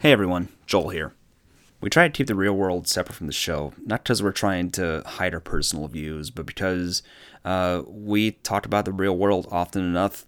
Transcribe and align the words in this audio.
Hey 0.00 0.12
everyone, 0.12 0.50
Joel 0.64 0.90
here. 0.90 1.12
We 1.80 1.90
try 1.90 2.06
to 2.06 2.12
keep 2.12 2.28
the 2.28 2.36
real 2.36 2.52
world 2.52 2.86
separate 2.86 3.16
from 3.16 3.26
the 3.26 3.32
show, 3.32 3.72
not 3.84 4.04
because 4.04 4.22
we're 4.22 4.30
trying 4.30 4.70
to 4.70 5.02
hide 5.04 5.34
our 5.34 5.40
personal 5.40 5.88
views, 5.88 6.30
but 6.30 6.46
because 6.46 7.02
uh, 7.44 7.82
we 7.84 8.30
talk 8.30 8.64
about 8.64 8.84
the 8.84 8.92
real 8.92 9.16
world 9.16 9.48
often 9.50 9.82
enough 9.82 10.24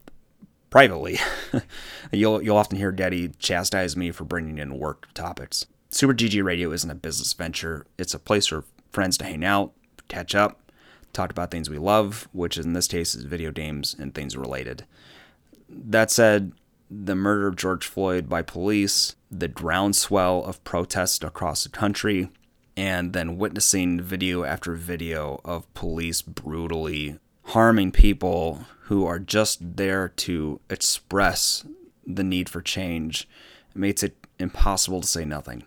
privately. 0.71 1.21
you'll 2.11 2.43
you'll 2.43 2.57
often 2.57 2.79
hear 2.79 2.91
Daddy 2.91 3.29
chastise 3.39 3.97
me 3.97 4.11
for 4.11 4.25
bringing 4.25 4.59
in 4.59 4.77
work 4.77 5.07
topics. 5.15 5.67
Super 5.91 6.15
GG 6.15 6.43
Radio 6.43 6.73
isn't 6.73 6.91
a 6.91 6.97
business 6.97 7.33
venture; 7.33 7.87
it's 7.97 8.13
a 8.13 8.19
place 8.19 8.49
for 8.49 8.65
friends 8.91 9.17
to 9.19 9.25
hang 9.25 9.45
out, 9.45 9.73
catch 10.09 10.35
up, 10.35 10.73
talk 11.13 11.31
about 11.31 11.53
things 11.53 11.71
we 11.71 11.79
love, 11.79 12.29
which 12.33 12.59
in 12.59 12.73
this 12.73 12.89
case 12.89 13.15
is 13.15 13.23
video 13.23 13.53
games 13.53 13.95
and 13.97 14.17
things 14.17 14.37
related. 14.37 14.85
That 15.69 16.11
said, 16.11 16.51
the 16.91 17.15
murder 17.15 17.47
of 17.47 17.57
George 17.57 17.87
Floyd 17.87 18.29
by 18.29 18.43
police, 18.43 19.15
the 19.31 19.49
groundswell 19.49 20.45
of 20.45 20.63
protests 20.65 21.23
across 21.23 21.63
the 21.63 21.69
country, 21.69 22.31
and 22.77 23.13
then 23.13 23.39
witnessing 23.39 24.01
video 24.01 24.45
after 24.45 24.75
video 24.75 25.41
of 25.45 25.73
police 25.75 26.23
brutally 26.23 27.19
harming 27.45 27.93
people 27.93 28.65
who 28.83 29.05
are 29.07 29.19
just 29.19 29.77
there 29.77 30.09
to 30.09 30.61
express 30.69 31.65
the 32.07 32.25
need 32.25 32.49
for 32.49 32.61
change 32.61 33.29
makes 33.75 34.03
it 34.03 34.17
impossible 34.39 35.01
to 35.01 35.07
say 35.07 35.25
nothing. 35.25 35.65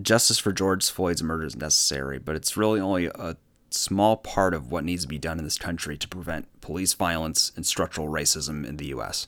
Justice 0.00 0.38
for 0.38 0.52
George 0.52 0.88
Floyd's 0.88 1.22
murder 1.22 1.44
is 1.44 1.56
necessary, 1.56 2.18
but 2.18 2.36
it's 2.36 2.56
really 2.56 2.80
only 2.80 3.06
a 3.06 3.36
small 3.70 4.16
part 4.16 4.54
of 4.54 4.70
what 4.70 4.84
needs 4.84 5.02
to 5.02 5.08
be 5.08 5.18
done 5.18 5.38
in 5.38 5.44
this 5.44 5.58
country 5.58 5.96
to 5.98 6.08
prevent 6.08 6.60
police 6.60 6.94
violence 6.94 7.52
and 7.56 7.66
structural 7.66 8.08
racism 8.08 8.66
in 8.66 8.76
the 8.76 8.86
U.S. 8.86 9.26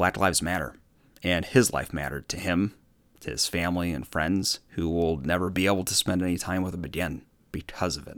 Black 0.00 0.16
Lives 0.16 0.40
Matter, 0.40 0.76
and 1.22 1.44
his 1.44 1.74
life 1.74 1.92
mattered 1.92 2.26
to 2.30 2.38
him, 2.38 2.72
to 3.20 3.32
his 3.32 3.46
family 3.46 3.92
and 3.92 4.08
friends, 4.08 4.60
who 4.70 4.88
will 4.88 5.18
never 5.18 5.50
be 5.50 5.66
able 5.66 5.84
to 5.84 5.92
spend 5.92 6.22
any 6.22 6.38
time 6.38 6.62
with 6.62 6.72
him 6.72 6.84
again 6.84 7.20
because 7.52 7.98
of 7.98 8.06
it. 8.06 8.16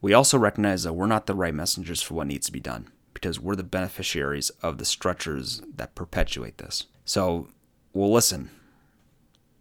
We 0.00 0.14
also 0.14 0.38
recognize 0.38 0.84
that 0.84 0.94
we're 0.94 1.04
not 1.04 1.26
the 1.26 1.34
right 1.34 1.52
messengers 1.52 2.00
for 2.00 2.14
what 2.14 2.26
needs 2.26 2.46
to 2.46 2.52
be 2.52 2.58
done, 2.58 2.88
because 3.12 3.38
we're 3.38 3.54
the 3.54 3.62
beneficiaries 3.62 4.48
of 4.62 4.78
the 4.78 4.86
structures 4.86 5.60
that 5.76 5.94
perpetuate 5.94 6.56
this. 6.56 6.86
So 7.04 7.48
we'll 7.92 8.10
listen. 8.10 8.48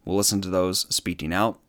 We'll 0.06 0.16
listen 0.16 0.40
to 0.44 0.50
those 0.50 0.88
speaking 0.96 1.34
out, 1.34 1.60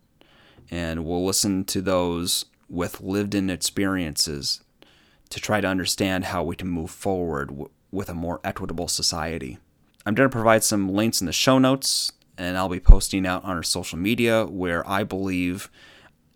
and 0.70 1.05
we'll 1.05 1.27
listen 1.27 1.65
to 1.65 1.81
those 1.81 2.45
with 2.69 3.00
lived 3.00 3.34
in 3.34 3.50
experiences 3.50 4.61
to 5.31 5.41
try 5.41 5.61
to 5.61 5.67
understand 5.67 6.27
how 6.27 6.45
we 6.45 6.55
can 6.55 6.69
move 6.69 6.93
forward 6.93 7.50
with 7.91 8.08
a 8.08 8.14
more 8.14 8.41
equitable 8.44 8.89
society. 8.89 9.58
I'm 10.05 10.14
going 10.14 10.28
to 10.28 10.33
provide 10.33 10.64
some 10.64 10.89
links 10.89 11.20
in 11.20 11.27
the 11.27 11.33
show 11.33 11.58
notes, 11.58 12.12
and 12.36 12.56
I'll 12.56 12.69
be 12.69 12.81
posting 12.81 13.27
out 13.27 13.44
on 13.44 13.56
our 13.56 13.62
social 13.62 13.98
media 13.98 14.47
where 14.47 14.89
I 14.89 15.05
believe 15.05 15.70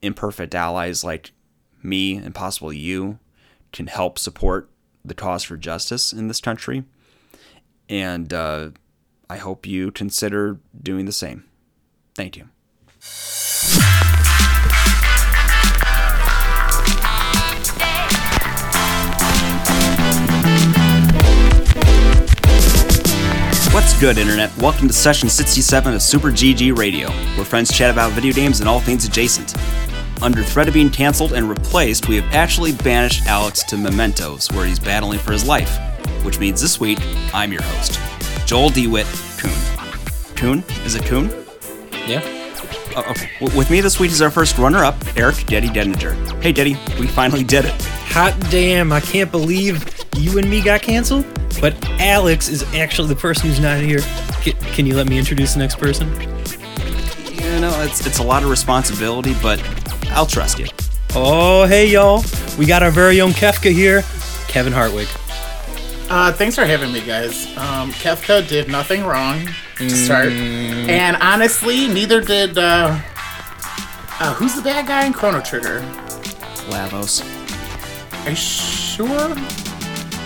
imperfect 0.03 0.55
allies 0.55 1.05
like 1.05 1.33
me 1.83 2.17
and 2.17 2.35
possibly 2.35 2.77
you 2.77 3.19
can 3.73 3.87
help 3.87 4.19
support 4.19 4.69
the 5.05 5.15
cause 5.15 5.43
for 5.45 5.57
justice 5.57 6.13
in 6.13 6.29
this 6.29 6.41
country. 6.41 6.85
And 7.89 8.33
uh, 8.33 8.71
I 9.29 9.37
hope 9.37 9.67
you 9.67 9.91
consider 9.91 10.59
doing 10.81 11.07
the 11.07 11.13
same. 11.13 11.45
Thank 12.15 12.37
you. 12.37 12.49
What's 23.73 23.99
good, 23.99 24.19
Internet? 24.19 24.55
Welcome 24.59 24.87
to 24.89 24.93
session 24.93 25.31
67 25.31 25.95
of 25.95 26.03
Super 26.03 26.29
GG 26.29 26.77
Radio, 26.77 27.09
where 27.37 27.45
friends 27.47 27.73
chat 27.73 27.91
about 27.91 28.13
video 28.13 28.35
games 28.35 28.61
and 28.61 28.69
all 28.69 28.81
things 28.81 29.07
adjacent. 29.07 29.55
Under 30.23 30.43
threat 30.43 30.69
of 30.69 30.75
being 30.75 30.91
canceled 30.91 31.33
and 31.33 31.49
replaced, 31.49 32.07
we 32.07 32.17
have 32.17 32.35
actually 32.35 32.73
banished 32.73 33.27
Alex 33.27 33.63
to 33.65 33.79
Mementos, 33.79 34.53
where 34.53 34.67
he's 34.67 34.79
battling 34.79 35.19
for 35.19 35.33
his 35.33 35.47
life. 35.47 35.79
Which 36.23 36.39
means 36.39 36.61
this 36.61 36.81
week, 36.81 36.99
I'm 37.33 37.51
your 37.51 37.63
host, 37.63 37.99
Joel 38.47 38.69
DeWitt 38.69 39.07
Coon. 39.39 40.37
Coon? 40.37 40.65
Is 40.85 40.95
it 40.95 41.07
Coon? 41.07 41.31
Yeah. 42.07 42.21
Oh, 42.95 43.07
okay. 43.09 43.31
W- 43.41 43.57
with 43.57 43.71
me 43.71 43.81
this 43.81 43.99
week 43.99 44.11
is 44.11 44.21
our 44.21 44.31
first 44.31 44.59
runner 44.59 44.85
up, 44.85 44.97
Eric 45.17 45.37
Deddy 45.47 45.71
Dedinger. 45.71 46.13
Hey, 46.43 46.53
Deddy, 46.53 46.77
we 47.01 47.07
finally 47.07 47.43
did 47.43 47.65
it. 47.65 47.83
Hot 48.11 48.39
damn, 48.51 48.93
I 48.93 49.01
can't 49.01 49.31
believe 49.31 50.02
you 50.23 50.39
and 50.39 50.49
me 50.49 50.63
got 50.63 50.83
canceled, 50.83 51.27
but 51.61 51.75
Alex 52.01 52.49
is 52.49 52.63
actually 52.75 53.09
the 53.09 53.17
person 53.17 53.49
who's 53.49 53.61
not 53.61 53.79
here. 53.81 54.01
C- 54.43 54.53
can 54.73 54.87
you 54.87 54.95
let 54.95 55.09
me 55.09 55.19
introduce 55.19 55.55
the 55.55 55.59
next 55.59 55.79
person? 55.79 56.09
You 57.33 57.61
know, 57.61 57.83
it's, 57.83 58.07
it's 58.07 58.19
a 58.19 58.23
lot 58.23 58.45
of 58.45 58.51
responsibility, 58.51 59.35
but 59.43 59.61
I'll 60.11 60.27
trust 60.27 60.59
you. 60.59 60.67
Oh, 61.15 61.67
hey, 61.67 61.89
y'all. 61.89 62.25
We 62.57 62.67
got 62.67 62.83
our 62.83 62.91
very 62.91 63.21
own 63.21 63.31
Kefka 63.31 63.73
here, 63.73 64.03
Kevin 64.47 64.73
Hartwig. 64.73 65.09
Uh, 66.09 66.33
thanks 66.33 66.55
for 66.55 66.65
having 66.65 66.93
me, 66.93 67.05
guys. 67.05 67.47
Um, 67.57 67.91
Kefka 67.93 68.47
did 68.47 68.69
nothing 68.69 69.05
wrong 69.05 69.49
to 69.79 69.91
start, 69.91 70.29
and 70.29 71.17
honestly, 71.17 71.89
neither 71.89 72.21
did. 72.21 72.59
Uh, 72.59 73.01
uh, 74.21 74.35
who's 74.35 74.55
the 74.55 74.63
bad 74.63 74.87
guy 74.87 75.05
in 75.07 75.13
Chrono 75.13 75.41
Trigger? 75.41 75.81
Lavos. 76.69 77.23
Are 78.25 78.31
you 78.31 78.37
sure? 78.37 79.62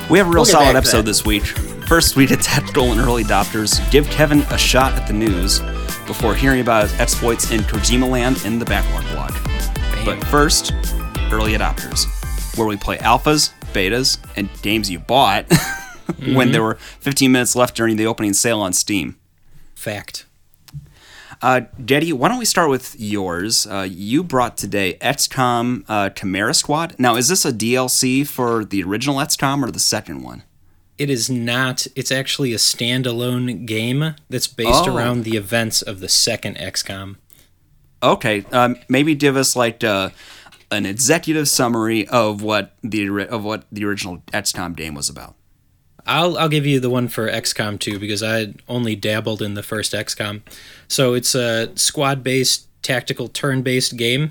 We 0.09 0.19
have 0.19 0.29
a 0.29 0.31
real 0.31 0.43
We'll 0.43 0.45
solid 0.45 0.77
episode 0.77 1.03
this 1.05 1.25
week. 1.25 1.45
First, 1.89 2.15
we 2.15 2.27
did 2.27 2.41
tactical 2.41 2.93
and 2.93 3.01
early 3.01 3.25
adopters 3.25 3.91
give 3.91 4.07
Kevin 4.07 4.43
a 4.51 4.59
shot 4.59 4.93
at 4.95 5.09
the 5.09 5.13
news 5.13 5.59
before 6.07 6.33
hearing 6.33 6.61
about 6.61 6.85
his 6.85 7.01
exploits 7.01 7.51
in 7.51 7.63
Kojima 7.63 8.09
Land 8.09 8.41
in 8.45 8.61
the 8.61 8.65
backlog 8.65 9.05
blog. 9.11 9.33
But 10.05 10.23
first, 10.29 10.73
early 11.33 11.55
adopters, 11.55 12.07
where 12.57 12.69
we 12.69 12.77
play 12.77 12.99
alphas, 12.99 13.53
betas, 13.73 14.19
and 14.37 14.49
games 14.63 14.89
you 14.89 15.01
bought 15.01 15.53
when 16.35 16.53
there 16.53 16.63
were 16.63 16.77
15 17.01 17.33
minutes 17.33 17.57
left 17.57 17.75
during 17.77 17.97
the 17.97 18.07
opening 18.07 18.33
sale 18.33 18.61
on 18.61 18.73
Steam. 18.73 19.17
Fact. 19.75 20.26
Uh, 21.43 21.63
Jetty, 21.85 22.13
why 22.13 22.29
don't 22.29 22.39
we 22.39 22.45
start 22.45 22.71
with 22.71 22.97
yours? 22.99 23.67
Uh, 23.67 23.87
you 23.89 24.25
brought 24.25 24.57
today 24.57 24.95
XCOM 25.01 25.85
uh, 25.89 26.11
Chimera 26.11 26.55
Squad. 26.55 26.95
Now, 26.99 27.17
is 27.17 27.29
this 27.29 27.45
a 27.45 27.53
DLC 27.53 28.27
for 28.27 28.65
the 28.65 28.83
original 28.83 29.17
XCOM 29.17 29.63
or 29.67 29.71
the 29.71 29.79
second 29.79 30.23
one? 30.23 30.43
It 30.99 31.11
is 31.11 31.29
not, 31.29 31.87
it's 31.95 32.11
actually 32.11 32.55
a 32.55 32.57
standalone 32.57 33.67
game 33.67 34.15
that's 34.31 34.47
based 34.47 34.85
Oh. 34.87 34.97
around 34.97 35.25
the 35.25 35.37
events 35.37 35.83
of 35.83 36.01
the 36.01 36.09
second 36.09 36.57
XCOM. 36.57 37.17
Okay, 38.03 38.45
um, 38.53 38.77
maybe 38.89 39.15
give 39.15 39.37
us 39.37 39.55
like 39.55 39.85
uh, 39.85 40.11
an 40.71 40.87
executive 40.87 41.49
summary 41.49 42.07
of 42.09 42.41
what 42.43 42.75
the 42.83 43.09
of 43.29 43.43
what 43.45 43.65
the 43.73 43.85
original 43.85 44.19
XCOM 44.33 44.75
game 44.77 44.95
was 44.95 45.09
about. 45.09 45.35
I'll 46.07 46.39
I'll 46.39 46.49
give 46.49 46.67
you 46.67 46.81
the 46.81 46.91
one 46.91 47.09
for 47.09 47.29
XCOM 47.29 47.79
2 47.79 47.99
because 47.99 48.23
I 48.23 48.55
only 48.69 48.95
dabbled 48.97 49.43
in 49.43 49.55
the 49.55 49.63
first 49.63 49.93
XCOM. 49.93 50.43
So 50.89 51.15
it's 51.15 51.35
a 51.35 51.77
squad-based 51.77 52.69
tactical 52.83 53.29
turn-based 53.29 53.97
game. 53.97 54.31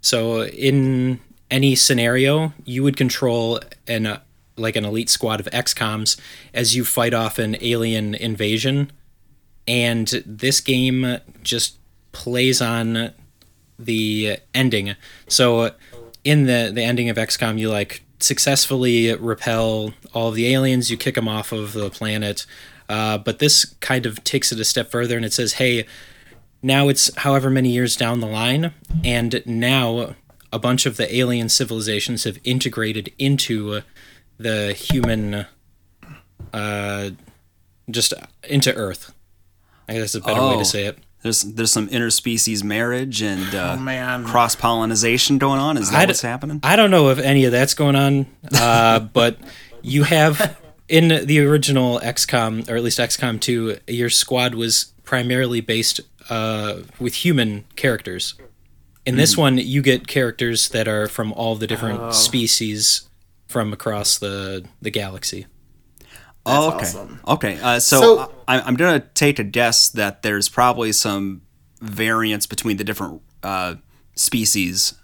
So 0.00 0.44
in 0.44 1.20
any 1.50 1.74
scenario, 1.74 2.52
you 2.64 2.82
would 2.82 2.96
control 2.96 3.60
an 3.86 4.06
uh, 4.06 4.20
like 4.56 4.76
an 4.76 4.84
elite 4.84 5.10
squad 5.10 5.40
of 5.40 5.46
XComs 5.46 6.18
as 6.54 6.74
you 6.74 6.84
fight 6.84 7.12
off 7.12 7.38
an 7.38 7.56
alien 7.60 8.14
invasion. 8.14 8.90
And 9.68 10.06
this 10.24 10.60
game 10.60 11.18
just 11.42 11.78
plays 12.12 12.62
on 12.62 13.12
the 13.78 14.38
ending. 14.54 14.94
So 15.28 15.72
in 16.24 16.44
the 16.46 16.70
the 16.72 16.82
ending 16.82 17.08
of 17.08 17.16
XCOM, 17.16 17.58
you 17.58 17.70
like 17.70 18.02
successfully 18.18 19.14
repel 19.14 19.92
all 20.12 20.28
of 20.28 20.34
the 20.34 20.52
aliens. 20.52 20.90
You 20.90 20.96
kick 20.96 21.14
them 21.16 21.28
off 21.28 21.52
of 21.52 21.72
the 21.72 21.90
planet. 21.90 22.46
Uh, 22.88 23.18
but 23.18 23.38
this 23.40 23.74
kind 23.80 24.06
of 24.06 24.22
takes 24.24 24.52
it 24.52 24.60
a 24.60 24.64
step 24.64 24.90
further, 24.90 25.16
and 25.16 25.24
it 25.24 25.32
says, 25.32 25.54
"Hey, 25.54 25.86
now 26.62 26.88
it's 26.88 27.14
however 27.16 27.50
many 27.50 27.70
years 27.70 27.96
down 27.96 28.20
the 28.20 28.26
line, 28.28 28.72
and 29.04 29.42
now 29.44 30.14
a 30.52 30.58
bunch 30.58 30.86
of 30.86 30.96
the 30.96 31.14
alien 31.14 31.48
civilizations 31.48 32.22
have 32.24 32.38
integrated 32.44 33.12
into 33.18 33.82
the 34.38 34.72
human, 34.72 35.46
uh, 36.52 37.10
just 37.90 38.14
into 38.48 38.72
Earth. 38.74 39.12
I 39.88 39.94
guess 39.94 40.12
that's 40.12 40.14
a 40.14 40.20
better 40.20 40.40
way 40.40 40.54
Oh. 40.54 40.58
to 40.60 40.64
say 40.64 40.84
it. 40.86 40.98
There's 41.26 41.42
there's 41.42 41.72
some 41.72 41.88
interspecies 41.88 42.62
marriage 42.62 43.20
and 43.20 43.52
uh, 43.54 43.74
Oh, 43.76 43.80
man. 43.82 44.24
cross 44.24 44.54
pollination 44.54 45.38
going 45.38 45.58
on. 45.58 45.76
Is 45.76 45.90
that 45.90 45.98
I 45.98 46.04
d- 46.06 46.10
what's 46.10 46.22
happening? 46.22 46.60
I 46.62 46.76
don't 46.76 46.92
know 46.92 47.08
if 47.10 47.18
any 47.18 47.44
of 47.46 47.52
that's 47.52 47.74
going 47.74 47.96
on, 47.96 48.26
uh, 48.54 49.00
but 49.12 49.36
you 49.82 50.04
have 50.04 50.56
in 50.88 51.26
the 51.26 51.40
original 51.40 51.98
XCOM, 51.98 52.70
or 52.70 52.76
at 52.76 52.82
least 52.84 52.98
XCOM 53.00 53.40
2, 53.40 53.78
your 53.88 54.08
squad 54.08 54.54
was 54.54 54.92
primarily 55.02 55.60
based 55.60 56.00
uh, 56.30 56.76
with 57.00 57.14
human 57.14 57.64
characters. 57.74 58.34
In 59.04 59.16
this 59.16 59.36
one, 59.36 59.58
you 59.58 59.82
get 59.82 60.06
characters 60.06 60.68
that 60.68 60.86
are 60.88 61.08
from 61.08 61.32
all 61.32 61.56
the 61.56 61.66
different 61.66 62.14
species 62.14 63.08
from 63.48 63.72
across 63.72 64.18
the 64.18 64.64
the 64.80 64.90
galaxy. 64.90 65.46
Oh, 66.46 66.68
okay. 66.74 66.78
awesome. 66.86 67.20
Okay. 67.26 67.58
Uh, 67.60 67.78
so 67.80 68.00
So- 68.00 68.32
I, 68.48 68.60
I'm 68.60 68.74
going 68.76 69.00
to 69.00 69.06
take 69.14 69.38
a 69.38 69.44
guess 69.44 69.88
that 69.90 70.22
there's 70.22 70.48
probably 70.48 70.92
some 70.92 71.42
variance 71.80 72.46
between 72.46 72.76
the 72.76 72.84
different 72.84 73.20
uh, 73.42 73.74
species 74.14 74.94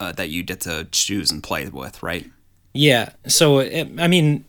uh, 0.00 0.12
that 0.12 0.30
you 0.30 0.42
get 0.42 0.60
to 0.62 0.86
choose 0.90 1.30
and 1.30 1.42
play 1.42 1.68
with, 1.68 2.02
right? 2.02 2.30
Yeah. 2.72 3.10
So, 3.26 3.58
it, 3.58 3.88
I 3.98 4.08
mean, 4.08 4.44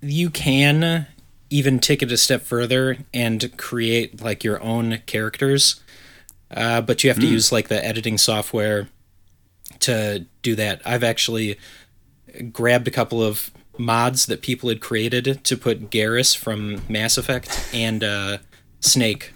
you 0.00 0.30
can 0.30 1.06
even 1.50 1.78
take 1.78 2.02
it 2.02 2.10
a 2.12 2.16
step 2.16 2.42
further 2.42 2.98
and 3.12 3.56
create 3.56 4.20
like 4.22 4.44
your 4.44 4.62
own 4.62 4.98
characters, 5.06 5.80
uh, 6.50 6.80
but 6.80 7.02
you 7.04 7.10
have 7.10 7.18
to 7.20 7.26
use 7.26 7.52
like 7.52 7.68
the 7.68 7.84
editing 7.84 8.18
software 8.18 8.88
to 9.80 10.26
do 10.42 10.54
that. 10.56 10.82
I've 10.84 11.04
actually 11.04 11.58
grabbed 12.52 12.88
a 12.88 12.90
couple 12.90 13.22
of 13.22 13.50
mods 13.78 14.26
that 14.26 14.40
people 14.42 14.68
had 14.68 14.80
created 14.80 15.42
to 15.44 15.56
put 15.56 15.90
Garrus 15.90 16.36
from 16.36 16.82
Mass 16.88 17.16
Effect 17.18 17.68
and 17.74 18.02
uh, 18.04 18.38
Snake 18.80 19.32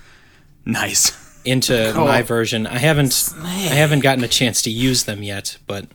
Nice. 0.64 1.40
into 1.44 1.90
Cool. 1.94 2.04
my 2.06 2.22
version. 2.22 2.66
I 2.66 2.78
haven't 2.78 3.32
I 3.42 3.48
haven't 3.48 4.00
gotten 4.00 4.22
a 4.24 4.28
chance 4.28 4.62
to 4.62 4.70
use 4.70 5.04
them 5.04 5.22
yet, 5.22 5.56
but 5.66 5.86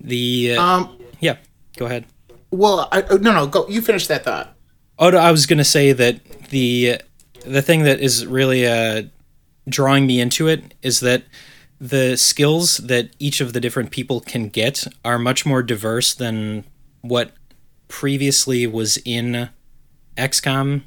the 0.00 0.54
uh, 0.56 0.62
Um, 0.62 0.98
yeah, 1.20 1.36
go 1.76 1.86
ahead. 1.86 2.04
well, 2.50 2.88
I, 2.92 3.02
no, 3.02 3.32
no, 3.32 3.46
go. 3.46 3.66
You 3.68 3.82
finish 3.82 4.06
that 4.06 4.24
thought. 4.24 4.54
Oh, 4.98 5.10
no, 5.10 5.18
I 5.18 5.30
was 5.30 5.46
gonna 5.46 5.64
say 5.64 5.92
that 5.92 6.24
the 6.50 7.00
the 7.44 7.62
thing 7.62 7.82
that 7.84 8.00
is 8.00 8.26
really 8.26 8.66
uh, 8.66 9.02
drawing 9.68 10.06
me 10.06 10.20
into 10.20 10.48
it 10.48 10.74
is 10.82 11.00
that 11.00 11.24
the 11.80 12.16
skills 12.16 12.78
that 12.78 13.10
each 13.18 13.40
of 13.40 13.52
the 13.52 13.60
different 13.60 13.90
people 13.90 14.20
can 14.20 14.48
get 14.48 14.84
are 15.04 15.18
much 15.18 15.46
more 15.46 15.62
diverse 15.62 16.14
than 16.14 16.64
what 17.08 17.32
previously 17.88 18.66
was 18.66 18.98
in 19.04 19.50
XCOM. 20.16 20.82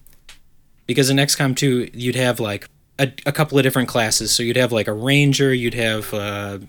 Because 0.88 1.10
in 1.10 1.18
XCOM 1.18 1.56
2, 1.56 1.92
you'd 1.94 2.16
have 2.16 2.40
like 2.40 2.68
a, 3.00 3.12
a 3.26 3.32
couple 3.32 3.58
of 3.58 3.64
different 3.64 3.90
classes. 3.90 4.32
So 4.32 4.44
you'd 4.44 4.58
have 4.58 4.72
like 4.72 4.88
a 4.88 4.94
ranger, 4.94 5.54
you'd 5.54 5.74
have 5.74 6.14
uh, 6.14 6.60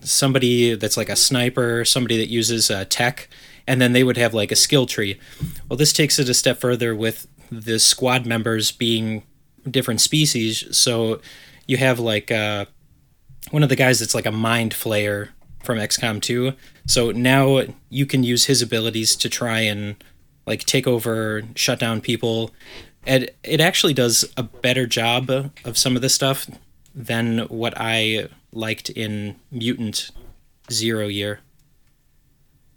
somebody 0.00 0.74
that's 0.74 0.96
like 0.96 1.08
a 1.08 1.16
sniper, 1.16 1.84
somebody 1.84 2.16
that 2.18 2.28
uses 2.28 2.70
uh, 2.70 2.84
tech, 2.88 3.28
and 3.66 3.80
then 3.80 3.92
they 3.92 4.04
would 4.04 4.16
have 4.16 4.34
like 4.34 4.50
a 4.50 4.56
skill 4.56 4.86
tree. 4.86 5.18
Well, 5.68 5.76
this 5.76 5.92
takes 5.92 6.18
it 6.18 6.28
a 6.28 6.34
step 6.34 6.58
further 6.58 6.94
with 6.94 7.26
the 7.50 7.78
squad 7.78 8.26
members 8.26 8.72
being 8.72 9.24
different 9.70 10.00
species. 10.00 10.64
So 10.76 11.20
you 11.66 11.76
have 11.76 11.98
like 11.98 12.30
uh, 12.30 12.66
one 13.50 13.62
of 13.62 13.68
the 13.68 13.76
guys 13.76 14.00
that's 14.00 14.14
like 14.14 14.26
a 14.26 14.32
mind 14.32 14.72
flayer 14.72 15.30
from 15.62 15.78
XCOM 15.78 16.20
2. 16.22 16.52
So 16.88 17.12
now 17.12 17.62
you 17.90 18.06
can 18.06 18.24
use 18.24 18.46
his 18.46 18.62
abilities 18.62 19.14
to 19.16 19.28
try 19.28 19.60
and 19.60 20.02
like 20.46 20.64
take 20.64 20.86
over, 20.86 21.42
shut 21.54 21.78
down 21.78 22.00
people. 22.00 22.50
And 23.06 23.30
it 23.44 23.60
actually 23.60 23.92
does 23.92 24.24
a 24.36 24.42
better 24.42 24.86
job 24.86 25.30
of 25.64 25.78
some 25.78 25.96
of 25.96 26.02
this 26.02 26.14
stuff 26.14 26.50
than 26.94 27.40
what 27.48 27.74
I 27.76 28.28
liked 28.52 28.88
in 28.90 29.36
Mutant 29.50 30.10
Zero 30.72 31.06
Year. 31.08 31.40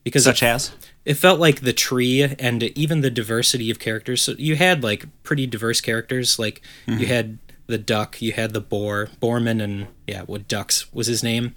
Because 0.03 0.25
Such 0.25 0.43
as? 0.43 0.71
it 1.05 1.13
felt 1.13 1.39
like 1.39 1.61
the 1.61 1.73
tree 1.73 2.23
and 2.23 2.63
even 2.63 3.01
the 3.01 3.09
diversity 3.09 3.71
of 3.71 3.79
characters. 3.79 4.21
So 4.21 4.33
you 4.37 4.57
had 4.57 4.83
like 4.83 5.05
pretty 5.23 5.47
diverse 5.47 5.79
characters. 5.79 6.37
Like 6.37 6.61
mm-hmm. 6.85 6.99
you 6.99 7.07
had 7.07 7.37
the 7.67 7.77
duck, 7.77 8.21
you 8.21 8.33
had 8.33 8.51
the 8.51 8.61
boar, 8.61 9.09
Bormin, 9.21 9.61
and 9.61 9.87
yeah, 10.05 10.23
what 10.23 10.49
Dux 10.49 10.91
was 10.91 11.07
his 11.07 11.23
name, 11.23 11.55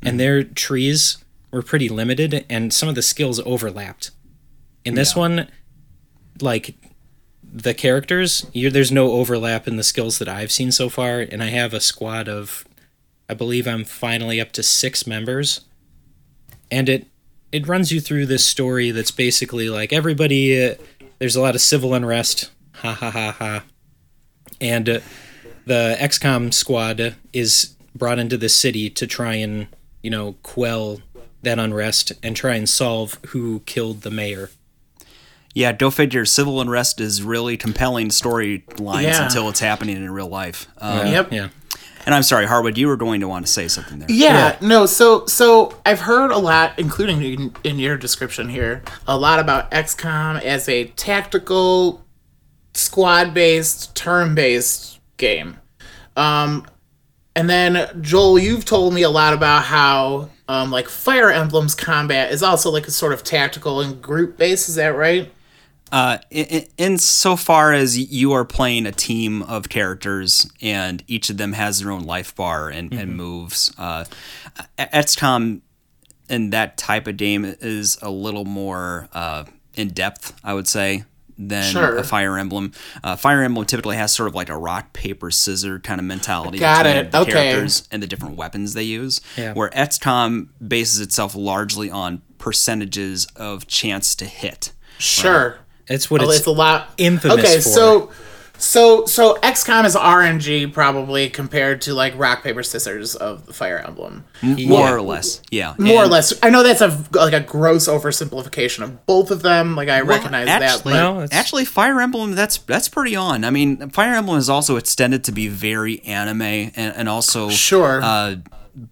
and 0.00 0.10
mm-hmm. 0.10 0.16
their 0.16 0.42
trees 0.42 1.23
were 1.54 1.62
pretty 1.62 1.88
limited, 1.88 2.44
and 2.50 2.74
some 2.74 2.88
of 2.88 2.96
the 2.96 3.02
skills 3.02 3.40
overlapped. 3.46 4.10
In 4.84 4.94
this 4.94 5.16
one, 5.16 5.48
like 6.40 6.74
the 7.42 7.72
characters, 7.72 8.46
there's 8.52 8.92
no 8.92 9.12
overlap 9.12 9.66
in 9.66 9.76
the 9.76 9.84
skills 9.84 10.18
that 10.18 10.28
I've 10.28 10.52
seen 10.52 10.72
so 10.72 10.88
far, 10.88 11.20
and 11.20 11.42
I 11.42 11.46
have 11.46 11.72
a 11.72 11.80
squad 11.80 12.28
of, 12.28 12.66
I 13.28 13.34
believe 13.34 13.66
I'm 13.66 13.84
finally 13.84 14.40
up 14.40 14.52
to 14.52 14.62
six 14.62 15.06
members, 15.06 15.62
and 16.70 16.88
it 16.88 17.06
it 17.52 17.68
runs 17.68 17.92
you 17.92 18.00
through 18.00 18.26
this 18.26 18.44
story 18.44 18.90
that's 18.90 19.12
basically 19.12 19.70
like 19.70 19.92
everybody 19.92 20.60
uh, 20.60 20.74
there's 21.20 21.36
a 21.36 21.40
lot 21.40 21.54
of 21.54 21.60
civil 21.60 21.94
unrest 21.94 22.50
ha 22.72 22.92
ha 22.92 23.10
ha 23.10 23.30
ha. 23.30 23.64
And 24.60 24.88
uh, 24.88 25.00
the 25.64 25.96
XCOM 26.00 26.52
squad 26.52 27.14
is 27.32 27.76
brought 27.94 28.18
into 28.18 28.36
the 28.36 28.48
city 28.48 28.90
to 28.90 29.06
try 29.06 29.34
and 29.34 29.68
you 30.02 30.10
know 30.10 30.34
quell 30.42 31.00
that 31.44 31.58
unrest 31.58 32.12
and 32.22 32.34
try 32.36 32.54
and 32.54 32.68
solve 32.68 33.18
who 33.28 33.60
killed 33.66 34.02
the 34.02 34.10
mayor 34.10 34.50
Yeah, 35.54 35.72
go 35.72 35.90
figure. 35.90 36.24
Civil 36.24 36.60
unrest 36.60 37.00
is 37.00 37.22
really 37.22 37.56
compelling 37.56 38.08
storylines 38.08 39.02
Yeah. 39.02 39.24
until 39.24 39.48
it's 39.48 39.60
happening 39.60 39.96
in 39.96 40.10
real 40.10 40.28
life. 40.28 40.66
Um, 40.78 41.06
Yep. 41.06 41.32
yeah 41.32 41.48
And 42.06 42.14
I'm 42.14 42.22
sorry, 42.24 42.46
Harwood, 42.46 42.76
you 42.76 42.88
were 42.88 42.96
going 42.96 43.20
to 43.20 43.28
want 43.28 43.46
to 43.46 43.52
say 43.52 43.66
something 43.68 43.98
there. 44.00 44.08
Yeah, 44.10 44.56
no. 44.60 44.84
So, 44.86 45.24
so 45.26 45.72
I've 45.86 46.00
heard 46.00 46.32
a 46.32 46.38
lot, 46.38 46.72
including 46.78 47.22
in, 47.22 47.52
in 47.64 47.78
your 47.78 47.96
description 47.96 48.48
here, 48.50 48.82
a 49.06 49.16
lot 49.16 49.38
about 49.40 49.70
XCOM 49.70 50.42
as 50.42 50.68
a 50.68 50.84
tactical, 50.96 52.04
squad-based, 52.74 53.94
turn-based 53.94 54.98
game. 55.16 55.56
Um, 56.16 56.66
and 57.36 57.48
then 57.48 57.88
Joel, 58.02 58.38
you've 58.38 58.64
told 58.64 58.92
me 58.94 59.02
a 59.02 59.10
lot 59.10 59.32
about 59.32 59.64
how, 59.64 60.28
um, 60.48 60.70
like 60.70 60.88
Fire 60.88 61.30
Emblem's 61.30 61.74
combat 61.74 62.32
is 62.32 62.42
also 62.42 62.70
like 62.70 62.86
a 62.86 62.90
sort 62.90 63.12
of 63.12 63.24
tactical 63.24 63.80
and 63.80 64.00
group-based. 64.00 64.68
Is 64.68 64.74
that 64.74 64.88
right? 64.88 65.32
Uh, 65.92 66.18
in, 66.30 66.66
in, 66.76 66.98
so 66.98 67.36
far 67.36 67.72
as 67.72 67.96
you 67.96 68.32
are 68.32 68.44
playing 68.44 68.84
a 68.84 68.90
team 68.90 69.42
of 69.42 69.68
characters 69.68 70.50
and 70.60 71.04
each 71.06 71.30
of 71.30 71.36
them 71.36 71.52
has 71.52 71.80
their 71.80 71.92
own 71.92 72.02
life 72.02 72.34
bar 72.34 72.68
and, 72.68 72.92
and 72.92 73.16
moves, 73.16 73.72
uh, 73.78 74.04
XCOM 74.78 75.60
in 76.28 76.50
that 76.50 76.76
type 76.76 77.06
of 77.06 77.16
game 77.16 77.44
is 77.44 77.98
a 78.02 78.10
little 78.10 78.44
more 78.44 79.08
uh, 79.12 79.44
in 79.74 79.88
depth, 79.88 80.34
I 80.42 80.54
would 80.54 80.66
say, 80.66 81.04
than 81.38 81.72
Sure. 81.72 81.96
a 81.98 82.04
Fire 82.04 82.38
Emblem. 82.38 82.72
Uh, 83.02 83.16
Fire 83.16 83.42
Emblem 83.42 83.66
typically 83.66 83.96
has 83.96 84.12
sort 84.12 84.28
of 84.28 84.34
like 84.34 84.48
a 84.48 84.56
rock 84.56 84.92
paper 84.92 85.30
scissor 85.30 85.78
kind 85.80 86.00
of 86.00 86.04
mentality 86.06 86.58
Got 86.58 86.84
between 86.84 86.96
it. 87.06 87.12
the 87.12 87.18
Okay. 87.20 87.32
characters 87.32 87.88
and 87.90 88.02
the 88.02 88.06
different 88.06 88.36
weapons 88.36 88.74
they 88.74 88.82
use. 88.84 89.20
Yeah. 89.36 89.52
Where 89.52 89.70
XCOM 89.70 90.48
bases 90.66 91.00
itself 91.00 91.34
largely 91.34 91.90
on 91.90 92.22
percentages 92.38 93.26
of 93.36 93.66
chance 93.66 94.14
to 94.16 94.26
hit. 94.26 94.72
Sure. 94.98 95.58
it's 95.88 96.10
what 96.10 96.22
Oh, 96.22 96.30
it's, 96.30 96.38
it's 96.38 96.46
a 96.46 96.50
lot 96.52 96.90
infamous 96.96 97.38
okay 97.38 97.56
for. 97.56 97.68
so 97.68 98.10
so 98.64 99.04
so 99.04 99.34
xcom 99.42 99.84
is 99.84 99.94
rng 99.94 100.72
probably 100.72 101.28
compared 101.28 101.82
to 101.82 101.92
like 101.92 102.16
rock 102.16 102.42
paper 102.42 102.62
scissors 102.62 103.14
of 103.14 103.44
the 103.46 103.52
fire 103.52 103.78
emblem 103.78 104.24
More 104.42 104.96
or 104.96 105.02
less, 105.02 105.42
yeah. 105.50 105.74
more 105.78 106.02
or 106.02 106.06
less 106.06 106.32
i 106.42 106.48
know 106.50 106.62
that's 106.62 106.80
a 106.80 107.04
like 107.12 107.34
a 107.34 107.40
gross 107.40 107.88
oversimplification 107.88 108.82
of 108.82 109.04
both 109.06 109.30
of 109.30 109.42
them 109.42 109.76
like 109.76 109.88
i 109.88 110.00
recognize 110.00 110.46
that 110.46 110.62
actually, 110.62 110.92
but 110.94 111.02
Well, 111.02 111.20
it's- 111.22 111.38
actually, 111.38 111.64
Fire 111.64 112.00
Emblem 112.00 112.34
that's 112.34 112.58
that's 112.58 112.88
pretty 112.88 113.14
on. 113.16 113.44
I 113.44 113.50
mean, 113.50 113.90
Fire 113.90 114.14
Emblem 114.14 114.38
is 114.38 114.48
also 114.48 114.76
extended 114.76 115.24
to 115.24 115.32
be 115.32 115.48
very 115.48 116.00
anime 116.02 116.42
and, 116.42 116.74
and 116.76 117.08
also 117.08 117.50
Sure. 117.50 118.00
uh, 118.02 118.36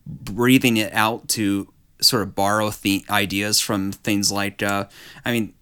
breathing 0.07 0.77
it 0.77 0.93
out 0.93 1.29
to 1.29 1.73
sort 2.01 2.23
of 2.23 2.35
borrow 2.35 2.71
the 2.71 3.05
ideas 3.11 3.61
from 3.61 3.93
things 3.93 4.31
like 4.33 4.63
uh, 4.63 4.85
I 5.25 5.33
mean. 5.33 5.55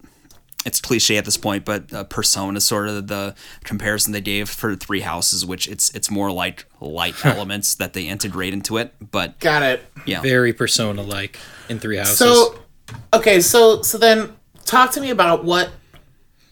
It's 0.67 0.81
cliche 0.81 1.17
at 1.17 1.25
this 1.25 1.38
point, 1.38 1.64
but 1.64 1.90
uh, 1.93 2.05
Persona 2.05 2.59
is 2.59 2.64
sort 2.64 2.88
of 2.88 3.07
the 3.07 3.35
comparison 3.64 4.12
they 4.12 4.21
gave 4.21 4.49
for 4.50 4.76
Three 4.76 5.00
Houses, 5.00 5.47
which 5.47 5.67
it's 5.69 5.88
it's 5.95 6.11
more 6.11 6.31
like 6.31 6.67
light 6.81 7.14
elements 7.25 7.75
that 7.76 7.95
they 7.95 8.02
integrate 8.02 8.52
into 8.52 8.76
it. 8.76 8.93
But 9.11 9.38
got 9.40 9.62
it. 9.62 9.83
Yeah, 10.05 10.21
very 10.21 10.52
persona 10.52 11.00
like 11.02 11.38
in 11.71 11.79
three 11.79 11.97
houses. 11.97 12.19
so 12.19 12.59
okay 13.14 13.40
so 13.40 13.81
so 13.83 13.97
then 13.97 14.35
talk 14.67 14.90
to 14.93 15.00
me 15.00 15.11
about 15.11 15.45
what 15.45 15.71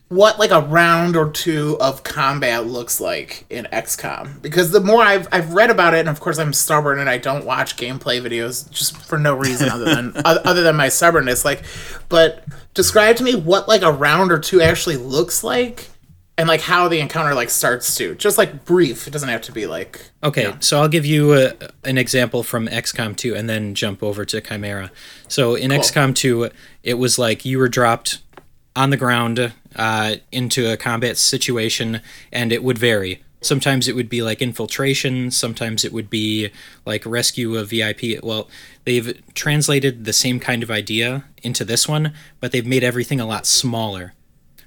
what 0.09 0.38
like 0.38 0.50
a 0.50 0.61
round 0.61 1.17
or 1.17 1.31
two 1.31 1.77
of 1.81 2.03
combat 2.03 2.67
looks 2.67 3.00
like 3.00 3.45
in 3.50 3.69
XCOM 3.73 4.41
because 4.41 4.71
the 4.71 4.81
more 4.81 5.03
I've 5.03 5.29
I've 5.31 5.53
read 5.53 5.71
about 5.71 5.95
it 5.95 6.00
and 6.00 6.09
of 6.09 6.19
course 6.19 6.38
I'm 6.38 6.53
stubborn 6.53 6.99
and 6.99 7.11
I 7.11 7.19
don't 7.19 7.45
watch 7.45 7.77
gameplay 7.77 8.21
videos 8.23 8.71
just 8.71 8.97
for 8.97 9.19
no 9.19 9.35
reason 9.35 9.69
other 9.69 9.85
than 9.85 10.15
other 10.25 10.62
than 10.62 10.77
my 10.77 10.88
stubbornness 10.88 11.45
like 11.45 11.62
but 12.09 12.45
describe 12.73 13.17
to 13.17 13.25
me 13.25 13.35
what 13.35 13.69
like 13.69 13.83
a 13.83 13.93
round 13.93 14.33
or 14.33 14.38
two 14.38 14.62
actually 14.62 14.97
looks 14.97 15.45
like 15.45 15.88
and 16.38 16.49
like 16.49 16.61
how 16.61 16.87
the 16.87 17.00
encounter 17.00 17.35
like 17.35 17.50
starts 17.50 17.97
to. 17.97 18.15
Just 18.15 18.38
like 18.38 18.65
brief. 18.65 19.09
It 19.09 19.11
doesn't 19.11 19.29
have 19.29 19.43
to 19.43 19.53
be 19.53 19.67
like 19.67 20.09
Okay, 20.23 20.55
so 20.61 20.81
I'll 20.81 20.88
give 20.88 21.05
you 21.05 21.35
a, 21.35 21.53
an 21.83 21.99
example 21.99 22.45
from 22.45 22.69
XCOM 22.69 23.17
2 23.17 23.35
and 23.35 23.50
then 23.50 23.75
jump 23.75 24.05
over 24.05 24.25
to 24.25 24.41
Chimera. 24.41 24.93
So 25.27 25.57
in 25.57 25.73
XCOM 25.73 26.15
2, 26.15 26.49
it 26.85 26.95
was 26.95 27.19
like 27.19 27.45
you 27.45 27.59
were 27.59 27.69
dropped 27.69 28.21
on 28.77 28.91
the 28.91 28.97
ground 28.97 29.53
uh, 29.77 30.17
into 30.33 30.71
a 30.71 30.77
combat 30.77 31.17
situation, 31.17 32.01
and 32.33 32.53
it 32.53 32.63
would 32.63 32.79
vary. 32.79 33.23
Sometimes 33.41 33.87
it 33.87 33.95
would 33.95 34.09
be 34.09 34.21
like 34.21 34.43
infiltration, 34.43 35.31
sometimes 35.31 35.85
it 35.85 35.93
would 35.93 36.11
be 36.11 36.51
like 36.85 37.07
rescue 37.07 37.57
a 37.57 37.65
VIP. 37.65 38.21
Well, 38.23 38.49
they've 38.85 39.23
translated 39.35 40.05
the 40.05 40.13
same 40.13 40.41
kind 40.41 40.63
of 40.65 40.71
idea 40.73 41.25
into 41.45 41.65
this 41.65 41.87
one, 41.89 42.15
but 42.41 42.51
they've 42.51 42.67
made 42.67 42.83
everything 42.83 43.21
a 43.21 43.27
lot 43.27 43.47
smaller. 43.47 44.13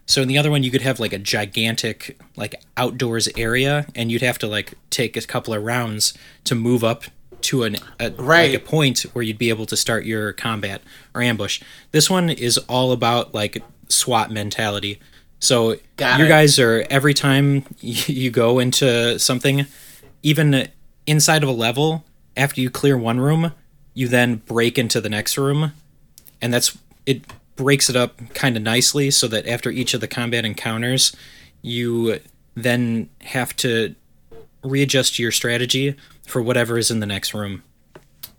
So 0.06 0.22
in 0.22 0.28
the 0.30 0.38
other 0.38 0.50
one, 0.52 0.64
you 0.64 0.72
could 0.72 0.82
have 0.82 1.00
like 1.02 1.12
a 1.14 1.20
gigantic 1.20 2.18
like 2.38 2.62
outdoors 2.78 3.28
area, 3.38 3.88
and 3.94 4.10
you'd 4.10 4.22
have 4.22 4.40
to 4.40 4.48
like 4.48 4.74
take 4.90 5.18
a 5.18 5.22
couple 5.22 5.54
of 5.54 5.64
rounds 5.64 6.14
to 6.46 6.56
move 6.56 6.84
up 6.84 7.04
to 7.42 7.64
an 7.64 7.76
a, 8.00 8.12
Right. 8.12 8.52
like 8.52 8.62
a 8.62 8.66
point 8.66 9.02
where 9.14 9.24
you'd 9.24 9.38
be 9.38 9.50
able 9.50 9.66
to 9.66 9.76
start 9.76 10.06
your 10.06 10.32
combat 10.32 10.82
or 11.14 11.22
ambush. 11.22 11.62
This 11.92 12.10
one 12.10 12.30
is 12.30 12.58
all 12.70 12.92
about 12.94 13.34
like 13.34 13.62
SWAT 13.92 14.32
mentality. 14.32 15.00
So 15.40 15.78
Got 15.98 16.20
your 16.20 16.28
it. 16.28 16.30
guys 16.30 16.60
are 16.60 16.86
every 16.90 17.14
time 17.14 17.66
you 17.80 17.96
you 18.24 18.32
go 18.32 18.60
into 18.60 19.20
something, 19.20 19.66
even 20.24 20.70
inside 21.08 21.44
of 21.44 21.50
a 21.50 21.54
level, 21.54 22.04
after 22.38 22.62
you 22.62 22.70
clear 22.70 22.98
one 22.98 23.20
room, 23.20 23.54
you 23.94 24.08
then 24.08 24.36
break 24.36 24.78
into 24.78 25.02
the 25.02 25.10
next 25.10 25.38
room, 25.38 25.74
and 26.42 26.54
that's 26.54 26.78
it 27.06 27.24
breaks 27.56 27.90
it 27.90 27.96
up 27.96 28.18
kind 28.34 28.56
of 28.58 28.64
nicely 28.64 29.12
so 29.12 29.28
that 29.28 29.46
after 29.48 29.70
each 29.70 29.94
of 29.94 30.02
the 30.02 30.08
combat 30.08 30.46
encounters, 30.46 31.16
you 31.62 32.20
then 32.56 33.10
have 33.22 33.56
to 33.58 33.96
readjust 34.64 35.20
your 35.20 35.32
strategy 35.32 35.96
for 36.28 36.42
whatever 36.42 36.78
is 36.78 36.92
in 36.92 37.00
the 37.00 37.06
next 37.06 37.34
room. 37.34 37.64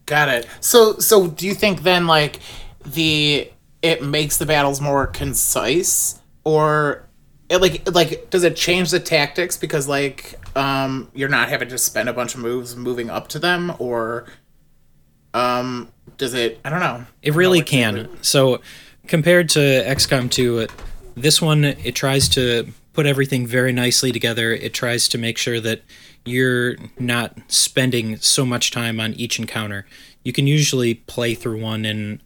Got 0.07 0.29
it. 0.29 0.49
So 0.61 0.99
so 0.99 1.29
do 1.29 1.47
you 1.47 1.55
think 1.55 1.83
then 1.83 2.07
like 2.07 2.41
the 2.85 3.51
it 3.83 4.03
makes 4.03 4.39
the 4.39 4.47
battles 4.47 4.81
more 4.81 5.07
concise 5.07 6.21
or 6.45 7.09
it 7.49 7.59
like 7.59 7.89
like 7.93 8.31
does 8.31 8.45
it 8.45 8.57
change 8.57 8.91
the 8.91 9.01
tactics 9.01 9.57
because 9.57 9.87
like 9.89 10.39
um 10.57 11.11
you're 11.15 11.29
not 11.29 11.49
having 11.49 11.69
to 11.69 11.77
spend 11.77 12.09
a 12.09 12.13
bunch 12.13 12.35
of 12.35 12.41
moves 12.41 12.77
moving 12.77 13.11
up 13.11 13.29
to 13.29 13.39
them 13.39 13.75
or 13.79 14.27
um 15.35 15.93
does 16.17 16.35
it 16.35 16.61
I 16.65 16.71
don't 16.71 16.81
know. 16.81 17.05
It 17.23 17.35
really 17.35 17.63
can. 17.63 18.09
So 18.23 18.61
compared 19.07 19.49
to 19.51 19.59
XCOM 19.59 20.31
2, 20.31 20.67
this 21.17 21.43
one 21.43 21.65
it 21.65 21.95
tries 21.95 22.29
to 22.31 22.73
put 22.93 23.07
everything 23.07 23.47
very 23.47 23.73
nicely 23.73 24.13
together. 24.13 24.53
It 24.53 24.75
tries 24.75 25.09
to 25.09 25.19
make 25.19 25.39
sure 25.39 25.61
that 25.61 25.83
you're 26.25 26.77
not 26.99 27.37
spending 27.49 28.17
so 28.19 28.45
much 28.45 28.71
time 28.71 29.01
on 29.01 29.15
each 29.15 29.39
encounter. 29.39 29.87
You 30.23 30.33
can 30.33 30.47
usually 30.47 30.95
play 30.95 31.35
through 31.35 31.61
one 31.61 31.85
and 31.85 32.21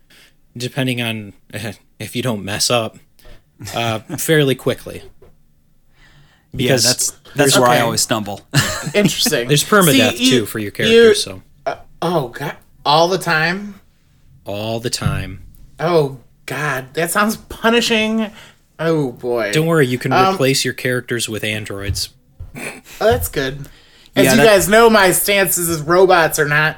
depending 0.57 1.03
on 1.03 1.33
if 1.99 2.17
you 2.17 2.23
don't 2.23 2.45
mess 2.45 2.71
up 2.71 2.97
uh, 3.75 4.01
fairly 4.01 4.55
quickly. 4.55 5.03
Yeah, 6.53 6.59
Because 6.59 6.85
that's 6.85 7.11
that's 7.11 7.35
there's- 7.55 7.59
where 7.59 7.69
I 7.69 7.81
always 7.81 8.01
stumble. 8.01 8.41
Interesting. 8.95 9.49
There's 9.49 9.65
permadeath 9.65 10.17
See, 10.17 10.25
you- 10.25 10.41
too 10.41 10.47
for 10.47 10.59
your 10.59 10.67
you- 10.67 10.73
characters, 10.73 11.23
so 11.23 11.43
Oh 12.03 12.29
god. 12.29 12.57
All 12.85 13.09
the 13.09 13.19
time? 13.19 13.81
all 14.45 14.79
the 14.81 14.91
time. 14.91 15.43
Oh 15.81 16.19
god. 16.47 16.95
That 16.95 17.11
sounds 17.11 17.37
punishing. 17.37 18.31
Oh 18.79 19.13
boy. 19.13 19.53
Don't 19.53 19.67
worry, 19.67 19.87
you 19.87 19.99
can 19.99 20.13
Um, 20.13 20.35
replace 20.35 20.65
your 20.65 20.75
characters 20.75 21.29
with 21.29 21.43
androids. 21.45 22.11
Oh, 22.55 22.61
that's 23.01 23.29
good. 23.29 23.69
As 24.15 24.25
Yeah, 24.25 24.31
you 24.33 24.37
that- 24.39 24.45
guys 24.47 24.69
know, 24.69 24.89
my 24.89 25.11
stances 25.13 25.69
is 25.69 25.81
robots 25.83 26.39
are 26.39 26.49
not. 26.49 26.77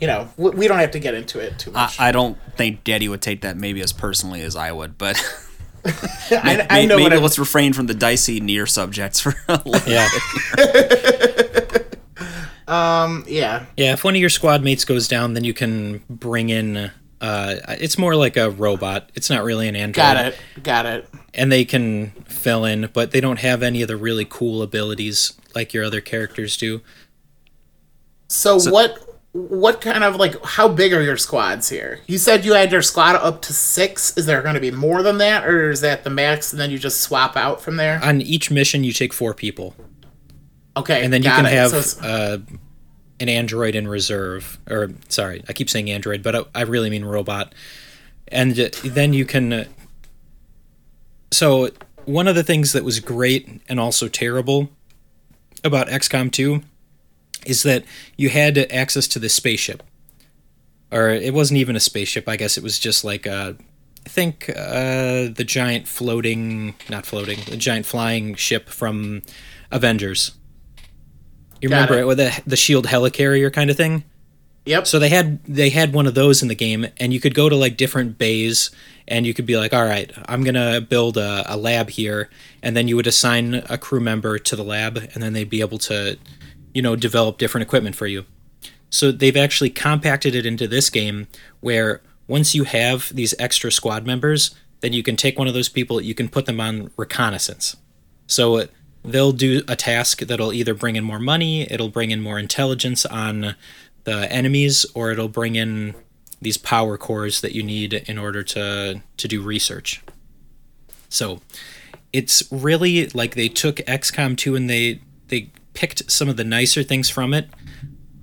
You 0.00 0.06
know, 0.06 0.28
we, 0.36 0.50
we 0.50 0.68
don't 0.68 0.78
have 0.78 0.90
to 0.92 0.98
get 0.98 1.14
into 1.14 1.38
it 1.40 1.58
too 1.58 1.70
much. 1.70 1.98
I 1.98 2.12
don't 2.12 2.38
think 2.56 2.84
Daddy 2.84 3.08
would 3.08 3.22
take 3.22 3.40
that 3.42 3.56
maybe 3.56 3.80
as 3.80 3.92
personally 3.92 4.42
as 4.42 4.54
I 4.54 4.72
would, 4.72 4.98
but 4.98 5.22
I, 6.30 6.66
I 6.68 6.84
know 6.86 6.96
maybe 6.96 7.02
what 7.04 7.12
I'm, 7.14 7.22
let's 7.22 7.38
refrain 7.38 7.72
from 7.72 7.86
the 7.86 7.94
dicey 7.94 8.40
near 8.40 8.66
subjects 8.66 9.20
for 9.20 9.34
a 9.48 9.62
little. 9.64 9.90
Yeah. 9.90 10.08
um, 12.68 13.24
Yeah, 13.26 13.66
Yeah, 13.76 13.92
if 13.92 14.04
one 14.04 14.14
of 14.14 14.20
your 14.20 14.30
squad 14.30 14.62
mates 14.62 14.84
goes 14.84 15.08
down, 15.08 15.34
then 15.34 15.44
you 15.44 15.54
can 15.54 16.02
bring 16.10 16.50
in. 16.50 16.90
Uh, 17.20 17.56
it's 17.68 17.96
more 17.96 18.14
like 18.14 18.36
a 18.36 18.50
robot. 18.50 19.10
It's 19.14 19.30
not 19.30 19.44
really 19.44 19.68
an 19.68 19.76
android. 19.76 19.94
got 19.94 20.16
it, 20.26 20.38
got 20.62 20.84
it. 20.84 21.08
And 21.32 21.50
they 21.50 21.64
can 21.64 22.10
fill 22.26 22.64
in, 22.64 22.90
but 22.92 23.12
they 23.12 23.20
don't 23.20 23.38
have 23.38 23.62
any 23.62 23.80
of 23.82 23.88
the 23.88 23.96
really 23.96 24.26
cool 24.28 24.62
abilities 24.62 25.32
like 25.54 25.72
your 25.72 25.84
other 25.84 26.00
characters 26.02 26.56
do. 26.56 26.82
So, 28.28 28.58
what, 28.70 29.05
what 29.36 29.80
kind 29.80 30.02
of 30.02 30.16
like 30.16 30.42
how 30.44 30.66
big 30.68 30.92
are 30.92 31.02
your 31.02 31.16
squads 31.16 31.68
here? 31.68 32.00
You 32.06 32.16
said 32.18 32.44
you 32.44 32.54
had 32.54 32.72
your 32.72 32.82
squad 32.82 33.16
up 33.16 33.42
to 33.42 33.52
six. 33.52 34.16
Is 34.16 34.26
there 34.26 34.40
going 34.42 34.54
to 34.54 34.60
be 34.60 34.70
more 34.70 35.02
than 35.02 35.18
that, 35.18 35.46
or 35.46 35.70
is 35.70 35.82
that 35.82 36.04
the 36.04 36.10
max, 36.10 36.52
and 36.52 36.60
then 36.60 36.70
you 36.70 36.78
just 36.78 37.00
swap 37.02 37.36
out 37.36 37.60
from 37.60 37.76
there? 37.76 38.00
On 38.02 38.20
each 38.20 38.50
mission, 38.50 38.82
you 38.82 38.92
take 38.92 39.12
four 39.12 39.34
people, 39.34 39.74
Okay, 40.76 41.04
and 41.04 41.12
then 41.12 41.22
you 41.22 41.28
can 41.28 41.46
it. 41.46 41.52
have 41.52 41.70
So 41.70 42.00
uh, 42.02 42.38
an 43.20 43.28
android 43.28 43.74
in 43.74 43.86
reserve. 43.88 44.58
Or 44.68 44.90
sorry, 45.08 45.42
I 45.48 45.52
keep 45.52 45.68
saying 45.68 45.90
android, 45.90 46.22
but 46.22 46.34
I, 46.34 46.40
I 46.54 46.62
really 46.62 46.90
mean 46.90 47.04
robot. 47.04 47.54
And 48.28 48.54
then 48.56 49.12
you 49.12 49.24
can. 49.24 49.52
Uh, 49.52 49.64
so 51.30 51.70
one 52.06 52.26
of 52.28 52.34
the 52.34 52.42
things 52.42 52.72
that 52.72 52.84
was 52.84 53.00
great 53.00 53.60
and 53.68 53.78
also 53.78 54.08
terrible 54.08 54.70
about 55.64 55.88
XCOM 55.88 56.30
2 56.30 56.62
is 57.46 57.62
that 57.62 57.84
you 58.16 58.28
had 58.28 58.58
access 58.72 59.08
to 59.08 59.18
the 59.18 59.28
spaceship. 59.28 59.82
Or 60.92 61.10
it 61.10 61.34
wasn't 61.34 61.58
even 61.58 61.74
a 61.74 61.80
spaceship, 61.80 62.28
I 62.28 62.36
guess 62.36 62.56
it 62.56 62.62
was 62.62 62.78
just 62.78 63.04
like 63.04 63.26
a 63.26 63.56
I 64.04 64.08
think 64.08 64.48
uh, 64.50 65.28
the 65.34 65.44
giant 65.44 65.88
floating, 65.88 66.74
not 66.88 67.04
floating, 67.04 67.40
the 67.48 67.56
giant 67.56 67.86
flying 67.86 68.36
ship 68.36 68.68
from 68.68 69.22
Avengers. 69.72 70.30
You 71.60 71.68
Got 71.68 71.88
remember 71.90 71.98
it. 71.98 72.02
it 72.02 72.06
with 72.06 72.18
the 72.18 72.42
the 72.46 72.56
shield 72.56 72.86
helicarrier 72.86 73.52
kind 73.52 73.68
of 73.68 73.76
thing? 73.76 74.04
yep. 74.64 74.86
So 74.86 74.98
they 74.98 75.08
had 75.08 75.42
they 75.44 75.70
had 75.70 75.92
one 75.92 76.06
of 76.06 76.14
those 76.14 76.42
in 76.42 76.48
the 76.48 76.54
game, 76.54 76.86
and 76.98 77.12
you 77.12 77.20
could 77.20 77.34
go 77.34 77.48
to 77.48 77.56
like 77.56 77.76
different 77.76 78.18
bays, 78.18 78.70
and 79.08 79.26
you 79.26 79.34
could 79.34 79.46
be 79.46 79.56
like, 79.56 79.72
all 79.72 79.84
right, 79.84 80.12
I'm 80.26 80.44
gonna 80.44 80.80
build 80.80 81.16
a, 81.16 81.44
a 81.52 81.56
lab 81.56 81.88
here, 81.90 82.28
and 82.62 82.76
then 82.76 82.86
you 82.86 82.96
would 82.96 83.06
assign 83.06 83.54
a 83.68 83.78
crew 83.78 84.00
member 84.00 84.38
to 84.38 84.54
the 84.56 84.64
lab, 84.64 84.98
and 85.14 85.22
then 85.22 85.32
they'd 85.32 85.50
be 85.50 85.60
able 85.60 85.78
to, 85.78 86.18
you 86.76 86.82
know, 86.82 86.94
develop 86.94 87.38
different 87.38 87.62
equipment 87.62 87.96
for 87.96 88.06
you. 88.06 88.26
So 88.90 89.10
they've 89.10 89.34
actually 89.34 89.70
compacted 89.70 90.34
it 90.34 90.44
into 90.44 90.68
this 90.68 90.90
game 90.90 91.26
where 91.60 92.02
once 92.28 92.54
you 92.54 92.64
have 92.64 93.08
these 93.14 93.34
extra 93.38 93.72
squad 93.72 94.04
members, 94.04 94.54
then 94.80 94.92
you 94.92 95.02
can 95.02 95.16
take 95.16 95.38
one 95.38 95.48
of 95.48 95.54
those 95.54 95.70
people, 95.70 96.02
you 96.02 96.14
can 96.14 96.28
put 96.28 96.44
them 96.44 96.60
on 96.60 96.90
reconnaissance. 96.98 97.76
So 98.26 98.58
uh, 98.58 98.66
they'll 99.02 99.32
do 99.32 99.62
a 99.66 99.74
task 99.74 100.20
that'll 100.20 100.52
either 100.52 100.74
bring 100.74 100.96
in 100.96 101.04
more 101.04 101.18
money, 101.18 101.62
it'll 101.62 101.88
bring 101.88 102.10
in 102.10 102.20
more 102.20 102.38
intelligence 102.38 103.06
on 103.06 103.56
the 104.04 104.30
enemies, 104.30 104.84
or 104.94 105.10
it'll 105.10 105.28
bring 105.28 105.56
in 105.56 105.94
these 106.42 106.58
power 106.58 106.98
cores 106.98 107.40
that 107.40 107.54
you 107.54 107.62
need 107.62 107.94
in 107.94 108.18
order 108.18 108.42
to 108.42 109.00
to 109.16 109.28
do 109.28 109.40
research. 109.40 110.02
So 111.08 111.40
it's 112.12 112.42
really 112.52 113.06
like 113.08 113.34
they 113.34 113.48
took 113.48 113.76
XCOM 113.76 114.36
2 114.36 114.54
and 114.54 114.68
they 114.68 115.00
they 115.28 115.52
picked 115.76 116.10
some 116.10 116.28
of 116.28 116.36
the 116.36 116.44
nicer 116.44 116.82
things 116.82 117.08
from 117.08 117.32
it, 117.32 117.48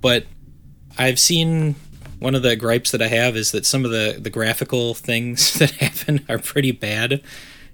but 0.00 0.26
I've 0.98 1.18
seen 1.18 1.76
one 2.18 2.34
of 2.34 2.42
the 2.42 2.56
gripes 2.56 2.90
that 2.90 3.00
I 3.00 3.08
have 3.08 3.36
is 3.36 3.52
that 3.52 3.64
some 3.64 3.84
of 3.84 3.90
the 3.90 4.18
the 4.20 4.30
graphical 4.30 4.94
things 4.94 5.54
that 5.58 5.70
happen 5.72 6.24
are 6.28 6.38
pretty 6.38 6.72
bad. 6.72 7.22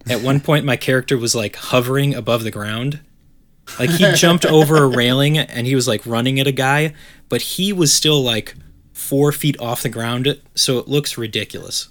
At 0.08 0.22
one 0.22 0.40
point 0.40 0.64
my 0.64 0.76
character 0.76 1.18
was 1.18 1.34
like 1.34 1.56
hovering 1.56 2.14
above 2.14 2.44
the 2.44 2.50
ground. 2.50 3.00
Like 3.78 3.90
he 3.90 4.12
jumped 4.14 4.44
over 4.58 4.76
a 4.76 4.88
railing 4.88 5.38
and 5.38 5.66
he 5.66 5.74
was 5.74 5.86
like 5.88 6.06
running 6.06 6.40
at 6.40 6.46
a 6.46 6.52
guy, 6.52 6.94
but 7.28 7.42
he 7.42 7.72
was 7.72 7.92
still 7.92 8.22
like 8.22 8.54
four 8.92 9.32
feet 9.32 9.58
off 9.60 9.82
the 9.82 9.88
ground, 9.88 10.40
so 10.54 10.78
it 10.78 10.88
looks 10.88 11.18
ridiculous. 11.18 11.88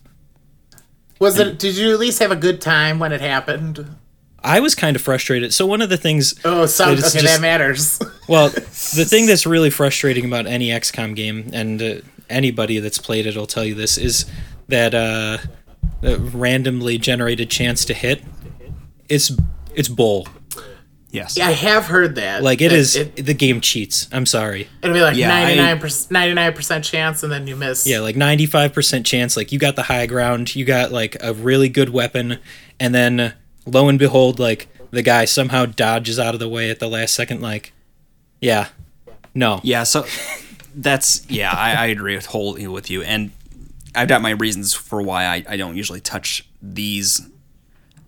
Was 1.19 1.37
it? 1.37 1.59
Did 1.59 1.75
you 1.75 1.91
at 1.91 1.99
least 1.99 2.19
have 2.19 2.31
a 2.31 2.35
good 2.35 2.61
time 2.61 2.97
when 2.97 3.11
it 3.11 3.19
happened? 3.19 3.95
I 4.43 4.59
was 4.59 4.75
kind 4.75 4.95
of 4.95 5.01
frustrated. 5.01 5.53
So 5.53 5.65
one 5.65 5.81
of 5.81 5.89
the 5.89 5.97
things 5.97 6.33
Oh, 6.45 6.65
some, 6.65 6.95
that 6.95 7.05
okay, 7.05 7.19
is 7.19 7.23
that 7.25 7.41
matters. 7.41 7.99
Well, 8.27 8.49
the 8.49 9.05
thing 9.07 9.25
that's 9.27 9.45
really 9.45 9.69
frustrating 9.69 10.25
about 10.25 10.45
any 10.47 10.69
XCOM 10.69 11.15
game, 11.15 11.49
and 11.53 11.81
uh, 11.81 11.95
anybody 12.29 12.79
that's 12.79 12.97
played 12.97 13.25
it 13.25 13.35
will 13.35 13.47
tell 13.47 13.65
you 13.65 13.75
this, 13.75 13.97
is 13.97 14.25
that 14.67 14.93
uh, 14.93 15.37
the 16.01 16.17
randomly 16.19 16.97
generated 16.97 17.49
chance 17.49 17.85
to 17.85 17.93
hit. 17.93 18.23
It's 19.07 19.31
it's 19.75 19.87
bull. 19.89 20.27
Yes. 21.11 21.35
Yeah, 21.35 21.47
I 21.47 21.51
have 21.53 21.85
heard 21.85 22.15
that. 22.15 22.43
Like 22.43 22.61
it 22.61 22.69
that 22.69 22.75
is. 22.77 22.95
It, 22.95 23.15
the 23.25 23.33
game 23.33 23.61
cheats. 23.61 24.07
I'm 24.11 24.27
sorry. 24.27 24.67
it'll 24.83 24.93
be 24.93 25.01
like 25.01 25.17
Yeah, 25.17 25.29
99 25.29 25.79
percent, 25.79 26.11
99 26.11 26.53
percent 26.53 26.85
chance, 26.85 27.23
and 27.23 27.31
then 27.31 27.47
you 27.47 27.55
miss. 27.55 27.87
Yeah, 27.87 28.01
like 28.01 28.15
95% 28.15 29.05
chance. 29.05 29.35
Like 29.35 29.51
you 29.51 29.57
got 29.57 29.75
the 29.75 29.83
high 29.83 30.05
ground. 30.05 30.55
You 30.55 30.65
got 30.65 30.91
like 30.91 31.17
a 31.21 31.33
really 31.33 31.67
good 31.69 31.89
weapon, 31.89 32.37
and 32.79 32.93
then 32.93 33.33
lo 33.69 33.89
and 33.89 33.99
behold, 33.99 34.39
like 34.39 34.67
the 34.91 35.01
guy 35.01 35.25
somehow 35.25 35.65
dodges 35.65 36.19
out 36.19 36.33
of 36.33 36.39
the 36.39 36.49
way 36.49 36.69
at 36.69 36.79
the 36.79 36.87
last 36.87 37.13
second. 37.13 37.41
Like, 37.41 37.73
yeah, 38.41 38.69
no. 39.33 39.59
Yeah, 39.63 39.83
so 39.83 40.05
that's 40.75 41.29
yeah, 41.29 41.51
I, 41.51 41.73
I 41.73 41.85
agree 41.87 42.15
with 42.15 42.27
wholly 42.27 42.67
with 42.67 42.89
you, 42.89 43.01
and 43.03 43.31
I've 43.95 44.07
got 44.07 44.21
my 44.21 44.31
reasons 44.31 44.73
for 44.73 45.01
why 45.01 45.25
I, 45.25 45.43
I 45.47 45.57
don't 45.57 45.75
usually 45.75 46.01
touch 46.01 46.47
these 46.61 47.27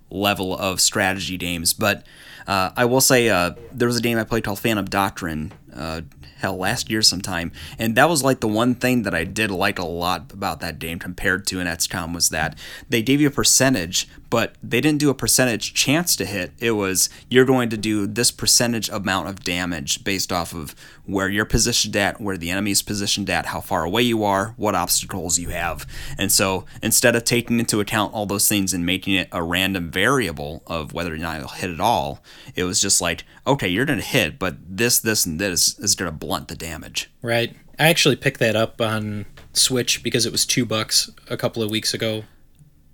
level 0.10 0.58
of 0.58 0.82
strategy 0.82 1.38
games, 1.38 1.74
but 1.74 2.06
uh, 2.48 2.72
I 2.76 2.86
will 2.86 3.02
say 3.02 3.30
uh, 3.30 3.52
there 3.72 3.88
was 3.88 3.98
a 3.98 4.02
game 4.02 4.18
I 4.18 4.24
played 4.24 4.44
called 4.44 4.60
Phantom 4.60 4.86
Doctrine 4.86 5.54
uh, 5.74 6.02
hell 6.38 6.58
last 6.58 6.90
year 6.90 7.02
sometime, 7.02 7.52
and 7.80 7.96
that 7.96 8.10
was 8.10 8.24
like 8.24 8.40
the 8.40 8.48
one 8.48 8.76
thing 8.76 9.04
that 9.04 9.14
I 9.14 9.24
did 9.24 9.52
like 9.52 9.80
a 9.80 9.86
lot 9.86 10.34
about 10.34 10.60
that 10.60 10.80
game 10.80 11.00
compared 11.00 11.48
to 11.48 11.60
an 11.60 11.68
XCOM 11.68 12.14
was 12.14 12.30
that 12.30 12.58
they 12.90 13.02
gave 13.02 13.22
you 13.22 13.28
a 13.28 13.32
percentage, 13.32 14.08
but 14.32 14.56
they 14.64 14.80
didn't 14.80 15.00
do 15.00 15.10
a 15.10 15.14
percentage 15.14 15.74
chance 15.74 16.16
to 16.16 16.26
hit. 16.26 16.54
It 16.58 16.72
was 16.72 17.10
you're 17.30 17.46
going 17.46 17.70
to 17.70 17.78
do 17.78 18.08
this 18.08 18.32
percentage 18.32 18.90
amount 18.90 19.28
of 19.28 19.44
damage 19.44 20.04
based 20.06 20.32
off 20.32 20.56
of 20.56 20.74
where 21.06 21.28
you're 21.28 21.46
positioned 21.46 21.98
at, 21.98 22.22
where 22.22 22.38
the 22.38 22.50
enemy's 22.50 22.82
positioned 22.82 23.30
at, 23.30 23.48
how 23.48 23.60
far 23.60 23.84
away 23.84 24.02
you 24.02 24.24
are, 24.24 24.54
what 24.56 24.74
obstacles 24.74 25.38
you 25.38 25.50
have. 25.50 25.86
And 26.18 26.32
so 26.32 26.66
instead 26.82 27.14
of 27.14 27.26
taking 27.26 27.60
into 27.60 27.82
account 27.82 28.14
all 28.14 28.26
those 28.26 28.48
things 28.48 28.74
and 28.74 28.86
making 28.86 29.16
it 29.16 29.28
a 29.34 29.44
random 29.44 29.92
variable 29.92 30.64
of 30.66 30.94
whether 30.94 31.14
or 31.14 31.18
not 31.18 31.40
you'll 31.40 31.50
hit 31.50 31.70
at 31.70 31.82
all, 31.82 32.24
it 32.56 32.64
was 32.64 32.80
just 32.80 33.02
like, 33.02 33.26
okay, 33.46 33.68
you're 33.68 33.86
going 33.86 34.00
to 34.00 34.06
hit, 34.06 34.40
but 34.40 34.56
this, 34.66 34.98
this, 35.00 35.26
and 35.26 35.40
this 35.40 35.78
is 35.78 35.94
going 35.94 36.10
to 36.10 36.18
blunt 36.18 36.48
the 36.48 36.56
damage. 36.56 37.12
Right. 37.22 37.54
I 37.78 37.90
actually 37.90 38.16
picked 38.16 38.40
that 38.40 38.56
up 38.56 38.80
on 38.80 39.26
Switch 39.52 40.04
because 40.04 40.26
it 40.26 40.32
was 40.32 40.46
two 40.46 40.66
bucks 40.66 41.10
a 41.30 41.36
couple 41.36 41.62
of 41.62 41.70
weeks 41.70 41.94
ago. 41.94 42.24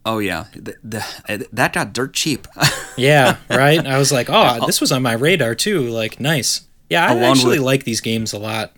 Oh 0.09 0.19
yeah, 0.19 0.45
the, 0.53 0.75
the, 0.83 1.05
uh, 1.27 1.37
that 1.51 1.73
got 1.73 1.91
dirt 1.91 2.13
cheap. 2.13 2.47
yeah, 2.97 3.35
right. 3.49 3.85
I 3.85 3.97
was 3.97 4.09
like, 4.11 4.27
oh, 4.29 4.65
this 4.65 4.79
was 4.79 4.93
on 4.93 5.01
my 5.03 5.11
radar 5.13 5.53
too. 5.53 5.81
Like, 5.89 6.19
nice. 6.21 6.61
Yeah, 6.89 7.05
I 7.05 7.11
Along 7.11 7.23
actually 7.31 7.59
with- 7.59 7.65
like 7.65 7.83
these 7.83 7.99
games 7.99 8.31
a 8.31 8.39
lot. 8.39 8.71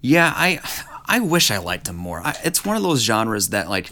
Yeah, 0.00 0.32
I 0.34 0.60
I 1.06 1.20
wish 1.20 1.50
I 1.50 1.58
liked 1.58 1.84
them 1.84 1.96
more. 1.96 2.20
I, 2.24 2.34
it's 2.42 2.64
one 2.64 2.74
of 2.76 2.82
those 2.82 3.02
genres 3.02 3.50
that 3.50 3.68
like 3.68 3.90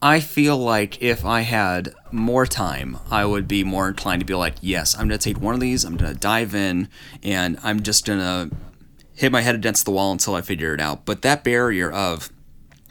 I 0.00 0.20
feel 0.20 0.56
like 0.56 1.02
if 1.02 1.26
I 1.26 1.42
had 1.42 1.92
more 2.10 2.46
time, 2.46 2.96
I 3.10 3.26
would 3.26 3.46
be 3.46 3.62
more 3.62 3.88
inclined 3.88 4.20
to 4.20 4.26
be 4.26 4.34
like, 4.34 4.54
yes, 4.62 4.94
I'm 4.94 5.02
gonna 5.08 5.18
take 5.18 5.38
one 5.38 5.52
of 5.54 5.60
these, 5.60 5.84
I'm 5.84 5.98
gonna 5.98 6.14
dive 6.14 6.54
in, 6.54 6.88
and 7.22 7.58
I'm 7.62 7.82
just 7.82 8.06
gonna 8.06 8.48
hit 9.14 9.32
my 9.32 9.42
head 9.42 9.54
against 9.56 9.84
the 9.84 9.90
wall 9.90 10.12
until 10.12 10.34
I 10.34 10.40
figure 10.40 10.72
it 10.72 10.80
out. 10.80 11.04
But 11.04 11.20
that 11.22 11.44
barrier 11.44 11.90
of 11.90 12.30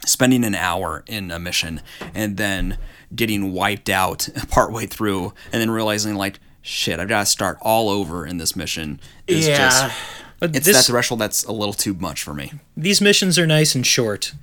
spending 0.08 0.44
an 0.44 0.54
hour 0.54 1.04
in 1.06 1.30
a 1.30 1.38
mission 1.38 1.80
and 2.14 2.36
then 2.36 2.78
getting 3.14 3.52
wiped 3.52 3.88
out 3.88 4.28
partway 4.50 4.86
through 4.86 5.32
and 5.52 5.60
then 5.60 5.70
realizing 5.70 6.14
like 6.14 6.38
shit 6.62 6.98
i've 7.00 7.08
got 7.08 7.20
to 7.20 7.26
start 7.26 7.56
all 7.62 7.88
over 7.88 8.26
in 8.26 8.38
this 8.38 8.54
mission 8.54 9.00
is 9.26 9.46
yeah. 9.46 9.56
just 9.56 9.96
But 10.40 10.56
it's 10.56 10.66
this, 10.66 10.76
that 10.76 10.90
threshold 10.90 11.20
that's 11.20 11.44
a 11.44 11.52
little 11.52 11.72
too 11.72 11.94
much 11.94 12.22
for 12.22 12.34
me 12.34 12.52
these 12.76 13.00
missions 13.00 13.38
are 13.38 13.46
nice 13.46 13.74
and 13.74 13.84
short, 13.84 14.34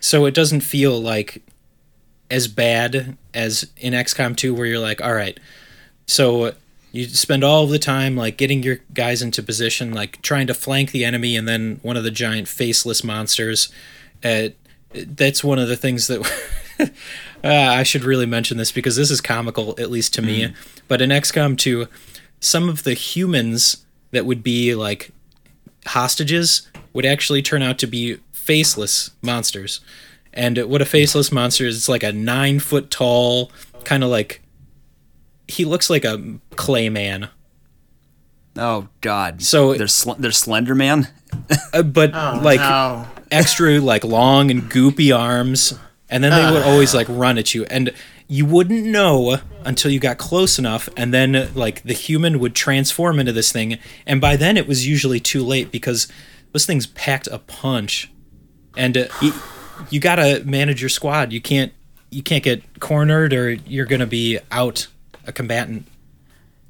so 0.00 0.24
it 0.26 0.34
doesn't 0.34 0.62
feel 0.62 1.00
like 1.00 1.42
as 2.30 2.48
bad 2.48 3.16
as 3.34 3.70
in 3.76 3.92
XCOM 3.92 4.36
2, 4.36 4.54
where 4.54 4.66
you're 4.66 4.78
like, 4.78 5.00
all 5.00 5.14
right, 5.14 5.38
so 6.06 6.54
you 6.92 7.06
spend 7.06 7.44
all 7.44 7.64
of 7.64 7.70
the 7.70 7.78
time 7.78 8.16
like 8.16 8.36
getting 8.36 8.62
your 8.62 8.78
guys 8.92 9.22
into 9.22 9.42
position, 9.42 9.92
like 9.92 10.20
trying 10.22 10.46
to 10.48 10.54
flank 10.54 10.90
the 10.90 11.04
enemy, 11.04 11.36
and 11.36 11.46
then 11.46 11.78
one 11.82 11.96
of 11.96 12.02
the 12.02 12.10
giant 12.10 12.48
faceless 12.48 13.04
monsters. 13.04 13.72
Uh, 14.24 14.48
that's 14.94 15.42
one 15.44 15.58
of 15.58 15.68
the 15.68 15.76
things 15.76 16.06
that. 16.08 16.20
Uh, 17.42 17.48
I 17.48 17.82
should 17.84 18.04
really 18.04 18.24
mention 18.26 18.56
this 18.58 18.70
because 18.72 18.96
this 18.96 19.10
is 19.10 19.20
comical, 19.22 19.74
at 19.78 19.90
least 19.90 20.12
to 20.14 20.22
me. 20.22 20.54
But 20.88 21.00
in 21.02 21.08
XCOM 21.10 21.56
2, 21.56 21.86
some 22.40 22.68
of 22.70 22.84
the 22.84 22.92
humans 22.94 23.84
that 24.10 24.26
would 24.26 24.42
be 24.42 24.74
like 24.74 25.10
hostages 25.86 26.68
would 26.92 27.06
actually 27.06 27.40
turn 27.42 27.62
out 27.62 27.78
to 27.78 27.86
be 27.86 28.18
faceless 28.32 29.10
monsters. 29.22 29.80
And 30.34 30.56
what 30.70 30.82
a 30.82 30.86
faceless 30.86 31.30
monster 31.32 31.64
is, 31.66 31.76
it's 31.76 31.88
like 31.88 32.02
a 32.02 32.12
nine 32.12 32.60
foot 32.60 32.90
tall, 32.90 33.50
kind 33.84 34.02
of 34.04 34.10
like. 34.10 34.42
He 35.48 35.64
looks 35.64 35.88
like 35.90 36.04
a 36.04 36.22
clay 36.56 36.88
man. 36.90 37.28
oh 38.56 38.88
god 39.00 39.42
So- 39.42 39.74
there's 39.74 39.94
sl- 39.94 40.12
there's 40.18 40.36
slender 40.38 40.74
man 40.74 41.08
Uh, 41.72 41.82
but 41.82 42.10
Oh, 42.14 42.40
like 42.42 42.60
no. 42.60 43.06
Extra 43.30 43.80
like 43.80 44.04
long 44.04 44.50
and 44.50 44.62
goopy 44.70 45.16
arms 45.16 45.74
and 46.10 46.24
then 46.24 46.32
they 46.32 46.52
would 46.52 46.66
always 46.66 46.92
like 46.92 47.06
run 47.08 47.38
at 47.38 47.54
you. 47.54 47.64
And 47.66 47.94
you 48.26 48.44
wouldn't 48.44 48.84
know 48.84 49.38
until 49.64 49.90
you 49.90 50.00
got 50.00 50.18
close 50.18 50.58
enough 50.58 50.88
and 50.96 51.14
then 51.14 51.50
like 51.54 51.82
the 51.82 51.92
human 51.92 52.40
would 52.40 52.54
transform 52.54 53.18
into 53.18 53.32
this 53.32 53.52
thing. 53.52 53.78
And 54.06 54.20
by 54.20 54.36
then 54.36 54.56
it 54.56 54.66
was 54.66 54.86
usually 54.86 55.20
too 55.20 55.42
late 55.42 55.70
because 55.70 56.08
those 56.52 56.66
things 56.66 56.88
packed 56.88 57.28
a 57.28 57.38
punch. 57.38 58.10
And 58.76 58.96
uh, 58.96 59.06
you, 59.22 59.32
you 59.88 60.00
gotta 60.00 60.42
manage 60.44 60.82
your 60.82 60.90
squad. 60.90 61.32
You 61.32 61.40
can't 61.40 61.72
you 62.10 62.24
can't 62.24 62.42
get 62.42 62.80
cornered 62.80 63.32
or 63.32 63.50
you're 63.50 63.86
gonna 63.86 64.06
be 64.06 64.38
out 64.50 64.88
a 65.26 65.32
combatant. 65.32 65.86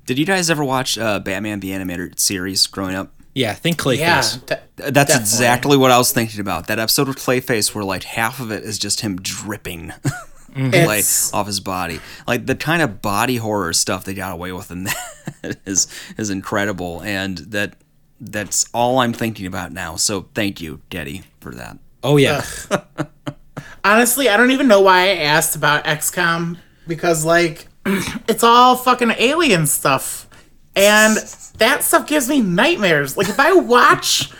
Did 0.04 0.18
you 0.18 0.26
guys 0.26 0.50
ever 0.50 0.64
watch 0.64 0.98
uh, 0.98 1.18
batman 1.20 1.60
the 1.60 1.72
animated 1.72 2.20
series 2.20 2.66
growing 2.66 2.94
up 2.94 3.12
yeah 3.34 3.54
think 3.54 3.78
clayface. 3.78 3.98
Yeah. 3.98 4.26
de- 4.46 4.60
that's 4.76 4.94
Definitely. 4.94 5.20
exactly 5.20 5.76
what 5.76 5.90
i 5.90 5.98
was 5.98 6.12
thinking 6.12 6.40
about. 6.40 6.66
That 6.68 6.78
episode 6.78 7.08
of 7.08 7.16
clayface 7.16 7.74
where 7.74 7.84
like 7.84 8.04
half 8.04 8.40
of 8.40 8.50
it 8.50 8.64
is 8.64 8.78
just 8.78 9.00
him 9.02 9.16
dripping 9.20 9.88
mm-hmm. 10.52 10.64
like 10.64 11.00
It's- 11.00 11.32
off 11.32 11.46
his 11.46 11.60
body. 11.60 12.00
Like 12.26 12.46
the 12.46 12.54
kind 12.56 12.82
of 12.82 13.02
body 13.02 13.36
horror 13.36 13.72
stuff 13.72 14.04
they 14.04 14.14
got 14.14 14.32
away 14.32 14.52
with 14.52 14.70
in 14.70 14.84
that 15.42 15.58
is 15.66 15.86
is 16.16 16.30
incredible. 16.30 17.02
And 17.02 17.38
that 17.38 17.76
that's 18.22 18.66
all 18.74 18.98
i'm 18.98 19.12
thinking 19.12 19.46
about 19.46 19.72
now. 19.72 19.96
So 19.96 20.28
thank 20.34 20.60
you 20.60 20.80
getty 20.90 21.22
for 21.40 21.54
that. 21.54 21.78
Oh 22.02 22.16
yeah. 22.16 22.44
Honestly, 23.84 24.28
I 24.28 24.36
don't 24.36 24.50
even 24.50 24.68
know 24.68 24.80
why 24.82 25.04
I 25.08 25.16
asked 25.16 25.56
about 25.56 25.84
XCOM 25.84 26.58
because 26.86 27.24
like 27.24 27.66
it's 27.86 28.42
all 28.44 28.76
fucking 28.76 29.12
alien 29.18 29.66
stuff. 29.66 30.26
And 30.76 31.16
that 31.58 31.82
stuff 31.82 32.06
gives 32.06 32.28
me 32.28 32.40
nightmares. 32.40 33.16
Like 33.16 33.28
if 33.28 33.40
I 33.40 33.52
watch 33.52 34.30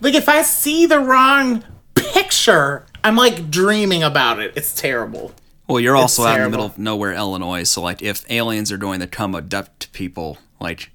like 0.00 0.14
if 0.14 0.28
I 0.28 0.42
see 0.42 0.86
the 0.86 0.98
wrong 1.00 1.64
picture, 1.94 2.86
I'm 3.04 3.16
like 3.16 3.50
dreaming 3.50 4.02
about 4.02 4.40
it. 4.40 4.52
It's 4.56 4.74
terrible. 4.74 5.32
well 5.68 5.80
you're 5.80 5.96
also 5.96 6.24
out 6.24 6.36
in 6.36 6.44
the 6.44 6.50
middle 6.50 6.66
of 6.66 6.76
nowhere 6.78 7.12
illinois 7.12 7.62
so 7.62 7.80
like 7.80 8.02
if 8.02 8.28
aliens 8.30 8.70
are 8.72 8.76
going 8.76 9.00
to 9.00 9.06
come 9.06 9.34
abduct 9.34 9.92
people 9.92 10.38
like 10.60 10.90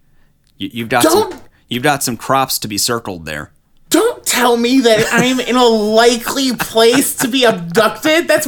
you, 0.57 0.69
you've 0.73 0.89
got 0.89 1.03
some 1.03 1.41
you've 1.67 1.83
got 1.83 2.03
some 2.03 2.17
crops 2.17 2.59
to 2.59 2.67
be 2.67 2.77
circled 2.77 3.25
there 3.25 3.51
tell 4.37 4.57
me 4.57 4.79
that 4.81 5.07
I'm 5.11 5.39
in 5.39 5.55
a 5.55 5.65
likely 5.65 6.55
place 6.55 7.15
to 7.17 7.27
be 7.27 7.43
abducted. 7.43 8.27
That's 8.27 8.47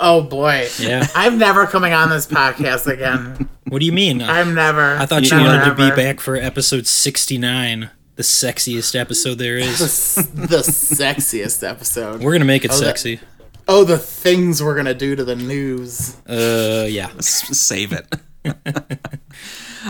oh 0.00 0.22
boy. 0.22 0.68
Yeah. 0.78 1.06
I'm 1.14 1.38
never 1.38 1.66
coming 1.66 1.92
on 1.92 2.10
this 2.10 2.26
podcast 2.26 2.86
again. 2.92 3.48
what 3.68 3.78
do 3.80 3.86
you 3.86 3.92
mean 3.92 4.20
I'm 4.22 4.54
never. 4.54 4.96
I 4.96 5.06
thought 5.06 5.22
you 5.22 5.30
never, 5.36 5.44
wanted 5.44 5.64
to 5.76 5.90
be 5.90 5.94
back 5.96 6.20
for 6.20 6.36
episode 6.36 6.86
69, 6.86 7.90
the 8.16 8.22
sexiest 8.22 8.98
episode 8.98 9.34
there 9.38 9.56
is. 9.58 10.14
the 10.16 10.58
sexiest 10.58 11.66
episode. 11.68 12.20
We're 12.20 12.32
going 12.32 12.40
to 12.40 12.46
make 12.46 12.64
it 12.64 12.70
that- 12.70 12.76
sexy. 12.76 13.20
Oh, 13.70 13.84
the 13.84 13.98
things 13.98 14.62
we're 14.62 14.76
gonna 14.76 14.94
do 14.94 15.14
to 15.14 15.24
the 15.24 15.36
news. 15.36 16.16
Uh, 16.26 16.86
yeah. 16.88 17.10
Save 17.20 17.92
it 17.92 18.14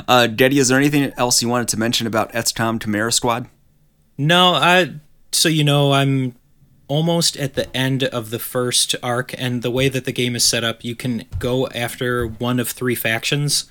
uh 0.08 0.26
getty 0.26 0.58
is 0.58 0.66
there 0.66 0.78
anything 0.78 1.12
else 1.16 1.40
you 1.42 1.48
wanted 1.48 1.68
to 1.68 1.76
mention 1.78 2.06
about 2.06 2.32
XCOM 2.32 2.82
Chimera 2.82 3.12
Squad? 3.12 3.46
No, 4.16 4.54
I 4.54 4.94
so 5.38 5.48
you 5.48 5.64
know 5.64 5.92
I'm 5.92 6.34
almost 6.88 7.36
at 7.36 7.54
the 7.54 7.74
end 7.76 8.02
of 8.02 8.30
the 8.30 8.38
first 8.38 8.94
arc 9.02 9.34
and 9.38 9.62
the 9.62 9.70
way 9.70 9.88
that 9.88 10.04
the 10.04 10.12
game 10.12 10.34
is 10.34 10.44
set 10.44 10.64
up, 10.64 10.82
you 10.82 10.96
can 10.96 11.24
go 11.38 11.68
after 11.68 12.26
one 12.26 12.58
of 12.58 12.68
three 12.68 12.94
factions 12.94 13.66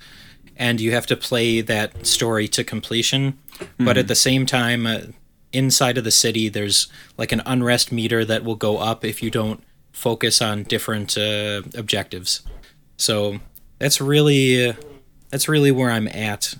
and 0.55 0.79
you 0.79 0.91
have 0.91 1.05
to 1.07 1.17
play 1.17 1.61
that 1.61 2.05
story 2.05 2.47
to 2.47 2.63
completion. 2.63 3.37
But 3.79 3.97
at 3.97 4.07
the 4.07 4.15
same 4.15 4.45
time, 4.45 4.85
uh, 4.85 4.99
inside 5.51 5.97
of 5.97 6.03
the 6.03 6.11
city 6.11 6.49
there's 6.49 6.87
like 7.17 7.31
an 7.31 7.41
unrest 7.45 7.91
meter 7.91 8.23
that 8.23 8.43
will 8.43 8.55
go 8.55 8.77
up 8.77 9.03
if 9.03 9.23
you 9.23 9.31
don't 9.31 9.63
focus 9.91 10.41
on 10.41 10.63
different 10.63 11.17
uh, 11.17 11.63
objectives. 11.75 12.41
So 12.97 13.39
that's 13.79 13.99
really 13.99 14.69
uh, 14.69 14.73
that's 15.29 15.47
really 15.47 15.71
where 15.71 15.89
I'm 15.89 16.07
at. 16.07 16.55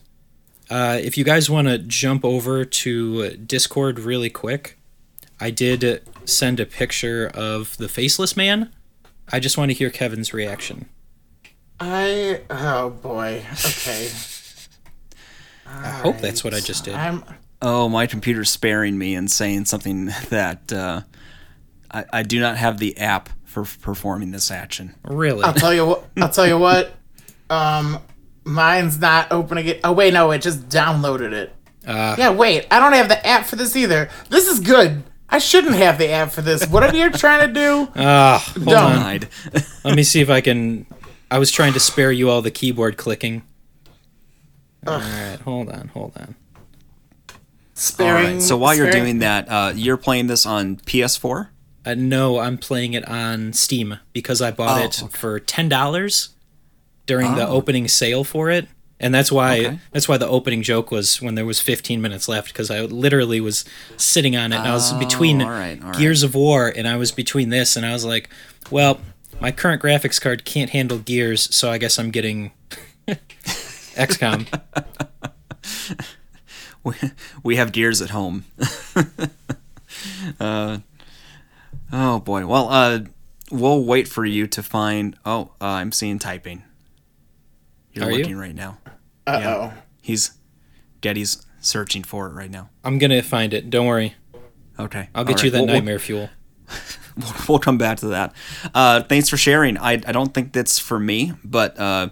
Uh, 0.70 1.00
if 1.02 1.18
you 1.18 1.24
guys 1.24 1.50
want 1.50 1.68
to 1.68 1.78
jump 1.78 2.26
over 2.26 2.66
to 2.66 3.30
Discord 3.38 4.00
really 4.00 4.30
quick, 4.30 4.77
I 5.40 5.52
did 5.52 6.02
send 6.26 6.60
a 6.60 6.66
picture 6.66 7.28
of 7.34 7.78
the 7.78 7.88
faceless 7.88 8.36
man. 8.36 8.74
I 9.32 9.40
just 9.40 9.58
want 9.58 9.70
to 9.70 9.74
hear 9.74 9.90
Kevin's 9.90 10.34
reaction. 10.34 10.90
I 11.80 12.42
oh 12.50 12.90
boy. 12.90 13.44
Okay. 13.66 14.10
I 15.68 15.90
hope 15.90 16.18
that's 16.20 16.44
what 16.44 16.54
I 16.54 16.60
just 16.60 16.86
did. 16.86 16.96
I'm 16.96 17.24
Oh, 17.62 17.90
my 17.90 18.06
computer's 18.08 18.50
sparing 18.50 18.98
me 18.98 19.16
and 19.16 19.30
saying 19.32 19.66
something 19.66 20.06
that 20.30 20.72
uh, 20.72 21.02
I, 21.92 22.06
I 22.14 22.24
do 22.24 22.40
not 22.40 22.58
have 22.58 22.78
the 22.78 22.98
app 22.98 23.30
for 23.46 23.64
performing 23.82 24.32
this 24.32 24.52
action. 24.52 24.96
Really? 25.04 25.44
I'll 25.44 25.54
tell 25.54 25.74
you 25.74 25.86
what 25.86 26.06
I'll 26.18 26.30
tell 26.30 26.48
you 26.48 26.58
what. 26.58 26.94
Um 27.50 28.00
mine's 28.44 28.98
not 29.00 29.32
opening 29.32 29.68
it. 29.68 29.82
Oh 29.84 29.92
wait, 29.94 30.14
no, 30.14 30.32
it 30.32 30.42
just 30.42 30.70
downloaded 30.70 31.34
it. 31.34 31.54
Uh, 31.86 32.16
Yeah, 32.18 32.32
wait. 32.32 32.66
I 32.72 32.80
don't 32.80 32.94
have 32.94 33.08
the 33.10 33.26
app 33.26 33.46
for 33.46 33.56
this 33.56 33.76
either. 33.76 34.10
This 34.30 34.48
is 34.48 34.60
good. 34.60 35.04
I 35.30 35.40
shouldn't 35.40 35.76
have 35.76 35.98
the 35.98 36.10
app 36.10 36.32
for 36.32 36.42
this. 36.42 36.66
Whatever 36.68 36.96
you're 36.98 37.12
trying 37.12 37.48
to 37.48 37.54
do, 37.54 37.90
Ah, 37.96 38.44
hold 38.54 38.66
Don't. 38.66 38.76
on. 38.78 38.92
Denied. 38.94 39.28
Let 39.84 39.96
me 39.96 40.04
see 40.04 40.22
if 40.22 40.30
I 40.30 40.40
can. 40.42 40.86
I 41.30 41.38
was 41.40 41.52
trying 41.52 41.74
to 41.74 41.80
spare 41.80 42.12
you 42.12 42.30
all 42.30 42.42
the 42.42 42.52
keyboard 42.52 42.96
clicking. 42.98 43.44
All 44.86 45.00
right, 45.00 45.38
hold 45.44 45.70
on, 45.70 45.90
hold 45.90 46.14
on. 46.18 46.36
sparing. 47.74 48.40
So 48.42 48.58
while 48.58 48.74
you're 48.74 48.88
sparing- 48.90 49.04
doing 49.06 49.20
that, 49.20 49.50
uh, 49.50 49.74
you're 49.76 49.98
playing 49.98 50.28
this 50.28 50.46
on 50.46 50.78
PS4. 50.78 51.50
Uh, 51.86 51.94
no, 51.96 52.40
I'm 52.40 52.58
playing 52.58 52.94
it 52.94 53.08
on 53.08 53.54
Steam 53.54 54.00
because 54.14 54.42
I 54.42 54.52
bought 54.52 54.82
Oh, 54.82 54.84
it 54.86 55.04
okay. 55.04 55.18
for 55.18 55.40
ten 55.40 55.70
dollars 55.70 56.30
during 57.06 57.36
the 57.36 57.46
Oh. 57.48 57.52
opening 57.54 57.88
sale 57.88 58.24
for 58.24 58.50
it, 58.50 58.68
and 59.00 59.14
that's 59.14 59.32
why 59.32 59.60
Okay. 59.60 59.80
that's 59.92 60.08
why 60.08 60.18
the 60.18 60.28
opening 60.28 60.62
joke 60.64 60.90
was 60.92 61.22
when 61.22 61.36
there 61.36 61.46
was 61.46 61.60
15 61.60 62.02
minutes 62.02 62.28
left 62.28 62.48
because 62.48 62.70
I 62.72 62.82
literally 62.82 63.40
was 63.40 63.64
sitting 63.98 64.36
on 64.36 64.52
it 64.54 64.58
and 64.58 64.68
I 64.68 64.74
was 64.74 64.94
between 64.94 65.42
Oh, 65.42 65.46
all 65.46 65.52
right, 65.52 65.80
all 65.82 65.90
right. 65.90 65.98
Gears 65.98 66.24
of 66.24 66.34
War 66.36 66.72
and 66.76 66.88
I 66.88 66.96
was 66.98 67.12
between 67.12 67.50
this 67.50 67.76
and 67.76 67.86
I 67.86 67.94
was 67.94 68.04
like, 68.06 68.30
well, 68.72 69.00
my 69.40 69.52
current 69.52 69.82
graphics 69.82 70.20
card 70.20 70.46
can't 70.46 70.72
handle 70.72 70.98
Gears, 70.98 71.54
so 71.56 71.70
I 71.70 71.78
guess 71.78 72.00
I'm 72.00 72.10
getting 72.12 72.52
XCOM. 73.96 74.48
we, 76.84 76.94
we 77.44 77.56
have 77.58 77.72
gears 77.72 78.02
at 78.02 78.10
home. 78.12 78.46
uh, 80.40 80.80
oh 81.92 82.20
boy. 82.20 82.46
Well, 82.46 82.70
uh, 82.70 83.00
we'll 83.52 83.84
wait 83.84 84.08
for 84.08 84.26
you 84.26 84.48
to 84.48 84.64
find. 84.64 85.16
Oh, 85.26 85.52
uh, 85.62 85.66
I'm 85.66 85.92
seeing 85.92 86.20
typing. 86.20 86.64
You're 87.98 88.06
Are 88.08 88.12
you? 88.12 88.20
looking 88.20 88.38
right 88.38 88.56
now. 88.56 88.78
Uh 89.26 89.40
Yeah. 89.42 89.56
oh. 89.56 89.74
He's 90.02 90.32
Getty's 91.02 91.46
searching 91.60 92.04
for 92.04 92.28
it 92.28 92.34
right 92.34 92.50
now. 92.52 92.70
I'm 92.84 92.98
gonna 92.98 93.22
find 93.24 93.54
it. 93.54 93.70
Don't 93.70 93.88
worry. 93.88 94.16
Okay. 94.80 95.10
I'll 95.16 95.24
get 95.24 95.40
all 95.40 95.46
you 95.46 95.52
right. 95.52 95.52
that 95.54 95.58
We'll- 95.60 95.66
we'll- 95.68 95.76
nightmare 95.76 96.00
fuel. 96.00 96.30
We'll, 97.18 97.34
we'll 97.50 97.60
come 97.60 97.80
back 97.80 97.98
to 98.02 98.10
that. 98.10 98.32
Uh, 98.76 99.02
thanks 99.02 99.28
for 99.28 99.38
sharing. 99.38 99.76
I, 99.80 99.94
I 99.94 100.12
don't 100.12 100.36
think 100.36 100.54
that's 100.54 100.78
for 100.78 101.00
me, 101.00 101.34
but 101.44 101.76
uh, 101.80 102.10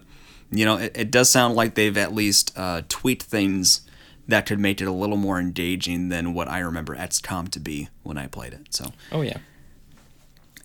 you 0.49 0.65
know, 0.65 0.77
it, 0.77 0.93
it 0.97 1.11
does 1.11 1.29
sound 1.29 1.53
like 1.53 1.75
they've 1.75 1.95
at 1.95 2.15
least 2.15 2.51
uh, 2.57 2.81
tweaked 2.89 3.21
things 3.21 3.81
that 4.27 4.47
could 4.47 4.57
make 4.57 4.81
it 4.81 4.85
a 4.85 4.91
little 4.91 5.17
more 5.17 5.39
engaging 5.39 6.09
than 6.09 6.33
what 6.33 6.47
I 6.47 6.57
remember 6.57 6.95
XCOM 6.95 7.49
to 7.51 7.59
be 7.59 7.89
when 8.01 8.17
I 8.17 8.25
played 8.25 8.53
it. 8.53 8.73
So, 8.73 8.85
Oh 9.11 9.21
yeah. 9.21 9.37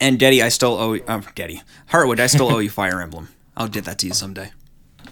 and 0.01 0.19
Getty, 0.19 0.43
I 0.43 0.49
still 0.49 0.73
owe 0.79 0.95
you, 0.95 1.05
uh, 1.07 1.21
Getty 1.35 1.61
Hartwood, 1.91 2.19
I 2.19 2.27
still 2.27 2.51
owe 2.51 2.61
you 2.61 2.71
Fire 2.71 3.03
Emblem. 3.03 3.29
I'll 3.59 3.69
get 3.69 3.85
that 3.85 3.99
to 3.99 4.07
you 4.07 4.15
someday. 4.15 4.53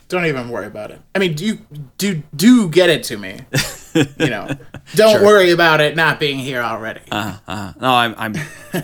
Don't 0.08 0.24
even 0.24 0.48
worry 0.48 0.66
about 0.66 0.90
it. 0.90 1.00
I 1.14 1.18
mean, 1.18 1.34
do 1.34 1.44
you 1.44 1.58
do 1.98 2.22
do 2.34 2.68
get 2.70 2.88
it 2.88 3.02
to 3.04 3.18
me? 3.18 3.40
you 3.94 4.30
know, 4.30 4.48
don't 4.94 5.22
worry 5.22 5.50
about 5.50 5.80
it 5.80 5.96
not 5.96 6.18
being 6.18 6.38
here 6.38 6.62
already. 6.62 7.00
Uh, 7.12 7.38
no, 7.80 7.90
I'm, 7.94 8.14
I'm. 8.16 8.34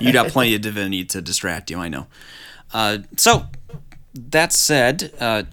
You 0.01 0.13
got 0.13 0.29
plenty 0.29 0.55
of 0.55 0.61
divinity 0.61 1.05
to 1.07 1.23
distract 1.23 1.71
you. 1.71 1.79
I 1.79 1.89
know. 1.89 2.07
Uh, 2.75 2.99
so 3.17 3.47
that 4.15 4.53
said, 4.53 5.13
uh, 5.19 5.45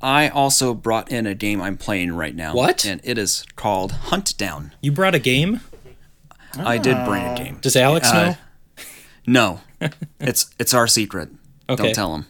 I 0.00 0.28
also 0.28 0.74
brought 0.74 1.10
in 1.10 1.26
a 1.26 1.34
game 1.34 1.60
I'm 1.60 1.76
playing 1.76 2.12
right 2.12 2.34
now. 2.34 2.54
What? 2.54 2.84
And 2.84 3.00
it 3.02 3.18
is 3.18 3.44
called 3.56 3.92
Hunt 3.92 4.36
Down. 4.38 4.72
You 4.80 4.92
brought 4.92 5.14
a 5.14 5.18
game? 5.18 5.60
I 6.56 6.78
did 6.78 7.04
bring 7.04 7.24
a 7.24 7.34
game. 7.36 7.58
Does 7.60 7.74
Alex 7.76 8.08
Uh, 8.10 8.14
know? 8.14 8.36
No, 9.26 9.60
it's 10.20 10.50
it's 10.58 10.72
our 10.72 10.86
secret. 10.86 11.30
Okay. 11.68 11.82
Don't 11.84 11.94
tell 11.94 12.14
him. 12.14 12.26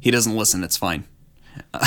He 0.00 0.10
doesn't 0.10 0.36
listen. 0.36 0.62
It's 0.62 0.76
fine. 0.76 1.04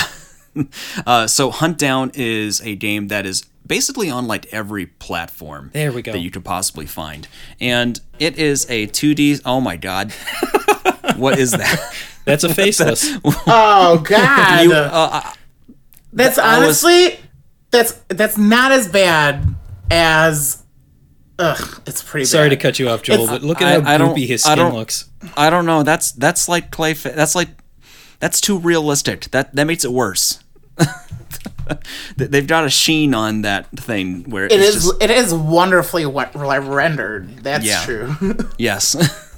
Uh, 1.08 1.28
so 1.28 1.50
Hunt 1.50 1.78
Down 1.78 2.12
is 2.14 2.60
a 2.62 2.76
game 2.76 3.08
that 3.08 3.26
is 3.26 3.46
basically 3.66 4.10
on 4.10 4.28
like 4.28 4.48
every 4.54 4.86
platform. 4.86 5.70
There 5.74 5.94
we 5.94 6.02
go. 6.02 6.12
That 6.12 6.20
you 6.20 6.30
could 6.30 6.44
possibly 6.44 6.86
find, 6.86 7.26
and 7.62 7.98
it 8.20 8.38
is 8.38 8.70
a 8.70 8.88
2D. 8.88 9.44
Oh 9.46 9.62
my 9.62 9.78
god, 9.78 10.12
what 11.16 11.40
is 11.40 11.52
that? 11.52 11.80
That's 12.26 12.44
a 12.44 12.54
faceless. 12.54 13.10
oh 13.24 14.04
God, 14.06 14.64
You, 14.66 14.74
uh, 14.74 15.10
I- 15.24 15.36
that's 16.12 16.38
I 16.38 16.58
was- 16.60 16.84
honestly 16.84 17.18
that's 17.72 17.94
that's 18.10 18.38
not 18.38 18.74
as 18.74 18.90
bad 18.90 19.56
as. 19.90 20.64
Ugh, 21.40 21.82
it's 21.88 22.04
pretty. 22.04 22.26
Sorry 22.26 22.50
to 22.50 22.58
cut 22.58 22.78
you 22.78 22.90
off, 22.90 23.04
Joel, 23.04 23.24
It's- 23.24 23.30
but 23.30 23.42
look 23.42 23.62
I- 23.62 23.76
at 23.76 23.84
how 23.84 23.94
I 23.94 23.98
don't- 23.98 24.14
goopy 24.18 24.28
his 24.28 24.44
I 24.46 24.52
skin 24.52 24.58
don't- 24.66 24.74
looks. 24.76 25.06
I 25.38 25.50
don't 25.50 25.66
know. 25.66 25.84
That's 25.84 26.12
that's 26.12 26.50
like 26.50 26.72
clay. 26.72 26.94
Fa- 26.94 27.14
that's 27.16 27.36
like 27.36 27.48
that's 28.22 28.40
too 28.40 28.58
realistic. 28.58 29.30
That 29.32 29.54
that 29.56 29.66
makes 29.66 29.84
it 29.84 29.92
worse. 29.92 30.40
They- 32.18 32.28
They've 32.28 32.48
got 32.48 32.66
a 32.66 32.70
sheen 32.70 33.14
on 33.14 33.44
that 33.44 33.68
thing 33.72 34.30
where 34.30 34.46
it 34.46 34.52
is 34.52 34.74
just, 34.76 35.02
it 35.04 35.10
is 35.10 35.34
wonderfully 35.34 36.06
what 36.06 36.36
rendered. 36.36 37.38
That's 37.44 37.66
Yeah. 37.66 37.84
true. 37.86 38.16
yes. 38.58 38.96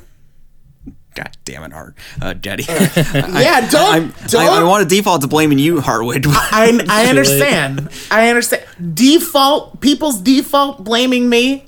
God 1.16 1.30
damn 1.46 1.64
it, 1.64 1.72
Hart. 1.74 1.96
Uh, 2.20 2.34
Jetty. 2.34 2.64
yeah, 2.64 3.70
don't 3.70 3.94
I'm, 3.94 4.14
don't. 4.28 4.42
I, 4.42 4.62
I 4.62 4.64
want 4.64 4.88
to 4.90 4.96
default 4.96 5.22
to 5.22 5.28
blaming 5.28 5.60
you, 5.60 5.76
Hartwood. 5.76 6.26
I, 6.28 6.80
I 6.90 7.06
understand. 7.06 7.90
I 8.10 8.30
understand. 8.30 8.64
Default 8.96 9.80
people's 9.80 10.20
default 10.20 10.84
blaming 10.84 11.30
me. 11.30 11.68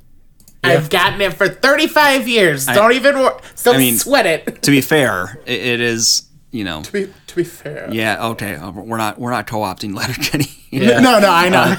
I've 0.64 0.90
gotten 0.90 1.22
it 1.22 1.36
for 1.36 1.48
35 1.48 2.28
years. 2.28 2.66
Don't 2.66 2.94
even 2.94 3.14
don't 3.14 3.40
I 3.68 3.78
mean- 3.78 3.98
sweat 4.00 4.26
it. 4.26 4.64
to 4.64 4.72
be 4.72 4.82
fair, 4.82 5.40
it, 5.46 5.60
it 5.60 5.80
is 5.80 6.25
you 6.56 6.64
know. 6.64 6.82
To 6.84 6.92
be, 6.92 7.14
to 7.28 7.36
be 7.36 7.44
fair. 7.44 7.90
Yeah. 7.92 8.28
Okay. 8.30 8.56
uh, 8.56 8.72
We're 8.72 8.98
not 8.98 9.20
we're 9.20 9.32
not 9.32 9.46
co-opting 9.48 9.96
Letterkenny. 9.96 10.48
Yeah. 10.72 11.00
No, 11.06 11.20
no, 11.20 11.30
I 11.30 11.50
know. 11.50 11.76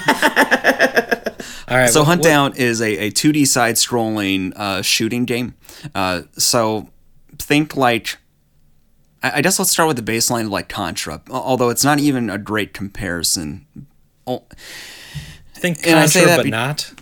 All 1.69 1.77
right. 1.77 1.91
So 1.91 2.01
what- 2.01 2.07
Hunt 2.07 2.21
what- 2.21 2.29
Down 2.29 2.53
is 2.57 2.81
a, 2.81 3.07
a 3.07 3.11
2D 3.11 3.47
side-scrolling 3.47 4.53
uh, 4.57 4.83
shooting 4.83 5.25
game. 5.25 5.55
Uh, 5.95 6.23
so 6.39 6.89
think 7.39 7.77
like, 7.77 8.19
I, 9.23 9.39
I 9.39 9.41
guess 9.43 9.59
let's 9.59 9.71
start 9.71 9.89
with 9.89 9.97
the 9.97 10.13
baseline 10.13 10.45
of 10.47 10.51
like 10.51 10.69
Contra. 10.69 11.23
Although 11.31 11.71
it's 11.71 11.85
not 11.85 11.99
even 11.99 12.31
a 12.31 12.39
great 12.39 12.73
comparison. 12.73 13.67
Oh, 14.27 14.45
think 15.55 15.87
and 15.87 15.99
I 15.99 16.07
say 16.07 16.21
Contra, 16.21 16.27
that 16.31 16.37
but 16.39 16.45
be- 16.45 16.51
not. 16.51 16.93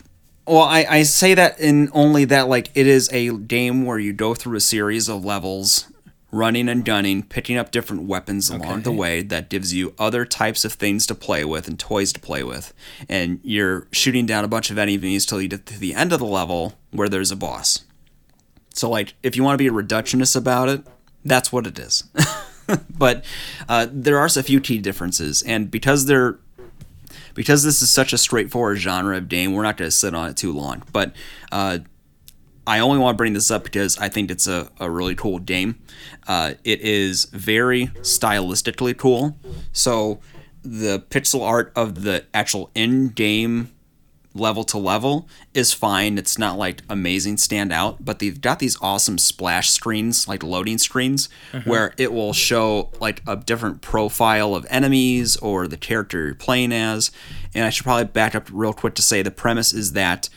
Well, 0.46 0.62
I, 0.62 0.84
I 0.88 1.02
say 1.04 1.32
that 1.34 1.58
in 1.58 1.88
only 1.94 2.26
that 2.26 2.48
like 2.48 2.70
it 2.74 2.86
is 2.86 3.08
a 3.12 3.34
game 3.38 3.84
where 3.86 3.98
you 3.98 4.12
go 4.12 4.34
through 4.34 4.56
a 4.56 4.60
series 4.60 5.08
of 5.08 5.24
levels, 5.24 5.90
running 6.34 6.68
and 6.68 6.84
gunning, 6.84 7.22
picking 7.22 7.56
up 7.56 7.70
different 7.70 8.02
weapons 8.02 8.50
along 8.50 8.82
the 8.82 8.92
way 8.92 9.22
that 9.22 9.48
gives 9.48 9.72
you 9.72 9.94
other 9.98 10.24
types 10.24 10.64
of 10.64 10.72
things 10.72 11.06
to 11.06 11.14
play 11.14 11.44
with 11.44 11.68
and 11.68 11.78
toys 11.78 12.12
to 12.12 12.20
play 12.20 12.42
with, 12.42 12.74
and 13.08 13.40
you're 13.42 13.86
shooting 13.92 14.26
down 14.26 14.44
a 14.44 14.48
bunch 14.48 14.70
of 14.70 14.78
enemies 14.78 15.24
till 15.24 15.40
you 15.40 15.48
get 15.48 15.66
to 15.66 15.78
the 15.78 15.94
end 15.94 16.12
of 16.12 16.18
the 16.18 16.26
level 16.26 16.74
where 16.90 17.08
there's 17.08 17.30
a 17.30 17.36
boss. 17.36 17.84
So 18.74 18.90
like, 18.90 19.14
if 19.22 19.36
you 19.36 19.44
want 19.44 19.58
to 19.58 19.64
be 19.64 19.70
reductionist 19.70 20.36
about 20.36 20.68
it, 20.68 20.84
that's 21.24 21.52
what 21.52 21.66
it 21.66 21.78
is. 21.78 22.04
but 22.90 23.24
uh, 23.68 23.86
there 23.90 24.18
are 24.18 24.26
a 24.26 24.42
few 24.42 24.60
key 24.60 24.78
differences, 24.78 25.42
and 25.42 25.70
because 25.70 26.06
they're 26.06 26.38
because 27.34 27.64
this 27.64 27.82
is 27.82 27.90
such 27.90 28.12
a 28.12 28.18
straightforward 28.18 28.78
genre 28.78 29.16
of 29.16 29.28
game, 29.28 29.52
we're 29.52 29.62
not 29.62 29.76
going 29.76 29.88
to 29.88 29.96
sit 29.96 30.14
on 30.14 30.30
it 30.30 30.36
too 30.36 30.52
long. 30.52 30.82
But 30.92 31.12
uh, 31.50 31.78
I 32.66 32.78
only 32.78 32.98
want 32.98 33.14
to 33.14 33.18
bring 33.18 33.34
this 33.34 33.50
up 33.50 33.64
because 33.64 33.98
I 33.98 34.08
think 34.08 34.30
it's 34.30 34.46
a, 34.46 34.70
a 34.80 34.90
really 34.90 35.14
cool 35.14 35.38
game. 35.38 35.78
Uh, 36.26 36.54
it 36.64 36.80
is 36.80 37.26
very 37.26 37.88
stylistically 38.00 38.96
cool. 38.96 39.36
So 39.72 40.20
the 40.62 41.00
pixel 41.10 41.42
art 41.42 41.72
of 41.76 42.04
the 42.04 42.24
actual 42.32 42.70
in-game 42.74 43.70
level 44.36 44.64
to 44.64 44.78
level 44.78 45.28
is 45.52 45.72
fine. 45.72 46.18
It's 46.18 46.38
not 46.38 46.58
like 46.58 46.82
amazing 46.88 47.36
standout, 47.36 47.98
but 48.00 48.18
they've 48.18 48.40
got 48.40 48.58
these 48.58 48.76
awesome 48.80 49.16
splash 49.18 49.70
screens, 49.70 50.26
like 50.26 50.42
loading 50.42 50.78
screens, 50.78 51.28
where 51.64 51.94
it 51.98 52.12
will 52.12 52.32
show 52.32 52.90
like 52.98 53.22
a 53.28 53.36
different 53.36 53.80
profile 53.80 54.56
of 54.56 54.66
enemies 54.70 55.36
or 55.36 55.68
the 55.68 55.76
character 55.76 56.26
you're 56.26 56.34
playing 56.34 56.72
as. 56.72 57.12
And 57.54 57.64
I 57.64 57.70
should 57.70 57.84
probably 57.84 58.06
back 58.06 58.34
up 58.34 58.48
real 58.50 58.72
quick 58.72 58.94
to 58.94 59.02
say 59.02 59.22
the 59.22 59.30
premise 59.30 59.72
is 59.72 59.92
that 59.92 60.28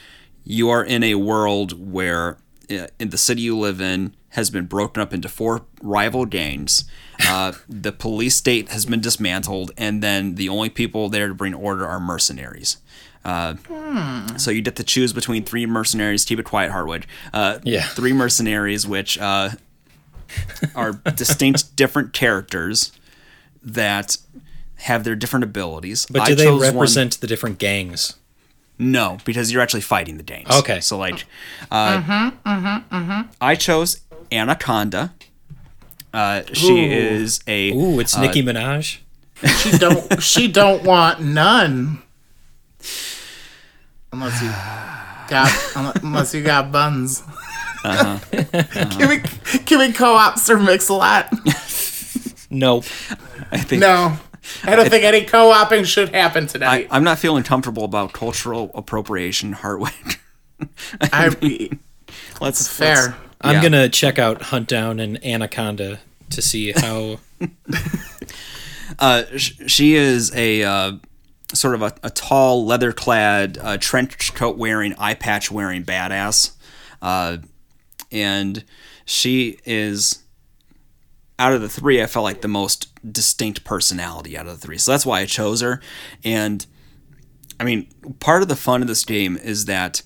you 0.50 0.70
are 0.70 0.84
in 0.84 1.04
a 1.04 1.16
world 1.16 1.92
where 1.92 2.38
uh, 2.72 2.88
in 3.00 3.10
the 3.10 3.18
city 3.18 3.42
you 3.42 3.58
live 3.58 3.82
in 3.82 4.16
has 4.30 4.50
been 4.50 4.66
broken 4.66 5.02
up 5.02 5.14
into 5.14 5.28
four 5.30 5.66
rival 5.82 6.26
gangs. 6.26 6.86
Uh, 7.28 7.52
the 7.70 7.92
police 7.92 8.36
state 8.36 8.70
has 8.70 8.86
been 8.86 9.02
dismantled, 9.02 9.72
and 9.78 10.02
then 10.04 10.36
the 10.36 10.48
only 10.50 10.70
people 10.70 11.10
there 11.10 11.28
to 11.28 11.34
bring 11.34 11.54
order 11.54 11.86
are 11.86 12.00
mercenaries. 12.00 12.78
Uh, 13.26 13.56
So 14.38 14.52
you 14.52 14.62
get 14.62 14.76
to 14.78 14.84
choose 14.84 15.12
between 15.14 15.44
three 15.44 15.66
mercenaries. 15.66 16.24
Keep 16.26 16.40
it 16.40 16.46
quiet, 16.46 16.72
Hartwood. 16.72 17.04
Uh, 17.34 17.60
Yeah. 17.64 17.84
Three 17.84 18.14
mercenaries, 18.14 18.88
which 18.88 19.18
uh, 19.20 19.50
are 20.76 20.94
distinct, 21.16 21.76
different 21.76 22.14
characters 22.14 22.92
that 23.64 24.18
have 24.76 25.04
their 25.04 25.16
different 25.16 25.44
abilities. 25.44 26.06
But 26.10 26.22
I 26.22 26.28
do 26.28 26.36
they 26.36 26.44
chose 26.46 26.62
one- 26.62 26.74
represent 26.76 27.20
the 27.20 27.28
different 27.28 27.58
gangs? 27.60 28.16
No, 28.80 29.18
because 29.26 29.52
you're 29.52 29.62
actually 29.62 29.82
fighting 29.82 30.18
the 30.18 30.24
Danes. 30.24 30.50
Okay. 30.50 30.80
So 30.80 30.98
like, 30.98 31.26
uh, 31.72 32.32
I 33.42 33.56
chose 33.56 34.02
Anaconda. 34.32 35.13
Uh, 36.13 36.44
she 36.54 36.72
Ooh. 36.72 36.92
is 36.92 37.40
a 37.48 37.72
Ooh, 37.74 38.00
it's 38.00 38.16
uh, 38.16 38.22
Nicki 38.22 38.42
Minaj. 38.44 39.00
she 39.62 39.78
don't. 39.78 40.22
she 40.22 40.48
don't 40.48 40.84
want 40.84 41.22
none. 41.22 42.02
Unless 44.12 44.42
you 44.42 44.50
got. 45.30 45.96
unless 46.04 46.34
you 46.34 46.44
got 46.44 46.72
buns. 46.72 47.24
Uh-huh. 47.84 48.20
can 48.98 49.10
we 49.10 49.20
can 49.66 49.80
we 49.80 49.94
co-op 49.94 50.40
Sir 50.40 50.58
Mix 50.60 50.90
a 50.90 50.94
lot? 50.94 51.32
Nope. 52.50 52.86
I 53.52 53.58
think 53.60 53.82
No. 53.82 54.18
I 54.64 54.76
don't 54.76 54.90
think 54.90 55.04
any 55.04 55.24
co-oping 55.24 55.84
should 55.84 56.10
happen 56.10 56.46
I, 56.46 56.48
tonight. 56.48 56.88
I'm 56.92 57.04
not 57.04 57.20
feeling 57.20 57.44
comfortable 57.44 57.84
about 57.84 58.14
cultural 58.14 58.72
appropriation, 58.74 59.54
Hartwig. 59.54 60.20
I, 61.02 61.30
let's 62.42 62.68
fair. 62.68 62.96
let's- 62.96 63.14
I'm 63.42 63.56
yeah. 63.56 63.62
gonna 63.62 63.90
check 63.90 64.18
out 64.18 64.42
Hunt 64.44 64.68
Down 64.68 65.00
and 65.00 65.24
Anaconda 65.24 66.00
to 66.32 66.42
see 66.42 66.72
how. 66.72 67.20
Uh, 69.00 69.24
sh- 69.36 69.54
she 69.68 69.96
is 69.96 70.34
a 70.36 70.64
uh, 70.64 70.94
sort 71.54 71.76
of 71.76 71.82
a, 71.82 71.94
a 72.04 72.10
tall, 72.10 72.66
leather-clad, 72.66 73.58
uh, 73.62 73.78
trench 73.78 74.34
coat 74.34 74.58
wearing, 74.58 74.94
eye 74.98 75.14
patch 75.14 75.52
wearing 75.52 75.84
badass, 75.84 76.52
uh, 77.02 77.38
and 78.12 78.64
she 79.06 79.60
is 79.66 80.24
out 81.38 81.54
of 81.54 81.62
the 81.62 81.70
three. 81.70 82.02
I 82.02 82.08
felt 82.08 82.24
like 82.24 82.42
the 82.42 82.48
most 82.48 82.88
distinct 83.12 83.63
personality 83.63 84.38
out 84.38 84.48
of 84.48 84.60
the 84.60 84.67
three, 84.67 84.78
so 84.78 84.91
that's 84.91 85.06
why 85.06 85.22
I 85.22 85.26
chose 85.26 85.62
her. 85.62 85.82
And 86.24 86.65
I 87.60 87.63
mean, 87.63 87.88
part 88.20 88.41
of 88.41 88.48
the 88.48 88.56
fun 88.56 88.82
of 88.82 88.88
this 88.88 89.04
game 89.06 89.38
is 89.38 89.65
that 89.65 90.02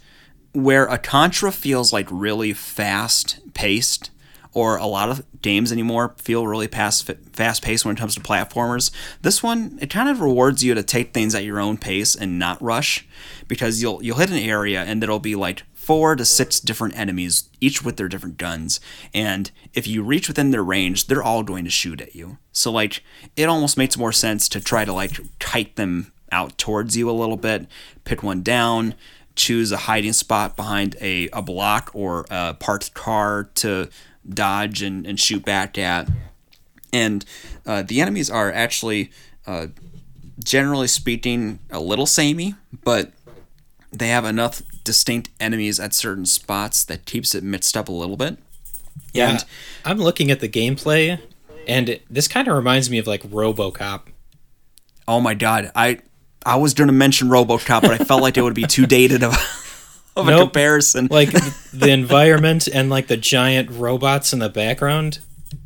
where 0.54 0.86
a 0.86 0.98
Contra 0.98 1.52
feels 1.52 1.92
like 1.94 2.08
really 2.10 2.54
fast 2.54 3.40
paced, 3.54 4.12
or 4.54 4.76
a 4.76 4.86
lot 4.86 5.10
of 5.10 5.24
games 5.42 5.72
anymore 5.72 6.14
feel 6.18 6.46
really 6.46 6.68
fast 6.68 7.10
fast 7.32 7.64
paced 7.64 7.86
when 7.86 7.96
it 7.96 8.00
comes 8.00 8.16
to 8.16 8.22
platformers. 8.22 8.92
This 9.22 9.42
one 9.42 9.80
it 9.82 9.90
kind 9.90 10.10
of 10.10 10.20
rewards 10.20 10.62
you 10.62 10.74
to 10.74 10.84
take 10.84 11.14
things 11.14 11.34
at 11.34 11.46
your 11.46 11.60
own 11.60 11.78
pace 11.78 12.16
and 12.16 12.38
not 12.38 12.62
rush, 12.62 13.08
because 13.48 13.82
you'll 13.82 14.04
you'll 14.04 14.18
hit 14.18 14.30
an 14.30 14.38
area 14.38 14.84
and 14.84 15.02
it'll 15.04 15.20
be 15.20 15.36
like 15.36 15.64
four 15.82 16.15
to 16.15 16.24
six 16.24 16.60
different 16.60 16.96
enemies, 16.96 17.50
each 17.60 17.84
with 17.84 17.98
their 17.98 18.08
different 18.08 18.38
guns, 18.38 18.80
and 19.15 19.50
if 19.74 19.88
you 19.88 20.04
reach 20.04 20.28
within 20.28 20.52
their 20.52 20.63
range, 20.63 21.08
they're 21.08 21.24
all 21.24 21.41
going 21.41 21.63
to 21.63 21.72
shoot 21.72 22.00
at 22.00 22.13
you. 22.13 22.38
So 22.52 22.72
like 22.72 23.04
it 23.36 23.50
almost 23.50 23.78
makes 23.78 23.98
more 23.98 24.12
sense 24.12 24.48
to 24.50 24.62
try 24.62 24.86
to 24.86 24.94
like 24.94 25.20
kite 25.39 25.76
them 25.78 26.12
out 26.32 26.56
towards 26.60 26.96
you 26.96 27.10
a 27.10 27.12
little 27.12 27.36
bit, 27.36 27.65
pick 28.04 28.22
one 28.22 28.44
down, 28.44 28.94
choose 29.36 29.72
a 29.72 29.78
hiding 29.78 30.13
spot 30.13 30.56
behind 30.56 30.96
a, 31.02 31.30
a 31.30 31.41
block 31.41 31.89
or 31.94 32.26
a 32.30 32.54
parked 32.54 32.94
car 32.94 33.50
to 33.56 33.89
dodge 34.30 34.84
and, 34.84 35.08
and 35.08 35.20
shoot 35.20 35.44
back 35.44 35.80
at. 35.80 36.08
And 36.94 37.26
uh, 37.65 37.82
the 37.82 38.02
enemies 38.02 38.30
are 38.30 38.52
actually, 38.52 39.10
uh, 39.48 39.67
generally 40.44 40.88
speaking, 40.88 41.60
a 41.72 41.80
little 41.80 42.06
samey, 42.06 42.54
but 42.84 43.13
they 43.92 44.08
have 44.10 44.26
enough 44.26 44.62
distinct 44.84 45.30
enemies 45.40 45.80
at 45.80 45.94
certain 45.94 46.26
spots 46.26 46.84
that 46.86 47.06
keeps 47.06 47.36
it 47.36 47.44
mixed 47.44 47.76
up 47.76 47.90
a 47.90 47.92
little 47.92 48.18
bit. 48.18 48.38
Yeah, 49.14 49.32
And- 49.32 49.46
I'm 49.86 49.98
looking 49.98 50.32
at 50.32 50.40
the 50.40 50.50
gameplay, 50.50 51.20
and 51.68 51.90
it, 51.90 52.04
this 52.10 52.28
kind 52.28 52.48
of 52.48 52.56
reminds 52.56 52.90
me 52.90 52.98
of 52.98 53.08
like 53.08 53.24
RoboCop. 53.24 54.02
Oh 55.08 55.20
my 55.20 55.34
god, 55.34 55.72
I 55.76 56.00
I 56.46 56.56
was 56.56 56.74
going 56.74 56.88
to 56.88 56.94
mention 56.94 57.28
RoboCop, 57.28 57.82
but 57.82 57.92
I 57.92 57.98
felt 58.00 58.22
like 58.22 58.38
it 58.38 58.42
would 58.42 58.56
be 58.56 58.64
too 58.64 58.86
dated 58.88 59.24
of, 59.24 59.34
of 60.16 60.28
a 60.28 60.38
comparison. 60.38 61.08
Like 61.12 61.30
the 61.74 61.90
environment 61.90 62.68
and 62.68 62.90
like 62.90 63.08
the 63.08 63.18
giant 63.18 63.70
robots 63.72 64.34
in 64.34 64.40
the 64.40 64.50
background. 64.50 65.20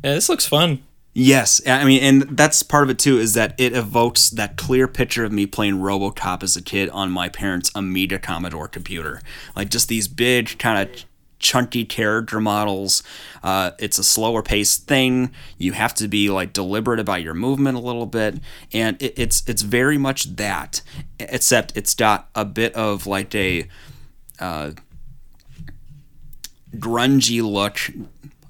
Yeah, 0.04 0.14
this 0.14 0.28
looks 0.28 0.46
fun. 0.46 0.82
Yes, 1.18 1.62
I 1.66 1.86
mean, 1.86 2.02
and 2.02 2.36
that's 2.36 2.62
part 2.62 2.84
of 2.84 2.90
it 2.90 2.98
too. 2.98 3.16
Is 3.18 3.32
that 3.32 3.54
it 3.56 3.74
evokes 3.74 4.28
that 4.28 4.58
clear 4.58 4.86
picture 4.86 5.24
of 5.24 5.32
me 5.32 5.46
playing 5.46 5.76
RoboCop 5.76 6.42
as 6.42 6.58
a 6.58 6.62
kid 6.62 6.90
on 6.90 7.10
my 7.10 7.30
parents' 7.30 7.70
Amiga 7.74 8.18
Commodore 8.18 8.68
computer, 8.68 9.22
like 9.56 9.70
just 9.70 9.88
these 9.88 10.08
big 10.08 10.58
kind 10.58 10.86
of 10.86 11.04
chunky 11.38 11.86
character 11.86 12.38
models. 12.38 13.02
Uh, 13.42 13.70
it's 13.78 13.98
a 13.98 14.04
slower 14.04 14.42
paced 14.42 14.86
thing. 14.88 15.30
You 15.56 15.72
have 15.72 15.94
to 15.94 16.06
be 16.06 16.28
like 16.28 16.52
deliberate 16.52 17.00
about 17.00 17.22
your 17.22 17.32
movement 17.32 17.78
a 17.78 17.80
little 17.80 18.04
bit, 18.04 18.38
and 18.74 19.00
it, 19.00 19.18
it's 19.18 19.42
it's 19.46 19.62
very 19.62 19.96
much 19.96 20.36
that, 20.36 20.82
except 21.18 21.74
it's 21.78 21.94
got 21.94 22.28
a 22.34 22.44
bit 22.44 22.74
of 22.74 23.06
like 23.06 23.34
a 23.34 23.66
grungy 26.76 27.42
look. 27.42 27.80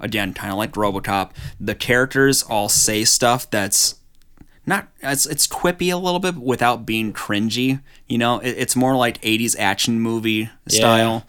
Again, 0.00 0.35
kind 0.35 0.52
of 0.52 0.59
like 0.59 0.72
RoboCop. 0.72 1.30
The 1.61 1.74
characters 1.74 2.42
all 2.42 2.68
say 2.68 3.04
stuff 3.04 3.50
that's 3.50 3.96
not 4.66 4.88
it's 5.00 5.26
it's 5.26 5.46
quippy 5.46 5.92
a 5.92 5.96
little 5.96 6.18
bit 6.18 6.37
without 6.37 6.85
being 6.85 7.12
cringy. 7.12 7.80
You 8.06 8.18
know, 8.18 8.40
it, 8.40 8.50
it's 8.50 8.76
more 8.76 8.96
like 8.96 9.20
'80s 9.22 9.56
action 9.59 10.00
movie 10.00 10.50
style 10.68 11.24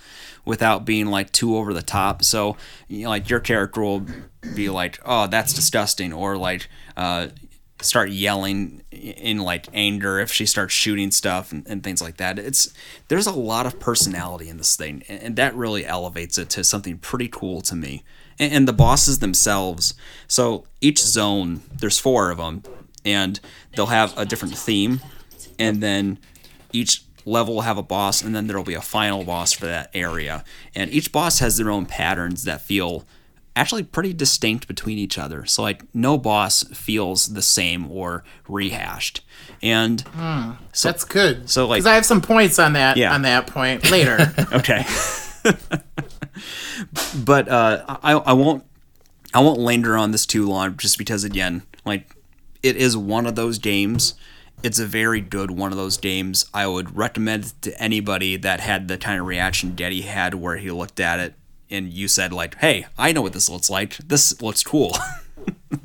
without 0.46 0.86
being 0.86 1.08
like 1.08 1.32
too 1.32 1.56
over 1.56 1.74
the 1.74 1.84
top. 1.84 2.24
So, 2.24 2.58
you 2.88 3.04
know, 3.04 3.10
like 3.10 3.30
your 3.30 3.40
character 3.40 3.82
will 3.82 4.06
be 4.56 4.70
like, 4.70 5.00
"Oh, 5.06 5.28
that's 5.28 5.54
disgusting," 5.54 6.14
or 6.14 6.38
like 6.38 6.68
uh, 6.96 7.28
start 7.82 8.10
yelling 8.10 8.82
in 8.92 9.38
like 9.40 9.68
anger 9.74 10.20
if 10.20 10.32
she 10.32 10.46
starts 10.46 10.74
shooting 10.74 11.12
stuff 11.12 11.52
and, 11.52 11.68
and 11.68 11.84
things 11.84 12.02
like 12.02 12.18
that. 12.18 12.40
It's 12.40 12.74
there's 13.08 13.28
a 13.28 13.32
lot 13.32 13.66
of 13.66 13.80
personality 13.80 14.50
in 14.50 14.58
this 14.58 14.76
thing, 14.76 15.04
and, 15.08 15.22
and 15.22 15.36
that 15.36 15.54
really 15.56 15.86
elevates 15.86 16.38
it 16.38 16.50
to 16.52 16.64
something 16.64 16.98
pretty 16.98 17.28
cool 17.28 17.62
to 17.62 17.76
me. 17.76 18.04
And, 18.40 18.54
and 18.54 18.68
the 18.68 18.74
bosses 18.74 19.20
themselves. 19.20 19.94
So 20.28 20.66
each 20.82 21.00
zone, 21.00 21.62
there's 21.80 22.00
four 22.00 22.30
of 22.32 22.38
them, 22.38 22.64
and 23.06 23.40
they'll 23.76 23.88
have 23.88 24.18
a 24.18 24.26
different 24.26 24.56
theme, 24.58 25.02
and 25.60 25.82
then 25.82 26.20
each 26.74 27.04
level 27.26 27.56
will 27.56 27.62
have 27.62 27.78
a 27.78 27.84
boss, 27.84 28.22
and 28.22 28.34
then 28.36 28.48
there'll 28.48 28.64
be 28.64 28.74
a 28.74 28.82
final 28.82 29.24
boss 29.24 29.52
for 29.54 29.66
that 29.66 29.90
area. 29.94 30.44
And 30.76 30.90
each 30.92 31.12
boss 31.12 31.40
has 31.40 31.58
their 31.58 31.70
own 31.70 31.86
patterns 31.86 32.44
that 32.44 32.62
feel 32.62 33.06
actually 33.56 33.82
pretty 33.84 34.14
distinct 34.14 34.68
between 34.68 34.98
each 35.00 35.18
other. 35.18 35.44
So 35.46 35.64
like 35.64 35.84
no 35.94 36.18
boss 36.18 36.64
feels 36.74 37.34
the 37.34 37.42
same 37.42 37.90
or 37.92 38.24
rehashed. 38.48 39.22
And 39.64 40.02
hmm, 40.02 40.52
so 40.74 40.90
That's 40.90 41.04
good. 41.04 41.50
so, 41.50 41.66
like- 41.68 41.78
because 41.80 41.88
I 41.88 41.96
have 41.96 42.06
some 42.06 42.22
points 42.22 42.60
on 42.60 42.74
that 42.74 42.98
Yeah. 42.98 43.14
on 43.14 43.24
that 43.24 43.48
point 43.48 43.90
later. 43.90 44.32
okay. 44.54 44.86
but 47.16 47.48
uh, 47.50 47.84
I 48.04 48.14
I 48.14 48.34
won't 48.34 48.64
I 49.34 49.42
won't 49.42 49.60
linger 49.60 49.98
on 49.98 50.12
this 50.12 50.26
too 50.26 50.48
long 50.48 50.78
just 50.78 50.98
because 50.98 51.24
again 51.24 51.64
like 51.86 52.16
it 52.64 52.76
is 52.76 52.98
one 52.98 53.26
of 53.26 53.36
those 53.36 53.60
games. 53.60 54.14
It's 54.64 54.80
a 54.80 54.86
very 54.88 55.22
good 55.22 55.52
one 55.52 55.72
of 55.72 55.78
those 55.78 55.98
games. 55.98 56.50
I 56.54 56.66
would 56.66 56.98
recommend 56.98 57.46
it 57.46 57.54
to 57.62 57.82
anybody 57.82 58.38
that 58.38 58.60
had 58.60 58.88
the 58.88 58.98
kind 58.98 59.20
of 59.20 59.28
reaction 59.28 59.76
Getty 59.76 60.02
had 60.02 60.34
where 60.34 60.58
he 60.58 60.72
looked 60.72 61.00
at 61.00 61.20
it 61.20 61.36
and 61.70 61.94
you 61.94 62.08
said 62.08 62.34
like, 62.34 62.56
"Hey, 62.56 62.88
I 62.98 63.12
know 63.12 63.22
what 63.22 63.34
this 63.34 63.50
looks 63.50 63.70
like. 63.70 63.98
This 63.98 64.42
looks 64.42 64.64
cool." 64.64 64.96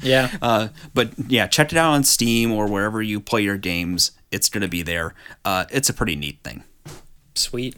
Yeah. 0.00 0.30
Uh, 0.40 0.68
but 0.94 1.10
yeah, 1.28 1.46
check 1.46 1.72
it 1.72 1.78
out 1.78 1.92
on 1.92 2.04
Steam 2.04 2.52
or 2.52 2.66
wherever 2.66 3.02
you 3.02 3.20
play 3.20 3.42
your 3.42 3.56
games. 3.56 4.12
It's 4.30 4.48
gonna 4.48 4.68
be 4.68 4.82
there. 4.82 5.14
Uh, 5.44 5.64
it's 5.70 5.88
a 5.88 5.94
pretty 5.94 6.16
neat 6.16 6.38
thing. 6.42 6.64
Sweet. 7.34 7.76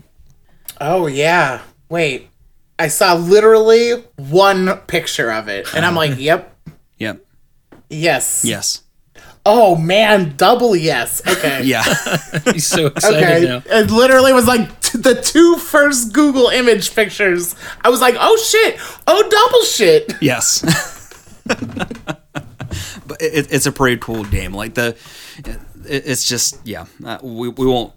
oh 0.81 1.07
yeah. 1.07 1.63
Wait. 1.89 2.29
I 2.79 2.89
saw 2.89 3.15
literally 3.15 3.93
one 4.17 4.77
picture 4.87 5.31
of 5.31 5.49
it, 5.49 5.73
and 5.75 5.85
I'm 5.85 5.95
like, 5.95 6.15
"Yep, 6.19 6.57
Yep. 6.99 7.25
yes, 7.91 8.45
Yes. 8.45 8.81
Oh 9.47 9.77
man, 9.77 10.35
double 10.39 10.75
yes. 10.75 11.21
Okay. 11.27 11.63
Yeah. 11.65 11.83
He's 12.53 12.67
so 12.67 12.87
excited 12.87 13.23
Okay. 13.23 13.45
now. 13.45 13.63
It 13.67 13.91
literally 13.91 14.33
was 14.33 14.47
like 14.47 14.81
t- 14.81 14.97
the 14.99 15.15
two 15.21 15.57
first 15.59 16.15
Google 16.15 16.49
image 16.49 16.95
pictures. 16.95 17.55
I 17.83 17.91
was 17.91 18.01
like, 18.01 18.17
oh 18.19 18.37
shit. 18.39 18.81
Oh, 19.07 19.23
double 19.29 19.65
shit. 19.65 20.15
yes. 20.23 20.63
but 23.07 23.21
it, 23.21 23.53
it's 23.53 23.67
a 23.67 23.73
pretty 23.73 23.99
cool 23.99 24.25
game. 24.25 24.55
Like 24.55 24.73
the, 24.75 24.97
it, 25.45 25.59
it's 26.07 26.27
just 26.27 26.59
yeah. 26.67 26.87
Uh, 27.05 27.19
we 27.23 27.49
we 27.51 27.67
won't 27.67 27.93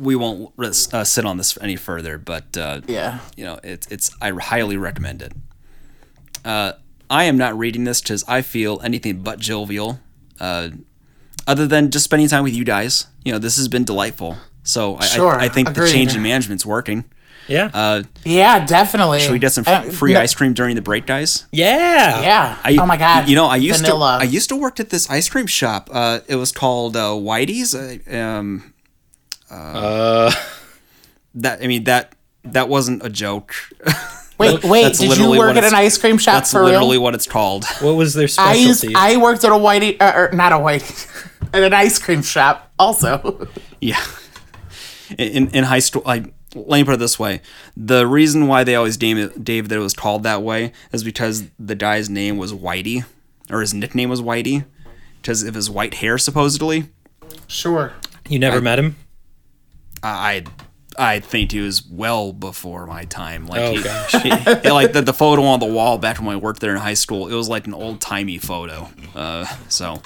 we 0.00 0.16
won't 0.16 0.52
uh, 0.58 1.04
sit 1.04 1.24
on 1.24 1.36
this 1.36 1.58
any 1.60 1.76
further. 1.76 2.18
But 2.18 2.56
uh, 2.56 2.80
Yeah. 2.88 3.18
you 3.36 3.44
know, 3.44 3.60
it's 3.62 3.86
it's 3.88 4.10
I 4.20 4.30
highly 4.30 4.76
recommend 4.76 5.22
it. 5.22 5.32
Uh, 6.44 6.72
I 7.08 7.24
am 7.24 7.36
not 7.36 7.58
reading 7.58 7.84
this 7.84 8.00
because 8.00 8.24
I 8.28 8.42
feel 8.42 8.80
anything 8.82 9.22
but 9.22 9.38
jovial. 9.38 10.00
Uh, 10.38 10.70
other 11.46 11.66
than 11.66 11.90
just 11.90 12.04
spending 12.04 12.28
time 12.28 12.44
with 12.44 12.54
you 12.54 12.64
guys, 12.64 13.06
you 13.24 13.32
know, 13.32 13.38
this 13.38 13.56
has 13.56 13.68
been 13.68 13.84
delightful. 13.84 14.36
So 14.62 14.96
I, 14.96 15.04
Sure, 15.06 15.34
I, 15.40 15.44
I 15.46 15.48
think 15.48 15.74
the 15.74 15.88
change 15.88 16.14
in 16.14 16.22
management's 16.22 16.64
working. 16.64 17.04
Yeah. 17.48 17.70
Uh, 17.74 18.02
Yeah, 18.24 18.64
definitely. 18.64 19.20
should 19.20 19.32
we 19.32 19.38
get 19.40 19.52
some 19.52 19.64
Uh, 19.66 19.82
free 19.90 20.12
no- 20.12 20.20
ice 20.20 20.34
cream 20.34 20.52
during 20.54 20.76
the 20.76 20.82
break, 20.82 21.06
guys? 21.06 21.46
yeah. 21.50 22.20
Yeah. 22.22 22.56
I, 22.62 22.76
oh 22.80 22.86
my 22.86 22.96
god. 22.96 23.28
You 23.28 23.34
know, 23.34 23.46
I 23.46 23.56
used 23.56 23.80
Vanilla. 23.80 24.18
to 24.20 24.24
I 24.24 24.28
used 24.28 24.48
to 24.50 24.56
work 24.56 24.78
at 24.78 24.90
this 24.90 25.10
ice 25.10 25.28
cream 25.28 25.46
shop. 25.46 25.90
Uh, 25.92 26.20
it 26.28 26.36
was 26.36 26.52
called 26.52 26.96
uh, 26.96 27.08
Whitey's. 27.10 27.74
Uh, 27.74 27.98
um, 28.16 28.69
Uh, 29.50 30.32
that 31.34 31.62
I 31.62 31.66
mean 31.66 31.84
that 31.84 32.14
that 32.44 32.68
wasn't 32.68 33.04
a 33.04 33.10
joke. 33.10 33.54
wait, 34.38 34.62
wait. 34.64 34.82
that's 34.82 34.98
Did 34.98 35.04
you 35.04 35.10
literally 35.10 35.38
work 35.38 35.56
at 35.56 35.64
an 35.64 35.74
ice 35.74 35.98
cream 35.98 36.18
shop 36.18 36.34
That's 36.34 36.52
for 36.52 36.64
literally 36.64 36.96
real? 36.96 37.02
what 37.02 37.14
it's 37.14 37.26
called. 37.26 37.64
what 37.80 37.92
was 37.92 38.14
their 38.14 38.28
I 38.38 38.54
used. 38.54 38.80
specialty? 38.80 38.94
I 38.96 39.16
worked 39.16 39.44
at 39.44 39.50
a 39.52 39.54
whitey, 39.54 40.00
uh, 40.00 40.12
or 40.14 40.30
not 40.32 40.52
a 40.52 40.56
whitey, 40.56 41.06
at 41.52 41.62
an 41.62 41.74
ice 41.74 41.98
cream 41.98 42.22
shop 42.22 42.70
also. 42.78 43.48
Yeah. 43.80 44.02
In 45.18 45.48
in 45.48 45.64
high 45.64 45.80
school, 45.80 46.02
like 46.06 46.32
let 46.54 46.78
me 46.78 46.84
put 46.84 46.94
it 46.94 46.98
this 46.98 47.18
way: 47.18 47.40
the 47.76 48.06
reason 48.06 48.46
why 48.46 48.62
they 48.64 48.76
always 48.76 49.00
name 49.00 49.18
it 49.18 49.42
Dave 49.44 49.68
that 49.68 49.76
it 49.76 49.80
was 49.80 49.94
called 49.94 50.22
that 50.22 50.42
way 50.42 50.72
is 50.92 51.02
because 51.02 51.44
the 51.58 51.74
guy's 51.74 52.08
name 52.08 52.36
was 52.36 52.52
Whitey, 52.52 53.04
or 53.50 53.60
his 53.60 53.74
nickname 53.74 54.08
was 54.08 54.22
Whitey, 54.22 54.64
because 55.20 55.42
of 55.42 55.54
his 55.54 55.68
white 55.68 55.94
hair, 55.94 56.16
supposedly. 56.16 56.88
Sure. 57.48 57.92
You 58.28 58.38
never 58.38 58.60
met 58.60 58.78
him? 58.78 58.96
I 60.02 60.44
I 60.98 61.20
think 61.20 61.52
he 61.52 61.60
was 61.60 61.86
well 61.86 62.32
before 62.32 62.86
my 62.86 63.04
time. 63.04 63.46
Like, 63.46 63.60
Oh, 63.60 63.72
he, 63.72 63.82
gosh. 63.82 64.12
he- 64.62 64.70
like 64.70 64.92
the, 64.92 65.02
the 65.02 65.12
photo 65.14 65.42
on 65.44 65.60
the 65.60 65.66
wall 65.66 65.98
back 65.98 66.18
when 66.18 66.28
I 66.28 66.36
worked 66.36 66.60
there 66.60 66.72
in 66.72 66.78
high 66.80 66.94
school, 66.94 67.28
it 67.28 67.34
was 67.34 67.48
like 67.48 67.66
an 67.66 67.74
old 67.74 68.00
timey 68.00 68.38
photo. 68.38 68.88
Uh, 69.14 69.46
so 69.68 70.02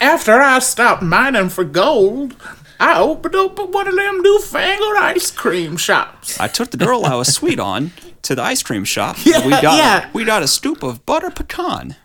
After 0.00 0.40
I 0.40 0.58
stopped 0.58 1.02
mining 1.02 1.48
for 1.48 1.64
gold, 1.64 2.34
I 2.80 2.98
opened 2.98 3.34
up 3.34 3.58
one 3.58 3.88
of 3.88 3.94
them 3.96 4.20
newfangled 4.22 4.96
ice 4.98 5.30
cream 5.30 5.76
shops. 5.76 6.38
I 6.38 6.48
took 6.48 6.70
the 6.70 6.76
girl 6.76 7.04
I 7.06 7.14
was 7.14 7.32
sweet 7.34 7.58
on 7.60 7.92
to 8.22 8.34
the 8.34 8.42
ice 8.42 8.62
cream 8.62 8.84
shop. 8.84 9.16
Yeah, 9.24 9.44
we 9.44 9.50
got 9.52 9.62
yeah. 9.78 10.10
we 10.12 10.24
got 10.24 10.42
a 10.42 10.48
scoop 10.48 10.82
of 10.82 11.06
butter 11.06 11.30
pecan. 11.30 11.96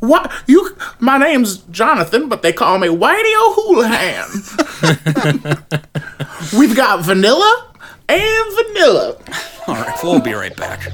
What 0.00 0.32
you? 0.46 0.76
My 0.98 1.18
name's 1.18 1.58
Jonathan, 1.70 2.28
but 2.28 2.42
they 2.42 2.52
call 2.52 2.78
me 2.78 2.88
Whitey 2.88 3.32
O'Houlihan. 3.46 4.28
We've 6.58 6.74
got 6.74 7.04
vanilla 7.04 7.72
and 8.08 8.54
vanilla. 8.54 9.16
All 9.66 9.74
right, 9.74 9.98
we'll 10.02 10.20
be 10.20 10.32
right 10.32 10.56
back. 10.56 10.90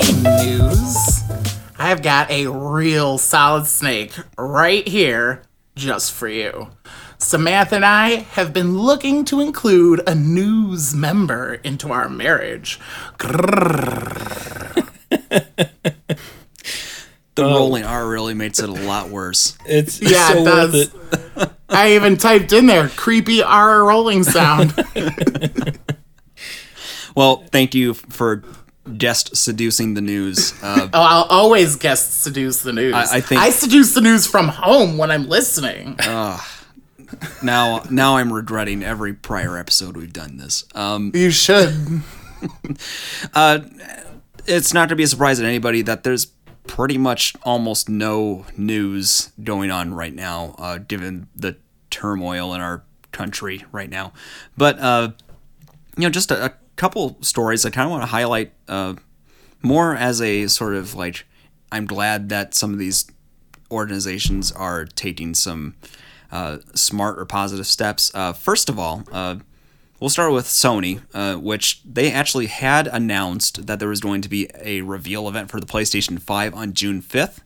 Hey, 0.00 0.44
news. 0.44 1.22
I've 1.78 2.02
got 2.02 2.30
a 2.30 2.48
real 2.48 3.18
solid 3.18 3.66
snake 3.66 4.12
right 4.36 4.86
here 4.86 5.42
just 5.74 6.12
for 6.12 6.28
you. 6.28 6.68
Samantha 7.18 7.76
and 7.76 7.84
I 7.84 8.16
have 8.16 8.52
been 8.52 8.78
looking 8.78 9.24
to 9.26 9.40
include 9.40 10.06
a 10.06 10.14
news 10.14 10.94
member 10.94 11.54
into 11.54 11.92
our 11.92 12.08
marriage. 12.08 12.78
The 17.34 17.44
oh. 17.44 17.54
rolling 17.54 17.84
R 17.84 18.08
really 18.08 18.32
makes 18.32 18.60
it 18.60 18.70
a 18.70 18.72
lot 18.72 19.10
worse. 19.10 19.58
It's 19.66 20.00
Yeah, 20.00 20.28
so 20.28 20.38
it 20.38 20.44
does. 20.46 20.74
it. 21.36 21.50
I 21.68 21.92
even 21.92 22.16
typed 22.16 22.50
in 22.54 22.64
there 22.64 22.88
creepy 22.88 23.42
R 23.42 23.84
rolling 23.84 24.24
sound. 24.24 24.72
Well, 27.16 27.44
thank 27.50 27.74
you 27.74 27.94
for 27.94 28.42
just 28.96 29.36
seducing 29.36 29.94
the 29.94 30.00
news. 30.00 30.52
Uh, 30.62 30.88
Oh, 30.94 31.00
I'll 31.02 31.24
always 31.24 31.76
guest 31.76 32.22
seduce 32.22 32.62
the 32.62 32.72
news. 32.72 32.94
I- 32.94 33.16
I 33.16 33.20
think- 33.20 33.40
I 33.40 33.50
seduce 33.50 33.94
the 33.94 34.00
news 34.00 34.26
from 34.26 34.48
home 34.48 34.96
when 34.98 35.10
I'm 35.10 35.28
listening. 35.28 35.96
now, 37.42 37.82
now 37.90 38.16
I'm 38.16 38.32
regretting 38.32 38.82
every 38.82 39.12
prior 39.14 39.56
episode 39.58 39.96
we've 39.96 40.12
done 40.12 40.36
this. 40.36 40.64
Um, 40.74 41.10
You 41.14 41.30
should. 41.30 42.02
uh, 43.34 43.60
it's 44.46 44.72
not 44.74 44.80
going 44.82 44.88
to 44.90 44.96
be 44.96 45.02
a 45.02 45.08
surprise 45.08 45.38
to 45.38 45.44
anybody 45.46 45.82
that 45.82 46.02
there's 46.04 46.26
pretty 46.66 46.98
much 46.98 47.34
almost 47.42 47.88
no 47.88 48.44
news 48.56 49.30
going 49.42 49.70
on 49.70 49.94
right 49.94 50.14
now, 50.14 50.54
uh, 50.58 50.78
given 50.78 51.28
the 51.34 51.56
turmoil 51.90 52.54
in 52.54 52.60
our 52.60 52.82
country 53.12 53.64
right 53.72 53.88
now. 53.88 54.12
But 54.56 54.78
uh, 54.78 55.10
you 55.96 56.02
know, 56.02 56.10
just 56.10 56.30
a, 56.30 56.46
a 56.46 56.52
couple 56.76 57.16
stories 57.22 57.64
I 57.64 57.70
kind 57.70 57.86
of 57.86 57.90
want 57.90 58.02
to 58.02 58.08
highlight 58.08 58.52
uh, 58.68 58.94
more 59.62 59.96
as 59.96 60.20
a 60.20 60.46
sort 60.46 60.74
of 60.74 60.94
like 60.94 61.24
I'm 61.72 61.86
glad 61.86 62.28
that 62.28 62.54
some 62.54 62.72
of 62.72 62.78
these 62.78 63.10
organizations 63.70 64.52
are 64.52 64.84
taking 64.84 65.34
some 65.34 65.74
uh, 66.30 66.58
smart 66.74 67.18
or 67.18 67.24
positive 67.24 67.66
steps. 67.66 68.12
Uh, 68.14 68.32
first 68.32 68.68
of 68.68 68.78
all, 68.78 69.02
uh, 69.10 69.36
we'll 70.00 70.10
start 70.10 70.32
with 70.32 70.46
Sony, 70.46 71.00
uh, 71.14 71.36
which 71.36 71.82
they 71.84 72.12
actually 72.12 72.46
had 72.46 72.86
announced 72.86 73.66
that 73.66 73.78
there 73.78 73.88
was 73.88 74.00
going 74.00 74.20
to 74.22 74.28
be 74.28 74.48
a 74.60 74.82
reveal 74.82 75.28
event 75.28 75.50
for 75.50 75.58
the 75.60 75.66
PlayStation 75.66 76.20
5 76.20 76.54
on 76.54 76.72
June 76.72 77.00
5th. 77.02 77.38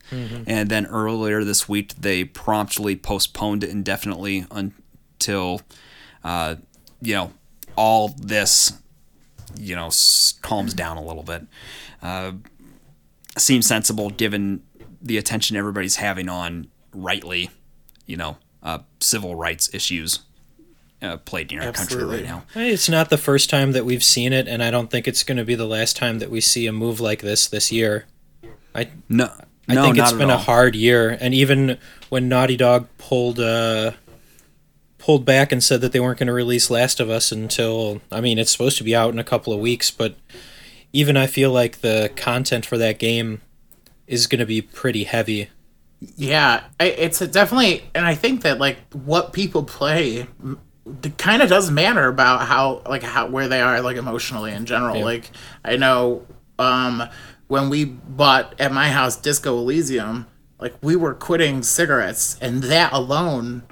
And 0.47 0.69
then 0.69 0.87
earlier 0.87 1.45
this 1.45 1.69
week, 1.69 1.95
they 1.95 2.25
promptly 2.25 2.97
postponed 2.97 3.64
it 3.64 3.71
indefinitely 3.71 4.47
until, 4.51 5.62
uh, 6.25 6.57
you 7.01 7.14
know, 7.14 7.33
all 7.77 8.09
this, 8.19 8.75
you 9.57 9.75
know, 9.77 9.91
calms 10.43 10.75
down 10.75 10.97
a 10.97 11.05
little 11.05 11.23
bit. 11.23 11.43
Uh, 12.03 12.33
seems 13.39 13.67
sensible 13.67 14.11
given 14.11 14.63
the 15.03 15.17
attention 15.19 15.57
everybody's 15.57 15.97
having 15.97 16.29
on, 16.29 16.69
rightly, 16.95 17.51
you 18.07 18.17
know, 18.17 18.37
uh, 18.63 18.79
civil 19.01 19.35
rights 19.35 19.73
issues 19.73 20.21
uh, 21.03 21.17
played 21.19 21.51
in 21.53 21.59
our 21.61 21.73
country 21.73 22.05
right 22.05 22.25
now. 22.25 22.43
It's 22.55 22.89
not 22.89 23.09
the 23.09 23.17
first 23.17 23.49
time 23.49 23.73
that 23.73 23.85
we've 23.87 24.05
seen 24.05 24.33
it, 24.33 24.47
and 24.49 24.63
I 24.63 24.71
don't 24.71 24.91
think 24.91 25.09
it's 25.09 25.23
going 25.23 25.39
to 25.39 25.45
be 25.45 25.55
the 25.55 25.67
last 25.67 25.97
time 25.97 26.19
that 26.19 26.31
we 26.31 26.41
see 26.41 26.67
a 26.67 26.73
move 26.73 27.01
like 27.01 27.23
this 27.23 27.47
this 27.47 27.73
year. 27.73 28.05
I 28.75 28.89
No, 29.09 29.31
I 29.69 29.75
no, 29.75 29.85
think 29.85 29.97
not 29.97 30.03
it's 30.05 30.13
at 30.13 30.19
been 30.19 30.31
all. 30.31 30.37
a 30.37 30.41
hard 30.41 30.75
year, 30.75 31.17
and 31.21 31.33
even 31.33 31.79
when 32.11 32.29
Naughty 32.29 32.57
Dog 32.57 32.89
pulled 32.99 33.41
uh, 33.41 33.93
pulled 35.01 35.25
back 35.25 35.51
and 35.51 35.65
said 35.65 35.81
that 35.81 35.93
they 35.93 35.99
weren't 35.99 36.19
going 36.19 36.27
to 36.29 36.33
release 36.33 36.71
Last 36.71 37.01
of 37.01 37.11
Us 37.11 37.33
until 37.33 38.01
I 38.13 38.21
mean 38.21 38.39
it's 38.39 38.53
supposed 38.53 38.79
to 38.79 38.85
be 38.85 38.95
out 38.95 39.13
in 39.13 39.19
a 39.19 39.25
couple 39.25 39.53
of 39.53 39.59
weeks, 39.59 39.91
but 39.91 40.15
even 40.93 41.17
I 41.17 41.27
feel 41.27 41.51
like 41.51 41.81
the 41.81 42.13
content 42.15 42.67
for 42.67 42.79
that 42.79 42.99
game 42.99 43.41
is 44.07 44.27
going 44.27 44.41
to 44.41 44.47
be 44.47 44.61
pretty 44.61 45.05
heavy. 45.05 45.49
Yeah, 46.17 46.65
it's 46.79 47.21
a 47.21 47.27
definitely, 47.29 47.85
and 47.95 48.07
I 48.07 48.15
think 48.15 48.43
that 48.43 48.59
like 48.59 48.79
what 48.93 49.33
people 49.33 49.65
play 49.65 50.27
kind 51.19 51.43
of 51.43 51.49
does 51.49 51.71
matter 51.71 52.09
about 52.09 52.47
how 52.47 52.83
like 52.87 53.03
how 53.03 53.29
where 53.29 53.49
they 53.49 53.61
are 53.61 53.81
like 53.81 53.97
emotionally 53.97 54.53
in 54.53 54.67
general. 54.67 55.03
Like 55.03 55.31
I 55.65 55.77
know 55.77 56.27
um 56.59 57.03
when 57.49 57.69
we 57.69 57.85
bought 57.85 58.55
at 58.61 58.73
my 58.73 58.89
house 58.89 59.17
Disco 59.17 59.59
Elysium, 59.59 60.27
like 60.59 60.75
we 60.83 60.97
were 60.97 61.15
quitting 61.15 61.63
cigarettes, 61.63 62.39
and 62.41 62.63
that 62.65 62.93
alone 62.93 63.63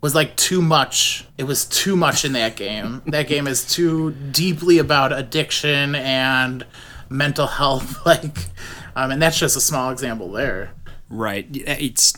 was 0.00 0.14
like 0.14 0.36
too 0.36 0.62
much. 0.62 1.26
It 1.36 1.44
was 1.44 1.64
too 1.64 1.96
much 1.96 2.24
in 2.24 2.32
that 2.32 2.56
game. 2.56 3.02
that 3.06 3.28
game 3.28 3.46
is 3.46 3.66
too 3.66 4.12
deeply 4.12 4.78
about 4.78 5.12
addiction 5.12 5.94
and 5.94 6.64
mental 7.08 7.46
health. 7.46 7.96
Like, 8.06 8.38
um, 8.96 9.10
and 9.10 9.20
that's 9.20 9.38
just 9.38 9.56
a 9.56 9.60
small 9.60 9.90
example 9.90 10.32
there. 10.32 10.70
Right. 11.10 11.46
It's 11.50 12.14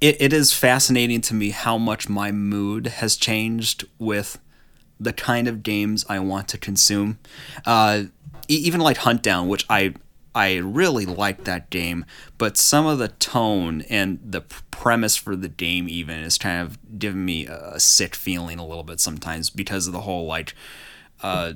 it, 0.00 0.20
it 0.20 0.32
is 0.32 0.52
fascinating 0.52 1.20
to 1.22 1.34
me 1.34 1.50
how 1.50 1.78
much 1.78 2.08
my 2.08 2.32
mood 2.32 2.88
has 2.88 3.16
changed 3.16 3.86
with 3.98 4.38
the 4.98 5.12
kind 5.12 5.48
of 5.48 5.62
games 5.62 6.04
I 6.08 6.18
want 6.18 6.48
to 6.48 6.58
consume. 6.58 7.18
Uh, 7.64 8.04
even 8.48 8.80
like 8.80 8.98
Hunt 8.98 9.22
Down, 9.22 9.48
which 9.48 9.64
I 9.70 9.94
I 10.34 10.56
really 10.56 11.04
liked 11.04 11.44
that 11.44 11.70
game, 11.70 12.04
but 12.38 12.56
some 12.56 12.86
of 12.86 12.98
the 12.98 13.08
tone 13.08 13.82
and 13.90 14.18
the 14.24 14.42
premise 14.70 15.16
for 15.16 15.36
the 15.36 15.48
game 15.48 15.88
even 15.88 16.18
is 16.20 16.38
kind 16.38 16.62
of 16.66 16.98
giving 16.98 17.24
me 17.24 17.46
a, 17.46 17.78
sick 17.78 18.14
feeling 18.14 18.58
a 18.58 18.66
little 18.66 18.82
bit 18.82 19.00
sometimes 19.00 19.50
because 19.50 19.86
of 19.86 19.92
the 19.92 20.00
whole 20.00 20.26
like 20.26 20.54
uh, 21.22 21.52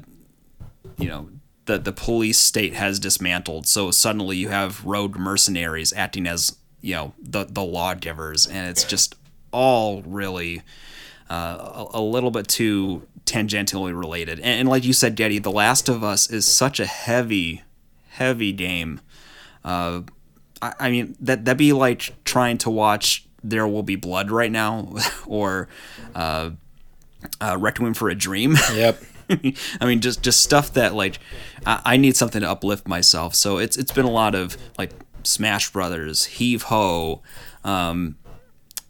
you 0.99 1.09
know 1.09 1.29
the 1.65 1.79
the 1.79 1.93
police 1.93 2.39
state 2.39 2.75
has 2.75 3.01
dismantled 3.01 3.67
so 3.67 3.91
suddenly 3.91 4.37
you 4.37 4.49
have 4.49 4.85
rogue 4.85 5.17
mercenaries 5.17 5.93
acting 5.93 6.27
as 6.27 6.57
you 6.81 6.95
know 6.95 7.13
the 7.19 7.45
the 7.45 7.65
lawgivers 7.65 8.47
and 8.47 8.69
it's 8.69 8.85
just 8.85 9.17
all 9.51 10.03
really 10.03 10.63
uh, 11.29 11.87
a, 11.93 11.99
a 11.99 12.01
little 12.01 12.31
bit 12.31 12.47
too 12.47 13.07
tangentially 13.25 13.97
related. 13.97 14.39
And, 14.39 14.61
and 14.61 14.69
like 14.69 14.85
you 14.85 14.93
said 14.93 15.17
Getty 15.17 15.41
The 15.41 15.51
Last 15.51 15.89
of 15.89 16.05
Us 16.05 16.31
is 16.31 16.47
such 16.47 16.79
a 16.79 16.87
heavy 16.87 17.63
heavy 18.17 18.53
game 18.53 19.01
uh, 19.65 20.01
I, 20.63 20.73
I 20.81 20.91
mean 20.91 21.17
that 21.21 21.45
that'd 21.45 21.59
be 21.59 21.73
like 21.73 22.15
trying 22.25 22.59
to 22.59 22.71
watch 22.71 23.27
There 23.45 23.67
Will 23.67 23.83
Be 23.83 23.97
Blood 23.97 24.31
right 24.31 24.51
now 24.53 24.95
or 25.27 25.69
uh, 26.15 26.51
uh, 27.41 27.57
Requiem 27.59 27.95
for 27.95 28.09
a 28.09 28.15
Dream 28.15 28.57
Yep. 28.75 29.03
I 29.81 29.85
mean, 29.87 30.01
just 30.01 30.23
just 30.23 30.41
stuff 30.41 30.73
that 30.75 30.95
like 30.95 31.19
I, 31.67 31.81
I 31.85 31.97
need 31.97 32.17
something 32.17 32.43
to 32.43 32.49
uplift 32.49 32.87
myself. 32.87 33.35
So 33.35 33.59
it's 33.59 33.77
it's 33.77 33.91
been 33.91 34.05
a 34.05 34.11
lot 34.11 34.37
of 34.37 34.57
like 34.79 34.93
Smash 35.25 35.73
Brothers, 35.73 36.25
Heave 36.27 36.63
Ho. 36.63 37.23
Um, 37.65 38.17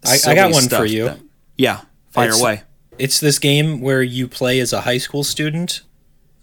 I- 0.05 0.19
I 0.27 0.35
got 0.35 0.51
one 0.51 0.69
for 0.69 0.85
you. 0.85 1.05
that- 1.05 1.19
yeah, 1.57 1.81
fire 2.11 2.25
It's- 2.27 2.39
away. 2.39 2.61
It's 2.99 3.19
this 3.19 3.39
game 3.39 3.81
where 3.81 4.03
you 4.03 4.27
play 4.27 4.59
as 4.59 4.73
a 4.73 4.81
high 4.81 4.99
school 4.99 5.23
student 5.23 5.81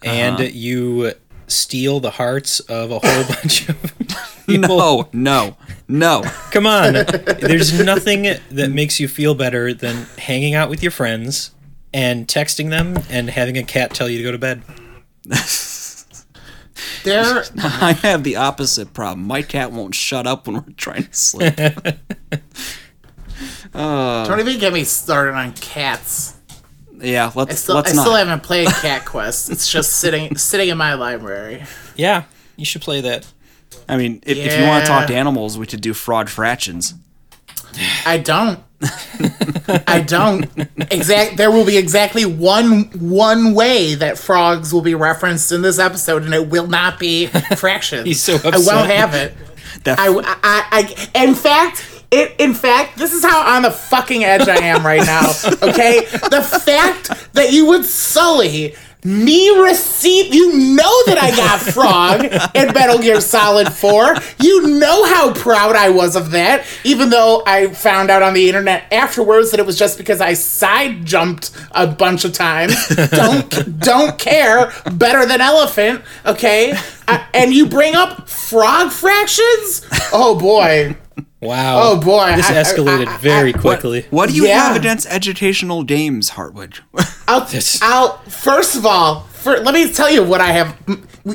and 0.03 0.37
Uh-huh. 0.41 0.49
you 0.53 1.13
steal 1.47 2.01
the 2.01 2.11
hearts 2.11 2.61
of 2.61 2.91
a 2.91 2.99
whole 2.99 3.25
bunch 3.29 3.69
of 3.69 3.81
people. 4.47 4.77
No, 4.77 5.09
no, 5.13 5.57
no. 5.89 6.23
Come 6.51 6.67
on. 6.67 6.93
There's 6.93 7.79
nothing 7.83 8.23
that 8.51 8.71
makes 8.71 9.01
you 9.01 9.09
feel 9.09 9.35
better 9.35 9.73
than 9.75 10.07
hanging 10.19 10.55
out 10.55 10.71
with 10.71 10.83
your 10.83 10.93
friends 10.93 11.51
and 11.93 12.27
texting 12.27 12.71
them 12.71 12.99
and 13.11 13.31
having 13.31 13.57
a 13.57 13.63
cat 13.63 13.95
tell 13.95 14.09
you 14.09 14.19
to 14.19 14.25
go 14.25 14.33
to 14.33 14.39
bed. 14.39 14.63
There, 17.05 17.45
I 17.63 17.93
have 18.03 18.25
the 18.25 18.37
opposite 18.37 18.95
problem. 18.95 19.27
My 19.27 19.43
cat 19.43 19.73
won't 19.73 19.95
shut 19.95 20.27
up 20.27 20.47
when 20.47 20.57
we're 20.57 20.73
trying 20.77 21.05
to 21.05 21.15
sleep. 21.15 21.55
Uh, 23.75 24.25
don't 24.29 24.39
even 24.39 24.57
get 24.61 24.73
me 24.73 24.85
started 24.85 25.35
on 25.35 25.53
cats. 25.55 26.34
Yeah, 27.05 27.31
I 27.35 27.39
let's 27.39 27.61
still, 27.61 27.77
let's 27.77 27.93
I 27.93 27.95
not. 27.95 28.03
still 28.03 28.15
haven't 28.15 28.43
played 28.43 28.69
Cat 28.83 29.05
Quest. 29.05 29.51
It's 29.51 29.71
just 29.71 29.95
sitting 29.95 30.37
sitting 30.37 30.69
in 30.69 30.79
my 30.79 30.95
library. 30.95 31.65
Yeah, 31.97 32.25
you 32.57 32.65
should 32.65 32.83
play 32.83 33.01
that. 33.03 33.27
I 33.89 33.97
mean, 33.97 34.23
if, 34.25 34.39
if 34.39 34.59
you 34.59 34.67
want 34.67 34.85
to 34.85 34.91
talk 34.91 35.07
to 35.09 35.15
animals, 35.15 35.59
we 35.59 35.67
could 35.67 35.81
do 35.81 35.95
fraud 35.95 36.31
fractions. 36.31 36.95
I 38.07 38.19
don't. 38.19 38.61
I 39.89 40.05
don't. 40.07 40.47
Exact. 40.91 41.37
There 41.37 41.51
will 41.51 41.65
be 41.65 41.77
exactly 41.77 42.25
one 42.25 42.85
one 42.99 43.55
way 43.55 43.95
that 43.95 44.19
frogs 44.19 44.73
will 44.73 44.83
be 44.83 44.95
referenced 44.95 45.53
in 45.53 45.63
this 45.63 45.79
episode, 45.79 46.25
and 46.25 46.35
it 46.35 46.49
will 46.49 46.67
not 46.67 46.99
be 46.99 47.27
fractions. 47.57 48.05
He's 48.05 48.23
so 48.23 48.37
upset. 48.37 48.55
I 48.55 48.59
won't 48.59 48.91
have 48.91 49.15
it. 49.15 49.35
That 49.85 49.99
I, 49.99 50.09
I, 50.09 50.29
I, 50.43 51.25
in 51.25 51.35
fact, 51.35 51.94
it, 52.11 52.35
in 52.39 52.55
fact, 52.55 52.99
this 52.99 53.13
is 53.13 53.25
how 53.25 53.57
on 53.57 53.63
the 53.63 53.71
fucking 53.71 54.25
edge 54.25 54.49
I 54.49 54.57
am 54.57 54.85
right 54.85 55.05
now. 55.05 55.33
Okay, 55.65 56.01
the 56.05 56.43
fact 56.65 57.33
that 57.33 57.53
you 57.53 57.67
would 57.67 57.85
sully 57.85 58.75
me 59.05 59.51
receipt, 59.51 60.33
you 60.33 60.75
know 60.75 61.05
that 61.07 61.19
I 61.21 61.31
got 61.37 61.61
Frog 61.75 62.25
in 62.55 62.73
Metal 62.73 62.99
Gear 62.99 63.21
Solid 63.21 63.71
4. 63.71 64.17
You 64.41 64.79
know 64.79 65.05
how 65.05 65.35
proud 65.35 65.77
I 65.77 65.91
was 65.91 66.17
of 66.17 66.31
that, 66.31 66.65
even 66.85 67.11
though 67.11 67.43
I 67.47 67.69
found 67.69 68.11
out 68.11 68.23
on 68.23 68.33
the 68.33 68.49
internet 68.49 68.91
afterwards 68.91 69.51
that 69.51 69.61
it 69.61 69.67
was 69.67 69.79
just 69.79 69.99
because 69.99 70.23
I 70.23 70.33
side 70.33 71.05
jumped 71.05 71.51
a 71.73 71.87
bunch 71.87 72.25
of 72.25 72.33
times. 72.33 72.75
Don't 73.11 73.79
don't 73.79 74.19
care. 74.19 74.73
Better 74.93 75.27
than 75.27 75.41
elephant, 75.41 76.03
okay? 76.25 76.75
Uh, 77.07 77.25
and 77.35 77.53
you 77.53 77.67
bring 77.67 77.95
up 77.95 78.29
frog 78.29 78.91
fractions? 78.91 79.87
Oh 80.13 80.39
boy. 80.39 80.97
Wow. 81.45 81.81
Oh, 81.83 81.97
boy. 82.01 82.35
This 82.37 82.51
I- 82.51 82.59
I- 82.59 82.63
escalated 82.63 83.07
I- 83.09 83.15
I- 83.15 83.19
very 83.19 83.53
what- 83.53 83.61
quickly. 83.61 84.07
what 84.11 84.29
do 84.31 84.35
you 84.35 84.47
Yeah. 84.47 84.69
have 84.69 84.77
against 84.77 85.07
educational 85.09 85.83
games, 85.85 86.31
Hartwood? 86.31 86.81
I'll, 87.29 87.43
This- 87.47 87.81
I'll 87.83 88.19
first 88.29 88.75
of 88.77 88.85
all, 88.87 89.27
for, 89.33 89.59
let 89.61 89.75
me 89.75 89.91
tell 89.93 90.11
you 90.11 90.23
what 90.25 90.41
I 90.41 90.53
have. 90.53 90.75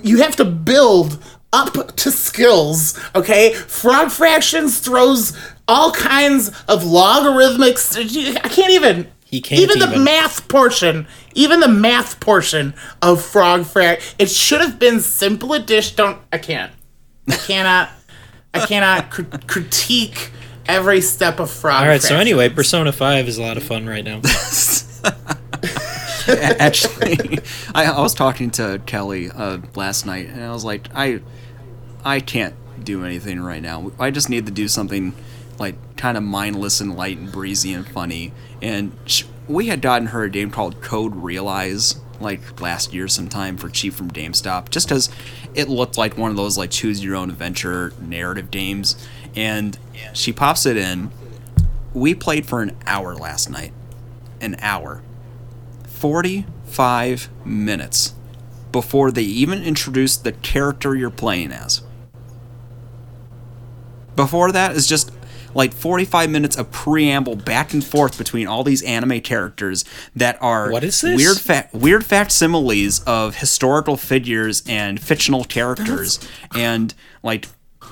You 0.04 0.18
have 0.24 0.36
to 0.38 0.46
build 0.46 1.24
up 1.54 1.96
to 1.98 2.12
skills, 2.12 3.00
okay? 3.16 3.54
Frog 3.54 4.12
fractions 4.12 4.80
throws 4.80 5.36
all 5.68 5.92
kinds 5.92 6.50
of 6.68 6.84
logarithmics. 6.84 7.96
I 8.44 8.50
can't 8.50 8.72
even. 8.72 9.08
He 9.26 9.42
can't 9.42 9.62
even 9.62 9.78
even. 9.78 9.92
the 9.92 9.98
math 10.00 10.48
portion, 10.48 11.06
even 11.36 11.60
the 11.60 11.68
math 11.68 12.20
portion 12.20 12.74
of 13.04 13.24
frog 13.24 13.62
frac. 13.62 14.02
It 14.18 14.30
should 14.32 14.60
have 14.62 14.80
been 14.80 15.00
simple 15.02 15.54
addition. 15.54 15.96
Don't 15.98 16.18
I 16.34 16.40
can't. 16.40 16.72
I 17.30 17.36
cannot. 17.36 17.90
I 18.54 18.66
cannot 18.66 19.12
cr- 19.12 19.24
critique 19.48 20.32
every 20.68 21.02
step 21.02 21.40
of 21.40 21.52
frog. 21.52 21.82
All 21.82 21.88
right. 21.88 22.02
So 22.02 22.16
anyway, 22.16 22.50
Persona 22.50 22.92
Five 22.92 23.28
is 23.28 23.38
a 23.38 23.42
lot 23.42 23.58
of 23.58 23.64
fun 23.64 23.88
right 23.88 24.04
now. 24.04 24.22
Actually, 26.60 27.40
I, 27.74 27.86
I 27.86 28.02
was 28.02 28.14
talking 28.14 28.52
to 28.52 28.82
Kelly 28.86 29.32
uh, 29.32 29.60
last 29.76 30.06
night, 30.06 30.28
and 30.28 30.44
I 30.44 30.52
was 30.52 30.64
like, 30.64 30.88
I, 30.94 31.22
I 32.04 32.20
can't 32.20 32.54
do 32.84 33.04
anything 33.04 33.40
right 33.40 33.62
now. 33.62 33.92
I 34.00 34.12
just 34.12 34.30
need 34.30 34.46
to 34.46 34.52
do 34.52 34.68
something 34.68 35.14
like 35.58 35.76
kind 35.98 36.18
of 36.18 36.24
mindless 36.24 36.82
and 36.82 36.96
light 36.96 37.18
and 37.18 37.32
breezy 37.32 37.74
and 37.74 37.88
funny. 37.88 38.32
And 38.62 38.96
sh- 39.06 39.24
we 39.48 39.68
had 39.68 39.82
gotten 39.82 40.08
her 40.10 40.24
a 40.24 40.30
game 40.30 40.52
called 40.52 40.82
Code 40.82 41.16
Realize 41.16 42.00
like 42.22 42.62
last 42.62 42.94
year 42.94 43.08
sometime 43.08 43.58
for 43.58 43.70
cheap 43.70 43.94
from 43.94 44.12
GameStop, 44.12 44.70
just 44.70 44.88
because 44.88 45.10
it 45.54 45.70
looked 45.70 45.98
like 45.98 46.18
one 46.18 46.32
of 46.32 46.38
those 46.38 46.58
like 46.58 46.72
choose 46.72 47.04
your 47.04 47.16
own 47.16 47.30
adventure 47.30 47.94
narrative 48.02 48.52
games. 48.52 49.08
And 49.36 49.78
she 50.14 50.34
pops 50.34 50.66
it 50.66 50.78
in. 50.78 51.12
We 51.94 52.14
played 52.16 52.46
for 52.46 52.62
an 52.62 52.78
hour 52.86 53.16
last 53.16 53.50
night. 53.50 53.74
An 54.42 54.56
hour. 54.60 55.02
45 55.88 57.30
minutes 57.46 58.14
before 58.72 59.12
they 59.12 59.24
even 59.24 59.64
introduce 59.64 60.16
the 60.16 60.32
character 60.32 60.96
you're 60.96 61.10
playing 61.10 61.52
as. 61.52 61.82
Before 64.16 64.52
that 64.52 64.76
is 64.76 64.86
just 64.86 65.12
like 65.54 65.74
45 65.74 66.30
minutes 66.30 66.58
of 66.58 66.72
preamble 66.72 67.36
back 67.36 67.74
and 67.74 67.84
forth 67.84 68.18
between 68.18 68.48
all 68.48 68.64
these 68.64 68.82
anime 68.84 69.22
characters 69.22 69.86
that 70.16 70.38
are 70.42 70.72
What 70.72 70.84
is 70.84 71.02
this? 71.02 71.16
weird 71.18 71.38
fa- 71.38 71.70
weird 71.74 72.06
facsimiles 72.06 73.04
of 73.06 73.36
historical 73.38 73.98
figures 73.98 74.64
and 74.68 75.00
fictional 75.00 75.44
characters 75.44 76.20
and 76.56 76.94
like 77.24 77.48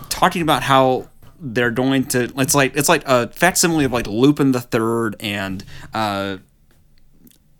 talking 0.10 0.41
about 0.41 0.64
how 0.64 1.10
they're 1.39 1.72
going 1.72 2.03
to 2.05 2.32
it's 2.38 2.55
like 2.55 2.76
it's 2.76 2.89
like 2.89 3.03
a 3.08 3.28
facsimile 3.30 3.86
of 3.86 3.91
like 3.91 4.08
Lupin 4.08 4.51
the 4.53 4.62
Third 4.62 5.16
and 5.20 5.64
uh 5.93 6.38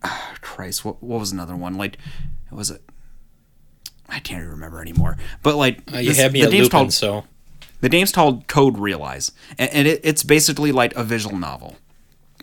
Christ, 0.42 0.86
what 0.86 1.02
what 1.04 1.20
was 1.20 1.32
another 1.32 1.56
one? 1.56 1.76
Like, 1.76 1.98
was 2.52 2.72
it? 2.72 2.82
I 4.10 4.20
can't 4.20 4.40
even 4.40 4.52
remember 4.52 4.82
anymore. 4.82 5.18
But 5.44 5.58
like, 5.58 5.82
Uh, 5.94 5.98
you 5.98 6.10
this- 6.10 6.18
had 6.18 6.32
me 6.34 6.42
the 6.42 6.48
at 6.48 6.52
Lupin, 6.54 6.70
called 6.70 6.94
so 6.94 7.26
the 7.82 7.90
game's 7.90 8.12
called 8.12 8.48
Code 8.48 8.78
Realize, 8.78 9.32
and, 9.58 9.70
and 9.72 9.88
it, 9.88 10.02
it's 10.04 10.24
basically 10.24 10.72
like 10.72 10.96
a 10.96 11.04
visual 11.04 11.38
novel, 11.38 11.76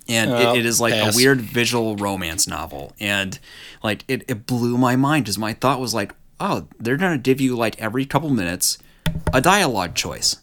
and 0.08 0.30
Oh, 0.30 0.52
it, 0.54 0.58
it 0.60 0.66
is 0.66 0.80
like 0.80 0.94
pass. 0.94 1.14
a 1.14 1.16
weird 1.16 1.40
visual 1.40 1.96
romance 1.96 2.46
novel, 2.46 2.92
and 3.00 3.38
like 3.82 4.04
it, 4.08 4.22
it 4.28 4.46
blew 4.46 4.76
my 4.78 4.96
mind 4.96 5.24
because 5.24 5.38
my 5.38 5.52
thought 5.52 5.80
was 5.80 5.94
like, 5.94 6.12
oh, 6.40 6.66
they're 6.78 6.96
gonna 6.96 7.18
give 7.18 7.40
you 7.40 7.56
like 7.56 7.80
every 7.80 8.04
couple 8.06 8.30
minutes 8.30 8.78
a 9.32 9.40
dialogue 9.40 9.94
choice, 9.94 10.36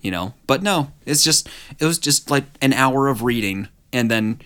you 0.00 0.10
know? 0.10 0.34
But 0.46 0.62
no, 0.62 0.92
it's 1.06 1.22
just 1.24 1.48
it 1.78 1.84
was 1.84 1.98
just 1.98 2.30
like 2.30 2.44
an 2.60 2.72
hour 2.72 3.08
of 3.08 3.22
reading, 3.22 3.68
and 3.92 4.10
then 4.10 4.40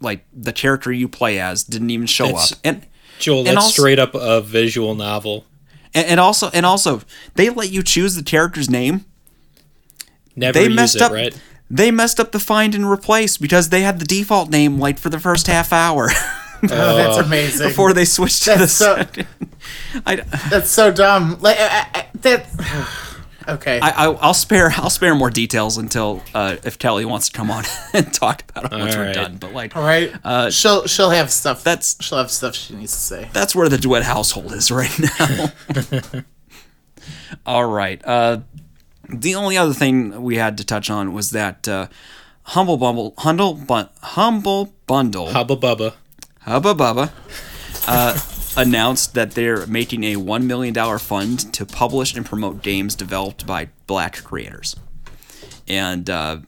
like 0.00 0.24
the 0.32 0.52
character 0.52 0.90
you 0.92 1.08
play 1.08 1.38
as 1.38 1.62
didn't 1.64 1.90
even 1.90 2.06
show 2.06 2.26
That's- 2.26 2.52
up, 2.52 2.58
and 2.64 2.86
Joel, 3.18 3.38
And 3.40 3.48
that's 3.48 3.56
also- 3.58 3.82
straight 3.82 3.98
up 3.98 4.14
a 4.14 4.40
visual 4.40 4.94
novel. 4.94 5.44
And, 5.94 6.06
and 6.06 6.20
also 6.20 6.50
and 6.52 6.64
also 6.66 7.02
they 7.34 7.50
let 7.50 7.70
you 7.70 7.82
choose 7.82 8.14
the 8.14 8.22
character's 8.22 8.68
name. 8.70 9.04
Never 10.36 10.58
They 10.58 10.66
use 10.66 10.76
messed 10.76 10.96
it, 10.96 11.02
up. 11.02 11.12
right? 11.12 11.38
They 11.70 11.90
messed 11.90 12.18
up 12.18 12.32
the 12.32 12.40
find 12.40 12.74
and 12.74 12.88
replace 12.88 13.36
because 13.36 13.68
they 13.68 13.82
had 13.82 13.98
the 14.00 14.04
default 14.04 14.50
name 14.50 14.78
like 14.78 14.98
for 14.98 15.08
the 15.10 15.20
first 15.20 15.46
half 15.46 15.72
hour 15.72 16.08
Oh, 16.62 16.66
that's 16.68 17.18
amazing. 17.26 17.68
before 17.68 17.92
they 17.92 18.04
switched 18.04 18.42
to 18.44 18.50
the 18.50 18.56
That's 18.58 18.72
so- 18.72 18.96
second. 18.96 19.26
I, 20.06 20.16
That's 20.50 20.70
so 20.70 20.90
dumb. 20.92 21.38
Like 21.40 21.56
I, 21.58 21.86
I, 21.94 22.06
that. 22.20 22.46
Okay. 23.48 23.80
I, 23.80 23.88
I- 24.06 24.12
I'll 24.14 24.34
spare 24.34 24.70
I'll 24.76 24.90
spare 24.90 25.14
more 25.14 25.30
details 25.30 25.78
until 25.78 26.22
uh, 26.34 26.56
if 26.64 26.78
Kelly 26.78 27.04
wants 27.04 27.28
to 27.30 27.32
come 27.36 27.50
on 27.50 27.64
and 27.94 28.12
talk 28.12 28.42
about 28.48 28.72
it 28.72 28.76
once 28.78 28.94
All 28.94 29.00
we're 29.00 29.06
right. 29.06 29.14
done. 29.14 29.36
But 29.38 29.52
like, 29.54 29.76
All 29.76 29.82
right. 29.82 30.12
uh, 30.24 30.50
she'll 30.50 30.86
she'll 30.86 31.10
have 31.10 31.30
stuff. 31.30 31.64
that's- 31.64 31.96
she'll 32.00 32.18
have 32.18 32.30
stuff 32.30 32.54
she 32.54 32.74
needs 32.76 32.92
to 32.92 32.98
say. 32.98 33.28
that's 33.32 33.54
where 33.54 33.68
the 33.68 33.78
duet 33.78 34.02
household 34.02 34.52
is 34.52 34.70
right 34.70 34.90
now. 35.18 36.22
All 37.46 37.64
right. 37.66 38.00
Uh, 38.04 38.40
the 39.08 39.34
only 39.34 39.56
other 39.56 39.72
thing 39.74 40.22
we 40.22 40.36
had 40.36 40.58
to 40.58 40.64
touch 40.64 40.90
on 40.90 41.12
was 41.12 41.30
that 41.30 41.66
uh, 41.66 41.88
humble 42.44 42.76
bumble 42.76 43.14
humble 43.18 43.54
bun, 43.54 43.88
humble 44.02 44.74
bundle 44.86 45.30
Hubba 45.32 45.56
Bubba. 45.56 45.94
Hubba 46.40 46.74
Bubba 46.74 47.10
uh, 47.86 48.18
announced 48.56 49.14
that 49.14 49.32
they're 49.32 49.66
making 49.66 50.04
a 50.04 50.16
$1 50.16 50.44
million 50.44 50.98
fund 50.98 51.52
to 51.54 51.64
publish 51.64 52.14
and 52.14 52.26
promote 52.26 52.62
games 52.62 52.94
developed 52.94 53.46
by 53.46 53.68
black 53.86 54.22
creators. 54.24 54.76
And, 55.68 56.08
uh, 56.10 56.40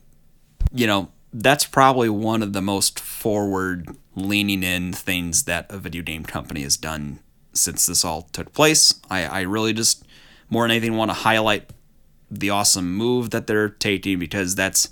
you 0.73 0.87
know, 0.87 1.11
that's 1.33 1.65
probably 1.65 2.09
one 2.09 2.43
of 2.43 2.53
the 2.53 2.63
most 2.63 2.99
forward 2.99 3.97
leaning 4.15 4.63
in 4.63 4.93
things 4.93 5.45
that 5.45 5.67
a 5.71 5.79
video 5.79 6.03
game 6.03 6.25
company 6.25 6.63
has 6.63 6.77
done 6.77 7.21
since 7.53 7.87
this 7.87 8.05
all 8.05 8.23
took 8.33 8.53
place. 8.53 8.95
I, 9.11 9.25
I 9.25 9.41
really 9.43 9.73
just, 9.73 10.05
more 10.51 10.65
than 10.65 10.73
anything, 10.73 10.97
want 10.97 11.11
to 11.11 11.15
highlight 11.15 11.71
the 12.31 12.51
awesome 12.51 12.95
move 12.95 13.31
that 13.31 13.47
they're 13.47 13.69
taking 13.69 14.19
because 14.19 14.55
that's 14.55 14.89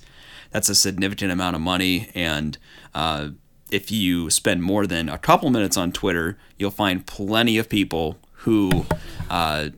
that's 0.50 0.68
a 0.68 0.74
significant 0.74 1.30
amount 1.32 1.56
of 1.56 1.62
money 1.62 2.10
and 2.14 2.58
uh, 2.94 3.28
if 3.70 3.90
you 3.90 4.30
spend 4.30 4.62
more 4.62 4.86
than 4.86 5.08
a 5.08 5.18
couple 5.18 5.50
minutes 5.50 5.76
on 5.76 5.92
Twitter, 5.92 6.38
you'll 6.58 6.70
find 6.70 7.06
plenty 7.06 7.58
of 7.58 7.68
people 7.68 8.18
who 8.32 8.86
uh, 9.28 9.70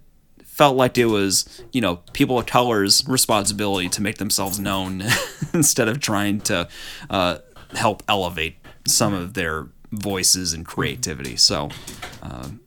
felt 0.44 0.76
like 0.76 0.98
it 0.98 1.06
was, 1.06 1.62
you 1.72 1.80
know, 1.80 1.96
people 2.12 2.38
of 2.38 2.46
color's 2.46 3.06
responsibility 3.08 3.88
to 3.88 4.02
make 4.02 4.18
themselves 4.18 4.58
known 4.58 5.02
instead 5.54 5.88
of 5.88 6.00
trying 6.00 6.40
to 6.40 6.68
uh, 7.10 7.38
help 7.74 8.02
elevate 8.08 8.56
some 8.86 9.12
of 9.12 9.34
their 9.34 9.66
voices 9.90 10.52
and 10.52 10.64
creativity. 10.64 11.36
So, 11.36 11.70
um, 12.22 12.60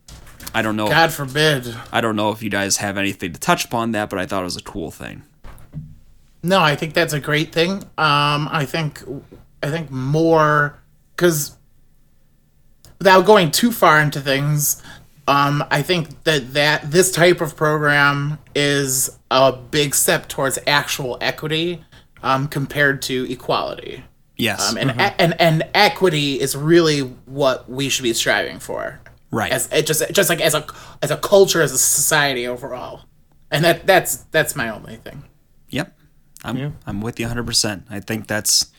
I 0.54 0.62
don't 0.62 0.76
know. 0.76 0.88
God 0.88 1.12
forbid. 1.12 1.74
I 1.92 2.00
don't 2.00 2.16
know 2.16 2.30
if 2.30 2.42
you 2.42 2.50
guys 2.50 2.78
have 2.78 2.96
anything 2.96 3.32
to 3.32 3.40
touch 3.40 3.64
upon 3.64 3.92
that, 3.92 4.08
but 4.08 4.18
I 4.18 4.26
thought 4.26 4.40
it 4.40 4.44
was 4.44 4.56
a 4.56 4.62
cool 4.62 4.90
thing. 4.90 5.22
No, 6.42 6.60
I 6.60 6.76
think 6.76 6.94
that's 6.94 7.12
a 7.12 7.20
great 7.20 7.52
thing. 7.52 7.82
Um, 7.98 8.48
I 8.50 8.64
think 8.66 9.02
I 9.62 9.70
think 9.70 9.90
more 9.90 10.78
because 11.16 11.56
without 12.98 13.26
going 13.26 13.50
too 13.50 13.72
far 13.72 14.00
into 14.00 14.20
things, 14.20 14.82
um, 15.28 15.64
I 15.70 15.82
think 15.82 16.24
that 16.24 16.54
that 16.54 16.90
this 16.90 17.10
type 17.10 17.40
of 17.40 17.56
program 17.56 18.38
is 18.54 19.18
a 19.30 19.52
big 19.52 19.94
step 19.94 20.28
towards 20.28 20.58
actual 20.66 21.18
equity 21.20 21.84
um, 22.22 22.48
compared 22.48 23.02
to 23.02 23.30
equality. 23.30 24.04
Yes. 24.36 24.70
Um, 24.70 24.76
and, 24.76 25.00
and 25.18 25.40
and 25.40 25.68
equity 25.74 26.38
is 26.40 26.56
really 26.56 27.00
what 27.00 27.68
we 27.68 27.88
should 27.88 28.02
be 28.02 28.12
striving 28.12 28.58
for. 28.58 29.00
Right. 29.30 29.50
As 29.50 29.70
it 29.72 29.86
just 29.86 30.02
just 30.12 30.28
like 30.28 30.40
as 30.40 30.54
a 30.54 30.66
as 31.02 31.10
a 31.10 31.16
culture 31.16 31.60
as 31.60 31.72
a 31.72 31.78
society 31.78 32.46
overall. 32.46 33.02
And 33.50 33.64
that 33.64 33.86
that's 33.86 34.16
that's 34.30 34.54
my 34.54 34.68
only 34.68 34.96
thing. 34.96 35.24
Yep. 35.70 35.96
I'm 36.44 36.76
I'm 36.86 37.00
with 37.00 37.18
you 37.18 37.26
100%. 37.26 37.84
I 37.90 38.00
think 38.00 38.26
that's 38.28 38.70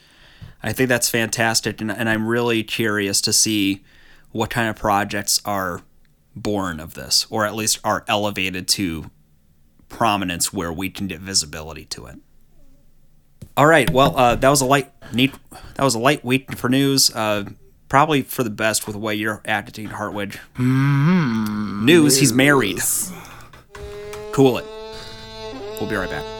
I 0.64 0.74
think 0.74 0.90
that's 0.90 1.10
fantastic 1.10 1.82
and 1.82 1.92
and 1.92 2.10
I'm 2.10 2.28
really 2.28 2.64
curious 2.64 3.22
to 3.22 3.34
see 3.34 3.84
what 4.32 4.50
kind 4.50 4.70
of 4.70 4.76
projects 4.76 5.42
are 5.46 5.82
born 6.36 6.80
of 6.80 6.94
this 6.94 7.26
or 7.30 7.46
at 7.46 7.56
least 7.56 7.80
are 7.84 8.04
elevated 8.08 8.68
to 8.68 9.10
prominence 9.90 10.52
where 10.52 10.72
we 10.72 10.90
can 10.90 11.08
get 11.08 11.20
visibility 11.20 11.86
to 11.86 12.06
it. 12.08 12.20
All 13.56 13.66
right. 13.66 13.90
Well, 13.90 14.16
uh, 14.16 14.36
that 14.36 14.50
was 14.50 14.62
a 14.62 14.66
light 14.66 14.92
neat 15.14 15.34
that 15.76 15.84
was 15.84 15.96
a 15.96 16.00
light 16.00 16.24
week 16.24 16.56
for 16.58 16.70
news. 16.70 17.10
Uh, 17.10 17.46
probably 17.90 18.22
for 18.22 18.44
the 18.44 18.50
best 18.50 18.86
with 18.86 18.94
the 18.94 19.00
way 19.00 19.16
you're 19.16 19.42
acting, 19.46 19.88
Hartwig. 19.88 20.38
news, 20.60 22.20
he's 22.20 22.34
married. 22.34 22.80
Cool 24.32 24.60
it. 24.60 24.66
We'll 25.80 25.90
be 25.90 25.96
right 25.96 26.10
back. 26.10 26.37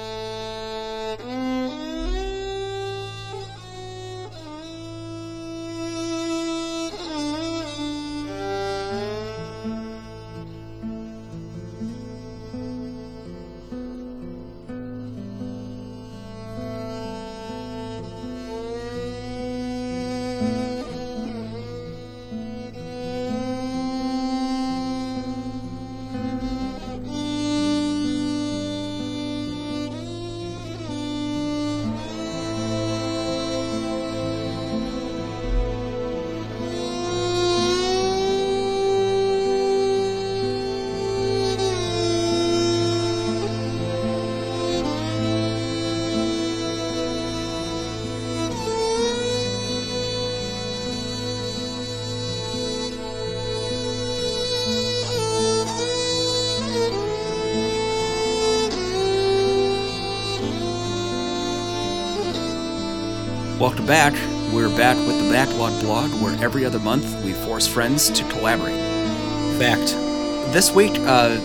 Every 66.58 66.66
other 66.66 66.80
month 66.80 67.24
we 67.24 67.34
force 67.34 67.68
friends 67.68 68.10
to 68.10 68.24
collaborate. 68.30 68.80
Fact. 69.60 69.94
This 70.52 70.74
week, 70.74 70.94
uh, 71.02 71.38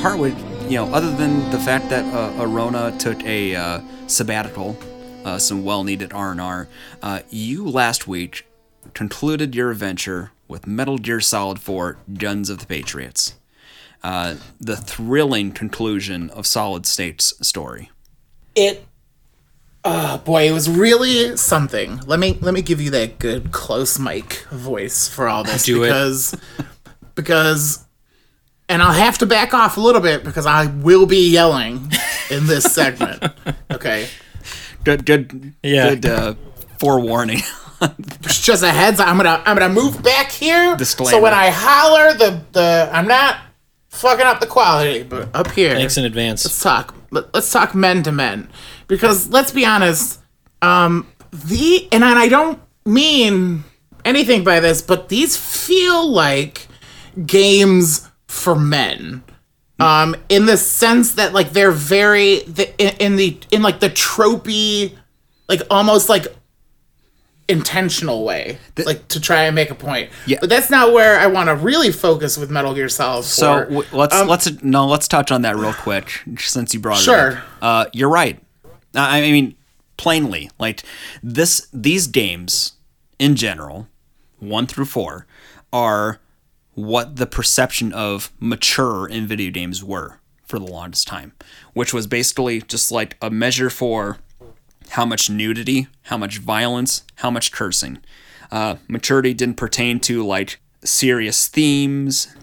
Hartwood, 0.00 0.36
you 0.68 0.78
know, 0.78 0.92
other 0.92 1.14
than 1.14 1.48
the 1.52 1.60
fact 1.60 1.88
that 1.90 2.04
uh, 2.12 2.42
Arona 2.42 2.92
took 2.98 3.22
a 3.22 3.54
uh, 3.54 3.80
sabbatical, 4.08 4.76
uh, 5.24 5.38
some 5.38 5.62
well-needed 5.62 6.12
R&R, 6.12 6.66
uh, 7.02 7.20
you 7.30 7.68
last 7.68 8.08
week 8.08 8.48
concluded 8.94 9.54
your 9.54 9.70
adventure 9.70 10.32
with 10.48 10.66
Metal 10.66 10.98
Gear 10.98 11.20
Solid 11.20 11.60
4: 11.60 11.96
Guns 12.14 12.50
of 12.50 12.58
the 12.58 12.66
Patriots, 12.66 13.34
uh, 14.02 14.34
the 14.58 14.76
thrilling 14.76 15.52
conclusion 15.52 16.30
of 16.30 16.48
Solid 16.48 16.84
Snake's 16.84 17.32
story. 17.40 17.92
It 18.56 18.87
Oh 19.90 20.18
boy, 20.18 20.46
it 20.48 20.52
was 20.52 20.68
really 20.68 21.36
something. 21.36 21.98
Let 22.06 22.18
me 22.18 22.36
let 22.42 22.52
me 22.52 22.60
give 22.62 22.80
you 22.80 22.90
that 22.90 23.18
good 23.18 23.52
close 23.52 23.98
mic 23.98 24.44
voice 24.50 25.08
for 25.08 25.28
all 25.28 25.44
this 25.44 25.64
Do 25.64 25.82
it. 25.82 25.86
because 25.88 26.34
because 27.14 27.84
and 28.68 28.82
I'll 28.82 28.92
have 28.92 29.16
to 29.18 29.26
back 29.26 29.54
off 29.54 29.76
a 29.78 29.80
little 29.80 30.02
bit 30.02 30.24
because 30.24 30.44
I 30.44 30.66
will 30.66 31.06
be 31.06 31.30
yelling 31.30 31.90
in 32.30 32.46
this 32.46 32.64
segment. 32.74 33.24
Okay. 33.70 34.08
Good, 34.84 35.06
good, 35.06 35.54
Yeah. 35.62 35.94
good 35.94 36.06
uh, 36.06 36.34
forewarning. 36.78 37.40
It's 38.24 38.42
just 38.44 38.64
a 38.64 38.72
heads 38.72 38.98
I'm 38.98 39.16
gonna 39.16 39.40
I'm 39.46 39.56
gonna 39.56 39.72
move 39.72 40.02
back 40.02 40.32
here. 40.32 40.74
Disclaimer. 40.74 41.12
So 41.12 41.22
when 41.22 41.32
I 41.32 41.50
holler 41.50 42.12
the 42.12 42.40
the 42.50 42.90
I'm 42.92 43.06
not 43.06 43.36
fucking 43.90 44.26
up 44.26 44.40
the 44.40 44.48
quality, 44.48 45.04
but 45.04 45.28
up 45.32 45.52
here. 45.52 45.76
Thanks 45.76 45.96
in 45.96 46.04
advance. 46.04 46.44
let's 46.44 46.60
talk 46.60 46.92
let, 47.12 47.32
let's 47.32 47.52
talk 47.52 47.76
men 47.76 48.02
to 48.02 48.10
men 48.10 48.48
because 48.88 49.28
let's 49.30 49.52
be 49.52 49.64
honest 49.64 50.20
um 50.62 51.06
the 51.32 51.86
and 51.92 52.04
I 52.04 52.28
don't 52.28 52.58
mean 52.84 53.64
anything 54.04 54.42
by 54.44 54.60
this 54.60 54.82
but 54.82 55.08
these 55.08 55.36
feel 55.36 56.08
like 56.10 56.66
games 57.26 58.08
for 58.26 58.54
men 58.56 59.22
um 59.80 60.16
in 60.28 60.46
the 60.46 60.56
sense 60.56 61.14
that 61.14 61.32
like 61.32 61.50
they're 61.50 61.70
very 61.70 62.40
the, 62.40 62.68
in, 62.78 62.96
in 63.12 63.16
the 63.16 63.38
in 63.50 63.62
like 63.62 63.80
the 63.80 63.90
tropey 63.90 64.96
like 65.48 65.60
almost 65.70 66.08
like 66.08 66.26
intentional 67.50 68.24
way 68.24 68.58
like 68.84 69.08
to 69.08 69.18
try 69.18 69.44
and 69.44 69.54
make 69.54 69.70
a 69.70 69.74
point 69.74 70.10
Yeah. 70.26 70.36
but 70.40 70.50
that's 70.50 70.68
not 70.68 70.92
where 70.92 71.18
i 71.18 71.26
want 71.26 71.48
to 71.48 71.54
really 71.54 71.90
focus 71.90 72.36
with 72.36 72.50
metal 72.50 72.74
gear 72.74 72.90
solid 72.90 73.22
4. 73.22 73.24
So 73.24 73.60
w- 73.64 73.84
let's 73.92 74.14
let's 74.26 74.62
no 74.62 74.86
let's 74.86 75.08
touch 75.08 75.30
on 75.32 75.40
that 75.42 75.56
real 75.56 75.72
quick 75.72 76.10
since 76.38 76.74
you 76.74 76.80
brought 76.80 76.98
it 76.98 77.02
Sure. 77.04 77.32
up. 77.32 77.44
Uh, 77.62 77.84
you're 77.94 78.10
right. 78.10 78.38
I 78.94 79.20
mean, 79.20 79.56
plainly, 79.96 80.50
like 80.58 80.82
this, 81.22 81.68
these 81.72 82.06
games 82.06 82.72
in 83.18 83.36
general, 83.36 83.88
one 84.38 84.66
through 84.66 84.86
four, 84.86 85.26
are 85.72 86.20
what 86.74 87.16
the 87.16 87.26
perception 87.26 87.92
of 87.92 88.32
mature 88.38 89.06
in 89.06 89.26
video 89.26 89.50
games 89.50 89.82
were 89.82 90.20
for 90.46 90.58
the 90.58 90.64
longest 90.64 91.06
time, 91.06 91.32
which 91.74 91.92
was 91.92 92.06
basically 92.06 92.62
just 92.62 92.90
like 92.90 93.16
a 93.20 93.30
measure 93.30 93.68
for 93.68 94.18
how 94.90 95.04
much 95.04 95.28
nudity, 95.28 95.88
how 96.02 96.16
much 96.16 96.38
violence, 96.38 97.02
how 97.16 97.30
much 97.30 97.52
cursing. 97.52 97.98
Uh, 98.50 98.76
maturity 98.86 99.34
didn't 99.34 99.56
pertain 99.56 100.00
to 100.00 100.24
like 100.24 100.60
serious 100.82 101.48
themes. 101.48 102.34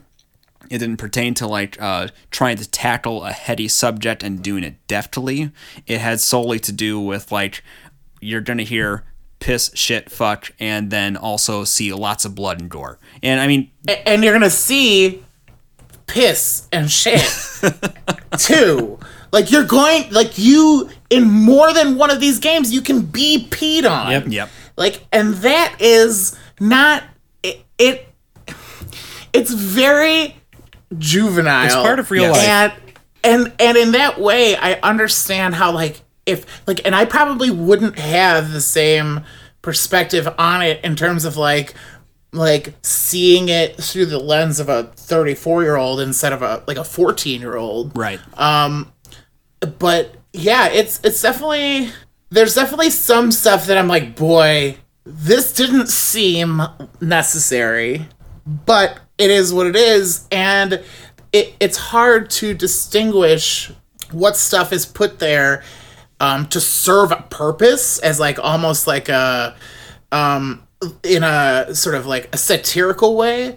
It 0.70 0.80
didn't 0.80 0.98
pertain 0.98 1.34
to 1.36 1.48
like 1.48 1.82
uh, 1.82 2.10
trying 2.32 2.58
to 2.58 2.70
tackle 2.70 3.24
a 3.24 3.32
heady 3.32 3.68
subject 3.68 4.24
and 4.24 4.42
doing 4.44 4.64
it 4.64 4.76
deftly. 4.88 5.52
It 5.88 6.00
had 6.00 6.20
solely 6.20 6.60
to 6.60 6.72
do 6.72 7.00
with 7.00 7.32
like 7.32 7.64
you're 8.22 8.42
gonna 8.42 8.64
hear 8.64 9.04
piss, 9.40 9.72
shit, 9.76 10.10
fuck, 10.10 10.52
and 10.60 10.90
then 10.90 11.16
also 11.16 11.64
see 11.64 11.94
lots 11.94 12.26
of 12.26 12.36
blood 12.36 12.60
and 12.60 12.70
gore. 12.70 13.00
And 13.22 13.40
I 13.40 13.48
mean, 13.48 13.72
and 13.88 14.24
you're 14.24 14.34
gonna 14.34 14.50
see 14.50 15.24
piss 16.08 16.68
and 16.72 16.90
shit 16.90 17.22
too. 18.38 19.00
Like 19.32 19.52
you're 19.52 19.66
going, 19.66 20.12
like 20.12 20.38
you 20.38 20.90
in 21.10 21.24
more 21.26 21.74
than 21.74 21.98
one 21.98 22.10
of 22.10 22.20
these 22.20 22.40
games, 22.40 22.74
you 22.74 22.82
can 22.82 23.02
be 23.02 23.48
peed 23.50 23.90
on. 23.90 24.12
Yep. 24.12 24.24
yep, 24.30 24.50
Like, 24.78 25.06
and 25.12 25.34
that 25.36 25.76
is 25.80 26.38
not 26.60 27.04
it. 27.44 27.64
it 27.78 28.08
it's 29.34 29.52
very 29.54 30.36
juvenile. 30.98 31.66
It's 31.66 31.76
part 31.76 32.00
of 32.00 32.12
real 32.12 32.24
Yes. 32.24 32.34
life. 32.36 32.48
and 33.24 33.44
and 33.48 33.54
and 33.60 33.78
in 33.78 33.92
that 33.94 34.20
way 34.22 34.56
i 34.56 34.74
understand 34.84 35.56
how 35.56 35.72
like 35.72 36.02
if 36.28 36.46
like 36.68 36.80
and 36.86 36.94
i 36.96 37.06
probably 37.06 37.50
wouldn't 37.50 37.98
have 37.98 38.52
the 38.54 38.62
same 38.62 39.22
perspective 39.64 40.28
on 40.38 40.62
it 40.62 40.80
in 40.84 40.96
terms 40.96 41.26
of 41.26 41.36
like 41.36 41.74
like 42.34 42.76
seeing 42.84 43.50
it 43.50 43.78
through 43.78 44.06
the 44.06 44.20
lens 44.20 44.60
of 44.60 44.70
a 44.70 44.84
34 44.96 45.64
year 45.64 45.76
old 45.76 46.00
instead 46.02 46.34
of 46.34 46.44
a 46.44 46.64
like 46.68 46.78
a 46.78 46.84
14 46.84 47.42
year 47.42 47.56
old 47.58 47.98
right. 47.98 48.20
Um 48.40 48.92
but 49.80 50.14
yeah 50.34 50.68
it's 50.68 51.00
it's 51.04 51.20
definitely 51.22 51.90
there's 52.30 52.54
definitely 52.54 52.90
some 52.92 53.32
stuff 53.32 53.66
that 53.66 53.78
i'm 53.78 53.88
like 53.88 54.16
boy 54.16 54.78
this 55.06 55.52
didn't 55.54 55.88
seem 55.88 56.62
necessary 57.02 58.06
but 58.46 59.00
it 59.18 59.32
is 59.32 59.54
what 59.54 59.68
it 59.68 59.76
is 59.76 60.28
and 60.32 60.84
it, 61.32 61.54
it's 61.60 61.78
hard 61.78 62.30
to 62.30 62.54
distinguish 62.54 63.72
what 64.12 64.38
stuff 64.38 64.72
is 64.72 64.86
put 64.86 65.20
there 65.20 65.64
um, 66.20 66.48
to 66.48 66.62
serve 66.62 67.12
a 67.12 67.26
purpose 67.30 68.00
as 68.00 68.20
like 68.20 68.40
almost 68.40 68.88
like 68.88 69.10
a 69.10 69.56
um 70.12 70.66
in 71.04 71.24
a 71.24 71.74
sort 71.74 71.96
of 71.96 72.06
like 72.06 72.34
a 72.34 72.38
satirical 72.38 73.16
way 73.16 73.56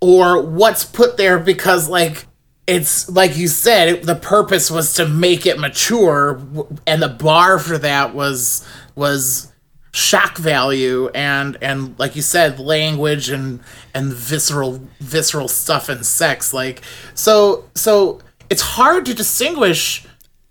or 0.00 0.42
what's 0.42 0.84
put 0.84 1.16
there 1.16 1.38
because 1.38 1.88
like 1.88 2.26
it's 2.66 3.08
like 3.10 3.36
you 3.36 3.48
said 3.48 3.88
it, 3.88 4.02
the 4.04 4.14
purpose 4.14 4.70
was 4.70 4.94
to 4.94 5.06
make 5.06 5.46
it 5.46 5.58
mature 5.58 6.40
and 6.86 7.02
the 7.02 7.08
bar 7.08 7.58
for 7.58 7.78
that 7.78 8.14
was 8.14 8.66
was 8.94 9.51
shock 9.92 10.38
value 10.38 11.08
and 11.14 11.58
and 11.60 11.98
like 11.98 12.16
you 12.16 12.22
said 12.22 12.58
language 12.58 13.28
and 13.28 13.60
and 13.94 14.12
visceral 14.12 14.80
visceral 15.00 15.48
stuff 15.48 15.88
and 15.90 16.06
sex 16.06 16.54
like 16.54 16.80
so 17.14 17.64
so 17.74 18.18
it's 18.48 18.62
hard 18.62 19.04
to 19.04 19.12
distinguish 19.12 20.06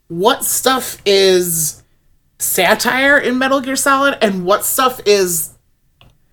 what 0.10 0.44
stuff 0.44 1.02
is 1.06 1.82
satire 2.38 3.18
in 3.18 3.38
Metal 3.38 3.62
Gear 3.62 3.76
Solid 3.76 4.18
and 4.22 4.46
what 4.46 4.64
stuff 4.64 5.00
is 5.06 5.54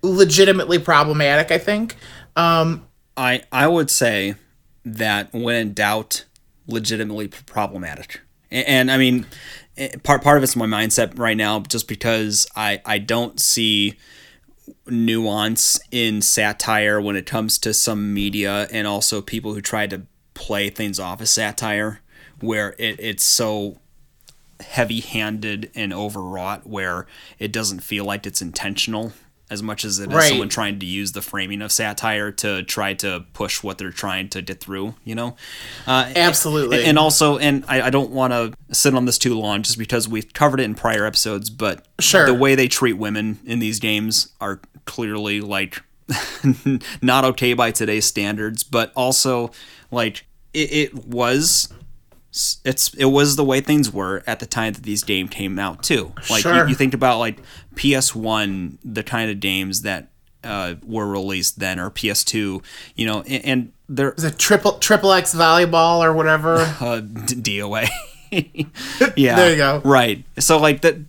legitimately 0.03 0.79
problematic 0.79 1.51
I 1.51 1.59
think 1.59 1.97
um 2.37 2.85
I 3.17 3.43
I 3.51 3.67
would 3.69 3.91
say 3.91 4.35
that 4.85 5.33
when 5.33 5.57
in 5.57 5.75
doubt, 5.75 6.25
legitimately 6.67 7.29
problematic. 7.29 8.21
And, 8.51 8.67
and 8.67 8.91
I 8.91 8.97
mean, 8.97 9.27
part 10.03 10.23
part 10.23 10.37
of 10.37 10.43
it's 10.43 10.57
my 10.57 10.67
mindset 10.67 11.19
right 11.19 11.37
now, 11.37 11.61
just 11.61 11.89
because 11.89 12.47
I 12.57 12.81
I 12.85 12.99
don't 12.99 13.41
see 13.41 13.99
nuance 14.87 15.81
in 15.91 16.21
satire 16.23 17.01
when 17.01 17.17
it 17.17 17.27
comes 17.27 17.59
to 17.59 17.73
some 17.73 18.13
media 18.13 18.69
and 18.71 18.87
also 18.87 19.21
people 19.23 19.55
who 19.55 19.61
try 19.61 19.87
to 19.87 20.03
play 20.35 20.71
things 20.71 20.99
off 20.99 21.21
as 21.21 21.31
satire, 21.31 22.01
where 22.41 22.75
it, 22.79 22.99
it's 22.99 23.25
so 23.25 23.79
heavy 24.61 25.01
handed 25.01 25.71
and 25.75 25.93
overwrought 25.93 26.67
where 26.67 27.07
it 27.39 27.53
doesn't 27.53 27.81
feel 27.81 28.05
like 28.05 28.27
it's 28.27 28.43
intentional 28.43 29.13
as 29.51 29.63
much 29.63 29.85
as 29.85 29.99
it 29.99 30.11
is 30.11 30.15
Right. 30.15 30.29
someone 30.29 30.49
trying 30.49 30.79
to 30.81 30.87
use 30.87 31.13
the 31.13 31.23
framing 31.23 31.63
of 31.63 31.73
satire 31.73 32.31
to 32.33 32.63
try 32.65 32.95
to 32.95 33.25
push 33.33 33.63
what 33.63 33.79
they're 33.79 33.91
trying 33.91 34.29
to 34.31 34.43
get 34.43 34.61
through, 34.61 34.95
you 35.05 35.15
know? 35.15 35.37
Uh, 35.87 36.13
Absolutely. 36.15 36.79
And, 36.79 36.89
and 36.89 36.99
also, 36.99 37.39
and 37.39 37.65
I, 37.67 37.83
I 37.83 37.91
don't 37.91 38.11
want 38.11 38.33
to 38.33 38.53
sit 38.75 38.95
on 38.95 39.05
this 39.07 39.17
too 39.19 39.39
long 39.39 39.63
just 39.63 39.79
because 39.79 40.07
we've 40.09 40.33
covered 40.35 40.61
it 40.61 40.65
in 40.65 40.75
prior 40.75 41.07
episodes, 41.07 41.49
but 41.51 41.87
Sure. 41.99 42.27
the 42.27 42.35
way 42.35 42.55
they 42.55 42.69
treat 42.69 42.95
women 42.95 43.39
in 43.47 43.59
these 43.59 43.79
games 43.81 44.29
are 44.41 44.61
clearly 44.85 45.41
like 45.41 45.83
not 47.03 47.25
okay 47.25 47.55
by 47.55 47.71
today's 47.71 48.05
standards, 48.07 48.63
but 48.63 48.93
also 48.95 49.51
like 49.91 50.25
it, 50.55 50.73
it 50.73 50.95
was 51.07 51.73
it's 52.65 52.93
it 52.95 53.07
was 53.07 53.37
the 53.37 53.45
way 53.45 53.61
things 53.61 53.91
were 53.93 54.23
at 54.27 54.39
the 54.41 54.47
time 54.47 54.75
that 54.75 54.83
these 54.83 55.03
games 55.05 55.31
came 55.31 55.59
out 55.59 55.83
too. 55.83 56.13
Like 56.31 56.45
you, 56.45 56.51
Sure. 56.53 56.69
you 56.69 56.75
think 56.75 56.95
about 56.95 57.19
like 57.19 57.39
PS1, 57.75 58.79
the 58.85 59.03
kind 59.03 59.31
of 59.31 59.41
games 59.41 59.83
that 59.83 60.09
uh, 60.45 60.75
were 60.85 61.07
released 61.07 61.59
then, 61.59 61.81
or 61.81 61.91
PS2, 61.91 62.63
you 62.97 63.07
know, 63.07 63.23
and, 63.23 63.45
and 63.45 63.73
they're 63.89 64.13
is 64.13 64.25
it 64.25 64.39
triple 64.39 64.73
triple 64.79 65.13
X 65.13 65.35
volleyball 65.35 66.01
or 66.05 66.13
whatever 66.13 66.57
uh, 66.81 67.01
d- 67.01 67.59
DOA. 67.61 67.89
yeah, 69.17 69.37
There 69.37 69.51
you 69.51 69.57
go. 69.57 69.81
Right. 69.85 70.25
So 70.39 70.59
like 70.59 70.83
that, 70.83 70.95
and 70.95 71.07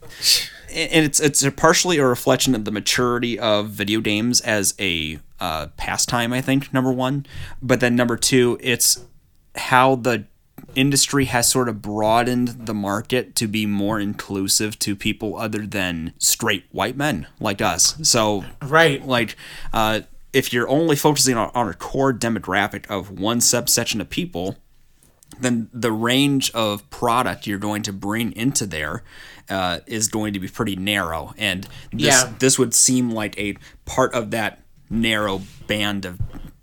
it's 1.05 1.19
it's 1.19 1.43
a 1.43 1.51
partially 1.51 1.97
a 1.97 2.05
reflection 2.05 2.55
of 2.55 2.63
the 2.65 2.71
maturity 2.71 3.37
of 3.37 3.69
video 3.69 3.99
games 3.99 4.39
as 4.41 4.73
a 4.79 5.19
uh, 5.39 5.67
pastime. 5.77 6.31
I 6.31 6.41
think 6.41 6.73
number 6.73 6.91
one, 6.93 7.25
but 7.61 7.81
then 7.81 7.95
number 7.95 8.15
two, 8.15 8.57
it's 8.61 9.03
how 9.55 9.95
the 9.95 10.25
industry 10.75 11.25
has 11.25 11.47
sort 11.49 11.67
of 11.69 11.81
broadened 11.81 12.65
the 12.67 12.73
market 12.73 13.35
to 13.35 13.47
be 13.47 13.65
more 13.65 13.99
inclusive 13.99 14.77
to 14.79 14.95
people 14.95 15.37
other 15.37 15.65
than 15.65 16.13
straight 16.17 16.65
white 16.71 16.95
men 16.95 17.27
like 17.39 17.61
us. 17.61 17.95
So 18.07 18.45
right 18.61 19.05
like 19.05 19.35
uh, 19.73 20.01
if 20.31 20.53
you're 20.53 20.69
only 20.69 20.95
focusing 20.95 21.35
on, 21.37 21.51
on 21.55 21.67
a 21.69 21.73
core 21.73 22.13
demographic 22.13 22.85
of 22.89 23.09
one 23.19 23.41
subsection 23.41 23.99
of 24.01 24.09
people 24.09 24.57
then 25.39 25.69
the 25.71 25.91
range 25.91 26.51
of 26.51 26.89
product 26.89 27.45
you're 27.47 27.59
going 27.59 27.81
to 27.83 27.93
bring 27.93 28.31
into 28.33 28.65
there 28.65 29.03
uh, 29.49 29.79
is 29.85 30.07
going 30.07 30.33
to 30.33 30.39
be 30.39 30.47
pretty 30.47 30.75
narrow 30.75 31.33
and 31.37 31.63
this 31.91 32.23
Yeah. 32.23 32.33
this 32.39 32.57
would 32.59 32.73
seem 32.73 33.11
like 33.11 33.37
a 33.39 33.55
part 33.85 34.13
of 34.13 34.31
that 34.31 34.61
narrow 34.89 35.41
band 35.67 36.05
of 36.05 36.19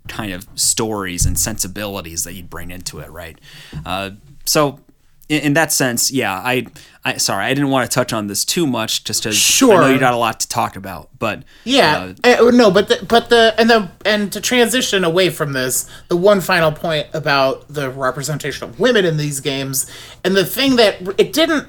kind 0.07 0.31
of 0.33 0.47
stories 0.55 1.25
and 1.25 1.37
sensibilities 1.39 2.23
that 2.23 2.33
you'd 2.33 2.49
bring 2.49 2.71
into 2.71 2.99
it 2.99 3.09
right 3.11 3.39
uh, 3.85 4.11
so 4.45 4.79
in, 5.29 5.53
that 5.53 5.73
sense 5.73 6.09
yeah 6.11 6.33
I, 6.33 6.67
I 7.03 7.17
sorry 7.17 7.45
i 7.45 7.53
didn't 7.53 7.69
want 7.69 7.89
to 7.89 7.93
touch 7.93 8.13
on 8.13 8.27
this 8.27 8.45
too 8.45 8.65
much 8.65 9.03
just 9.03 9.23
because 9.23 9.35
i 9.35 9.65
know 9.65 9.81
Sure. 9.81 9.91
you 9.91 9.99
got 9.99 10.13
a 10.13 10.17
lot 10.17 10.39
to 10.39 10.47
talk 10.47 10.75
about 10.77 11.09
but 11.19 11.43
Yeah, 11.65 12.13
uh, 12.23 12.47
uh, 12.47 12.51
no, 12.51 12.71
but 12.71 12.87
the, 12.87 13.05
but 13.07 13.29
the 13.29 13.53
and 13.57 13.69
the 13.69 13.89
and 14.05 14.31
to 14.31 14.39
transition 14.39 15.03
away 15.03 15.29
from 15.31 15.51
this, 15.53 15.89
the 16.09 16.15
one 16.15 16.39
final 16.41 16.71
point 16.71 17.07
about 17.13 17.67
the 17.67 17.89
representation 17.89 18.69
of 18.69 18.79
women 18.79 19.03
in 19.03 19.17
these 19.17 19.39
games, 19.41 19.91
and 20.23 20.35
the 20.35 20.45
thing 20.45 20.75
that 20.75 21.01
it 21.17 21.33
didn't, 21.33 21.67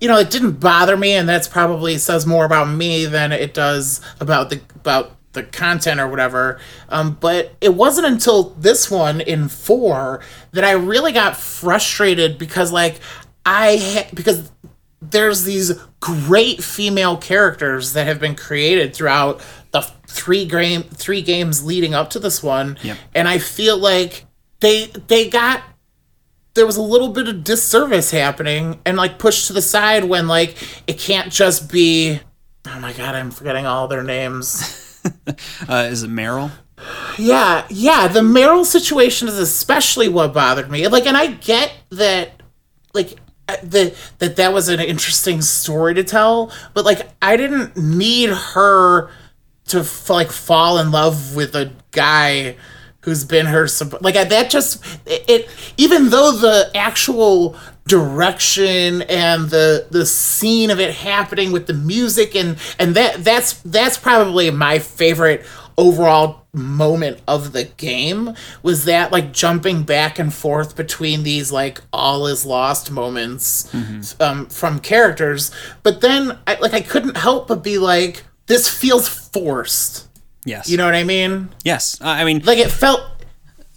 you 0.00 0.08
know, 0.08 0.16
it 0.18 0.30
didn't 0.30 0.52
bother 0.52 0.96
me, 0.96 1.12
and 1.12 1.28
that's 1.28 1.46
probably 1.46 1.98
says 1.98 2.26
more 2.26 2.46
about 2.46 2.64
me 2.70 3.04
than 3.04 3.30
it 3.30 3.52
does 3.52 4.00
about 4.20 4.48
the 4.48 4.60
about 4.76 5.12
the 5.32 5.42
content 5.42 6.00
or 6.00 6.08
whatever. 6.08 6.58
Um, 6.88 7.16
but 7.20 7.52
it 7.60 7.74
wasn't 7.74 8.06
until 8.06 8.50
this 8.50 8.90
one 8.90 9.20
in 9.20 9.48
four 9.48 10.20
that 10.52 10.64
I 10.64 10.72
really 10.72 11.12
got 11.12 11.36
frustrated 11.36 12.38
because 12.38 12.72
like 12.72 13.00
I 13.46 13.76
ha- 13.76 14.10
because 14.14 14.50
there's 15.00 15.44
these 15.44 15.72
great 16.00 16.62
female 16.62 17.16
characters 17.16 17.92
that 17.92 18.06
have 18.06 18.18
been 18.18 18.34
created 18.34 18.94
throughout 18.94 19.40
the 19.70 19.82
three 20.06 20.44
game 20.46 20.82
three 20.82 21.22
games 21.22 21.64
leading 21.64 21.94
up 21.94 22.10
to 22.10 22.18
this 22.18 22.42
one 22.42 22.78
Yep. 22.82 22.96
and 23.14 23.28
i 23.28 23.38
feel 23.38 23.76
like 23.76 24.24
they 24.60 24.86
they 24.86 25.28
got 25.28 25.62
there 26.54 26.64
was 26.66 26.76
a 26.76 26.82
little 26.82 27.10
bit 27.10 27.28
of 27.28 27.44
disservice 27.44 28.10
happening 28.10 28.80
and 28.86 28.96
like 28.96 29.18
pushed 29.18 29.46
to 29.48 29.52
the 29.52 29.60
side 29.62 30.04
when 30.04 30.26
like 30.26 30.56
it 30.88 30.98
can't 30.98 31.30
just 31.30 31.70
be 31.70 32.18
oh 32.66 32.80
my 32.80 32.92
god 32.94 33.14
i'm 33.14 33.30
forgetting 33.30 33.66
all 33.66 33.86
their 33.88 34.02
names 34.02 34.87
uh, 35.68 35.88
is 35.90 36.02
it 36.02 36.10
meryl 36.10 36.50
yeah, 37.18 37.66
yeah. 37.70 38.08
The 38.08 38.20
Meryl 38.20 38.64
situation 38.64 39.28
is 39.28 39.38
especially 39.38 40.08
what 40.08 40.32
bothered 40.32 40.70
me. 40.70 40.86
Like, 40.88 41.06
and 41.06 41.16
I 41.16 41.28
get 41.28 41.72
that, 41.90 42.42
like, 42.94 43.18
uh, 43.48 43.56
the 43.62 43.96
that 44.18 44.36
that 44.36 44.52
was 44.52 44.68
an 44.68 44.80
interesting 44.80 45.40
story 45.42 45.94
to 45.94 46.04
tell, 46.04 46.52
but 46.74 46.84
like, 46.84 47.08
I 47.20 47.36
didn't 47.36 47.76
need 47.76 48.30
her 48.30 49.10
to 49.68 49.80
f- 49.80 50.10
like 50.10 50.30
fall 50.30 50.78
in 50.78 50.90
love 50.90 51.34
with 51.34 51.54
a 51.54 51.72
guy 51.90 52.56
who's 53.00 53.24
been 53.24 53.46
her 53.46 53.66
like 54.00 54.14
that 54.14 54.50
just 54.50 54.84
it, 55.06 55.24
it 55.28 55.74
even 55.78 56.10
though 56.10 56.32
the 56.32 56.70
actual 56.74 57.56
direction 57.88 59.02
and 59.02 59.48
the 59.50 59.86
the 59.90 60.04
scene 60.06 60.70
of 60.70 60.78
it 60.78 60.94
happening 60.94 61.50
with 61.50 61.66
the 61.66 61.72
music 61.72 62.36
and 62.36 62.56
and 62.78 62.94
that 62.94 63.24
that's 63.24 63.54
that's 63.62 63.96
probably 63.96 64.50
my 64.50 64.78
favorite 64.78 65.44
overall 65.78 66.44
moment 66.52 67.20
of 67.28 67.52
the 67.52 67.64
game 67.64 68.34
was 68.62 68.84
that 68.84 69.12
like 69.12 69.32
jumping 69.32 69.84
back 69.84 70.18
and 70.18 70.34
forth 70.34 70.76
between 70.76 71.22
these 71.22 71.52
like 71.52 71.80
all 71.92 72.26
is 72.26 72.44
lost 72.44 72.90
moments 72.90 73.72
um, 74.20 74.46
from 74.46 74.80
characters. 74.80 75.50
But 75.82 76.00
then 76.00 76.36
I, 76.46 76.56
like 76.56 76.74
i 76.74 76.80
couldn't 76.80 77.16
help 77.16 77.48
but 77.48 77.62
be 77.62 77.78
like 77.78 78.24
this 78.46 78.68
feels 78.68 79.08
forced. 79.08 80.08
Yes. 80.44 80.68
You 80.68 80.76
know 80.76 80.84
what 80.84 80.94
i 80.94 81.04
mean? 81.04 81.48
Yes. 81.64 82.00
Uh, 82.00 82.08
i 82.08 82.24
mean 82.24 82.42
like 82.44 82.58
it 82.58 82.70
felt 82.70 83.02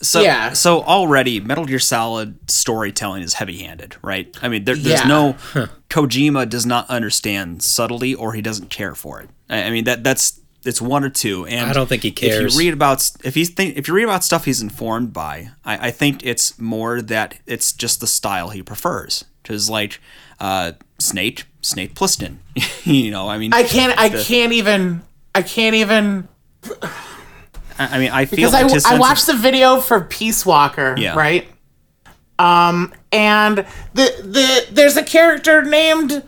So 0.01 0.21
Yeah. 0.21 0.53
so 0.53 0.81
already 0.81 1.39
Metal 1.39 1.65
Gear 1.65 1.79
Solid 1.79 2.37
storytelling 2.49 3.21
is 3.23 3.33
heavy-handed, 3.35 3.95
right? 4.01 4.35
I 4.41 4.49
mean, 4.49 4.65
there, 4.65 4.75
there's 4.75 5.01
Yeah. 5.01 5.07
no 5.07 5.33
Kojima 5.89 6.49
does 6.49 6.65
not 6.65 6.89
understand 6.89 7.61
subtlety 7.63 8.15
or 8.15 8.33
he 8.33 8.41
doesn't 8.41 8.69
care 8.69 8.95
for 8.95 9.21
it. 9.21 9.29
I, 9.49 9.63
I 9.63 9.69
mean 9.71 9.83
that 9.85 10.03
that's 10.03 10.39
it's 10.63 10.81
one 10.81 11.03
or 11.03 11.09
two. 11.09 11.45
And 11.47 11.69
I 11.69 11.73
don't 11.73 11.87
think 11.87 12.03
he 12.03 12.11
cares. 12.11 12.45
If 12.45 12.53
you 12.53 12.59
read 12.67 12.73
about 12.73 13.09
if 13.23 13.35
he's 13.35 13.49
think 13.49 13.77
if 13.77 13.87
you 13.87 13.93
read 13.93 14.03
about 14.03 14.23
stuff 14.23 14.45
he's 14.45 14.61
informed 14.61 15.11
by, 15.13 15.49
I, 15.65 15.87
I 15.87 15.91
think 15.91 16.23
it's 16.25 16.59
more 16.59 17.01
that 17.01 17.39
it's 17.47 17.71
just 17.71 17.99
the 17.99 18.07
style 18.07 18.49
he 18.49 18.61
prefers. 18.63 19.25
Because 19.41 19.69
like 19.69 19.99
uh, 20.39 20.73
Snake 20.99 21.45
Snake 21.61 21.95
Plissken, 21.95 22.37
you 22.85 23.09
know, 23.11 23.27
I 23.27 23.37
mean, 23.37 23.53
i 23.53 23.63
can't 23.63 23.97
i 23.99 24.09
can't 24.09 24.53
even 24.53 25.01
i 25.35 25.41
can't 25.41 25.75
even 25.75 26.27
I, 27.89 27.95
I 27.95 27.99
mean, 27.99 28.11
I 28.11 28.25
feel 28.25 28.37
because 28.37 28.53
like 28.53 28.63
I, 28.63 28.65
I 28.65 28.69
sense 28.69 28.91
of- 28.91 28.99
watched 28.99 29.27
the 29.27 29.35
video 29.35 29.79
for 29.79 30.01
Peace 30.01 30.45
Walker, 30.45 30.95
Yeah. 30.97 31.15
right? 31.15 31.47
Um, 32.39 32.93
and 33.11 33.57
the 33.93 34.03
the 34.23 34.65
there's 34.71 34.97
a 34.97 35.03
character 35.03 35.61
named 35.63 36.23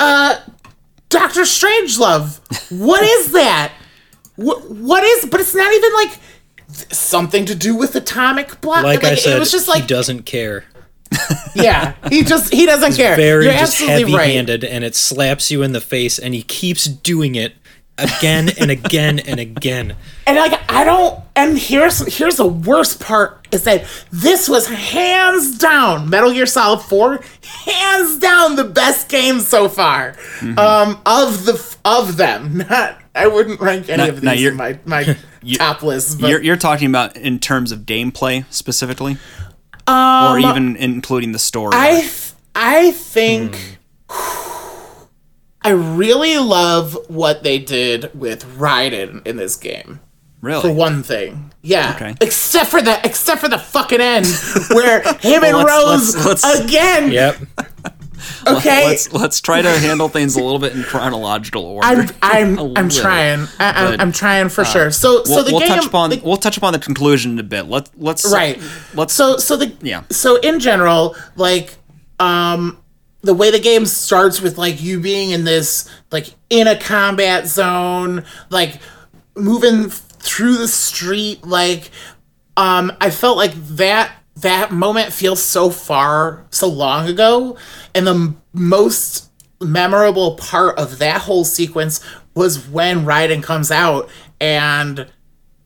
uh 0.00 0.40
Doctor 1.08 1.42
Strangelove. 1.42 2.40
What 2.70 3.02
is 3.02 3.32
that? 3.38 3.72
What 4.36 4.70
what 4.70 5.02
is? 5.02 5.24
But 5.26 5.40
it's 5.40 5.54
not 5.54 5.72
even 5.72 5.92
like 5.94 6.18
something 6.92 7.46
to 7.46 7.54
do 7.54 7.74
with 7.74 7.94
atomic 7.96 8.60
block. 8.60 8.84
Like, 8.84 9.04
I 9.04 9.14
said, 9.14 9.36
it 9.36 9.40
was 9.40 9.50
just 9.50 9.68
like 9.68 9.82
he 9.82 9.86
doesn't 9.88 10.22
care. 10.24 10.64
yeah, 11.54 11.94
he 12.10 12.22
just 12.22 12.52
he 12.52 12.66
doesn't 12.66 12.94
care. 12.94 13.16
Very 13.16 13.44
You're 13.44 13.54
just 13.54 13.80
absolutely 13.80 14.12
right. 14.14 14.24
heavy-handed, 14.24 14.64
and 14.64 14.84
it 14.84 14.94
slaps 14.94 15.50
you 15.50 15.62
in 15.62 15.72
the 15.72 15.80
face, 15.80 16.18
and 16.18 16.34
he 16.34 16.42
keeps 16.42 16.84
doing 16.84 17.34
it 17.34 17.54
again 17.98 18.50
and 18.58 18.70
again 18.70 19.18
and 19.18 19.38
again. 19.40 19.96
And 20.26 20.36
like 20.36 20.58
I 20.70 20.84
don't 20.84 21.20
and 21.36 21.58
here's 21.58 22.16
here's 22.16 22.36
the 22.36 22.46
worst 22.46 23.00
part 23.00 23.46
is 23.52 23.64
that 23.64 23.84
this 24.10 24.48
was 24.48 24.66
hands 24.68 25.58
down 25.58 26.08
Metal 26.10 26.32
Gear 26.32 26.46
Solid 26.46 26.80
4 26.82 27.20
hands 27.64 28.18
down 28.18 28.56
the 28.56 28.64
best 28.64 29.08
game 29.08 29.40
so 29.40 29.68
far 29.68 30.12
Mm-hmm. 30.40 30.58
um 30.58 31.00
of 31.06 31.44
the 31.44 31.76
of 31.84 32.16
them 32.16 32.58
not 32.70 32.98
I 33.14 33.26
wouldn't 33.26 33.60
rank 33.60 33.88
any 33.88 34.02
Now- 34.04 34.08
of 34.10 34.20
these 34.20 34.44
in 34.46 34.56
my 34.56 34.78
my 34.84 35.16
top 35.54 35.82
list 35.82 36.20
but 36.20 36.30
You're, 36.30 36.42
you're 36.42 36.56
talking 36.56 36.88
about 36.88 37.16
in 37.16 37.38
terms 37.38 37.72
of 37.72 37.80
gameplay 37.80 38.44
specifically, 38.52 39.16
Um, 39.86 40.32
or 40.32 40.38
even 40.38 40.76
including 40.76 41.32
the 41.32 41.38
story. 41.38 41.70
I 41.74 42.08
I 42.54 42.90
think 42.92 43.78
I 45.68 45.72
really 45.72 46.38
love 46.38 46.96
what 47.08 47.42
they 47.42 47.58
did 47.58 48.10
with 48.18 48.44
Raiden 48.56 49.26
in 49.26 49.36
this 49.36 49.56
game. 49.56 50.00
really? 50.40 50.62
For 50.62 50.72
one 50.72 51.02
thing, 51.02 51.52
yeah. 51.62 51.92
Okay. 51.96 52.14
Except 52.20 52.70
for 52.70 52.80
the 52.80 52.98
except 53.04 53.40
for 53.40 53.48
the 53.48 53.58
fucking 53.58 54.00
end 54.00 54.26
where 54.72 55.02
him 55.18 55.44
and 55.44 55.56
Well, 55.56 55.66
Rose 55.88 56.16
let's- 56.24 56.44
let's- 56.44 56.60
again. 56.64 57.10
Yep. 57.12 57.36
Okay. 58.48 58.84
Let's 58.86 59.12
let's 59.12 59.40
try 59.40 59.62
to 59.62 59.70
handle 59.78 60.08
things 60.08 60.34
a 60.34 60.42
little 60.42 60.58
bit 60.58 60.74
in 60.74 60.82
chronological 60.82 61.64
order. 61.64 61.86
I'm 61.86 62.08
I'm 62.20 62.58
A 62.58 62.72
I'm 62.76 62.88
trying. 62.88 63.46
I, 63.60 63.70
I'm, 63.70 63.90
But, 63.92 64.00
I'm 64.00 64.12
trying 64.12 64.48
for 64.48 64.64
sure. 64.64 64.90
So 64.90 65.22
so 65.22 65.36
We'll, 65.36 65.44
the 65.44 65.50
we'll 65.52 65.60
game 65.60 65.68
touch 65.68 65.86
upon 65.86 66.10
the- 66.10 66.20
we'll 66.24 66.36
touch 66.36 66.56
upon 66.56 66.72
the 66.72 66.78
conclusion 66.80 67.32
in 67.32 67.38
a 67.38 67.42
bit. 67.44 67.68
Let 67.68 67.90
let's 67.96 68.30
right. 68.32 68.60
Let's 68.94 69.14
so 69.14 69.36
so 69.36 69.56
the 69.56 69.72
Yeah. 69.82 70.02
So 70.10 70.36
in 70.36 70.58
general, 70.58 71.14
like 71.36 71.76
um 72.18 72.78
the 73.22 73.34
way 73.34 73.50
the 73.50 73.58
game 73.58 73.86
starts 73.86 74.40
with 74.40 74.58
like 74.58 74.80
you 74.80 75.00
being 75.00 75.30
in 75.30 75.44
this 75.44 75.90
like 76.10 76.34
in 76.50 76.66
a 76.66 76.78
combat 76.78 77.46
zone, 77.46 78.24
like 78.50 78.80
moving 79.36 79.88
through 79.90 80.56
the 80.56 80.68
street, 80.68 81.44
like 81.44 81.90
um 82.56 82.92
I 83.00 83.10
felt 83.10 83.36
like 83.36 83.54
that 83.76 84.12
that 84.36 84.70
moment 84.70 85.12
feels 85.12 85.42
so 85.42 85.70
far 85.70 86.46
so 86.50 86.68
long 86.68 87.08
ago. 87.08 87.56
And 87.94 88.06
the 88.06 88.34
most 88.52 89.30
memorable 89.60 90.36
part 90.36 90.78
of 90.78 90.98
that 90.98 91.22
whole 91.22 91.44
sequence 91.44 92.00
was 92.34 92.68
when 92.68 93.04
Raiden 93.04 93.42
comes 93.42 93.72
out 93.72 94.08
and 94.40 95.08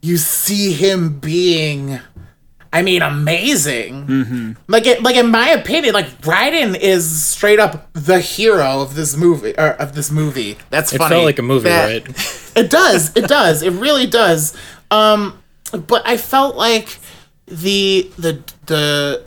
you 0.01 0.17
see 0.17 0.73
him 0.73 1.19
being 1.21 2.01
I 2.75 2.81
mean, 2.83 3.03
amazing. 3.03 4.07
Mm-hmm. 4.07 4.53
Like, 4.67 4.87
it, 4.87 5.03
like 5.03 5.17
in 5.17 5.31
my 5.31 5.51
opinion, 5.51 5.93
like 5.95 6.07
Raiden 6.23 6.75
is 6.79 7.23
straight 7.23 7.61
up 7.61 7.93
the 7.93 8.19
hero 8.21 8.81
of 8.81 8.95
this 8.95 9.15
movie. 9.17 9.55
Or 9.59 9.71
of 9.75 9.95
this 9.95 10.11
movie. 10.11 10.57
That's 10.71 10.93
It 10.93 10.99
funny. 10.99 11.11
felt 11.17 11.25
like 11.27 11.39
a 11.39 11.43
movie, 11.43 11.69
That- 11.69 12.07
right? 12.09 12.39
It 12.57 12.69
does. 12.71 13.17
It 13.17 13.29
does. 13.29 13.63
It 13.63 13.71
really 13.73 14.07
does. 14.07 14.55
Um, 14.91 15.43
but 15.87 16.07
I 16.07 16.19
felt 16.19 16.55
like 16.57 16.99
the 17.47 18.11
the 18.19 18.43
the 18.67 19.25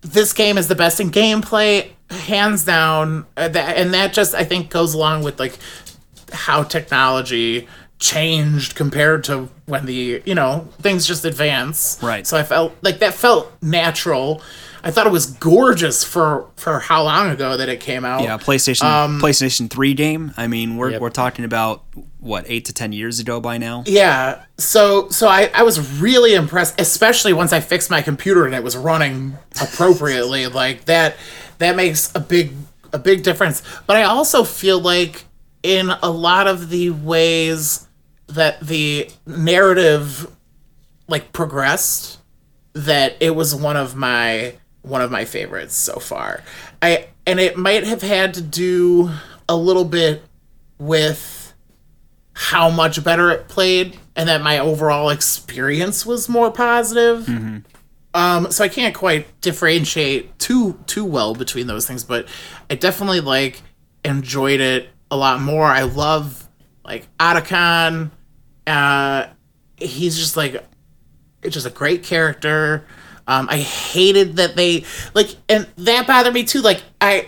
this 0.00 0.32
game 0.32 0.58
is 0.58 0.66
the 0.66 0.74
best 0.74 0.98
in 0.98 1.10
gameplay, 1.12 1.90
hands 2.10 2.64
down. 2.64 3.26
Uh, 3.36 3.46
that, 3.48 3.76
and 3.76 3.94
that 3.94 4.12
just 4.12 4.34
I 4.34 4.42
think 4.42 4.68
goes 4.68 4.94
along 4.94 5.22
with 5.22 5.38
like 5.38 5.58
how 6.32 6.64
technology 6.64 7.68
changed 8.00 8.74
compared 8.74 9.22
to 9.24 9.48
when 9.70 9.86
the 9.86 10.22
you 10.26 10.34
know 10.34 10.68
things 10.82 11.06
just 11.06 11.24
advance 11.24 11.98
Right. 12.02 12.26
so 12.26 12.36
i 12.36 12.42
felt 12.42 12.74
like 12.82 12.98
that 12.98 13.14
felt 13.14 13.50
natural 13.62 14.42
i 14.82 14.90
thought 14.90 15.06
it 15.06 15.12
was 15.12 15.26
gorgeous 15.26 16.02
for 16.04 16.46
for 16.56 16.80
how 16.80 17.02
long 17.04 17.30
ago 17.30 17.56
that 17.56 17.68
it 17.68 17.80
came 17.80 18.04
out 18.04 18.22
yeah, 18.22 18.36
PlayStation 18.38 18.82
Um, 18.84 19.20
PlayStation 19.20 19.70
Three 19.70 19.94
game. 19.94 20.32
I 20.36 20.46
mean, 20.46 20.76
we're 20.76 20.90
Yep. 20.90 21.00
we're 21.00 21.10
talking 21.10 21.44
about 21.44 21.84
what 22.18 22.44
eight 22.48 22.64
to 22.66 22.72
ten 22.72 22.92
years 22.92 23.18
ago 23.18 23.40
by 23.40 23.56
now. 23.58 23.82
Yeah. 23.86 24.42
So 24.58 25.08
so 25.10 25.26
I, 25.28 25.50
I 25.54 25.62
was 25.62 25.78
really 26.00 26.34
impressed, 26.34 26.78
especially 26.80 27.32
once 27.32 27.52
I 27.52 27.60
fixed 27.60 27.90
my 27.90 28.02
computer 28.02 28.44
and 28.46 28.54
it 28.54 28.62
was 28.62 28.76
running 28.76 29.36
appropriately. 29.60 30.46
like 30.62 30.84
that 30.86 31.16
that 31.58 31.76
makes 31.76 32.10
a 32.14 32.20
big 32.20 32.52
a 32.92 32.98
big 32.98 33.22
difference. 33.22 33.62
But 33.86 33.96
I 33.96 34.02
also 34.04 34.44
feel 34.44 34.80
like 34.80 35.24
in 35.62 35.90
a 36.02 36.10
lot 36.10 36.46
of 36.46 36.70
the 36.70 36.90
ways 36.90 37.86
that 38.34 38.60
the 38.60 39.10
narrative 39.26 40.30
like 41.08 41.32
progressed 41.32 42.18
that 42.72 43.16
it 43.20 43.34
was 43.34 43.54
one 43.54 43.76
of 43.76 43.96
my 43.96 44.54
one 44.82 45.02
of 45.02 45.10
my 45.10 45.24
favorites 45.24 45.74
so 45.74 45.98
far. 45.98 46.42
I 46.80 47.08
and 47.26 47.38
it 47.40 47.56
might 47.56 47.84
have 47.84 48.02
had 48.02 48.34
to 48.34 48.42
do 48.42 49.10
a 49.48 49.56
little 49.56 49.84
bit 49.84 50.22
with 50.78 51.52
how 52.32 52.70
much 52.70 53.02
better 53.04 53.30
it 53.30 53.48
played 53.48 53.98
and 54.16 54.28
that 54.28 54.40
my 54.40 54.58
overall 54.58 55.10
experience 55.10 56.06
was 56.06 56.28
more 56.28 56.50
positive. 56.50 57.28
Um, 58.14 58.50
so 58.50 58.64
I 58.64 58.68
can't 58.68 58.94
quite 58.94 59.40
differentiate 59.40 60.38
too 60.38 60.78
too 60.86 61.04
well 61.04 61.34
between 61.34 61.66
those 61.66 61.86
things, 61.86 62.02
but 62.04 62.26
I 62.70 62.74
definitely 62.76 63.20
like 63.20 63.62
enjoyed 64.04 64.60
it 64.60 64.88
a 65.10 65.16
lot 65.16 65.40
more. 65.40 65.66
I 65.66 65.82
love 65.82 66.48
like 66.84 67.06
Otacon. 67.18 68.10
Uh, 68.70 69.28
he's 69.76 70.16
just 70.16 70.36
like 70.36 70.64
it's 71.42 71.54
just 71.54 71.66
a 71.66 71.70
great 71.70 72.02
character. 72.02 72.86
Um, 73.26 73.48
I 73.50 73.58
hated 73.58 74.36
that 74.36 74.56
they 74.56 74.84
like, 75.14 75.36
and 75.48 75.66
that 75.78 76.06
bothered 76.06 76.34
me 76.34 76.44
too. 76.44 76.60
Like 76.60 76.82
I, 77.00 77.26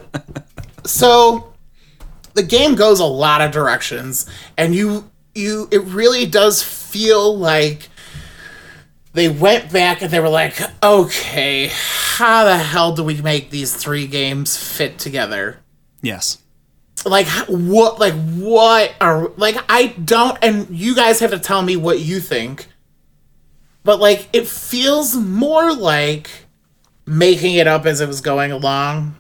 so 0.86 1.54
the 2.34 2.44
game 2.44 2.76
goes 2.76 3.00
a 3.00 3.06
lot 3.06 3.42
of 3.42 3.52
directions, 3.52 4.30
and 4.58 4.76
you 4.76 5.10
you 5.34 5.68
it 5.72 5.84
really 5.84 6.26
does 6.26 6.62
feel 6.64 7.38
like 7.38 7.90
they 9.14 9.28
went 9.30 9.72
back 9.72 10.02
and 10.02 10.12
they 10.12 10.20
were 10.20 10.30
like, 10.30 10.60
okay, 10.84 11.70
how 11.72 12.46
the 12.46 12.58
hell 12.58 12.96
do 12.96 13.04
we 13.04 13.22
make 13.22 13.50
these 13.50 13.76
three 13.76 14.08
games 14.08 14.56
fit 14.58 14.98
together? 14.98 15.60
Yes. 16.02 16.38
like 17.06 17.28
what 17.48 18.00
like 18.00 18.14
what 18.14 18.94
are 19.02 19.30
like 19.38 19.56
i 19.70 19.88
don't 19.88 20.38
and 20.44 20.70
you 20.70 20.94
guys 20.96 21.20
have 21.20 21.32
to 21.32 21.40
tell 21.40 21.62
me 21.64 21.76
what 21.76 22.00
you 22.00 22.20
think. 22.20 22.68
But 23.84 24.00
like 24.00 24.30
it 24.34 24.48
feels 24.48 25.16
more 25.16 25.74
like 25.74 26.30
making 27.06 27.56
it 27.56 27.66
up 27.68 27.86
as 27.88 28.02
it 28.02 28.08
was 28.08 28.22
going 28.22 28.52
along. 28.52 29.16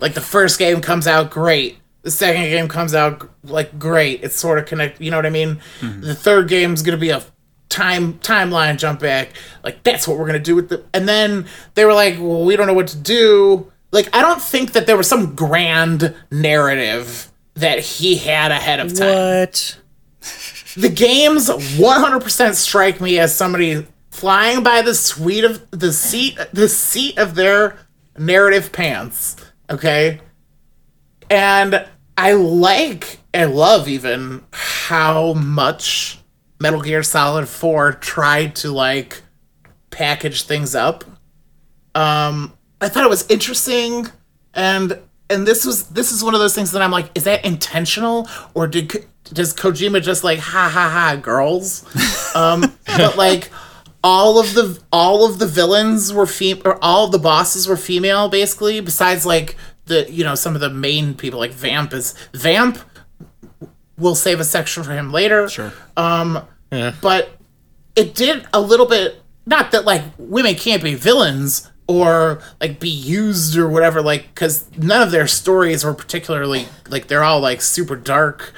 Like 0.00 0.14
the 0.14 0.20
first 0.22 0.58
game 0.58 0.80
comes 0.80 1.06
out 1.06 1.30
great. 1.30 1.78
The 2.02 2.10
second 2.10 2.44
game 2.44 2.68
comes 2.68 2.94
out 2.94 3.28
like 3.44 3.78
great. 3.78 4.22
It's 4.24 4.36
sort 4.36 4.58
of 4.58 4.66
connect 4.66 5.00
you 5.00 5.10
know 5.10 5.18
what 5.18 5.26
i 5.26 5.30
mean? 5.30 5.60
Mm-hmm. 5.80 6.00
The 6.00 6.14
third 6.14 6.48
game's 6.48 6.82
gonna 6.82 6.96
be 6.96 7.10
a 7.10 7.22
time 7.68 8.14
timeline 8.20 8.78
jump 8.78 9.00
back 9.00 9.30
like 9.64 9.82
that's 9.82 10.06
what 10.06 10.16
we're 10.16 10.26
gonna 10.26 10.38
do 10.38 10.54
with 10.54 10.68
the 10.68 10.84
and 10.94 11.08
then 11.08 11.46
they 11.74 11.84
were 11.84 11.92
like 11.92 12.16
well 12.18 12.44
we 12.44 12.56
don't 12.56 12.66
know 12.66 12.74
what 12.74 12.88
to 12.88 12.96
do. 12.96 13.70
Like 13.92 14.14
i 14.14 14.20
don't 14.20 14.42
think 14.42 14.72
that 14.72 14.86
there 14.86 14.96
was 14.96 15.08
some 15.08 15.34
grand 15.34 16.14
narrative 16.30 17.30
that 17.54 17.80
he 17.80 18.16
had 18.16 18.50
ahead 18.52 18.80
of 18.80 18.94
time. 18.94 19.08
What? 19.08 19.78
the 20.76 20.88
games 20.90 21.48
100% 21.48 22.54
strike 22.54 23.00
me 23.00 23.18
as 23.18 23.34
somebody 23.34 23.86
flying 24.10 24.62
by 24.62 24.82
the 24.82 24.94
suite 24.94 25.44
of 25.44 25.68
the 25.70 25.92
seat 25.92 26.38
the 26.52 26.68
seat 26.68 27.18
of 27.18 27.34
their 27.34 27.78
narrative 28.18 28.72
pants 28.72 29.36
okay? 29.70 30.20
And 31.30 31.86
i 32.18 32.32
like 32.32 33.18
i 33.34 33.44
love 33.44 33.88
even 33.88 34.44
how 34.52 35.32
much 35.34 36.18
metal 36.58 36.80
gear 36.80 37.02
solid 37.02 37.48
4 37.48 37.92
tried 37.92 38.56
to 38.56 38.70
like 38.70 39.22
package 39.90 40.42
things 40.42 40.74
up. 40.74 41.04
Um 41.94 42.52
i 42.80 42.88
thought 42.88 43.04
it 43.04 43.10
was 43.10 43.26
interesting 43.30 44.06
and 44.52 44.98
and 45.30 45.46
this 45.46 45.64
was 45.64 45.88
this 45.88 46.12
is 46.12 46.22
one 46.22 46.34
of 46.34 46.40
those 46.40 46.54
things 46.54 46.72
that 46.72 46.82
i'm 46.82 46.90
like 46.90 47.10
is 47.14 47.24
that 47.24 47.44
intentional? 47.44 48.28
Or 48.54 48.66
did 48.66 49.06
does 49.24 49.54
kojima 49.54 50.02
just 50.02 50.22
like 50.22 50.38
ha 50.38 50.68
ha 50.68 50.88
ha 50.90 51.16
girls? 51.20 51.84
Um 52.36 52.76
but 52.86 53.16
like 53.16 53.50
all 54.04 54.38
of 54.38 54.54
the 54.54 54.78
all 54.92 55.24
of 55.28 55.38
the 55.38 55.46
villains 55.46 56.12
were 56.12 56.26
fem 56.26 56.60
or 56.64 56.78
all 56.84 57.08
the 57.08 57.18
bosses 57.18 57.66
were 57.66 57.76
female 57.76 58.28
basically 58.28 58.80
besides 58.80 59.24
like 59.24 59.56
the 59.86 60.06
you 60.10 60.22
know 60.22 60.34
some 60.34 60.54
of 60.54 60.60
the 60.60 60.70
main 60.70 61.14
people 61.14 61.40
like 61.40 61.52
vamp 61.52 61.92
is 61.92 62.14
vamp 62.34 62.78
we'll 63.98 64.14
save 64.14 64.40
a 64.40 64.44
section 64.44 64.82
for 64.82 64.92
him 64.92 65.10
later 65.12 65.48
Sure. 65.48 65.72
Um, 65.96 66.44
yeah. 66.70 66.94
but 67.00 67.30
it 67.94 68.14
did 68.14 68.46
a 68.52 68.60
little 68.60 68.86
bit 68.86 69.22
not 69.46 69.70
that 69.72 69.84
like 69.84 70.02
women 70.18 70.54
can't 70.54 70.82
be 70.82 70.94
villains 70.94 71.70
or 71.86 72.40
like 72.60 72.80
be 72.80 72.88
used 72.90 73.56
or 73.56 73.68
whatever 73.68 74.02
like 74.02 74.28
because 74.34 74.66
none 74.76 75.02
of 75.02 75.10
their 75.10 75.26
stories 75.26 75.84
were 75.84 75.94
particularly 75.94 76.66
like 76.88 77.06
they're 77.06 77.22
all 77.24 77.40
like 77.40 77.60
super 77.62 77.94
dark 77.96 78.52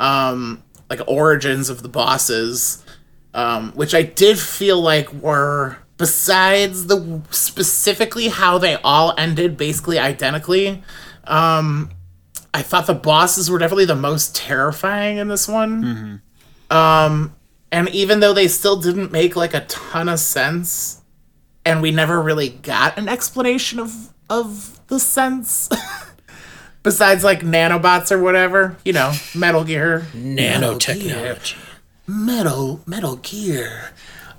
um 0.00 0.62
like 0.90 1.00
origins 1.06 1.68
of 1.70 1.82
the 1.82 1.88
bosses 1.88 2.84
um 3.34 3.70
which 3.72 3.94
i 3.94 4.02
did 4.02 4.38
feel 4.38 4.80
like 4.80 5.12
were 5.12 5.76
besides 5.96 6.88
the 6.88 7.22
specifically 7.30 8.26
how 8.26 8.58
they 8.58 8.74
all 8.82 9.14
ended 9.16 9.56
basically 9.56 10.00
identically, 10.00 10.82
um, 11.28 11.90
I 12.54 12.62
thought 12.62 12.86
the 12.86 12.94
bosses 12.94 13.50
were 13.50 13.58
definitely 13.58 13.86
the 13.86 13.96
most 13.96 14.36
terrifying 14.36 15.16
in 15.18 15.28
this 15.28 15.48
one. 15.48 16.20
Um, 16.70 17.34
and 17.70 17.88
even 17.90 18.20
though 18.20 18.34
they 18.34 18.48
still 18.48 18.76
didn't 18.76 19.10
make 19.12 19.36
like 19.36 19.54
a 19.54 19.60
ton 19.62 20.08
of 20.08 20.18
sense, 20.20 21.00
and 21.64 21.80
we 21.80 21.90
never 21.90 22.20
really 22.20 22.50
got 22.50 22.98
an 22.98 23.08
explanation 23.08 23.78
of 23.78 24.12
of 24.28 24.80
the 24.88 24.98
sense. 24.98 25.68
Besides, 26.82 27.22
like 27.22 27.42
nanobots 27.42 28.10
or 28.10 28.20
whatever, 28.20 28.76
you 28.84 28.92
know, 28.92 29.12
Metal 29.36 29.62
Gear, 29.62 30.06
Metal 30.12 30.76
Gear. 30.78 31.14
Nanotechnology. 31.14 31.56
Metal 32.08 32.80
Metal 32.86 33.16
Gear. 33.16 33.92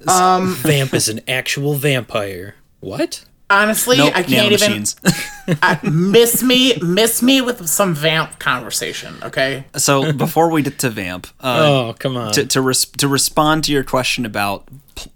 Um, 0.08 0.54
Vamp 0.56 0.94
is 0.94 1.08
an 1.08 1.22
actual 1.28 1.76
vampire. 1.76 2.56
What? 2.82 3.24
Honestly, 3.62 3.98
Nope, 3.98 4.14
I 4.16 4.24
can't 4.24 4.52
even 4.52 4.84
nanomachines. 4.84 5.58
I, 5.62 5.80
miss 5.88 6.42
me 6.42 6.78
miss 6.82 7.22
me 7.22 7.42
with 7.42 7.68
some 7.70 7.94
vamp 7.94 8.40
conversation. 8.40 9.16
Okay, 9.24 9.66
so 9.76 10.12
before 10.14 10.50
we 10.50 10.62
get 10.62 10.80
to 10.80 10.90
Vamp, 10.90 11.28
uh, 11.42 11.60
Oh, 11.90 11.96
come 12.00 12.18
on. 12.18 12.32
to 12.34 12.46
to, 12.46 12.62
res- 12.62 12.86
to 12.86 13.08
respond 13.08 13.64
to 13.66 13.72
your 13.72 13.84
question 13.84 14.26
about 14.26 14.68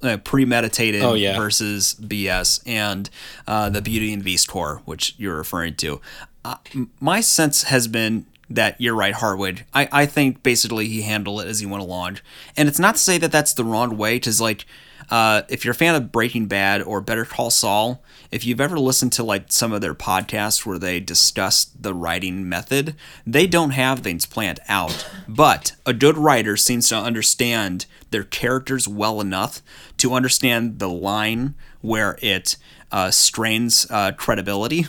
uh, 0.03 0.17
premeditated 0.17 1.01
Oh, 1.01 1.13
yeah. 1.13 1.38
versus 1.38 1.95
BS 2.01 2.61
and 2.65 3.09
uh, 3.47 3.69
the 3.69 3.81
Beauty 3.81 4.11
and 4.13 4.21
the 4.21 4.25
Beast 4.25 4.47
Corps, 4.47 4.81
which 4.85 5.15
you're 5.17 5.38
referring 5.38 5.75
to, 5.75 6.01
uh, 6.45 6.55
m- 6.75 6.91
my 6.99 7.21
sense 7.21 7.63
has 7.63 7.88
been 7.88 8.25
that 8.49 8.79
you're 8.79 8.95
right, 8.95 9.13
Harwood. 9.13 9.65
I, 9.73 9.88
I 9.91 10.05
think 10.05 10.41
basically 10.43 10.88
he 10.88 11.01
handled 11.01 11.41
it 11.41 11.47
as 11.47 11.59
he 11.59 11.65
went 11.65 11.83
along, 11.83 12.19
and 12.55 12.67
it's 12.69 12.79
not 12.79 12.95
to 12.95 13.01
say 13.01 13.17
that 13.17 13.31
that's 13.31 13.53
the 13.53 13.63
wrong 13.63 13.97
way. 13.97 14.15
Because 14.15 14.39
like, 14.41 14.65
uh, 15.10 15.43
if 15.49 15.64
you're 15.64 15.72
a 15.72 15.76
fan 15.76 15.95
of 15.95 16.12
Breaking 16.12 16.47
Bad 16.47 16.82
or 16.82 17.01
Better 17.01 17.26
Call 17.26 17.49
Saul, 17.49 18.03
if 18.32 18.45
you've 18.45 18.60
ever 18.60 18.78
listened 18.78 19.14
to 19.14 19.24
like 19.24 19.51
some 19.51 19.72
of 19.72 19.82
their 19.82 19.95
podcasts 19.95 20.66
where 20.66 20.78
they 20.78 20.99
discuss 20.99 21.66
the 21.66 21.93
writing 21.93 22.47
method, 22.47 22.95
they 23.26 23.47
don't 23.47 23.72
have 23.72 23.99
things 23.99 24.26
planned 24.26 24.60
out. 24.68 25.08
But 25.28 25.74
a 25.86 25.93
good 25.93 26.18
writer 26.18 26.58
seems 26.58 26.89
to 26.89 26.97
understand 26.97 27.86
their 28.12 28.24
characters 28.24 28.88
well 28.88 29.22
enough 29.22 29.62
to 29.97 30.14
understand 30.14 30.80
the 30.80 30.89
line 30.89 31.55
where 31.82 32.18
it 32.22 32.58
uh, 32.91 33.12
strains 33.12 33.88
uh, 33.89 34.12
credibility 34.14 34.88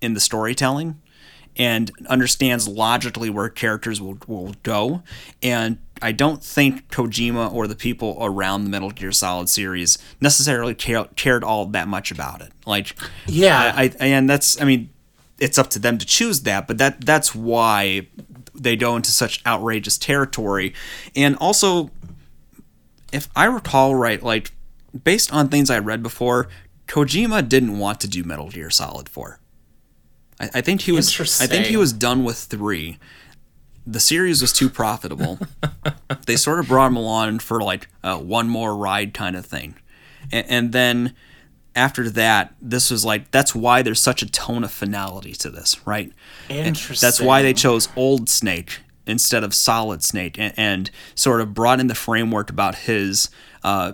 in 0.00 0.14
the 0.14 0.20
storytelling 0.20 1.00
and 1.56 1.90
understands 2.08 2.66
logically 2.66 3.30
where 3.30 3.48
characters 3.48 4.00
will, 4.00 4.18
will 4.26 4.54
go. 4.62 5.02
And 5.42 5.78
I 6.04 6.12
don't 6.12 6.44
think 6.44 6.90
Kojima 6.90 7.50
or 7.50 7.66
the 7.66 7.74
people 7.74 8.18
around 8.20 8.64
the 8.64 8.70
Metal 8.70 8.90
Gear 8.90 9.10
Solid 9.10 9.48
series 9.48 9.96
necessarily 10.20 10.74
care, 10.74 11.06
cared 11.16 11.42
all 11.42 11.64
that 11.64 11.88
much 11.88 12.10
about 12.10 12.42
it. 12.42 12.52
Like, 12.66 12.94
Yeah. 13.26 13.72
I, 13.74 13.84
I 13.84 14.06
and 14.06 14.28
that's 14.28 14.60
I 14.60 14.66
mean, 14.66 14.90
it's 15.38 15.58
up 15.58 15.70
to 15.70 15.78
them 15.78 15.96
to 15.96 16.04
choose 16.04 16.42
that, 16.42 16.66
but 16.66 16.76
that 16.76 17.00
that's 17.06 17.34
why 17.34 18.06
they 18.54 18.76
go 18.76 18.96
into 18.96 19.10
such 19.10 19.42
outrageous 19.46 19.96
territory. 19.96 20.74
And 21.16 21.36
also, 21.36 21.90
if 23.10 23.30
I 23.34 23.46
recall 23.46 23.94
right, 23.94 24.22
like 24.22 24.52
based 25.04 25.32
on 25.32 25.48
things 25.48 25.70
I 25.70 25.78
read 25.78 26.02
before, 26.02 26.48
Kojima 26.86 27.48
didn't 27.48 27.78
want 27.78 28.00
to 28.00 28.08
do 28.08 28.24
Metal 28.24 28.50
Gear 28.50 28.68
Solid 28.68 29.08
4. 29.08 29.40
I, 30.38 30.50
I 30.56 30.60
think 30.60 30.82
he 30.82 30.92
was 30.92 31.40
I 31.40 31.46
think 31.46 31.64
he 31.66 31.78
was 31.78 31.94
done 31.94 32.24
with 32.24 32.36
three. 32.36 32.98
The 33.86 34.00
series 34.00 34.40
was 34.40 34.52
too 34.52 34.70
profitable. 34.70 35.38
they 36.26 36.36
sort 36.36 36.58
of 36.58 36.68
brought 36.68 36.88
him 36.88 36.96
along 36.96 37.40
for 37.40 37.60
like 37.60 37.88
a 38.02 38.18
one 38.18 38.48
more 38.48 38.76
ride 38.76 39.12
kind 39.14 39.36
of 39.36 39.44
thing. 39.44 39.76
And, 40.32 40.46
and 40.48 40.72
then 40.72 41.14
after 41.76 42.08
that, 42.10 42.54
this 42.62 42.90
was 42.90 43.04
like 43.04 43.30
that's 43.30 43.54
why 43.54 43.82
there's 43.82 44.00
such 44.00 44.22
a 44.22 44.30
tone 44.30 44.64
of 44.64 44.70
finality 44.70 45.32
to 45.32 45.50
this, 45.50 45.86
right? 45.86 46.12
And 46.48 46.76
That's 47.00 47.20
why 47.20 47.42
they 47.42 47.52
chose 47.52 47.88
Old 47.96 48.28
Snake 48.28 48.80
instead 49.06 49.44
of 49.44 49.54
Solid 49.54 50.02
Snake, 50.02 50.38
and, 50.38 50.54
and 50.56 50.90
sort 51.14 51.40
of 51.42 51.52
brought 51.52 51.78
in 51.78 51.88
the 51.88 51.94
framework 51.94 52.48
about 52.48 52.74
his 52.74 53.28
uh, 53.62 53.92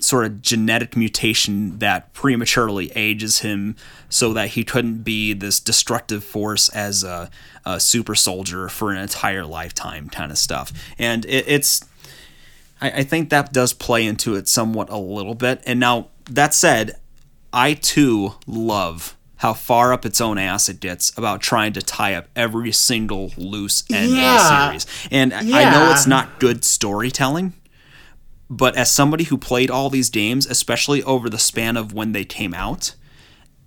sort 0.00 0.24
of 0.26 0.42
genetic 0.42 0.96
mutation 0.96 1.78
that 1.78 2.12
prematurely 2.12 2.90
ages 2.94 3.40
him 3.40 3.76
so 4.08 4.32
that 4.32 4.50
he 4.50 4.64
couldn't 4.64 5.02
be 5.02 5.32
this 5.32 5.58
destructive 5.60 6.22
force 6.24 6.68
as 6.70 7.02
a, 7.04 7.30
a 7.64 7.80
super 7.80 8.14
soldier 8.14 8.68
for 8.68 8.90
an 8.92 8.98
entire 8.98 9.44
lifetime 9.44 10.08
kind 10.08 10.30
of 10.30 10.38
stuff. 10.38 10.72
And 10.98 11.24
it, 11.26 11.44
it's 11.48 11.84
I, 12.80 12.90
I 12.90 13.02
think 13.02 13.30
that 13.30 13.52
does 13.52 13.72
play 13.72 14.06
into 14.06 14.34
it 14.36 14.48
somewhat 14.48 14.88
a 14.90 14.96
little 14.98 15.34
bit. 15.34 15.62
And 15.66 15.80
now 15.80 16.08
that 16.30 16.54
said, 16.54 16.98
I 17.52 17.74
too 17.74 18.34
love 18.46 19.16
how 19.36 19.54
far 19.54 19.92
up 19.92 20.04
its 20.04 20.20
own 20.20 20.36
ass 20.36 20.68
it 20.68 20.80
gets 20.80 21.16
about 21.16 21.40
trying 21.40 21.72
to 21.72 21.80
tie 21.80 22.14
up 22.14 22.26
every 22.34 22.72
single 22.72 23.32
loose 23.36 23.84
end 23.90 24.10
Yeah. 24.10 24.34
of 24.34 24.72
the 24.74 24.80
series. 24.80 25.08
And 25.12 25.32
I- 25.32 25.38
I 25.38 25.70
know 25.70 25.92
it's 25.92 26.08
not 26.08 26.40
good 26.40 26.64
storytelling, 26.64 27.52
but 28.50 28.76
as 28.76 28.90
somebody 28.90 29.24
who 29.24 29.38
played 29.38 29.70
all 29.70 29.90
these 29.90 30.10
games, 30.10 30.46
especially 30.46 31.02
over 31.02 31.28
the 31.28 31.38
span 31.38 31.76
of 31.76 31.92
when 31.92 32.12
they 32.12 32.24
came 32.24 32.54
out, 32.54 32.94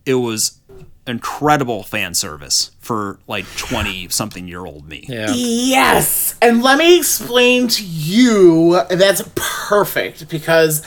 it 0.05 0.15
was 0.15 0.59
incredible 1.07 1.83
fan 1.83 2.13
service 2.13 2.71
for 2.79 3.19
like 3.27 3.45
20 3.57 4.09
something 4.09 4.47
year 4.47 4.65
old 4.65 4.87
me. 4.87 5.05
Yeah. 5.07 5.31
Yes, 5.33 6.35
and 6.41 6.61
let 6.61 6.77
me 6.77 6.97
explain 6.97 7.67
to 7.69 7.83
you. 7.83 8.81
That's 8.89 9.23
perfect 9.35 10.29
because 10.29 10.85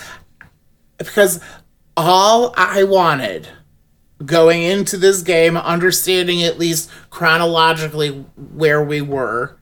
because 0.98 1.40
all 1.96 2.54
I 2.56 2.84
wanted 2.84 3.48
going 4.24 4.62
into 4.62 4.96
this 4.96 5.22
game, 5.22 5.56
understanding 5.56 6.42
at 6.42 6.58
least 6.58 6.90
chronologically 7.10 8.10
where 8.36 8.82
we 8.82 9.00
were, 9.00 9.58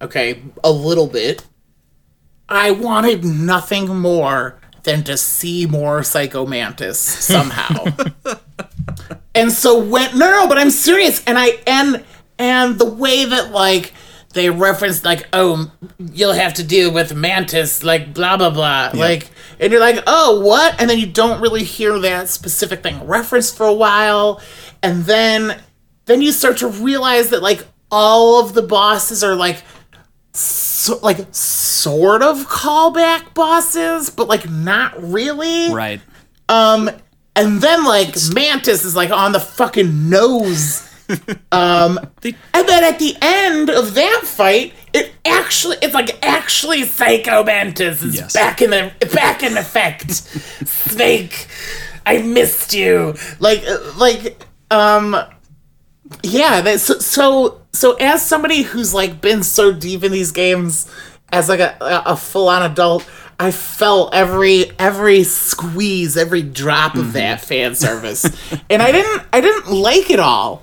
okay, 0.00 0.42
a 0.62 0.70
little 0.70 1.06
bit. 1.06 1.44
I 2.50 2.72
wanted 2.72 3.24
nothing 3.24 3.86
more 3.98 4.60
than 4.82 5.04
to 5.04 5.16
see 5.16 5.66
more 5.66 6.02
Psycho 6.02 6.46
Mantis 6.46 6.98
somehow. 6.98 7.84
and 9.34 9.52
so 9.52 9.78
when 9.78 10.16
no 10.18 10.30
no 10.30 10.48
but 10.48 10.58
i'm 10.58 10.70
serious 10.70 11.24
and 11.24 11.38
i 11.38 11.50
and 11.66 12.04
and 12.38 12.78
the 12.78 12.84
way 12.84 13.24
that 13.24 13.52
like 13.52 13.92
they 14.32 14.50
reference 14.50 15.04
like 15.04 15.28
oh 15.32 15.70
you'll 15.98 16.32
have 16.32 16.54
to 16.54 16.62
deal 16.62 16.92
with 16.92 17.14
mantis 17.14 17.82
like 17.82 18.12
blah 18.14 18.36
blah 18.36 18.50
blah 18.50 18.90
like 18.94 19.30
and 19.58 19.72
you're 19.72 19.80
like 19.80 20.02
oh 20.06 20.40
what 20.40 20.80
and 20.80 20.88
then 20.88 20.98
you 20.98 21.06
don't 21.06 21.40
really 21.40 21.64
hear 21.64 21.98
that 21.98 22.28
specific 22.28 22.82
thing 22.82 23.04
referenced 23.06 23.56
for 23.56 23.66
a 23.66 23.74
while 23.74 24.40
and 24.82 25.04
then 25.04 25.60
then 26.06 26.22
you 26.22 26.32
start 26.32 26.56
to 26.58 26.68
realize 26.68 27.30
that 27.30 27.42
like 27.42 27.66
all 27.90 28.40
of 28.40 28.54
the 28.54 28.62
bosses 28.62 29.22
are 29.24 29.34
like 29.34 29.62
so, 30.80 30.98
like 31.02 31.18
sort 31.32 32.22
of 32.22 32.48
callback 32.48 33.34
bosses 33.34 34.10
but 34.10 34.28
like 34.28 34.48
not 34.50 34.92
really 35.02 35.72
Right. 35.72 36.00
um, 36.48 36.90
and 37.36 37.60
then 37.60 37.84
like 37.84 38.14
Mantis 38.34 38.84
is 38.84 38.96
like 38.96 39.10
on 39.10 39.32
the 39.32 39.40
fucking 39.40 40.08
nose. 40.10 40.86
um, 41.52 41.98
and 42.22 42.68
then 42.68 42.84
at 42.84 42.98
the 42.98 43.16
end 43.20 43.68
of 43.70 43.94
that 43.94 44.22
fight, 44.24 44.72
it 44.92 45.12
actually 45.24 45.76
it's 45.82 45.94
like 45.94 46.18
actually 46.24 46.84
Psycho 46.84 47.42
Mantis 47.44 48.02
is 48.02 48.14
Yes. 48.16 48.32
back 48.32 48.62
in 48.62 48.70
the 48.70 48.92
back 49.14 49.42
in 49.42 49.56
effect. 49.56 50.10
Snake, 50.68 51.46
I 52.06 52.18
missed 52.22 52.74
you. 52.74 53.14
Like 53.38 53.62
uh, 53.66 53.78
like 53.96 54.44
um 54.70 55.16
yeah, 56.24 56.60
That's, 56.60 57.04
so, 57.06 57.59
so 57.72 57.94
as 57.94 58.26
somebody 58.26 58.62
who's 58.62 58.92
like 58.92 59.20
been 59.20 59.42
so 59.42 59.72
deep 59.72 60.04
in 60.04 60.12
these 60.12 60.32
games 60.32 60.90
as 61.32 61.48
like 61.48 61.60
a, 61.60 61.76
a 61.80 62.16
full 62.16 62.48
on 62.48 62.62
adult, 62.62 63.08
I 63.38 63.50
felt 63.52 64.14
every 64.14 64.72
every 64.78 65.24
squeeze, 65.24 66.16
every 66.16 66.42
drop 66.42 66.94
of 66.94 67.12
that 67.14 67.38
mm-hmm. 67.38 67.46
fan 67.46 67.74
service, 67.74 68.24
and 68.70 68.82
I 68.82 68.92
didn't 68.92 69.22
I 69.32 69.40
didn't 69.40 69.72
like 69.72 70.10
it 70.10 70.20
all. 70.20 70.62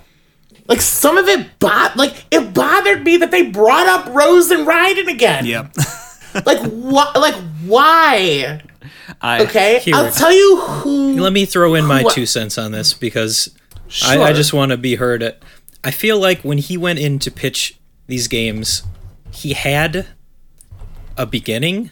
Like 0.68 0.82
some 0.82 1.18
of 1.18 1.28
it, 1.28 1.60
bo- 1.60 1.92
like 1.96 2.26
it 2.30 2.54
bothered 2.54 3.04
me 3.04 3.18
that 3.18 3.32
they 3.32 3.50
brought 3.50 3.88
up 3.88 4.14
Rose 4.14 4.52
and 4.52 4.68
Raiden 4.68 5.08
again. 5.08 5.46
Yep. 5.46 5.76
Like 6.46 6.60
what? 6.72 7.16
Like 7.16 7.34
why? 7.66 8.62
I, 9.22 9.42
Okay. 9.44 9.82
I'll 9.92 10.12
tell 10.12 10.32
you 10.32 10.58
who. 10.58 11.20
Let 11.20 11.34
me 11.34 11.46
throw 11.46 11.74
in 11.74 11.86
my 11.86 12.04
two 12.04 12.28
cents 12.28 12.60
on 12.60 12.72
this 12.74 12.94
because 12.94 13.58
I, 14.06 14.22
I 14.22 14.34
just 14.34 14.54
want 14.54 14.72
to 14.72 14.78
be 14.78 14.96
heard. 14.96 15.36
I 15.84 15.92
feel 15.92 16.20
like 16.20 16.42
when 16.42 16.58
he 16.58 16.78
went 16.78 17.00
in 17.00 17.20
to 17.20 17.32
pitch 17.32 17.78
these 18.08 18.28
games, 18.28 18.84
he 19.32 19.54
had 19.54 20.08
a 21.16 21.26
beginning 21.26 21.92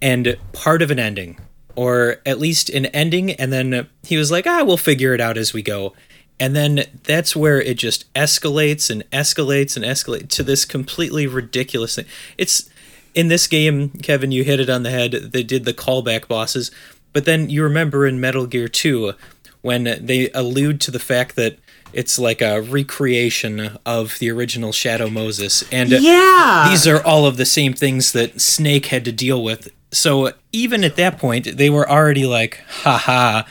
and 0.00 0.36
part 0.52 0.82
of 0.82 0.90
an 0.90 0.98
ending, 0.98 1.38
or 1.76 2.16
at 2.26 2.38
least 2.38 2.68
an 2.70 2.86
ending, 2.86 3.32
and 3.32 3.52
then 3.52 3.88
he 4.02 4.16
was 4.16 4.30
like, 4.30 4.46
"Ah, 4.46 4.64
we'll 4.64 4.76
figure 4.76 5.14
it 5.14 5.20
out 5.20 5.38
as 5.38 5.52
we 5.52 5.62
go." 5.62 5.94
And 6.40 6.56
then 6.56 6.84
that's 7.04 7.36
where 7.36 7.62
it 7.62 7.76
just 7.76 8.12
escalates 8.14 8.90
and 8.90 9.08
escalates 9.10 9.76
and 9.76 9.84
escalates 9.84 10.28
to 10.30 10.42
this 10.42 10.64
completely 10.64 11.26
ridiculous 11.26 11.94
thing. 11.94 12.06
It's 12.36 12.68
in 13.14 13.28
this 13.28 13.46
game, 13.46 13.90
Kevin, 14.02 14.32
you 14.32 14.42
hit 14.42 14.58
it 14.58 14.70
on 14.70 14.82
the 14.82 14.90
head. 14.90 15.12
They 15.12 15.42
did 15.42 15.64
the 15.64 15.74
callback 15.74 16.26
bosses. 16.26 16.70
But 17.12 17.26
then 17.26 17.50
you 17.50 17.62
remember 17.62 18.06
in 18.06 18.20
Metal 18.20 18.46
Gear 18.46 18.68
2 18.68 19.12
when 19.60 19.84
they 20.00 20.30
allude 20.34 20.80
to 20.80 20.90
the 20.90 20.98
fact 20.98 21.36
that 21.36 21.58
it's 21.92 22.18
like 22.18 22.40
a 22.40 22.60
recreation 22.60 23.76
of 23.84 24.18
the 24.18 24.30
original 24.30 24.72
Shadow 24.72 25.08
Moses. 25.10 25.64
And 25.72 25.90
Yeah. 25.90 26.66
these 26.70 26.86
are 26.86 27.02
all 27.04 27.26
of 27.26 27.36
the 27.36 27.44
same 27.46 27.74
things 27.74 28.12
that 28.12 28.40
Snake 28.40 28.86
had 28.86 29.04
to 29.04 29.12
deal 29.12 29.42
with. 29.42 29.70
So 29.90 30.32
even 30.52 30.84
at 30.84 30.96
that 30.96 31.18
point, 31.18 31.56
they 31.58 31.68
were 31.70 31.88
already 31.90 32.24
like, 32.24 32.62
haha, 32.82 33.42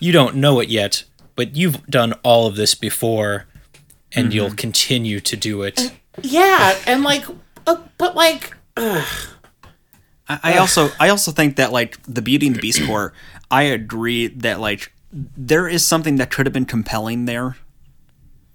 you 0.00 0.12
don't 0.12 0.36
know 0.36 0.60
it 0.60 0.68
yet, 0.68 1.04
but 1.36 1.54
you've 1.56 1.86
done 1.86 2.12
all 2.22 2.46
of 2.46 2.56
this 2.56 2.74
before, 2.74 3.46
and 4.12 4.32
you'll 4.34 4.50
continue 4.50 5.20
to 5.20 5.36
do 5.36 5.62
it. 5.62 5.92
Yeah, 6.22 6.76
and 6.86 7.02
like, 7.04 7.24
uh, 7.66 7.76
but 7.98 8.16
like, 8.16 8.54
I, 8.76 9.04
I 10.28 10.56
also 10.58 10.90
I 10.98 11.08
also 11.08 11.30
think 11.30 11.56
that 11.56 11.72
like 11.72 11.98
the 12.04 12.22
Beauty 12.22 12.46
and 12.48 12.56
the 12.56 12.60
Beast 12.60 12.84
Corps, 12.84 13.12
I 13.50 13.64
agree 13.64 14.26
that 14.28 14.58
like 14.60 14.92
there 15.12 15.68
is 15.68 15.84
something 15.84 16.16
that 16.16 16.30
could 16.30 16.46
have 16.46 16.52
been 16.52 16.64
compelling 16.66 17.26
there, 17.26 17.56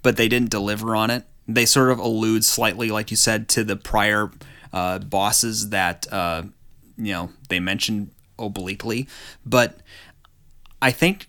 but 0.01 0.17
they 0.17 0.27
didn't 0.27 0.49
deliver 0.49 0.95
on 0.95 1.09
it. 1.09 1.23
They 1.47 1.65
sort 1.65 1.89
of 1.91 1.99
allude 1.99 2.45
slightly, 2.45 2.89
like 2.91 3.11
you 3.11 3.17
said, 3.17 3.47
to 3.49 3.63
the 3.63 3.75
prior 3.75 4.31
uh, 4.73 4.99
bosses 4.99 5.69
that 5.69 6.05
uh, 6.11 6.43
you 6.97 7.13
know 7.13 7.29
they 7.49 7.59
mentioned 7.59 8.11
obliquely, 8.39 9.07
but 9.45 9.79
I 10.81 10.91
think 10.91 11.27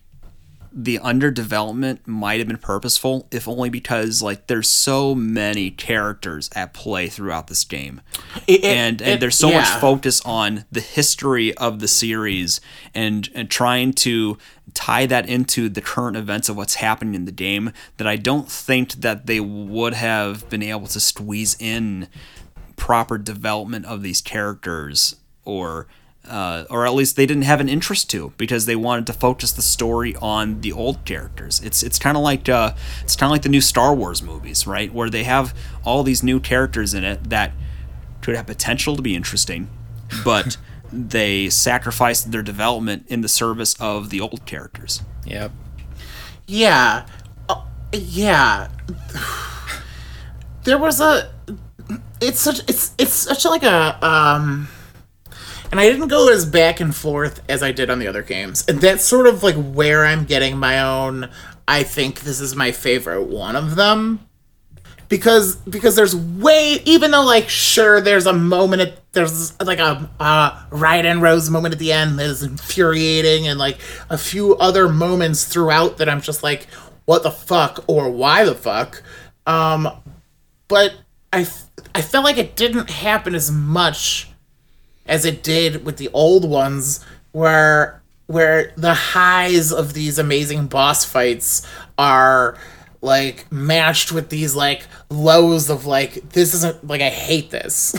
the 0.75 0.97
underdevelopment 0.97 1.99
might 2.07 2.39
have 2.39 2.47
been 2.47 2.57
purposeful, 2.57 3.27
if 3.31 3.47
only 3.47 3.69
because 3.69 4.23
like 4.23 4.47
there's 4.47 4.67
so 4.67 5.13
many 5.13 5.69
characters 5.69 6.49
at 6.55 6.73
play 6.73 7.07
throughout 7.07 7.45
this 7.45 7.63
game. 7.63 8.01
It, 8.47 8.63
it- 8.63 8.65
and 8.65 9.01
and 9.01 9.11
it- 9.11 9.19
there's 9.19 9.37
so 9.37 9.49
much 9.51 9.67
focus 9.81 10.21
on 10.25 10.65
the 10.71 10.81
history 10.81 11.53
of 11.57 11.79
the 11.79 11.87
series 11.87 12.59
and 12.95 13.29
and 13.35 13.49
trying 13.51 13.93
to 13.93 14.37
tie 14.73 15.05
that 15.05 15.27
into 15.27 15.69
the 15.69 15.81
current 15.81 16.17
events 16.17 16.49
of 16.49 16.57
what's 16.57 16.75
happening 16.75 17.15
in 17.15 17.25
the 17.25 17.31
game 17.31 17.71
that 17.97 18.07
I 18.07 18.15
don't 18.15 18.49
think 18.49 18.93
that 18.93 19.25
they 19.25 19.39
would 19.39 19.93
have 19.93 20.49
been 20.49 20.63
able 20.63 20.87
to 20.87 20.99
squeeze 20.99 21.55
in 21.59 22.07
proper 22.75 23.17
development 23.17 23.85
of 23.85 24.01
these 24.01 24.21
characters 24.21 25.15
or 25.45 25.87
uh, 26.27 26.63
or 26.69 26.85
at 26.85 26.93
least 26.93 27.17
they 27.17 27.25
didn't 27.25 27.43
have 27.43 27.59
an 27.59 27.67
interest 27.67 28.09
to 28.09 28.31
because 28.37 28.65
they 28.65 28.77
wanted 28.77 29.05
to 29.05 29.13
focus 29.13 29.51
the 29.51 29.61
story 29.61 30.15
on 30.21 30.61
the 30.61 30.71
old 30.71 31.03
characters. 31.03 31.59
It's 31.61 31.83
it's 31.83 31.99
kind 31.99 32.15
of 32.15 32.23
like 32.23 32.47
uh, 32.47 32.73
it's 33.01 33.15
kind 33.15 33.27
of 33.27 33.31
like 33.31 33.41
the 33.41 33.49
new 33.49 33.61
Star 33.61 33.93
Wars 33.93 34.23
movies, 34.23 34.65
right? 34.65 34.93
Where 34.93 35.09
they 35.09 35.25
have 35.25 35.53
all 35.83 36.03
these 36.03 36.23
new 36.23 36.39
characters 36.39 36.93
in 36.93 37.03
it 37.03 37.29
that 37.29 37.51
could 38.21 38.35
have 38.35 38.47
potential 38.47 38.95
to 38.95 39.01
be 39.01 39.15
interesting, 39.15 39.69
but 40.23 40.55
they 40.93 41.49
sacrificed 41.49 42.31
their 42.31 42.43
development 42.43 43.05
in 43.07 43.21
the 43.21 43.27
service 43.27 43.75
of 43.79 44.09
the 44.09 44.21
old 44.21 44.45
characters. 44.45 45.01
Yep. 45.25 45.51
Yeah. 46.47 47.05
Uh, 47.49 47.65
yeah. 47.91 48.69
There 50.63 50.77
was 50.77 51.01
a 51.01 51.29
it's 52.21 52.39
such 52.39 52.59
it's 52.69 52.93
it's 52.97 53.13
such 53.13 53.43
like 53.45 53.63
a 53.63 54.05
um 54.05 54.69
and 55.71 55.79
I 55.79 55.89
didn't 55.89 56.07
go 56.07 56.31
as 56.31 56.45
back 56.45 56.79
and 56.79 56.95
forth 56.95 57.41
as 57.49 57.61
I 57.63 57.71
did 57.71 57.89
on 57.89 57.99
the 57.99 58.07
other 58.07 58.21
games. 58.21 58.63
And 58.67 58.79
that's 58.79 59.03
sort 59.03 59.27
of 59.27 59.43
like 59.43 59.55
where 59.55 60.05
I'm 60.05 60.23
getting 60.23 60.57
my 60.57 60.79
own 60.81 61.29
I 61.67 61.83
think 61.83 62.21
this 62.21 62.39
is 62.39 62.55
my 62.55 62.71
favorite 62.71 63.23
one 63.23 63.55
of 63.55 63.75
them. 63.75 64.27
Because 65.13 65.57
because 65.57 65.95
there's 65.95 66.15
way 66.15 66.81
even 66.85 67.11
though 67.11 67.23
like 67.23 67.47
sure 67.47 68.01
there's 68.01 68.25
a 68.25 68.33
moment 68.33 68.81
at 68.81 69.11
there's 69.11 69.61
like 69.61 69.77
a 69.77 70.09
uh 70.19 70.65
Raiden 70.71 71.05
and 71.05 71.21
Rose 71.21 71.51
moment 71.51 71.75
at 71.75 71.77
the 71.77 71.93
end 71.93 72.17
that 72.17 72.25
is 72.25 72.41
infuriating 72.41 73.47
and 73.47 73.59
like 73.59 73.77
a 74.09 74.17
few 74.17 74.55
other 74.55 74.89
moments 74.89 75.45
throughout 75.45 75.97
that 75.97 76.09
I'm 76.09 76.19
just 76.19 76.41
like 76.41 76.65
what 77.05 77.21
the 77.21 77.29
fuck 77.29 77.83
or 77.85 78.09
why 78.09 78.43
the 78.43 78.55
fuck? 78.55 79.03
Um 79.45 79.87
but 80.67 80.95
I 81.31 81.43
felt 82.01 82.25
like 82.25 82.39
it 82.39 82.55
didn't 82.55 82.89
happen 82.89 83.35
as 83.35 83.51
much 83.51 84.29
as 85.05 85.25
it 85.25 85.43
did 85.43 85.85
with 85.85 85.97
the 85.97 86.09
old 86.11 86.49
ones 86.49 87.05
where 87.33 88.01
where 88.25 88.73
the 88.77 88.95
highs 88.95 89.71
of 89.71 89.93
these 89.93 90.17
amazing 90.17 90.65
boss 90.65 91.05
fights 91.05 91.67
are 91.99 92.57
like 93.03 93.51
matched 93.51 94.13
with 94.13 94.29
these 94.29 94.55
like 94.55 94.87
lows 95.09 95.69
of 95.69 95.85
like 95.85 96.13
this 96.29 96.53
isn't 96.53 96.87
like 96.87 97.01
I 97.01 97.09
hate 97.09 97.51
this 97.51 97.93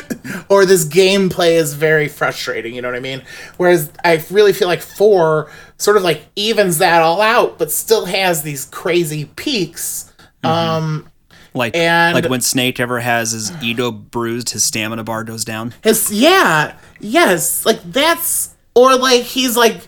or 0.50 0.66
this 0.66 0.84
gameplay 0.84 1.52
is 1.52 1.72
very 1.72 2.08
frustrating, 2.08 2.74
you 2.74 2.82
know 2.82 2.88
what 2.88 2.96
I 2.96 3.00
mean? 3.00 3.22
Whereas 3.56 3.90
I 4.04 4.22
really 4.30 4.52
feel 4.52 4.68
like 4.68 4.82
4 4.82 5.50
sort 5.78 5.96
of 5.96 6.02
like 6.02 6.26
evens 6.36 6.76
that 6.78 7.00
all 7.00 7.22
out 7.22 7.58
but 7.58 7.72
still 7.72 8.04
has 8.04 8.42
these 8.42 8.66
crazy 8.66 9.24
peaks. 9.24 10.12
Um 10.44 11.08
Like 11.54 11.74
And- 11.74 12.14
like 12.14 12.28
when 12.28 12.42
Snake 12.42 12.78
ever 12.78 13.00
has 13.00 13.32
his 13.32 13.50
ego 13.62 13.90
bruised, 13.90 14.50
his 14.50 14.62
stamina 14.62 15.04
bar 15.04 15.24
goes 15.24 15.42
down. 15.42 15.72
His 15.82 16.12
yeah, 16.12 16.76
yes, 17.00 17.64
like 17.64 17.80
that's 17.90 18.54
or 18.74 18.94
like 18.96 19.22
he's 19.22 19.56
like 19.56 19.80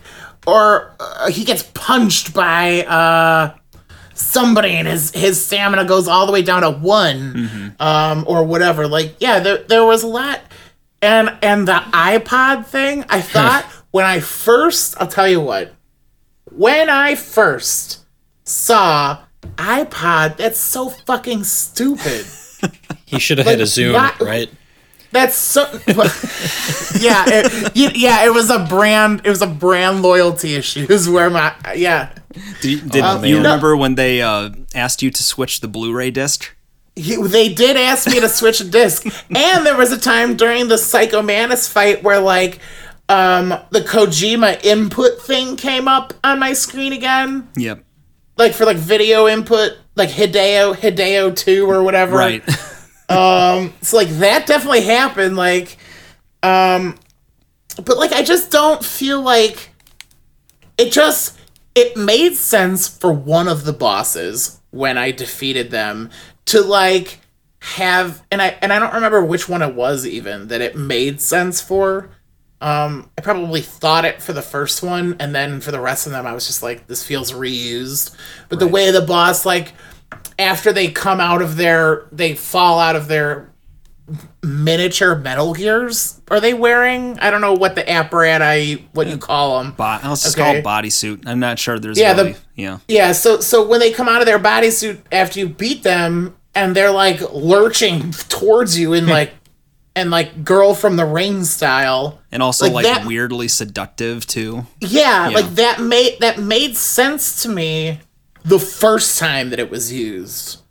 or 0.47 0.95
uh, 0.99 1.29
he 1.29 1.43
gets 1.45 1.61
punched 1.75 2.33
by 2.33 2.83
uh 2.85 3.55
somebody 4.13 4.71
and 4.71 4.87
his 4.87 5.11
his 5.11 5.43
stamina 5.43 5.85
goes 5.85 6.07
all 6.07 6.25
the 6.25 6.31
way 6.31 6.41
down 6.41 6.61
to 6.61 6.71
one 6.71 7.75
um 7.79 8.25
or 8.27 8.43
whatever. 8.43 8.87
Like 8.87 9.15
yeah, 9.19 9.39
there 9.39 9.57
there 9.63 9.85
was 9.85 10.03
a 10.03 10.07
lot 10.07 10.41
and 11.01 11.35
and 11.41 11.67
the 11.67 11.73
iPod 11.91 12.65
thing, 12.65 13.05
I 13.09 13.21
thought 13.35 13.65
when 13.91 14.05
I 14.05 14.19
first 14.19 14.99
I'll 14.99 15.07
tell 15.07 15.27
you 15.27 15.41
what. 15.41 15.73
When 16.51 16.89
I 16.89 17.15
first 17.15 18.05
saw 18.43 19.19
iPod, 19.55 20.37
that's 20.37 20.59
so 20.59 20.89
fucking 20.89 21.43
stupid. 21.43 22.25
He 23.05 23.19
should 23.19 23.37
have 23.37 23.45
had 23.45 23.61
a 23.61 23.67
zoom, 23.67 23.93
right? 23.93 24.49
That's 25.13 25.35
so. 25.35 25.61
yeah, 26.99 27.23
it, 27.27 27.95
yeah. 27.95 28.25
It 28.25 28.33
was 28.33 28.49
a 28.49 28.59
brand. 28.65 29.21
It 29.23 29.29
was 29.29 29.41
a 29.41 29.47
brand 29.47 30.01
loyalty 30.01 30.55
issues 30.55 31.07
where 31.09 31.29
my 31.29 31.53
yeah. 31.75 32.09
Did, 32.61 32.71
you- 32.71 32.81
did 32.89 33.03
Um, 33.03 33.23
you 33.23 33.37
remember 33.37 33.77
when 33.77 33.95
they 33.95 34.21
uh, 34.21 34.49
asked 34.73 35.03
you 35.03 35.11
to 35.11 35.23
switch 35.23 35.61
the 35.61 35.67
Blu-ray 35.67 36.09
disc? 36.11 36.55
He, 36.95 37.15
they 37.15 37.53
did 37.53 37.77
ask 37.77 38.07
me 38.07 38.19
to 38.19 38.27
switch 38.29 38.59
a 38.59 38.63
disc, 38.65 39.05
and 39.29 39.65
there 39.65 39.77
was 39.77 39.91
a 39.91 39.99
time 39.99 40.35
during 40.35 40.67
the 40.67 40.77
Psycho 40.77 41.21
Mantis 41.21 41.67
fight 41.67 42.03
where 42.03 42.19
like 42.19 42.59
um 43.09 43.49
the 43.71 43.81
Kojima 43.81 44.63
input 44.63 45.21
thing 45.21 45.55
came 45.57 45.87
up 45.87 46.13
on 46.23 46.39
my 46.39 46.53
screen 46.53 46.93
again, 46.93 47.49
Yep. 47.55 47.83
like 48.37 48.53
for 48.53 48.65
like 48.65 48.77
video 48.77 49.27
input, 49.27 49.73
like 49.95 50.09
Hideo 50.09 50.73
Hideo 50.75 51.35
two 51.35 51.69
or 51.69 51.83
whatever. 51.83 52.15
Right. 52.17 52.43
So 53.81 53.97
like 53.97 54.09
that 54.09 54.47
definitely 54.47 54.81
happened. 54.81 55.35
Like, 55.35 55.77
um, 56.41 56.97
but 57.83 57.97
like 57.97 58.11
I 58.11 58.23
just 58.23 58.51
don't 58.51 58.83
feel 58.83 59.21
like 59.21 59.69
it 60.77 60.91
just 60.91 61.39
it 61.75 61.97
made 61.97 62.35
sense 62.35 62.87
for 62.87 63.11
one 63.11 63.47
of 63.47 63.65
the 63.65 63.73
bosses 63.73 64.59
when 64.71 64.97
I 64.97 65.11
defeated 65.11 65.71
them 65.71 66.09
to 66.45 66.61
like 66.61 67.19
have 67.59 68.21
and 68.31 68.41
I 68.41 68.57
and 68.61 68.73
I 68.73 68.79
don't 68.79 68.93
remember 68.93 69.23
which 69.23 69.47
one 69.47 69.61
it 69.61 69.73
was 69.73 70.05
even 70.05 70.47
that 70.49 70.61
it 70.61 70.75
made 70.75 71.21
sense 71.21 71.61
for. 71.61 72.09
Um, 72.59 73.09
I 73.17 73.21
probably 73.21 73.59
thought 73.59 74.05
it 74.05 74.21
for 74.21 74.31
the 74.31 74.41
first 74.41 74.81
one, 74.81 75.17
and 75.19 75.35
then 75.35 75.59
for 75.59 75.71
the 75.71 75.81
rest 75.81 76.05
of 76.05 76.13
them, 76.13 76.25
I 76.25 76.31
was 76.31 76.47
just 76.47 76.63
like, 76.63 76.87
"This 76.87 77.03
feels 77.03 77.33
reused." 77.33 78.15
But 78.47 78.59
the 78.59 78.67
way 78.67 78.89
the 78.89 79.01
boss, 79.01 79.45
like, 79.45 79.73
after 80.39 80.71
they 80.73 80.89
come 80.89 81.19
out 81.19 81.41
of 81.41 81.55
their, 81.57 82.05
they 82.11 82.35
fall 82.35 82.79
out 82.79 82.95
of 82.95 83.07
their 83.07 83.49
miniature 84.43 85.15
Metal 85.15 85.53
Gears. 85.53 86.19
Are 86.29 86.39
they 86.39 86.53
wearing? 86.53 87.17
I 87.19 87.31
don't 87.31 87.41
know 87.41 87.53
what 87.53 87.75
the 87.75 87.89
apparatus, 87.89 88.79
what 88.93 89.07
you 89.07 89.17
call 89.17 89.61
them. 89.63 89.71
Bo- 89.73 89.99
let's 90.03 90.23
just 90.23 90.37
Okay. 90.37 90.43
call 90.43 90.55
it 90.55 90.63
bodysuit. 90.85 91.23
I'm 91.25 91.39
not 91.39 91.59
sure 91.59 91.79
there's 91.79 91.97
Yeah, 91.97 92.13
the- 92.13 92.35
yeah. 92.55 92.79
Yeah, 92.87 93.11
so 93.13 93.39
so 93.39 93.65
when 93.65 93.79
they 93.79 93.91
come 93.91 94.09
out 94.09 94.19
of 94.21 94.25
their 94.27 94.39
bodysuit 94.39 94.99
after 95.11 95.39
you 95.39 95.47
beat 95.49 95.83
them 95.83 96.35
and 96.53 96.75
they're 96.75 96.91
like 96.91 97.21
lurching 97.33 98.11
towards 98.11 98.77
you 98.77 98.93
in 98.93 99.07
like 99.17 99.31
and 99.95 100.09
like 100.11 100.43
girl 100.43 100.73
from 100.73 100.97
the 100.97 101.05
ring 101.05 101.43
style. 101.45 102.19
And 102.31 102.43
also 102.43 102.65
Like 102.65 102.73
like, 102.73 102.85
that- 102.85 103.05
weirdly 103.07 103.47
seductive 103.47 104.25
too. 104.27 104.65
Yeah, 104.81 105.29
Yeah. 105.29 105.35
like 105.35 105.55
that 105.55 105.79
made 105.81 106.17
that 106.19 106.39
made 106.39 106.75
sense 106.75 107.41
to 107.43 107.49
me 107.49 107.99
the 108.43 108.59
first 108.59 109.17
time 109.19 109.49
that 109.49 109.59
it 109.59 109.69
was 109.69 109.91
used. 109.91 110.61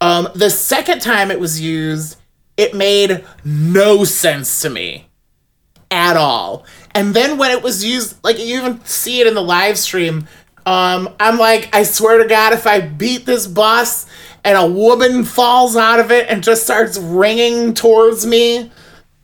Um 0.00 0.28
the 0.34 0.50
second 0.50 1.00
time 1.00 1.30
it 1.30 1.40
was 1.40 1.60
used, 1.60 2.16
it 2.56 2.74
made 2.74 3.24
no 3.44 4.04
sense 4.04 4.60
to 4.62 4.70
me 4.70 5.06
at 5.90 6.16
all. 6.16 6.64
And 6.94 7.14
then 7.14 7.38
when 7.38 7.50
it 7.50 7.62
was 7.62 7.84
used, 7.84 8.22
like 8.24 8.38
you 8.38 8.58
even 8.58 8.84
see 8.84 9.20
it 9.20 9.26
in 9.26 9.34
the 9.34 9.42
live 9.42 9.78
stream, 9.78 10.26
um, 10.64 11.14
I'm 11.20 11.38
like, 11.38 11.74
I 11.74 11.84
swear 11.84 12.22
to 12.22 12.28
God, 12.28 12.52
if 12.52 12.66
I 12.66 12.80
beat 12.80 13.24
this 13.24 13.46
boss 13.46 14.06
and 14.44 14.58
a 14.58 14.66
woman 14.66 15.24
falls 15.24 15.76
out 15.76 16.00
of 16.00 16.10
it 16.10 16.28
and 16.28 16.42
just 16.42 16.64
starts 16.64 16.98
ringing 16.98 17.74
towards 17.74 18.26
me, 18.26 18.70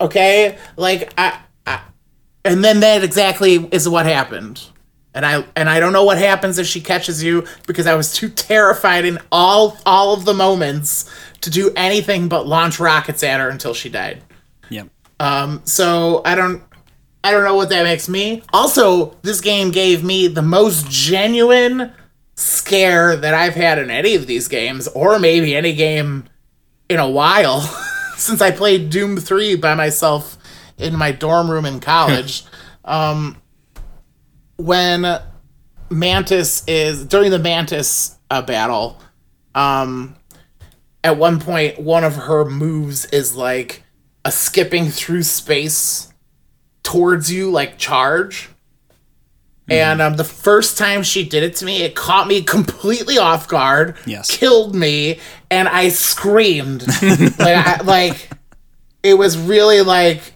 okay, 0.00 0.58
like 0.76 1.12
I, 1.18 1.40
I 1.66 1.80
and 2.44 2.62
then 2.62 2.80
that 2.80 3.02
exactly 3.02 3.68
is 3.72 3.88
what 3.88 4.06
happened. 4.06 4.62
And 5.14 5.26
I 5.26 5.44
and 5.56 5.68
I 5.68 5.78
don't 5.78 5.92
know 5.92 6.04
what 6.04 6.18
happens 6.18 6.58
if 6.58 6.66
she 6.66 6.80
catches 6.80 7.22
you 7.22 7.44
because 7.66 7.86
I 7.86 7.94
was 7.94 8.14
too 8.14 8.28
terrified 8.30 9.04
in 9.04 9.18
all 9.30 9.76
all 9.84 10.14
of 10.14 10.24
the 10.24 10.34
moments 10.34 11.10
to 11.42 11.50
do 11.50 11.72
anything 11.76 12.28
but 12.28 12.46
launch 12.46 12.80
rockets 12.80 13.22
at 13.22 13.40
her 13.40 13.48
until 13.48 13.74
she 13.74 13.88
died. 13.90 14.22
Yep. 14.70 14.88
So 15.64 16.22
I 16.24 16.34
don't 16.34 16.62
I 17.24 17.30
don't 17.30 17.44
know 17.44 17.54
what 17.54 17.68
that 17.68 17.84
makes 17.84 18.08
me. 18.08 18.42
Also, 18.52 19.16
this 19.22 19.40
game 19.40 19.70
gave 19.70 20.02
me 20.02 20.26
the 20.26 20.42
most 20.42 20.90
genuine 20.90 21.92
scare 22.34 23.16
that 23.16 23.34
I've 23.34 23.54
had 23.54 23.78
in 23.78 23.90
any 23.90 24.14
of 24.14 24.26
these 24.26 24.48
games, 24.48 24.88
or 24.88 25.18
maybe 25.18 25.54
any 25.54 25.74
game 25.74 26.24
in 26.88 26.98
a 26.98 27.08
while, 27.08 27.60
since 28.16 28.40
I 28.40 28.50
played 28.50 28.90
Doom 28.90 29.18
3 29.18 29.56
by 29.56 29.74
myself 29.74 30.36
in 30.78 30.96
my 30.96 31.12
dorm 31.12 31.50
room 31.50 31.64
in 31.64 31.78
college. 31.78 32.44
um, 32.84 33.36
when 34.56 35.20
Mantis 35.90 36.64
is 36.66 37.04
during 37.04 37.30
the 37.30 37.38
Mantis 37.38 38.16
uh, 38.30 38.42
battle, 38.42 39.00
um, 39.54 40.16
at 41.04 41.16
one 41.16 41.40
point, 41.40 41.78
one 41.78 42.04
of 42.04 42.14
her 42.14 42.44
moves 42.44 43.04
is 43.06 43.34
like 43.34 43.82
a 44.24 44.32
skipping 44.32 44.88
through 44.88 45.24
space 45.24 46.12
towards 46.82 47.32
you, 47.32 47.50
like 47.50 47.78
charge. 47.78 48.48
And 49.68 50.02
um, 50.02 50.16
the 50.16 50.24
first 50.24 50.76
time 50.76 51.02
she 51.02 51.24
did 51.26 51.42
it 51.42 51.56
to 51.56 51.64
me, 51.64 51.82
it 51.82 51.94
caught 51.94 52.28
me 52.28 52.42
completely 52.42 53.16
off 53.16 53.48
guard. 53.48 53.96
Yes. 54.06 54.30
killed 54.30 54.74
me, 54.74 55.18
and 55.50 55.68
I 55.68 55.88
screamed. 55.88 56.86
like, 57.02 57.40
I, 57.40 57.80
like 57.82 58.28
it 59.02 59.14
was 59.14 59.38
really 59.38 59.80
like, 59.80 60.34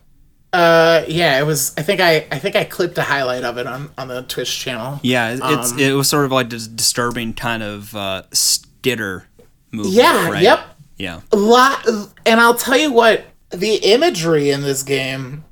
uh, 0.57 1.05
yeah. 1.09 1.39
It 1.39 1.45
was. 1.47 1.73
I 1.77 1.83
think 1.83 2.01
I, 2.01 2.27
I 2.33 2.39
think 2.39 2.57
I 2.57 2.65
clipped 2.65 2.97
a 2.99 3.03
highlight 3.03 3.45
of 3.45 3.59
it 3.59 3.67
on 3.67 3.91
on 3.99 4.09
the 4.09 4.23
Twitch 4.23 4.59
channel. 4.59 4.99
Yeah, 5.03 5.31
it- 5.31 5.41
it's 5.43 5.73
Um, 5.73 5.79
it 5.79 5.93
was 5.93 6.09
sort 6.09 6.25
of 6.25 6.33
like 6.33 6.51
this 6.51 6.67
disturbing 6.67 7.35
kind 7.35 7.63
of 7.63 7.95
uh, 7.95 8.23
stitter 8.33 9.25
movie. 9.73 9.91
Yeah, 9.91 10.31
Right? 10.31 10.43
yep. 10.43 10.61
Yeah. 10.99 11.21
a 11.31 11.37
lot 11.37 11.87
and 12.25 12.41
i'll 12.41 12.55
tell 12.55 12.79
you 12.79 12.91
what 12.91 13.27
the 13.51 13.75
imagery 13.77 14.49
in 14.49 14.63
this 14.63 14.83
game 14.83 15.45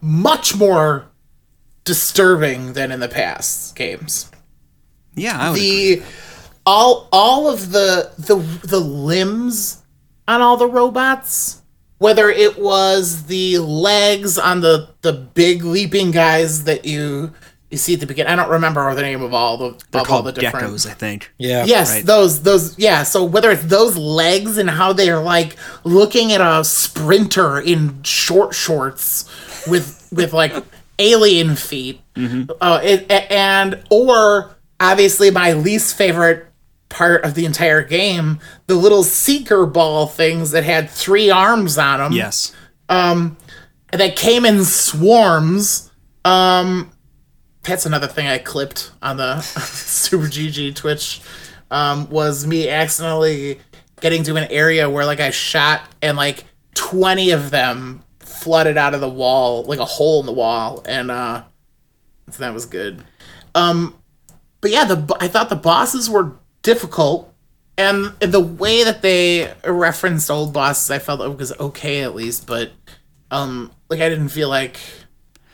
much 0.00 0.56
more 0.56 1.06
disturbing 1.84 2.72
than 2.72 2.90
in 2.90 2.98
the 2.98 3.08
past 3.08 3.76
games 3.76 4.28
Yeah. 5.14 5.38
I 5.38 5.50
would 5.50 5.56
agree. 5.58 5.94
the 5.96 6.02
all 6.66 7.08
all 7.12 7.48
of 7.48 7.70
the 7.70 8.10
the 8.18 8.36
the 8.66 8.80
limbs 8.80 9.82
on 10.26 10.40
all 10.40 10.56
the 10.56 10.66
robots 10.66 11.59
whether 12.00 12.28
it 12.28 12.58
was 12.58 13.24
the 13.26 13.58
legs 13.58 14.36
on 14.38 14.60
the 14.60 14.88
the 15.02 15.12
big 15.12 15.62
leaping 15.62 16.10
guys 16.10 16.64
that 16.64 16.84
you 16.84 17.32
you 17.70 17.76
see 17.78 17.94
at 17.94 18.00
the 18.00 18.06
beginning 18.06 18.32
i 18.32 18.34
don't 18.36 18.50
remember 18.50 18.92
the 18.96 19.02
name 19.02 19.22
of 19.22 19.32
all 19.32 19.56
the 19.56 19.70
They're 19.92 20.00
of 20.00 20.10
all 20.10 20.22
called 20.22 20.26
the 20.26 20.32
different 20.32 20.66
geckos, 20.66 20.90
I 20.90 20.94
think. 20.94 21.30
Yeah. 21.38 21.64
Yes, 21.66 21.90
Right. 21.92 22.04
those 22.04 22.42
those 22.42 22.76
yeah. 22.78 23.04
So 23.04 23.22
whether 23.22 23.50
it's 23.52 23.62
those 23.64 23.96
legs 23.96 24.58
and 24.58 24.68
how 24.68 24.92
they're 24.92 25.20
like 25.20 25.54
looking 25.84 26.32
at 26.32 26.40
a 26.40 26.64
sprinter 26.64 27.60
in 27.60 28.02
short 28.02 28.54
shorts 28.54 29.26
with 29.68 30.08
with 30.10 30.32
like 30.32 30.52
alien 30.98 31.54
feet, 31.54 32.00
uh, 32.16 32.80
it, 32.82 33.08
and 33.30 33.82
or 33.90 34.56
obviously 34.80 35.30
my 35.30 35.52
least 35.52 35.96
favorite 35.96 36.46
part 36.90 37.24
of 37.24 37.34
the 37.34 37.46
entire 37.46 37.82
game, 37.82 38.38
the 38.66 38.74
little 38.74 39.02
seeker 39.02 39.64
ball 39.64 40.06
things 40.06 40.50
that 40.50 40.64
had 40.64 40.90
three 40.90 41.30
arms 41.30 41.78
on 41.78 41.98
them 42.00 42.12
Yes. 42.12 42.52
that 43.92 44.16
came 44.16 44.44
in 44.44 44.64
swarms. 44.64 45.90
Um, 46.24 46.90
that's 47.62 47.86
another 47.86 48.06
thing 48.06 48.26
I 48.26 48.38
clipped 48.38 48.92
on 49.02 49.16
the 49.16 49.40
Super 49.40 50.26
GG 50.26 50.74
Twitch. 50.76 51.20
Um, 51.72 52.10
was 52.10 52.46
me 52.46 52.68
accidentally 52.68 53.60
getting 54.00 54.22
to 54.24 54.34
an 54.36 54.50
area 54.50 54.90
where 54.90 55.06
like 55.06 55.20
I 55.20 55.30
shot 55.30 55.82
and 56.02 56.16
like 56.16 56.44
twenty 56.74 57.30
of 57.30 57.50
them 57.50 58.02
flooded 58.18 58.76
out 58.76 58.92
of 58.94 59.00
the 59.00 59.08
wall, 59.08 59.62
like 59.64 59.78
a 59.78 59.84
hole 59.84 60.18
in 60.20 60.26
the 60.26 60.32
wall, 60.32 60.82
and 60.88 61.10
uh, 61.12 61.44
so 62.30 62.38
that 62.40 62.52
was 62.52 62.66
good. 62.66 63.04
Um, 63.54 63.94
but 64.60 64.72
yeah, 64.72 64.84
the 64.84 65.16
I 65.20 65.28
thought 65.28 65.48
the 65.48 65.54
bosses 65.56 66.10
were 66.10 66.32
difficult, 66.62 67.32
and 67.78 68.06
the 68.20 68.40
way 68.40 68.84
that 68.84 69.02
they 69.02 69.52
referenced 69.64 70.30
old 70.30 70.52
bosses, 70.52 70.90
I 70.90 70.98
felt 70.98 71.20
it 71.20 71.36
was 71.38 71.52
okay 71.58 72.02
at 72.02 72.14
least. 72.14 72.46
But 72.46 72.72
um, 73.30 73.70
like 73.88 74.00
I 74.00 74.08
didn't 74.08 74.28
feel 74.30 74.48
like 74.48 74.78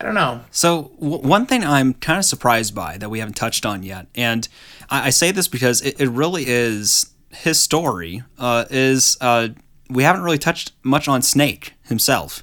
I 0.01 0.05
don't 0.05 0.15
know. 0.15 0.41
So 0.51 0.93
w- 1.01 1.23
one 1.27 1.47
thing 1.47 1.65
I'm 1.65 1.95
kind 1.95 2.19
of 2.19 2.25
surprised 2.25 2.75
by 2.75 2.99
that 2.99 3.09
we 3.11 3.19
haven't 3.21 3.35
touched 3.37 3.65
on 3.67 3.83
yet, 3.83 4.07
and 4.15 4.49
I, 4.91 5.07
I 5.07 5.11
say 5.11 5.31
this 5.31 5.49
because 5.49 5.83
it, 5.83 6.01
it 6.01 6.09
really 6.09 6.45
is 6.47 7.13
his 7.31 7.61
story. 7.61 8.23
Uh, 8.39 8.65
is 8.71 9.17
uh, 9.21 9.49
we 9.91 10.03
haven't 10.03 10.23
really 10.23 10.39
touched 10.39 10.73
much 10.83 11.07
on 11.09 11.23
Snake 11.23 11.75
himself 11.85 12.43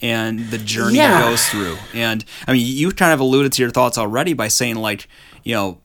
and 0.00 0.48
the 0.50 0.58
journey 0.58 0.96
Yeah. 0.96 1.18
he 1.22 1.30
goes 1.30 1.48
through. 1.48 1.76
And 1.94 2.24
I 2.48 2.52
mean, 2.54 2.66
you 2.66 2.90
kind 2.90 3.12
of 3.12 3.20
alluded 3.20 3.52
to 3.52 3.62
your 3.62 3.70
thoughts 3.70 3.96
already 3.98 4.32
by 4.32 4.48
saying 4.48 4.74
like, 4.74 5.06
you 5.44 5.54
know, 5.54 5.80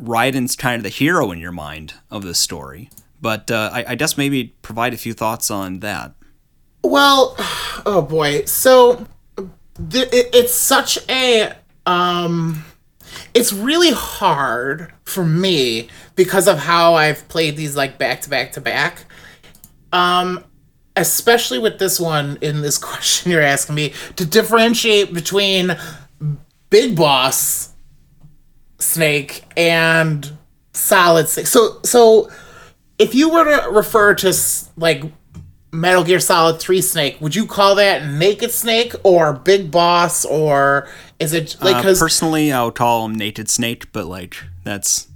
Raiden's 0.00 0.56
kind 0.56 0.76
of 0.76 0.82
the 0.82 0.88
hero 0.88 1.30
in 1.32 1.38
your 1.38 1.52
mind 1.52 1.94
of 2.10 2.22
this 2.22 2.38
story. 2.38 2.90
But 3.20 3.50
uh, 3.50 3.70
I, 3.72 3.84
I 3.88 3.94
guess 3.94 4.16
maybe 4.16 4.54
provide 4.62 4.94
a 4.94 4.96
few 4.96 5.12
thoughts 5.12 5.50
on 5.50 5.80
that. 5.80 6.14
Well, 6.82 7.34
oh 7.86 8.02
boy. 8.08 8.44
So 8.44 9.06
th- 9.36 10.08
it, 10.12 10.30
it's 10.32 10.54
such 10.54 10.98
a 11.08 11.54
um 11.86 12.64
it's 13.32 13.52
really 13.52 13.92
hard 13.92 14.92
for 15.04 15.24
me 15.24 15.88
because 16.14 16.46
of 16.46 16.58
how 16.58 16.94
I've 16.94 17.26
played 17.28 17.56
these 17.56 17.76
like 17.76 17.98
back 17.98 18.20
to 18.22 18.30
back 18.30 18.52
to 18.52 18.60
back. 18.60 19.04
Um 19.92 20.44
especially 20.96 21.60
with 21.60 21.78
this 21.78 22.00
one 22.00 22.38
in 22.40 22.60
this 22.60 22.76
question 22.84 23.30
you're 23.32 23.42
asking 23.42 23.74
me 23.74 23.92
to 24.16 24.26
differentiate 24.26 25.14
between 25.14 25.76
Big 26.70 26.96
Boss 26.96 27.72
Snake 28.78 29.44
and 29.56 30.32
Solid 30.72 31.28
Snake. 31.28 31.46
So 31.46 31.80
so 31.84 32.30
if 32.98 33.14
you 33.14 33.30
were 33.30 33.44
to 33.44 33.70
refer 33.70 34.14
to 34.16 34.34
like 34.76 35.04
Metal 35.70 36.02
Gear 36.02 36.18
Solid 36.20 36.58
3 36.60 36.80
Snake, 36.80 37.20
would 37.20 37.34
you 37.34 37.46
call 37.46 37.74
that 37.74 38.06
Naked 38.06 38.50
Snake 38.52 38.94
or 39.04 39.32
Big 39.34 39.70
Boss 39.70 40.24
or 40.24 40.88
is 41.20 41.32
it 41.34 41.56
like 41.60 41.76
Uh, 41.76 41.82
personally, 41.82 42.52
I 42.52 42.64
would 42.64 42.74
call 42.74 43.04
him 43.04 43.14
Naked 43.14 43.50
Snake, 43.50 43.92
but 43.92 44.06
like 44.06 44.36
that's 44.64 45.08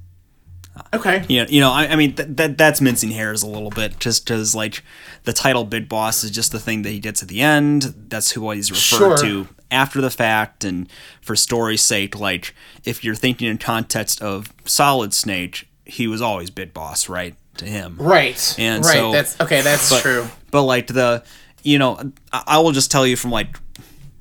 okay. 0.92 1.24
you 1.28 1.40
know, 1.42 1.46
you 1.48 1.60
know, 1.60 1.70
I, 1.70 1.86
I 1.88 1.96
mean, 1.96 2.14
th- 2.14 2.28
that 2.32 2.58
that's 2.58 2.80
mincing 2.80 3.10
hairs 3.12 3.42
a 3.42 3.46
little 3.46 3.70
bit, 3.70 3.98
just 3.98 4.24
because 4.26 4.54
like 4.54 4.82
the 5.24 5.32
title 5.32 5.64
Big 5.64 5.88
Boss 5.88 6.22
is 6.24 6.30
just 6.30 6.52
the 6.52 6.58
thing 6.60 6.82
that 6.82 6.90
he 6.90 6.98
gets 6.98 7.22
at 7.22 7.28
the 7.28 7.40
end. 7.40 7.94
That's 8.08 8.32
who 8.32 8.50
he's 8.50 8.70
referred 8.70 8.98
Sure. 8.98 9.16
to 9.18 9.48
after 9.73 10.01
the 10.01 10.11
fact, 10.11 10.64
and 10.64 10.89
for 11.20 11.35
story's 11.35 11.83
sake, 11.83 12.18
like 12.18 12.55
if 12.85 13.03
you're 13.03 13.14
thinking 13.14 13.49
in 13.49 13.59
context 13.59 14.23
of 14.23 14.53
Solid 14.65 15.12
Snake, 15.15 15.69
he 15.85 16.07
was 16.07 16.20
always 16.23 16.51
Big 16.51 16.73
Boss, 16.73 17.09
right? 17.09 17.35
To 17.59 17.66
him, 17.66 17.97
Right. 17.99 18.55
And 18.59 18.85
right. 18.85 18.94
so- 18.94 19.12
that's 19.12 19.40
okay, 19.40 19.61
that's 19.61 19.90
but, 19.90 20.01
true. 20.03 20.27
But 20.51 20.62
like 20.62 20.86
the, 20.86 21.23
you 21.62 21.78
know, 21.78 22.12
I, 22.32 22.43
I 22.47 22.59
will 22.59 22.73
just 22.73 22.90
tell 22.90 23.07
you 23.07 23.16
from 23.16 23.31
like 23.31 23.59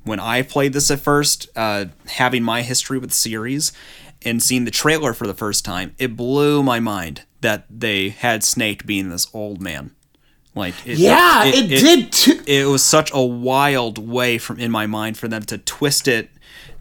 when 0.04 0.20
I 0.20 0.42
played 0.42 0.72
this 0.72 0.90
at 0.90 1.00
first, 1.00 1.48
uh, 1.56 1.86
having 2.08 2.42
my 2.42 2.62
history 2.62 2.98
with 2.98 3.10
the 3.10 3.16
series 3.16 3.72
and 4.24 4.42
seeing 4.42 4.64
the 4.64 4.70
trailer 4.70 5.14
for 5.14 5.26
the 5.26 5.34
first 5.34 5.64
time, 5.64 5.94
it 5.98 6.16
blew 6.16 6.62
my 6.62 6.78
mind 6.80 7.22
that 7.40 7.64
they 7.70 8.10
had 8.10 8.44
Snake 8.44 8.84
being 8.86 9.08
this 9.08 9.26
old 9.32 9.60
man. 9.60 9.92
Like, 10.54 10.74
it, 10.86 10.98
Yeah, 10.98 11.44
it, 11.46 11.68
did 11.68 12.12
too. 12.12 12.40
It 12.46 12.66
was 12.66 12.84
such 12.84 13.10
a 13.14 13.22
wild 13.22 13.98
way 13.98 14.38
from 14.38 14.58
in 14.58 14.70
my 14.70 14.86
mind 14.86 15.16
for 15.16 15.28
them 15.28 15.42
to 15.44 15.58
twist 15.58 16.06
it 16.08 16.30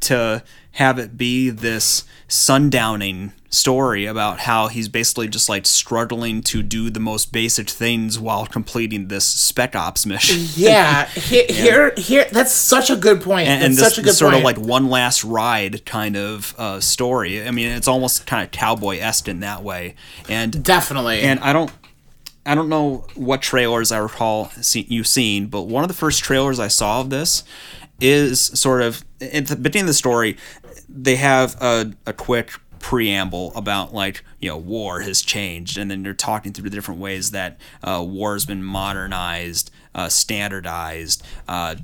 to 0.01 0.43
have 0.73 0.99
it 0.99 1.17
be 1.17 1.49
this 1.49 2.03
sundowning 2.27 3.33
story 3.49 4.05
about 4.05 4.39
how 4.39 4.67
he's 4.67 4.87
basically 4.87 5.27
just 5.27 5.49
like 5.49 5.65
struggling 5.65 6.41
to 6.41 6.63
do 6.63 6.89
the 6.89 7.01
most 7.01 7.33
basic 7.33 7.69
things 7.69 8.17
while 8.17 8.45
completing 8.45 9.09
this 9.09 9.25
spec 9.25 9.75
ops 9.75 10.05
mission. 10.05 10.47
Yeah, 10.55 11.05
here, 11.07 11.45
here, 11.49 11.93
here. 11.97 12.25
That's 12.31 12.53
such 12.53 12.89
a 12.89 12.95
good 12.95 13.21
point. 13.21 13.47
and, 13.47 13.63
and 13.63 13.73
this, 13.73 13.79
such 13.79 13.97
a 13.97 14.01
good 14.01 14.09
this 14.09 14.17
sort 14.19 14.33
point. 14.33 14.41
of 14.41 14.45
like 14.45 14.57
one 14.57 14.89
last 14.89 15.23
ride 15.23 15.85
kind 15.85 16.15
of 16.15 16.55
uh, 16.57 16.79
story. 16.79 17.45
I 17.45 17.51
mean, 17.51 17.69
it's 17.69 17.87
almost 17.87 18.25
kind 18.25 18.43
of 18.43 18.51
cowboy 18.51 18.99
esque 18.99 19.27
in 19.27 19.41
that 19.41 19.63
way. 19.63 19.95
And 20.29 20.63
definitely. 20.63 21.21
and 21.21 21.39
I 21.39 21.53
don't 21.53 21.71
I 22.45 22.55
don't 22.55 22.69
know 22.69 23.05
what 23.15 23.41
trailers 23.41 23.91
I 23.91 23.97
recall 23.97 24.49
see, 24.61 24.85
you 24.89 25.03
seen, 25.03 25.47
but 25.47 25.63
one 25.63 25.83
of 25.83 25.87
the 25.87 25.93
first 25.93 26.23
trailers 26.23 26.59
I 26.59 26.67
saw 26.69 27.01
of 27.01 27.09
this 27.09 27.43
is 27.99 28.41
sort 28.41 28.81
of 28.81 29.05
at 29.21 29.47
the 29.47 29.55
beginning 29.55 29.83
of 29.83 29.87
the 29.89 29.93
story. 29.93 30.37
They 30.89 31.17
have 31.17 31.55
a, 31.61 31.93
a 32.05 32.13
quick 32.13 32.51
preamble 32.79 33.53
about 33.55 33.93
like 33.93 34.23
you 34.39 34.49
know 34.49 34.57
war 34.57 35.01
has 35.01 35.21
changed, 35.21 35.77
and 35.77 35.89
then 35.91 36.03
they're 36.03 36.13
talking 36.13 36.51
through 36.51 36.69
the 36.69 36.75
different 36.75 36.99
ways 36.99 37.31
that 37.31 37.59
uh, 37.83 38.03
war 38.05 38.33
has 38.33 38.45
been 38.45 38.63
modernized, 38.63 39.71
uh, 39.93 40.09
standardized. 40.09 41.23
Uh, 41.47 41.75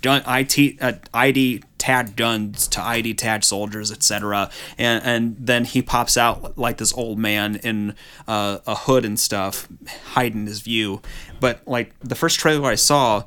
dun, 0.00 0.22
IT, 0.26 0.76
uh, 0.80 0.92
ID 1.14 1.62
tad 1.78 2.16
guns 2.16 2.66
to 2.68 2.82
ID 2.82 3.14
tad 3.14 3.44
soldiers, 3.44 3.90
etc. 3.92 4.50
And 4.76 5.02
and 5.04 5.36
then 5.38 5.64
he 5.64 5.82
pops 5.82 6.16
out 6.16 6.58
like 6.58 6.78
this 6.78 6.92
old 6.92 7.18
man 7.18 7.56
in 7.56 7.94
uh, 8.26 8.58
a 8.66 8.74
hood 8.74 9.04
and 9.04 9.18
stuff, 9.18 9.68
hiding 10.12 10.46
his 10.46 10.60
view. 10.60 11.00
But 11.40 11.66
like 11.66 11.94
the 12.00 12.14
first 12.14 12.38
trailer 12.40 12.68
I 12.68 12.74
saw, 12.74 13.24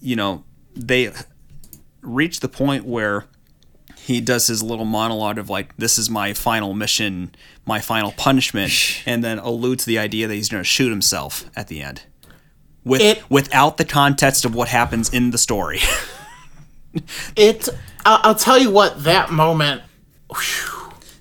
you 0.00 0.16
know, 0.16 0.44
they 0.74 1.12
reached 2.02 2.42
the 2.42 2.48
point 2.48 2.84
where 2.84 3.24
he 3.98 4.20
does 4.20 4.46
his 4.48 4.62
little 4.62 4.84
monologue 4.84 5.38
of 5.38 5.48
like 5.48 5.74
this 5.78 5.96
is 5.98 6.10
my 6.10 6.34
final 6.34 6.74
mission 6.74 7.34
my 7.64 7.80
final 7.80 8.12
punishment 8.12 8.70
and 9.06 9.24
then 9.24 9.38
alludes 9.38 9.84
to 9.84 9.88
the 9.88 9.98
idea 9.98 10.28
that 10.28 10.34
he's 10.34 10.50
going 10.50 10.60
to 10.60 10.68
shoot 10.68 10.90
himself 10.90 11.46
at 11.56 11.68
the 11.68 11.80
end 11.80 12.02
with 12.84 13.00
It- 13.00 13.22
without 13.30 13.78
the 13.78 13.84
context 13.86 14.44
of 14.44 14.54
what 14.54 14.68
happens 14.68 15.08
in 15.08 15.30
the 15.30 15.38
story 15.38 15.80
It. 17.36 17.68
I'll, 18.06 18.20
I'll 18.22 18.34
tell 18.34 18.58
you 18.58 18.70
what. 18.70 19.04
That 19.04 19.30
moment. 19.32 19.82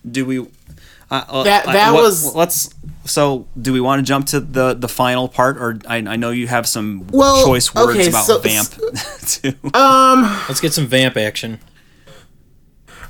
do 0.09 0.25
we 0.25 0.39
uh, 0.39 0.43
uh, 1.11 1.43
That- 1.43 1.67
uh, 1.67 1.73
that 1.73 1.93
what- 1.93 2.03
was- 2.03 2.35
let's 2.35 2.69
so 3.05 3.45
do 3.61 3.73
we 3.73 3.81
want 3.81 3.99
to 3.99 4.03
jump 4.03 4.27
to 4.27 4.39
the 4.39 4.73
the 4.73 4.87
final 4.87 5.27
part 5.27 5.57
or 5.57 5.77
i, 5.89 5.97
I 5.97 6.15
know 6.15 6.29
you 6.31 6.47
have 6.47 6.65
some 6.65 7.05
Well, 7.11 7.45
choice 7.45 7.73
words 7.75 7.89
okay, 7.99 8.07
about 8.07 8.25
so- 8.25 8.39
vamp 8.39 8.69
too. 9.27 9.53
Um. 9.73 10.23
Let's 10.47 10.61
get 10.61 10.73
some 10.73 10.87
vamp 10.87 11.17
action. 11.17 11.59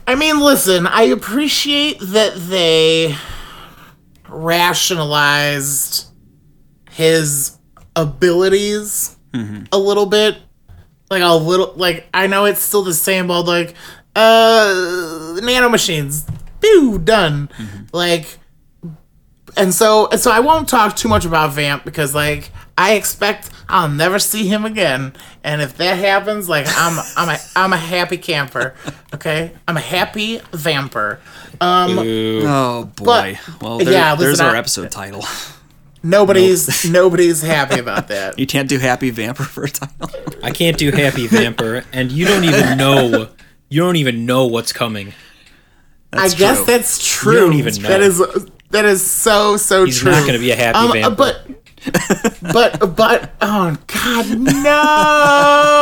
I 0.07 0.15
mean, 0.15 0.39
listen. 0.39 0.85
I 0.87 1.03
appreciate 1.03 1.99
that 2.01 2.33
they 2.35 3.15
rationalized 4.27 6.05
his 6.91 7.57
abilities 7.95 9.15
a 9.71 9.77
little 9.79 10.05
bit. 10.05 10.37
Like 11.13 11.23
a 11.23 11.35
little. 11.35 11.73
Like 11.75 12.07
I 12.13 12.27
know 12.27 12.45
it's 12.45 12.61
still 12.61 12.83
the 12.83 12.93
same 12.93 13.29
old 13.29 13.47
like, 13.47 13.75
uh, 14.15 15.39
nano 15.41 15.69
machines. 15.69 16.25
Pew, 16.61 16.97
done. 16.99 17.49
Like 17.91 18.39
and 19.55 19.73
so 19.73 20.07
and 20.09 20.19
so 20.19 20.31
I 20.31 20.39
won't 20.39 20.67
talk 20.67 20.95
too 20.95 21.07
much 21.07 21.25
about 21.25 21.51
Vamp 21.53 21.85
because 21.85 22.15
like 22.15 22.49
I 22.77 22.93
expect 22.93 23.49
I'll 23.69 23.89
never 23.89 24.17
see 24.19 24.47
him 24.47 24.65
again. 24.65 25.13
And 25.43 25.61
if 25.61 25.77
that 25.77 25.97
happens, 25.99 26.49
like 26.49 26.65
I'm 26.69 26.97
I'm 27.15 27.29
a 27.29 27.37
I'm 27.55 27.73
a 27.73 27.77
happy 27.77 28.17
camper. 28.17 28.73
Okay? 29.13 29.51
I'm 29.67 29.77
a 29.77 29.81
happy 29.81 30.39
vamper. 30.51 31.19
Um 31.61 31.99
oh 31.99 32.85
boy 32.95 33.37
but- 33.47 33.61
well 33.61 33.77
there, 33.77 33.91
yeah, 33.93 34.15
there's 34.15 34.31
listen, 34.33 34.45
our 34.47 34.55
I- 34.55 34.59
episode 34.59 34.89
title 34.89 35.23
nobody's 36.03 36.85
nobody's 36.91 37.41
happy 37.41 37.79
about 37.79 38.09
that. 38.09 38.37
you 38.37 38.45
can't 38.45 38.69
do 38.69 38.77
happy 38.79 39.09
vamper 39.09 39.43
for 39.43 39.63
a 39.63 39.69
title 39.69 40.09
I 40.43 40.51
can't 40.51 40.77
do 40.77 40.91
happy 40.91 41.25
vamper, 41.27 41.83
and 41.93 42.11
you 42.11 42.25
don't 42.25 42.43
even 42.43 42.77
know. 42.83 43.29
You 43.69 43.81
don't 43.81 43.95
even 43.95 44.25
know 44.25 44.45
what's 44.45 44.71
coming. 44.73 45.13
I 46.11 46.17
That's 46.27 46.35
guess 46.35 46.63
that's 46.65 47.03
true. 47.07 47.33
You 47.33 47.39
don't 47.39 47.53
even 47.53 47.81
know. 47.81 47.87
That 47.89 48.01
is 48.01 48.21
that 48.71 48.85
is 48.85 49.03
so 49.09 49.57
so 49.57 49.77
true. 49.79 49.85
He's 49.87 49.99
true. 49.99 50.11
not 50.11 50.21
going 50.21 50.33
to 50.33 50.39
be 50.39 50.51
a 50.51 50.55
happy 50.55 50.77
Um, 50.77 50.91
vamper. 50.91 51.15
but 51.15 51.47
but 52.53 52.95
but 52.95 53.31
oh 53.41 53.75
god 53.87 54.29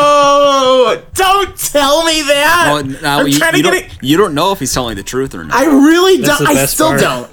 no! 0.01 1.03
Don't 1.13 1.57
tell 1.57 2.03
me 2.05 2.21
that. 2.23 2.69
Well, 2.73 2.83
now 3.01 3.19
I'm 3.19 3.27
you, 3.27 3.37
trying 3.37 3.55
you 3.57 3.63
to 3.63 3.69
get 3.71 3.81
don't, 3.89 3.93
it. 3.93 4.03
you 4.03 4.17
don't 4.17 4.33
know 4.33 4.51
if 4.51 4.59
he's 4.59 4.73
telling 4.73 4.95
the 4.95 5.03
truth 5.03 5.35
or 5.35 5.43
not. 5.43 5.55
I 5.55 5.65
really 5.65 6.17
That's 6.21 6.39
don't. 6.39 6.47
I 6.47 6.65
still 6.65 6.87
part. 6.89 7.01
don't. 7.01 7.31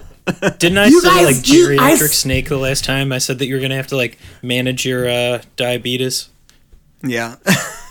Didn't 0.58 0.78
I 0.78 0.86
You 0.86 1.00
say 1.00 1.08
guys- 1.08 1.24
like 1.36 1.48
you- 1.48 1.80
I 1.80 1.92
geriatric 1.92 2.04
s- 2.10 2.12
snake 2.18 2.48
the 2.48 2.56
last 2.58 2.84
time? 2.84 3.12
I 3.12 3.18
said 3.18 3.38
that 3.38 3.46
you're 3.46 3.58
going 3.60 3.70
to 3.70 3.76
have 3.76 3.86
to 3.88 3.96
like 3.96 4.18
manage 4.42 4.84
your 4.86 5.08
uh, 5.08 5.42
diabetes. 5.56 6.28
yeah. 7.02 7.36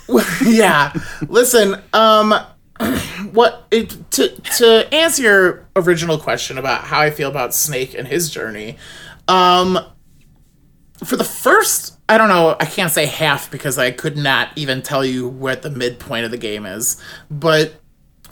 yeah. 0.46 0.94
Listen, 1.28 1.82
um 1.94 2.34
what 3.34 3.66
it, 3.72 3.94
to 4.12 4.30
to 4.58 4.88
answer 4.94 5.22
your 5.24 5.66
original 5.76 6.18
question 6.18 6.58
about 6.58 6.86
how 6.86 7.00
I 7.02 7.10
feel 7.10 7.30
about 7.30 7.54
Snake 7.54 7.94
and 7.94 8.08
his 8.08 8.30
journey, 8.30 8.78
um 9.28 9.78
for 11.04 11.16
the 11.18 11.24
first 11.26 11.96
I 12.08 12.18
don't 12.18 12.30
know, 12.30 12.56
I 12.58 12.66
can't 12.66 12.92
say 12.92 13.06
half 13.06 13.52
because 13.52 13.78
I 13.78 13.92
could 13.92 14.16
not 14.16 14.50
even 14.56 14.82
tell 14.82 15.04
you 15.04 15.28
what 15.28 15.62
the 15.62 15.70
midpoint 15.70 16.24
of 16.24 16.32
the 16.32 16.38
game 16.38 16.66
is, 16.66 16.96
but 17.30 17.74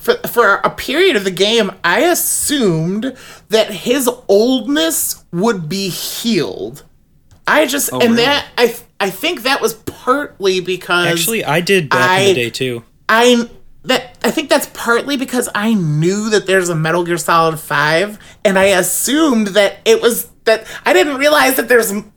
for, 0.06 0.15
for 0.27 0.56
a 0.57 0.69
period 0.69 1.15
of 1.15 1.23
the 1.23 1.32
game, 1.32 1.72
I 1.84 2.02
assumed 2.02 3.18
that 3.49 3.72
his 3.72 4.07
oldness 4.27 5.26
would 5.32 5.68
be 5.68 5.90
healed. 5.90 6.84
I 7.48 7.65
just 7.65 7.91
oh, 7.91 7.99
and 7.99 8.11
really? 8.11 8.23
that 8.26 8.45
I 8.56 8.76
I 8.99 9.10
think 9.10 9.41
that 9.44 9.61
was 9.61 9.73
partly 9.73 10.60
because 10.60 11.07
Actually, 11.07 11.44
I 11.44 11.60
did 11.60 11.90
back 11.90 12.22
in 12.22 12.27
the 12.27 12.34
day 12.36 12.49
too. 12.52 12.84
I 13.10 13.49
that 13.86 14.15
I 14.23 14.30
think 14.30 14.49
that's 14.49 14.68
partly 14.76 15.18
because 15.18 15.49
I 15.56 15.73
knew 15.73 16.30
that 16.30 16.45
there's 16.45 16.69
a 16.69 16.76
Metal 16.76 17.03
Gear 17.03 17.18
Solid 17.18 17.60
5 17.60 18.19
and 18.44 18.60
I 18.60 18.65
assumed 18.65 19.48
that 19.49 19.77
it 19.86 20.03
was 20.03 20.27
that 20.45 20.68
I 20.86 20.94
didn't 20.94 21.18
realize 21.18 21.56
that 21.56 21.68
there's 21.68 21.91
m- 21.91 22.11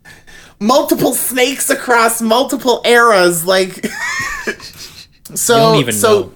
multiple 0.60 1.14
snakes 1.14 1.70
across 1.70 2.20
multiple 2.20 2.82
eras 2.84 3.46
like 3.46 3.86
so 5.34 5.56
You 5.56 5.62
don't 5.62 5.76
even 5.76 5.94
so 5.94 6.20
know. 6.20 6.32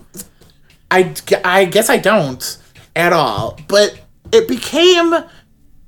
I, 0.92 1.14
I 1.42 1.64
guess 1.64 1.88
I 1.88 1.96
don't 1.96 2.58
at 2.94 3.12
all. 3.12 3.58
But 3.66 3.98
it 4.30 4.46
became 4.46 5.14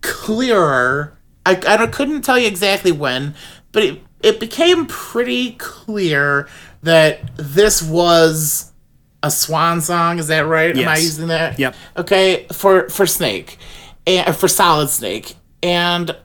clearer. 0.01 1.17
I, 1.47 1.61
I 1.67 1.87
couldn't 1.89 2.23
tell 2.23 2.39
you 2.39 2.47
exactly 2.47 2.91
when, 2.91 3.35
but 3.73 3.83
it, 3.83 4.01
it 4.23 4.41
became 4.41 4.87
pretty 4.87 5.53
clear 5.53 6.49
that 6.83 7.21
this 7.37 7.83
was 7.83 8.73
a 9.23 9.31
swan 9.31 9.83
song. 9.83 10.19
Is 10.19 10.29
that 10.29 10.47
right? 10.47 10.77
Am 10.77 10.89
I 10.89 10.97
using 10.97 11.29
that? 11.29 11.59
Yep. 11.59 11.75
Okay, 11.99 12.47
for 12.53 12.89
for 12.89 13.07
Snake, 13.07 13.59
and 14.07 14.35
for 14.35 14.49
Solid 14.49 14.89
Snake, 14.89 15.37
and 15.63 16.17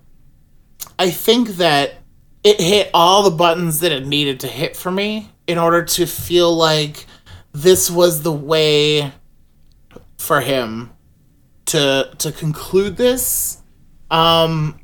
I 0.98 1.10
think 1.10 1.50
that 1.58 1.96
it 2.44 2.62
hit 2.62 2.90
all 2.94 3.24
the 3.24 3.32
buttons 3.32 3.82
that 3.82 3.92
it 3.92 4.06
needed 4.06 4.40
to 4.42 4.48
hit 4.48 4.78
for 4.78 4.92
me 4.92 5.30
in 5.48 5.58
order 5.58 5.84
to 5.84 6.06
feel 6.06 6.56
like 6.56 7.06
this 7.52 7.90
was 7.90 8.24
the 8.24 8.32
way 8.32 9.12
for 10.18 10.42
him 10.42 10.92
to 11.66 12.12
to 12.18 12.32
conclude 12.32 12.98
this. 12.98 13.62
Um 14.12 14.80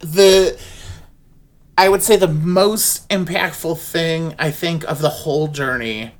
the 0.00 0.58
I 1.78 1.88
would 1.88 2.02
say 2.02 2.16
the 2.16 2.28
most 2.28 3.08
impactful 3.08 3.78
thing 3.78 4.34
I 4.38 4.50
think 4.50 4.84
of 4.84 5.00
the 5.00 5.08
whole 5.08 5.48
journey 5.48 6.14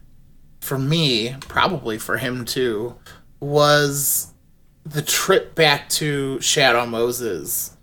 for 0.60 0.78
me, 0.78 1.36
probably 1.40 1.98
for 1.98 2.16
him 2.16 2.44
too, 2.44 2.96
was 3.40 4.32
the 4.84 5.02
trip 5.02 5.54
back 5.54 5.88
to 5.90 6.40
Shadow 6.40 6.86
Moses 6.86 7.76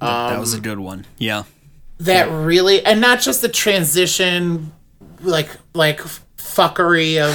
that 0.00 0.38
was 0.38 0.54
a 0.54 0.60
good 0.60 0.78
one. 0.78 1.06
Yeah. 1.18 1.44
that 1.98 2.30
really 2.30 2.84
and 2.84 3.00
not 3.00 3.20
just 3.20 3.40
the 3.42 3.48
transition 3.48 4.72
like 5.22 5.50
like 5.74 6.00
fuckery 6.56 7.20
of, 7.20 7.34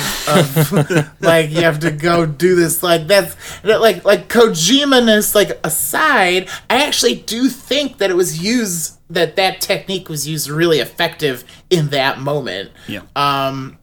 of 0.72 1.22
like 1.22 1.52
you 1.52 1.62
have 1.62 1.80
to 1.80 1.92
go 1.92 2.26
do 2.26 2.56
this 2.56 2.82
like 2.82 3.06
that's 3.08 3.36
that, 3.62 3.80
like 3.82 4.04
like 4.04 4.28
Kojima-ness 4.28 5.36
like 5.36 5.60
aside 5.64 6.50
I 6.70 6.84
actually 6.84 7.16
do 7.16 7.48
think 7.50 8.00
that 8.00 8.10
it 8.10 8.16
was 8.16 8.42
used 8.44 8.98
that 9.10 9.36
that 9.36 9.62
technique 9.62 10.10
was 10.10 10.28
used 10.28 10.50
really 10.50 10.80
effective 10.80 11.44
in 11.70 11.90
that 11.90 12.20
moment 12.20 12.72
Yeah. 12.88 13.02
um 13.16 13.78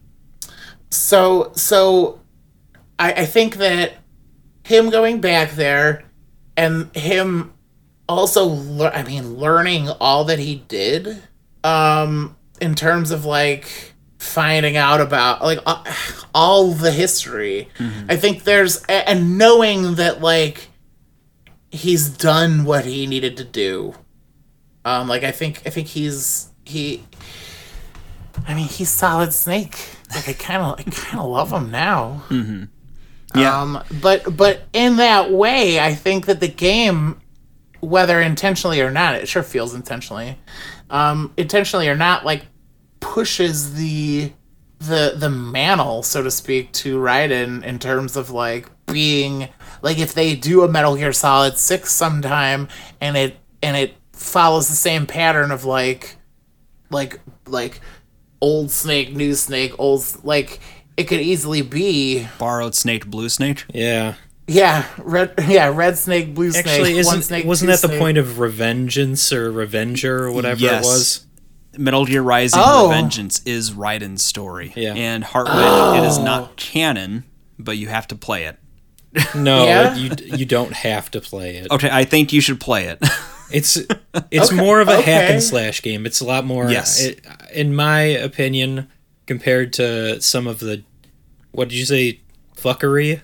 so 0.89 1.51
so 1.55 2.19
I, 2.97 3.13
I 3.13 3.25
think 3.25 3.55
that 3.57 3.93
him 4.65 4.89
going 4.89 5.21
back 5.21 5.51
there 5.51 6.03
and 6.57 6.93
him 6.95 7.53
also 8.07 8.43
lear- 8.45 8.91
i 8.93 9.03
mean 9.03 9.35
learning 9.37 9.87
all 10.01 10.25
that 10.25 10.39
he 10.39 10.55
did 10.67 11.21
um 11.63 12.35
in 12.59 12.75
terms 12.75 13.11
of 13.11 13.23
like 13.25 13.93
finding 14.19 14.75
out 14.77 15.01
about 15.01 15.41
like 15.41 15.59
uh, 15.65 15.83
all 16.35 16.71
the 16.73 16.91
history. 16.91 17.69
I 18.07 18.15
think 18.17 18.43
there's 18.43 18.83
and 18.87 19.37
knowing 19.37 19.95
that 19.95 20.21
like 20.21 20.67
he's 21.71 22.09
done 22.09 22.65
what 22.65 22.85
he 22.85 23.07
needed 23.07 23.37
to 23.37 23.43
do. 23.43 23.95
Um 24.85 25.07
like 25.07 25.23
i 25.23 25.31
think 25.31 25.61
i 25.65 25.69
think 25.69 25.87
he's 25.87 26.49
he 26.65 27.03
i 28.47 28.53
mean 28.53 28.67
he's 28.67 28.89
solid 28.89 29.33
snake. 29.33 29.77
Like 30.13 30.27
i 30.29 30.33
kind 30.33 30.61
of 30.63 30.79
i 30.79 30.83
kind 30.83 31.19
of 31.19 31.27
love 31.29 31.51
him 31.51 31.71
now. 31.71 32.23
Yeah. 33.35 33.61
um, 33.61 33.83
but 34.01 34.35
but 34.35 34.63
in 34.73 34.97
that 34.97 35.31
way, 35.31 35.79
I 35.79 35.93
think 35.93 36.25
that 36.25 36.39
the 36.39 36.47
game, 36.47 37.21
whether 37.79 38.19
intentionally 38.19 38.81
or 38.81 38.89
not, 38.89 39.15
it 39.15 39.27
sure 39.27 39.43
feels 39.43 39.75
intentionally, 39.75 40.37
um, 40.89 41.31
intentionally 41.37 41.87
or 41.89 41.95
not, 41.95 42.25
like 42.25 42.47
pushes 42.99 43.73
the 43.75 44.31
the 44.79 45.13
the 45.15 45.29
mantle, 45.29 46.03
so 46.03 46.23
to 46.23 46.31
speak, 46.31 46.71
to 46.71 46.97
Raiden 46.99 47.63
in 47.63 47.79
terms 47.79 48.15
of 48.15 48.29
like 48.31 48.67
being 48.85 49.49
like 49.81 49.97
if 49.99 50.13
they 50.13 50.35
do 50.35 50.63
a 50.63 50.67
Metal 50.67 50.95
Gear 50.95 51.13
Solid 51.13 51.57
Six 51.57 51.91
sometime 51.91 52.67
and 53.01 53.17
it 53.17 53.35
and 53.61 53.75
it 53.75 53.93
follows 54.13 54.69
the 54.69 54.75
same 54.75 55.05
pattern 55.05 55.51
of 55.51 55.65
like 55.65 56.15
like 56.89 57.19
like 57.47 57.81
old 58.41 58.71
Snake, 58.71 59.13
new 59.15 59.35
Snake, 59.35 59.73
old 59.77 60.05
like 60.23 60.59
it 60.97 61.05
could 61.05 61.21
easily 61.21 61.61
be 61.61 62.27
Borrowed 62.37 62.75
snake, 62.75 63.05
blue 63.07 63.29
snake. 63.29 63.63
Yeah. 63.73 64.15
yeah, 64.47 64.85
red 64.97 65.33
yeah, 65.47 65.67
red 65.73 65.97
snake, 65.97 66.33
blue 66.33 66.51
snake, 66.51 66.67
Actually, 66.67 66.91
one 66.93 66.99
isn't 66.99 67.21
snake, 67.23 67.45
wasn't 67.45 67.71
two 67.71 67.77
that 67.77 67.87
the 67.93 67.99
point 67.99 68.17
of 68.17 68.27
Revengeance 68.37 69.31
or 69.31 69.51
Revenger 69.51 70.25
or 70.25 70.31
whatever 70.31 70.59
Yes. 70.61 70.83
it 70.83 70.87
was? 70.87 71.25
Metal 71.79 72.05
Gear 72.05 72.21
Rising 72.21 72.59
Oh. 72.63 72.89
Revengeance 72.91 73.41
is 73.47 73.71
Raiden's 73.71 74.23
story. 74.23 74.73
Yeah. 74.75 74.93
And 74.95 75.23
Heartwood, 75.23 75.97
it 75.99 76.03
is 76.07 76.17
Oh. 76.17 76.23
not 76.23 76.55
canon, 76.57 77.23
but 77.57 77.77
you 77.77 77.87
have 77.87 78.07
to 78.09 78.15
play 78.15 78.43
it. 78.45 78.57
No, 79.35 79.65
Yeah? 79.65 79.95
you 79.95 80.11
you 80.37 80.45
don't 80.45 80.73
have 80.73 81.09
to 81.11 81.21
play 81.21 81.55
it. 81.57 81.71
Okay, 81.71 81.89
I 81.91 82.03
think 82.03 82.31
you 82.33 82.41
should 82.41 82.59
play 82.59 82.85
it. 82.85 82.99
It's 83.51 83.77
it's 84.29 84.51
Okay, 84.51 84.55
more 84.55 84.79
of 84.79 84.87
a 84.89 85.01
hack 85.01 85.31
and 85.31 85.41
slash 85.41 85.81
game. 85.81 86.05
It's 86.05 86.19
a 86.19 86.25
lot 86.25 86.45
more, 86.45 86.69
Yes. 86.69 87.01
it, 87.01 87.25
in 87.51 87.73
my 87.73 88.01
opinion, 88.01 88.87
compared 89.25 89.73
to 89.73 90.21
some 90.21 90.45
of 90.45 90.59
the 90.59 90.83
what 91.51 91.69
did 91.69 91.77
you 91.79 91.85
say, 91.85 92.19
fuckery? 92.55 93.21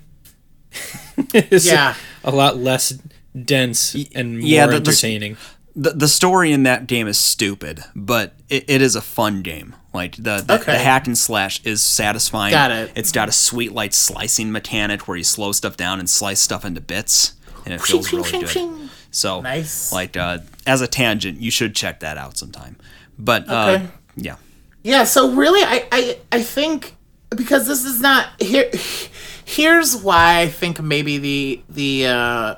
It's 1.33 1.67
Yeah. 1.67 1.93
a, 2.23 2.31
lot 2.31 2.57
less 2.57 2.97
dense 3.39 3.95
and 4.15 4.39
more 4.39 4.47
yeah, 4.47 4.65
the- 4.65 4.71
the- 4.71 4.77
entertaining. 4.77 5.33
the 5.35 5.39
the 5.75 5.91
the 5.91 6.07
story 6.07 6.51
in 6.51 6.63
that 6.63 6.87
game 6.87 7.07
is 7.07 7.17
stupid, 7.17 7.83
but 7.95 8.33
it, 8.49 8.63
it 8.69 8.81
is 8.81 8.95
a 8.95 9.01
fun 9.01 9.41
game. 9.41 9.75
Like 9.93 10.15
the 10.15 10.43
the, 10.45 10.55
Okay. 10.59 10.73
the 10.73 10.77
hack 10.79 11.07
and 11.07 11.17
slash 11.17 11.63
is 11.65 11.83
satisfying. 11.83 12.51
Got 12.51 12.71
it. 12.71 12.91
It's 12.95 13.11
got 13.11 13.29
a 13.29 13.31
sweet 13.31 13.71
light 13.71 13.93
slicing 13.93 14.51
mechanic 14.51 15.07
where 15.07 15.17
you 15.17 15.23
slow 15.23 15.51
stuff 15.51 15.77
down 15.77 15.99
and 15.99 16.09
slice 16.09 16.39
stuff 16.41 16.65
into 16.65 16.81
bits, 16.81 17.33
and 17.65 17.73
it 17.73 17.81
feels 17.81 18.11
really 18.11 18.31
good. 18.31 18.89
So 19.11 19.41
Nice. 19.41 19.91
Like 19.93 20.17
uh, 20.17 20.39
as 20.67 20.81
a 20.81 20.87
tangent, 20.87 21.39
you 21.39 21.49
should 21.51 21.75
check 21.75 22.01
that 22.01 22.17
out 22.17 22.37
sometime. 22.37 22.75
But 23.17 23.47
uh, 23.49 23.69
Okay. 23.79 23.87
yeah, 24.17 24.35
Yeah, 24.83 25.05
so 25.05 25.31
really 25.31 25.61
I, 25.63 25.87
I 25.91 26.17
I 26.33 26.41
think 26.41 26.95
because 27.29 27.65
this 27.67 27.85
is 27.85 28.01
not 28.01 28.27
here 28.41 28.69
here's 29.45 29.95
why 29.95 30.41
I 30.41 30.47
think 30.47 30.81
maybe 30.81 31.17
the 31.17 31.61
the 31.69 32.07
uh 32.07 32.55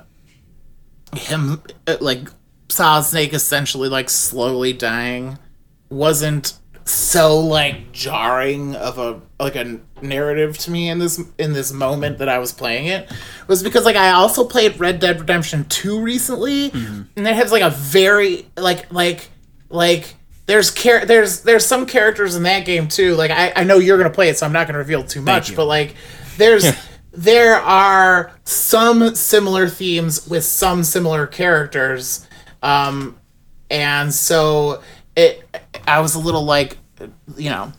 him 1.16 1.62
uh, 1.86 1.98
like 2.02 2.28
Solid 2.70 3.04
Snake 3.04 3.34
essentially 3.34 3.90
like 3.90 4.10
slowly 4.10 4.74
dying. 4.74 5.38
Wasn't 5.90 6.54
so 6.90 7.40
like 7.40 7.92
jarring 7.92 8.76
of 8.76 8.98
a 8.98 9.22
like 9.40 9.56
a 9.56 9.80
narrative 10.02 10.58
to 10.58 10.72
me 10.72 10.90
in 10.90 11.00
this 11.00 11.22
in 11.38 11.54
this 11.54 11.72
moment 11.72 12.18
that 12.20 12.30
I 12.30 12.40
was 12.40 12.52
playing 12.52 12.88
it. 12.88 13.12
Was 13.48 13.64
because 13.64 13.86
like 13.86 13.96
I 13.96 14.12
also 14.12 14.46
played 14.46 14.80
Red 14.80 15.00
Dead 15.00 15.20
Redemption 15.20 15.66
2 15.66 16.02
recently 16.02 16.72
mm-hmm. 16.72 17.04
and 17.16 17.28
it 17.28 17.36
has 17.36 17.52
like 17.52 17.62
a 17.62 17.70
very 17.70 18.48
like 18.56 18.92
like 18.92 19.30
like 19.70 20.16
there's 20.46 20.74
char- 20.74 21.06
there's 21.06 21.42
there's 21.42 21.66
some 21.66 21.86
characters 21.86 22.36
in 22.36 22.44
that 22.44 22.66
game 22.66 22.88
too. 22.88 23.16
Like 23.16 23.32
I, 23.32 23.54
I 23.56 23.64
know 23.64 23.78
you're 23.78 23.98
gonna 23.98 24.10
play 24.10 24.30
it 24.30 24.38
so 24.38 24.46
I'm 24.46 24.54
not 24.54 24.68
gonna 24.68 24.80
reveal 24.80 25.04
too 25.04 25.22
much 25.22 25.56
but 25.56 25.66
like 25.66 25.96
there's 26.38 26.66
there 27.12 27.56
are 27.56 28.32
some 28.44 29.16
similar 29.16 29.68
themes 29.68 30.28
with 30.28 30.44
some 30.44 30.84
similar 30.84 31.28
characters 31.28 32.28
um 32.64 33.18
and 33.70 34.14
so 34.14 34.82
it 35.16 35.44
i 35.88 36.00
was 36.00 36.16
a 36.16 36.20
little 36.20 36.44
like 36.44 36.78
you 37.36 37.50
know 37.50 37.72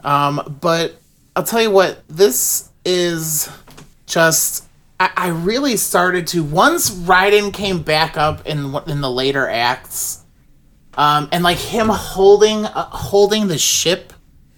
um 0.00 0.58
but 0.60 0.94
i'll 1.36 1.42
tell 1.42 1.62
you 1.62 1.70
what 1.70 2.02
this 2.08 2.70
is 2.84 3.48
just 4.06 4.64
i, 5.00 5.10
I 5.16 5.28
really 5.28 5.76
started 5.76 6.26
to 6.28 6.44
once 6.44 6.90
Raiden 6.90 7.52
came 7.52 7.82
back 7.82 8.16
up 8.16 8.46
in 8.46 8.74
in 8.86 9.00
the 9.00 9.10
later 9.10 9.48
acts 9.48 10.22
um 10.96 11.28
and 11.32 11.42
like 11.42 11.58
him 11.58 11.88
holding 11.88 12.64
uh, 12.66 12.84
holding 12.90 13.48
the 13.48 13.58
ship 13.58 14.12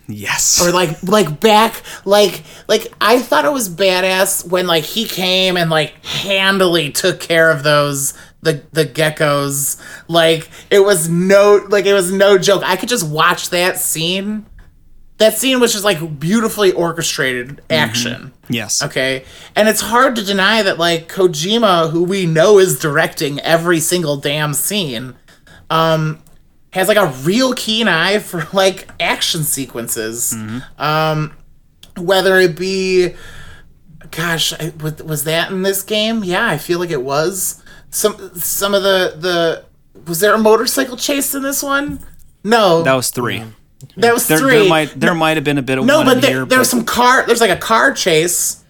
yes. 0.09 0.65
or 0.65 0.73
like 0.73 1.03
like 1.03 1.41
back 1.41 1.83
like 2.05 2.43
like 2.69 2.93
I 3.01 3.21
thought 3.21 3.45
it 3.45 3.53
was 3.53 3.69
badass 3.69 4.49
when 4.49 4.67
like 4.67 4.85
he 4.85 5.07
came 5.07 5.57
and 5.57 5.71
like 5.71 6.05
handily 6.05 6.91
took 6.91 7.21
care 7.21 7.51
of 7.51 7.63
those 7.63 8.15
the 8.43 8.63
the 8.73 8.85
geckos. 8.85 9.81
Like 10.09 10.49
it 10.71 10.81
was 10.81 11.09
no 11.09 11.67
like 11.69 11.87
it 11.87 11.95
was 11.95 12.13
no 12.13 12.39
joke. 12.39 12.63
I 12.65 12.77
could 12.77 12.89
just 12.89 13.09
watch 13.09 13.51
that 13.51 13.79
scene. 13.79 14.47
That 15.19 15.39
scene 15.39 15.61
was 15.61 15.73
just 15.73 15.85
like 15.85 16.21
beautifully 16.21 16.73
orchestrated 16.73 17.63
action. 17.71 18.33
Yes. 18.49 18.83
okay? 18.83 19.25
And 19.55 19.67
it's 19.67 19.81
hard 19.81 20.15
to 20.17 20.23
deny 20.25 20.63
that 20.63 20.79
like 20.79 21.09
Kojima 21.09 21.91
who 21.91 22.05
we 22.05 22.27
know 22.27 22.59
is 22.59 22.79
directing 22.79 23.41
every 23.41 23.81
single 23.81 24.17
damn 24.19 24.53
scene 24.55 25.15
um 25.71 26.23
has 26.73 26.87
like 26.89 26.99
a 26.99 27.07
real 27.23 27.55
keen 27.55 27.89
eye 27.89 28.19
for 28.19 28.47
like 28.53 28.89
action 29.01 29.43
sequences. 29.43 30.35
Um 30.79 31.33
whether 31.97 32.39
it 32.39 32.57
be 32.59 33.15
gosh 34.11 34.53
was, 34.83 35.03
was 35.03 35.25
that 35.25 35.51
in 35.51 35.63
this 35.63 35.83
game? 35.83 36.23
Yeah 36.23 36.47
i 36.47 36.59
feel 36.59 36.79
like 36.79 36.91
it 36.91 37.03
was 37.03 37.63
some 37.91 38.35
some 38.35 38.75
of 38.75 38.83
the 38.83 39.15
the 39.19 39.65
was 40.07 40.21
there 40.21 40.35
a 40.35 40.39
motorcycle 40.39 40.97
chase 40.97 41.35
in 41.35 41.43
this 41.43 41.63
one 41.63 42.01
no 42.45 42.83
That 42.83 42.95
was 42.95 43.11
three. 43.11 43.43
that 43.97 44.13
was 44.15 44.29
There, 44.29 44.39
three 44.39 44.61
there 44.61 44.69
might 44.69 45.01
there 45.01 45.15
might 45.15 45.37
have 45.37 45.45
been 45.45 45.59
a 45.59 45.63
bit 45.63 45.79
of 45.79 45.85
no, 45.85 45.99
one 45.99 46.07
but 46.07 46.21
there, 46.23 46.31
here, 46.31 46.45
there's 46.45 46.69
some 46.71 46.85
car. 46.85 47.27
There's 47.27 47.41
like 47.41 47.51
a 47.51 47.57
car 47.57 47.93
chase 47.93 48.63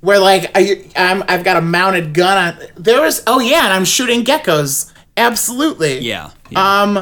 where 0.00 0.18
like 0.18 0.50
I 0.54 0.84
I'm, 0.96 1.22
I've 1.28 1.44
got 1.44 1.56
a 1.56 1.60
mounted 1.60 2.12
gun 2.12 2.54
on. 2.54 2.60
There 2.76 3.00
was 3.00 3.22
oh 3.26 3.40
yeah, 3.40 3.64
and 3.64 3.72
I'm 3.72 3.84
shooting 3.84 4.24
geckos. 4.24 4.92
Absolutely. 5.16 5.98
yeah, 6.00 6.30
yeah. 6.50 6.82
Um, 6.82 6.96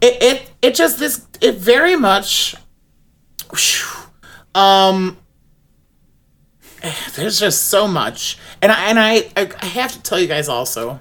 it 0.00 0.22
it 0.22 0.50
it 0.62 0.74
just 0.74 0.98
this 0.98 1.26
it 1.40 1.56
very 1.56 1.96
much. 1.96 2.54
Um. 4.54 5.18
There's 7.16 7.40
just 7.40 7.64
so 7.64 7.88
much, 7.88 8.38
and 8.62 8.70
I 8.70 8.84
and 8.88 8.98
I 8.98 9.30
I 9.36 9.66
have 9.66 9.92
to 9.92 10.02
tell 10.02 10.20
you 10.20 10.26
guys 10.26 10.48
also. 10.48 11.00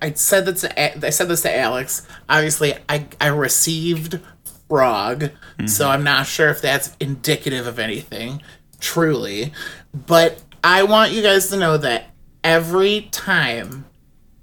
I 0.00 0.12
said 0.12 0.46
that 0.46 0.56
to 0.58 1.06
I 1.06 1.10
said 1.10 1.28
this 1.28 1.42
to 1.42 1.56
Alex. 1.56 2.06
Obviously, 2.28 2.74
I 2.88 3.06
I 3.20 3.28
received 3.28 4.20
frog, 4.68 5.30
so 5.66 5.84
mm-hmm. 5.84 5.92
I'm 5.92 6.04
not 6.04 6.26
sure 6.26 6.48
if 6.48 6.60
that's 6.60 6.96
indicative 7.00 7.66
of 7.66 7.78
anything, 7.78 8.42
truly. 8.80 9.52
But 9.92 10.42
I 10.62 10.82
want 10.82 11.12
you 11.12 11.22
guys 11.22 11.48
to 11.48 11.56
know 11.56 11.76
that 11.78 12.10
every 12.44 13.08
time 13.10 13.86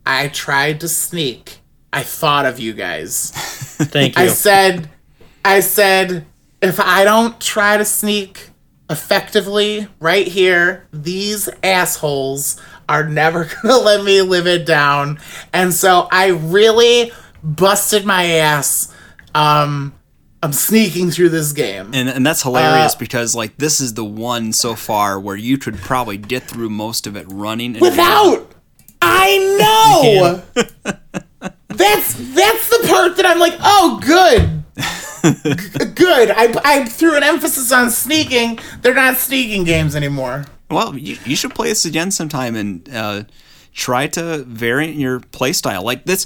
I 0.05 0.27
tried 0.27 0.79
to 0.81 0.87
sneak, 0.87 1.59
I 1.93 2.03
thought 2.03 2.45
of 2.45 2.59
you 2.59 2.73
guys. 2.73 3.31
Thank 3.35 4.17
you. 4.17 4.23
I 4.23 4.27
said, 4.27 4.89
I 5.43 5.59
said, 5.59 6.25
if 6.61 6.79
I 6.79 7.03
don't 7.03 7.39
try 7.39 7.77
to 7.77 7.85
sneak 7.85 8.49
effectively 8.89 9.87
right 9.99 10.27
here, 10.27 10.87
these 10.91 11.49
assholes 11.63 12.59
are 12.87 13.07
never 13.07 13.49
gonna 13.61 13.77
let 13.77 14.03
me 14.03 14.21
live 14.21 14.47
it 14.47 14.65
down. 14.65 15.19
And 15.53 15.73
so 15.73 16.07
I 16.11 16.27
really 16.27 17.11
busted 17.43 18.05
my 18.05 18.25
ass. 18.25 18.93
Um, 19.33 19.93
I'm 20.41 20.53
sneaking 20.53 21.11
through 21.11 21.29
this 21.29 21.51
game. 21.53 21.91
and 21.93 22.07
and 22.07 22.25
that's 22.25 22.43
hilarious 22.43 22.93
uh, 22.93 22.99
because 22.99 23.35
like 23.35 23.57
this 23.57 23.81
is 23.81 23.95
the 23.95 24.05
one 24.05 24.53
so 24.53 24.75
far 24.75 25.19
where 25.19 25.35
you 25.35 25.57
could 25.57 25.77
probably 25.77 26.17
get 26.17 26.43
through 26.43 26.69
most 26.69 27.07
of 27.07 27.15
it 27.17 27.25
running 27.29 27.73
and 27.73 27.81
Without, 27.81 28.51
I 29.01 30.43
know. 30.53 30.63
that's 31.69 32.13
that's 32.13 32.69
the 32.69 32.87
part 32.87 33.17
that 33.17 33.25
I'm 33.25 33.39
like, 33.39 33.55
oh, 33.61 33.99
good. 34.05 34.63
G- 35.25 35.85
good. 35.95 36.29
I, 36.31 36.53
I 36.63 36.85
threw 36.85 37.15
an 37.17 37.23
emphasis 37.23 37.71
on 37.71 37.89
sneaking. 37.89 38.59
They're 38.81 38.93
not 38.93 39.17
sneaking 39.17 39.63
games 39.63 39.95
anymore. 39.95 40.45
Well, 40.69 40.97
you, 40.97 41.17
you 41.25 41.35
should 41.35 41.53
play 41.53 41.69
this 41.69 41.85
again 41.85 42.11
sometime 42.11 42.55
and 42.55 42.89
uh, 42.89 43.23
try 43.73 44.07
to 44.07 44.43
vary 44.43 44.89
your 44.91 45.19
playstyle. 45.19 45.83
Like 45.83 46.05
this, 46.05 46.25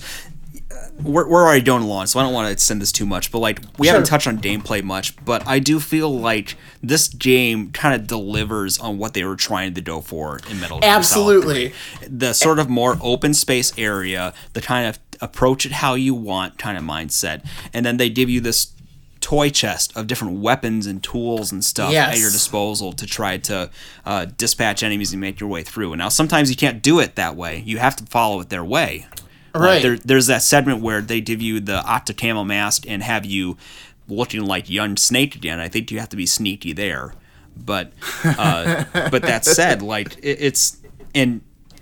we're, 1.04 1.28
we're 1.28 1.44
already 1.44 1.62
going 1.64 1.84
along, 1.84 2.08
so 2.08 2.20
I 2.20 2.24
don't 2.24 2.34
want 2.34 2.48
to 2.48 2.52
extend 2.52 2.82
this 2.82 2.92
too 2.92 3.06
much. 3.06 3.32
But 3.32 3.40
like, 3.40 3.62
we 3.78 3.88
haven't 3.88 4.06
touched 4.06 4.28
on 4.28 4.38
gameplay 4.40 4.84
much, 4.84 5.16
but 5.26 5.46
I 5.48 5.60
do 5.60 5.80
feel 5.80 6.18
like 6.18 6.56
this 6.82 7.08
game 7.08 7.72
kind 7.72 8.00
of 8.00 8.08
delivers 8.08 8.80
on 8.80 8.98
what 8.98 9.14
they 9.14 9.24
were 9.24 9.36
trying 9.36 9.74
to 9.76 9.82
go 9.82 10.02
for 10.02 10.40
in 10.50 10.60
Metal 10.60 10.80
Gear 10.80 10.90
Absolutely. 10.90 11.70
3. 12.00 12.08
The 12.08 12.34
sort 12.34 12.60
of 12.60 12.70
more 12.70 12.98
open 13.02 13.34
space 13.34 13.74
area, 13.78 14.34
the 14.54 14.62
kind 14.62 14.88
of 14.88 15.00
approach 15.22 15.66
it 15.66 15.74
how 15.74 15.96
you 15.96 16.14
want 16.14 16.58
kind 16.58 16.78
of 16.78 16.84
mindset, 16.84 17.46
and 17.74 17.86
then 17.86 17.98
they 17.98 18.10
give 18.10 18.30
you 18.30 18.42
this 18.42 18.74
toy 19.30 19.48
chest 19.52 19.96
of 19.96 20.08
different 20.08 20.40
weapons 20.40 20.88
and 20.88 21.04
tools 21.04 21.52
and 21.52 21.64
stuff 21.64 21.94
at 21.94 22.18
your 22.18 22.32
disposal 22.32 22.92
to 22.94 23.06
try 23.06 23.38
to 23.38 23.70
uh, 24.04 24.26
dispatch 24.26 24.82
enemies 24.82 25.12
and 25.12 25.22
make 25.22 25.40
your 25.40 25.48
way 25.48 25.62
through. 25.62 25.94
And 25.94 26.00
now 26.00 26.10
sometimes 26.10 26.50
you 26.50 26.56
can't 26.56 26.82
do 26.82 27.00
it 27.00 27.14
that 27.14 27.36
way. 27.36 27.62
You 27.64 27.78
have 27.78 27.96
to 27.98 28.06
follow 28.06 28.40
it 28.40 28.50
their 28.50 28.66
way. 28.66 29.06
Like, 29.54 29.64
Right. 29.64 29.82
there, 29.84 29.98
there's 29.98 30.26
that 30.26 30.42
segment 30.42 30.82
where 30.82 31.00
they 31.02 31.22
give 31.22 31.44
you 31.44 31.60
the 31.60 31.82
Octocamo 31.82 32.44
mask 32.44 32.86
and 32.90 33.04
have 33.04 33.24
you 33.24 33.56
looking 34.08 34.46
like 34.46 34.68
young 34.68 34.98
Snake 34.98 35.36
again. 35.36 35.60
I 35.60 35.68
think 35.68 35.92
you 35.92 36.00
have 36.00 36.10
to 36.10 36.18
be 36.18 36.26
sneaky 36.26 36.74
there. 36.74 37.14
But 37.56 37.94
uh, 38.24 38.86
but 39.12 39.22
that 39.22 39.46
said, 39.46 39.84
like 39.84 40.18
it, 40.24 40.38
it's 40.40 40.78
and 41.14 41.42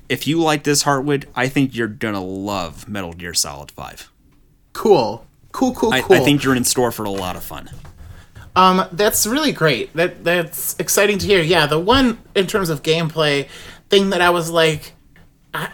if 0.10 0.28
you 0.28 0.42
like 0.42 0.64
this 0.64 0.84
Heartwood, 0.84 1.26
I 1.34 1.48
think 1.48 1.76
you're 1.76 1.88
gonna 1.88 2.24
love 2.24 2.90
Metal 2.90 3.14
Gear 3.14 3.34
Solid 3.34 3.72
Five. 3.72 4.12
Cool. 4.74 5.27
Cool, 5.58 5.74
cool, 5.74 5.92
I, 5.92 6.02
cool. 6.02 6.16
I 6.16 6.20
think 6.20 6.44
you're 6.44 6.54
in 6.54 6.64
store 6.64 6.92
for 6.92 7.04
a 7.04 7.10
lot 7.10 7.36
of 7.36 7.42
fun. 7.42 7.68
Um, 8.56 8.88
that's 8.92 9.26
really 9.26 9.52
great. 9.52 9.92
That 9.94 10.24
that's 10.24 10.76
exciting 10.78 11.18
to 11.18 11.26
hear. 11.26 11.42
Yeah, 11.42 11.66
the 11.66 11.80
one 11.80 12.20
in 12.36 12.46
terms 12.46 12.70
of 12.70 12.84
gameplay 12.84 13.50
thing 13.90 14.12
that 14.12 14.22
I 14.22 14.30
was 14.30 14.52
like, 14.52 14.94
I, 15.56 15.72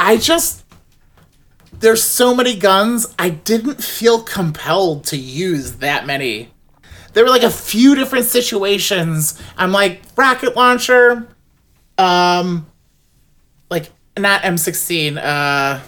I 0.00 0.16
just 0.16 0.64
there's 1.72 2.02
so 2.02 2.34
many 2.34 2.56
guns. 2.56 3.14
I 3.16 3.28
didn't 3.28 3.84
feel 3.84 4.20
compelled 4.20 5.04
to 5.04 5.16
use 5.16 5.76
that 5.76 6.06
many. 6.06 6.50
There 7.12 7.22
were 7.22 7.30
like 7.30 7.44
a 7.44 7.50
few 7.50 7.94
different 7.94 8.24
situations. 8.24 9.40
I'm 9.56 9.70
like 9.70 10.02
rocket 10.16 10.56
launcher, 10.56 11.28
um, 11.98 12.66
like 13.70 13.92
not 14.18 14.42
M16, 14.42 15.18
uh, 15.22 15.84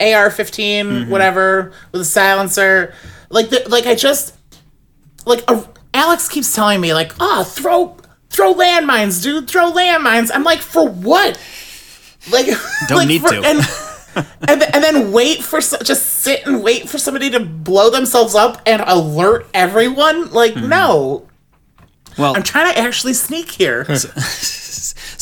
AR-15, 0.00 1.08
whatever, 1.08 1.72
with 1.92 2.00
a 2.02 2.04
silencer. 2.04 2.94
Like 3.30 3.50
the, 3.50 3.62
like 3.68 3.86
I 3.86 3.94
just 3.94 4.34
like 5.26 5.42
a, 5.50 5.66
Alex 5.94 6.28
keeps 6.28 6.54
telling 6.54 6.80
me 6.80 6.92
like, 6.94 7.12
"Ah, 7.20 7.44
throw 7.44 7.96
throw 8.30 8.54
landmines, 8.54 9.22
dude, 9.22 9.48
throw 9.48 9.70
landmines." 9.72 10.30
I'm 10.34 10.44
like, 10.44 10.60
"For 10.60 10.88
what?" 10.88 11.38
Like 12.30 12.46
Don't 12.88 12.98
like, 12.98 13.08
need 13.08 13.22
for- 13.22 13.30
to. 13.30 13.42
And, 13.42 13.60
and, 14.48 14.62
and 14.74 14.84
then 14.84 15.10
wait 15.10 15.42
for 15.42 15.60
just 15.60 16.04
sit 16.22 16.46
and 16.46 16.62
wait 16.62 16.88
for 16.88 16.98
somebody 16.98 17.30
to 17.30 17.40
blow 17.40 17.88
themselves 17.90 18.34
up 18.34 18.60
and 18.66 18.82
alert 18.86 19.46
everyone. 19.54 20.30
Like, 20.30 20.52
Mm-hmm. 20.52 20.68
no, 20.68 21.26
Well, 22.18 22.36
I'm 22.36 22.42
trying 22.42 22.72
to 22.74 22.78
actually 22.78 23.14
sneak 23.14 23.50
here. 23.50 23.86
so 23.96 24.08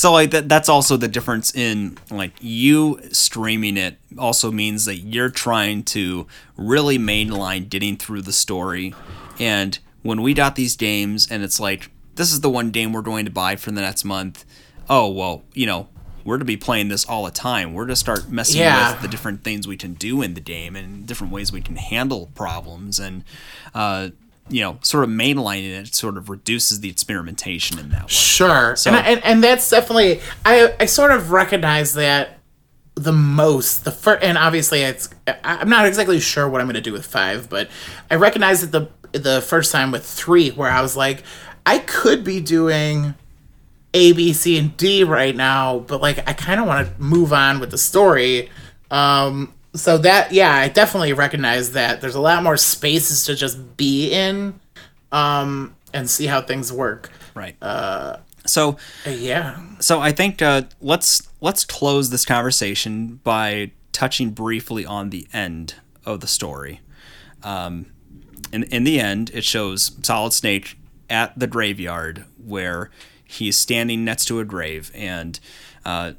like 0.09 0.31
that 0.31 0.49
that's 0.49 0.69
also 0.69 0.97
the 0.97 1.09
difference 1.09 1.55
in 1.55 1.99
like 2.11 2.33
you 2.41 3.01
streaming 3.13 3.77
it 3.77 3.97
also 4.19 4.51
means 4.51 4.85
that 4.87 4.97
you're 4.99 5.29
trying 5.31 5.83
to 5.85 6.27
really 6.57 6.99
mainline 6.99 7.69
getting 7.69 7.97
through 7.97 8.23
the 8.23 8.33
story. 8.33 8.95
And 9.39 9.79
when 10.03 10.23
we 10.23 10.33
got 10.33 10.55
these 10.57 10.77
games 10.77 11.29
and 11.31 11.43
it's 11.43 11.59
like 11.61 11.91
this 12.15 12.33
is 12.33 12.41
the 12.41 12.51
one 12.51 12.71
game 12.71 12.93
we're 12.93 13.03
going 13.03 13.25
to 13.25 13.31
buy 13.31 13.57
for 13.57 13.71
the 13.71 13.81
next 13.81 14.05
month 14.05 14.45
oh 14.89 15.09
well 15.09 15.43
you 15.55 15.67
know 15.67 15.89
we're 16.25 16.39
to 16.39 16.45
be 16.45 16.57
playing 16.57 16.89
this 16.89 17.07
all 17.07 17.25
the 17.25 17.31
time. 17.31 17.73
We're 17.73 17.87
to 17.87 17.97
start 17.97 18.29
messing 18.29 18.61
Yeah. 18.61 18.93
with 18.93 19.01
the 19.03 19.09
different 19.09 19.43
things 19.43 19.67
we 19.67 19.79
can 19.79 19.95
do 19.95 20.21
in 20.21 20.35
the 20.35 20.41
game 20.41 20.77
and 20.77 21.07
different 21.07 21.33
ways 21.33 21.51
we 21.51 21.63
can 21.63 21.77
handle 21.77 22.31
problems. 22.35 22.99
And 23.01 23.25
uh 23.75 24.11
you 24.51 24.61
know 24.61 24.79
sort 24.83 25.05
of 25.05 25.11
mainlining 25.11 25.81
it 25.81 25.95
sort 25.95 26.17
of 26.17 26.29
reduces 26.29 26.81
the 26.81 26.91
experimentation 26.91 27.79
in 27.79 27.89
that 27.91 28.03
way 28.03 28.09
Sure, 28.09 28.77
So- 28.77 28.91
and, 28.91 28.97
I- 28.99 29.03
and 29.11 29.25
and 29.25 29.45
that's 29.45 29.69
definitely 29.71 30.21
I 30.45 30.75
I 30.81 30.87
sort 30.87 31.11
of 31.13 31.31
recognize 31.31 31.95
that 31.95 32.39
the 32.97 33.13
most 33.13 33.85
the 33.85 33.93
first 33.93 34.23
and 34.23 34.37
obviously 34.37 34.83
it's 34.83 35.09
I'm 35.45 35.69
not 35.71 35.87
exactly 35.87 36.21
sure 36.21 36.49
what 36.49 36.61
I'm 36.61 36.67
going 36.67 36.75
to 36.75 36.81
do 36.81 36.93
with 36.93 37.07
five, 37.07 37.49
but 37.49 37.69
I 38.11 38.17
recognize 38.17 38.61
that 38.69 38.73
the 39.13 39.19
the 39.19 39.41
first 39.41 39.73
time 39.73 39.91
with 39.91 40.05
three 40.05 40.51
where 40.51 40.71
I 40.71 40.83
was 40.83 40.97
like 40.97 41.23
I 41.65 41.79
could 41.79 42.25
be 42.25 42.41
doing 42.41 43.15
A 43.95 44.13
B 44.13 44.33
C 44.33 44.59
and 44.59 44.77
D 44.77 45.05
right 45.05 45.35
now, 45.35 45.79
but 45.81 46.01
like 46.03 46.19
I 46.29 46.33
kind 46.33 46.61
of 46.61 46.67
want 46.67 46.89
to 46.89 47.03
move 47.03 47.33
on 47.33 47.61
with 47.61 47.71
the 47.71 47.79
story. 47.79 48.51
Um, 48.91 49.53
so 49.75 49.99
that 49.99 50.33
yeah, 50.33 50.55
I 50.55 50.69
definitely 50.69 51.13
recognize 51.13 51.73
that 51.73 52.01
there's 52.01 52.15
a 52.15 52.21
lot 52.21 52.43
more 52.43 52.57
spaces 52.57 53.25
to 53.27 53.35
just 53.35 53.77
be 53.77 54.11
in, 54.11 54.59
um, 55.13 55.77
and 55.93 56.09
see 56.09 56.27
how 56.27 56.43
things 56.43 56.73
work. 56.73 57.11
Right. 57.35 57.57
Uh 57.63 58.19
so 58.47 58.79
Yeah. 59.07 59.59
so 59.81 60.01
I 60.01 60.13
think 60.13 60.41
uh, 60.43 60.63
let's 60.81 61.29
let's 61.41 61.65
close 61.65 62.11
this 62.11 62.25
conversation 62.25 63.21
by 63.23 63.73
touching 63.93 64.31
briefly 64.31 64.85
on 64.87 65.11
the 65.11 65.27
end 65.33 65.75
of 66.07 66.21
the 66.21 66.27
story. 66.27 66.81
Um, 67.43 67.87
in 68.53 68.65
in 68.65 68.85
the 68.85 68.99
end, 68.99 69.31
it 69.35 69.45
shows 69.45 69.93
Solid 70.03 70.33
Snake 70.33 70.79
at 71.09 71.39
the 71.39 71.47
graveyard 71.47 72.25
where 72.43 72.91
he's 73.25 73.57
standing 73.57 74.05
next 74.05 74.25
to 74.27 74.41
a 74.41 74.45
grave, 74.45 74.91
and 74.95 75.39
uh, 75.85 76.13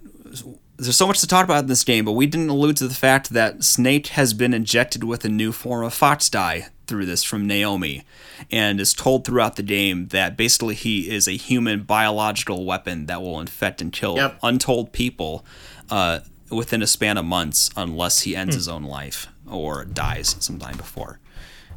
there's 0.82 0.98
so 0.98 1.06
much 1.06 1.20
to 1.20 1.28
talk 1.28 1.44
about 1.44 1.60
in 1.64 1.68
this 1.68 1.84
game, 1.84 2.06
but 2.06 2.14
we 2.14 2.26
didn't 2.26 2.50
allude 2.50 2.76
to 2.78 2.88
the 2.88 2.96
fact 2.96 3.30
that 3.30 3.64
Snake 3.64 4.08
has 4.08 4.34
been 4.34 4.52
injected 4.54 5.04
with 5.04 5.24
a 5.24 5.30
new 5.30 5.52
form 5.52 5.86
of 5.86 5.94
FOXDIE 5.94 6.70
through 6.88 7.06
this 7.06 7.24
from 7.24 7.46
Naomi, 7.46 8.04
and 8.52 8.82
is 8.82 8.94
told 8.94 9.24
throughout 9.24 9.56
the 9.58 9.64
game 9.64 10.08
that 10.08 10.36
basically 10.36 10.74
he 10.74 11.10
is 11.10 11.28
a 11.28 11.34
human 11.38 11.84
biological 11.84 12.66
weapon 12.66 13.06
that 13.06 13.22
will 13.22 13.40
infect 13.40 13.80
and 13.82 13.94
kill 13.94 14.16
Yep. 14.16 14.40
untold 14.42 14.92
people 14.92 15.46
uh, 15.92 16.22
within 16.50 16.82
a 16.82 16.88
span 16.88 17.18
of 17.18 17.26
months 17.26 17.70
unless 17.78 18.22
he 18.22 18.36
ends 18.36 18.56
his 18.56 18.68
own 18.68 18.84
life 18.84 19.28
or 19.50 19.86
dies 19.86 20.36
sometime 20.40 20.78
before. 20.78 21.20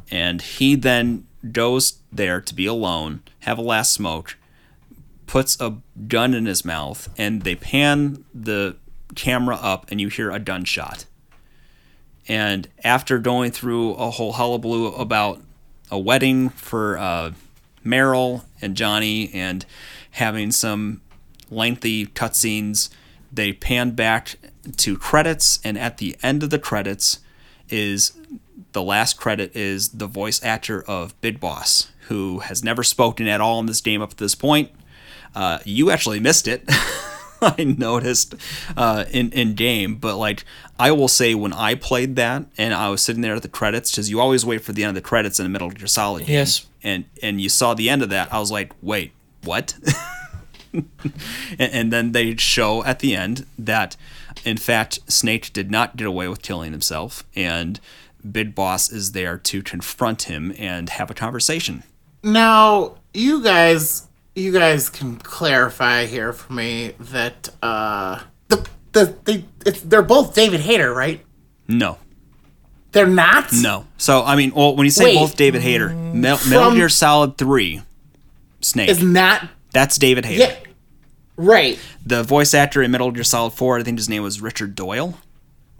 And 0.09 0.41
he 0.41 0.75
then 0.75 1.27
goes 1.51 1.99
there 2.11 2.41
to 2.41 2.53
be 2.55 2.65
alone, 2.65 3.21
have 3.41 3.57
a 3.59 3.61
last 3.61 3.93
smoke, 3.93 4.35
puts 5.27 5.59
a 5.61 5.77
gun 6.07 6.33
in 6.33 6.45
his 6.47 6.65
mouth, 6.65 7.07
and 7.17 7.43
they 7.43 7.55
pan 7.55 8.25
the 8.33 8.77
camera 9.13 9.55
up, 9.55 9.85
and 9.89 10.01
you 10.01 10.09
hear 10.09 10.31
a 10.31 10.39
gunshot. 10.39 11.05
And 12.27 12.67
after 12.83 13.19
going 13.19 13.51
through 13.51 13.93
a 13.93 14.09
whole 14.09 14.33
hullabaloo 14.33 14.87
about 14.95 15.41
a 15.91 15.99
wedding 15.99 16.49
for 16.49 16.97
uh, 16.97 17.31
Meryl 17.85 18.43
and 18.61 18.75
Johnny 18.75 19.31
and 19.33 19.65
having 20.11 20.51
some 20.51 21.01
lengthy 21.51 22.07
cutscenes, 22.07 22.89
they 23.31 23.53
pan 23.53 23.91
back 23.91 24.37
to 24.77 24.97
credits, 24.97 25.59
and 25.63 25.77
at 25.77 25.97
the 25.97 26.15
end 26.23 26.41
of 26.41 26.49
the 26.49 26.59
credits 26.59 27.19
is 27.69 28.17
the 28.71 28.81
last 28.81 29.17
credit 29.17 29.55
is 29.55 29.89
the 29.89 30.07
voice 30.07 30.43
actor 30.43 30.83
of 30.83 31.19
Big 31.21 31.39
Boss, 31.39 31.91
who 32.07 32.39
has 32.39 32.63
never 32.63 32.83
spoken 32.83 33.27
at 33.27 33.41
all 33.41 33.59
in 33.59 33.67
this 33.67 33.81
game 33.81 34.01
up 34.01 34.11
to 34.11 34.17
this 34.17 34.35
point. 34.35 34.71
Uh, 35.33 35.59
you 35.65 35.91
actually 35.91 36.19
missed 36.19 36.47
it. 36.47 36.67
I 37.41 37.63
noticed 37.63 38.35
uh, 38.75 39.05
in 39.11 39.31
in 39.31 39.55
game, 39.55 39.95
but 39.95 40.17
like 40.17 40.45
I 40.79 40.91
will 40.91 41.07
say, 41.07 41.35
when 41.35 41.53
I 41.53 41.75
played 41.75 42.15
that 42.15 42.45
and 42.57 42.73
I 42.73 42.89
was 42.89 43.01
sitting 43.01 43.21
there 43.21 43.35
at 43.35 43.41
the 43.41 43.47
credits, 43.47 43.91
because 43.91 44.09
you 44.09 44.19
always 44.19 44.45
wait 44.45 44.61
for 44.61 44.73
the 44.73 44.83
end 44.83 44.89
of 44.89 44.95
the 44.95 45.07
credits 45.07 45.39
in 45.39 45.45
the 45.45 45.49
Metal 45.49 45.69
Gear 45.69 45.87
Solid 45.87 46.25
game. 46.25 46.35
Yes. 46.35 46.65
And 46.83 47.05
and 47.21 47.41
you 47.41 47.49
saw 47.49 47.73
the 47.73 47.89
end 47.89 48.01
of 48.01 48.09
that, 48.09 48.33
I 48.33 48.39
was 48.39 48.51
like, 48.51 48.73
wait, 48.81 49.11
what? 49.43 49.75
and, 50.73 50.89
and 51.59 51.93
then 51.93 52.11
they 52.11 52.35
show 52.35 52.83
at 52.83 52.99
the 52.99 53.15
end 53.15 53.45
that, 53.57 53.95
in 54.43 54.57
fact, 54.57 54.99
Snake 55.07 55.53
did 55.53 55.71
not 55.71 55.95
get 55.95 56.07
away 56.07 56.27
with 56.27 56.41
killing 56.41 56.71
himself, 56.71 57.23
and 57.35 57.79
Big 58.29 58.55
Boss 58.55 58.91
is 58.91 59.11
there 59.11 59.37
to 59.37 59.61
confront 59.61 60.23
him 60.23 60.53
and 60.57 60.89
have 60.89 61.09
a 61.09 61.13
conversation. 61.13 61.83
Now, 62.23 62.95
you 63.13 63.43
guys, 63.43 64.07
you 64.35 64.51
guys 64.51 64.89
can 64.89 65.15
clarify 65.17 66.05
here 66.05 66.33
for 66.33 66.51
me 66.53 66.93
that 66.99 67.49
uh, 67.63 68.19
the 68.49 68.67
the 68.91 69.15
they 69.23 69.45
it's, 69.65 69.81
they're 69.81 70.01
both 70.01 70.35
David 70.35 70.59
Hayter, 70.61 70.93
right? 70.93 71.21
No, 71.67 71.97
They're 72.91 73.07
not. 73.07 73.51
no. 73.53 73.87
So 73.97 74.23
I 74.23 74.35
mean, 74.35 74.53
well, 74.53 74.75
when 74.75 74.85
you 74.85 74.91
say 74.91 75.05
Wait. 75.05 75.15
both 75.15 75.35
David 75.35 75.61
Hayter, 75.61 75.89
Mel- 75.89 76.39
Metal 76.47 76.73
Gear 76.73 76.89
Solid 76.89 77.37
Three, 77.37 77.81
Snake, 78.61 78.89
is 78.89 79.01
not. 79.01 79.47
that's 79.71 79.97
David 79.97 80.25
Hayter. 80.25 80.43
Yeah. 80.43 80.55
Right. 81.37 81.79
The 82.05 82.23
voice 82.23 82.53
actor 82.53 82.81
in 82.83 82.91
Metal 82.91 83.11
Gear 83.11 83.23
Solid 83.23 83.51
Four, 83.53 83.79
I 83.79 83.83
think 83.83 83.97
his 83.97 84.07
name 84.07 84.21
was 84.23 84.41
Richard 84.41 84.75
Doyle. 84.75 85.17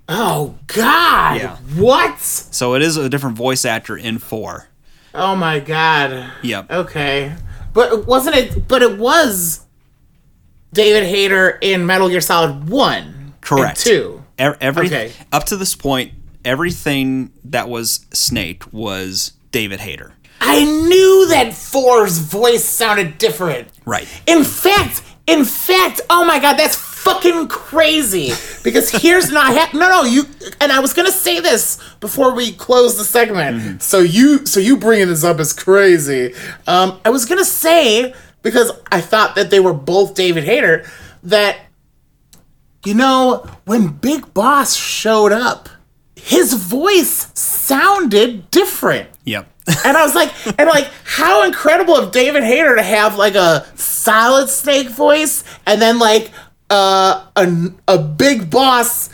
Oh 0.10 0.56
God. 0.68 1.38
Yeah. 1.38 1.56
What? 1.76 2.20
So 2.20 2.74
it 2.76 2.82
is 2.82 2.98
a 2.98 3.10
different 3.10 3.38
voice 3.38 3.64
actor 3.66 3.96
in 3.98 4.18
Four. 4.18 4.68
Oh 5.14 5.36
my 5.36 5.60
God. 5.60 6.32
Yep. 6.44 6.72
Okay. 6.72 7.34
But 7.76 8.08
wasn't 8.08 8.38
it? 8.38 8.68
But 8.68 8.82
it 8.82 8.98
was 8.98 9.64
David 10.74 11.04
Hayter 11.04 11.60
in 11.62 11.86
Metal 11.86 12.10
Gear 12.10 12.22
Solid 12.22 12.68
One. 12.70 13.34
Correct. 13.42 13.78
And 13.86 13.94
two. 13.96 14.24
Every 14.40 14.88
Okay. 14.88 15.12
up 15.32 15.44
to 15.46 15.58
this 15.58 15.76
point, 15.76 16.14
everything 16.44 17.32
that 17.44 17.70
was 17.70 18.06
Snake 18.14 18.64
was 18.74 19.34
David 19.52 19.82
Hayter. 19.82 20.14
I 20.42 20.64
knew 20.64 21.28
that 21.30 21.54
Four's 21.54 22.18
voice 22.18 22.64
sounded 22.66 23.18
different. 23.18 23.68
Right. 23.86 24.08
In 24.26 24.44
fact, 24.44 25.02
in 25.28 25.46
fact, 25.46 26.02
oh 26.10 26.26
my 26.26 26.40
god, 26.40 26.58
that's 26.58 26.76
fucking 27.06 27.48
crazy. 27.48 28.32
Because 28.64 28.90
here's 28.90 29.32
not 29.32 29.54
ha- 29.54 29.70
no 29.74 29.88
no 29.88 30.04
you 30.04 30.24
and 30.60 30.72
I 30.72 30.80
was 30.80 30.92
gonna 30.94 31.12
say 31.12 31.40
this 31.40 31.78
before 32.00 32.34
we 32.36 32.52
close 32.52 32.98
the 32.98 33.04
segment. 33.06 33.82
So 33.82 34.00
you 34.00 34.46
so 34.46 34.60
you 34.60 34.76
bringing 34.78 35.08
this 35.08 35.24
up 35.24 35.40
is 35.40 35.54
crazy. 35.54 36.34
Um, 36.68 37.00
I 37.06 37.10
was 37.12 37.26
gonna 37.26 37.46
say 37.46 38.14
because 38.42 38.72
I 38.92 39.02
thought 39.02 39.36
that 39.36 39.50
they 39.52 39.60
were 39.60 39.74
both 39.74 40.16
David 40.16 40.44
Hayter 40.44 40.86
that 41.24 41.58
you 42.86 42.94
know 42.94 43.46
when 43.66 43.88
Big 43.88 44.34
Boss 44.34 44.76
showed 44.76 45.32
up, 45.32 45.70
his 46.16 46.54
voice 46.54 47.32
sounded 47.34 48.50
different 48.52 49.10
Yep. 49.26 49.48
and 49.86 49.98
I 49.98 50.04
was 50.06 50.14
like, 50.14 50.32
and 50.60 50.70
like, 50.70 50.88
how 51.04 51.44
incredible 51.44 51.96
of 51.96 52.12
David 52.12 52.44
Hayter 52.44 52.76
to 52.76 52.84
have 52.84 53.16
like 53.18 53.34
a 53.34 53.66
solid 53.76 54.50
snake 54.50 54.90
voice, 54.90 55.44
and 55.66 55.82
then 55.82 55.98
like 55.98 56.30
uh, 56.70 57.26
a 57.36 57.72
a 57.88 57.98
big 57.98 58.50
boss 58.50 59.10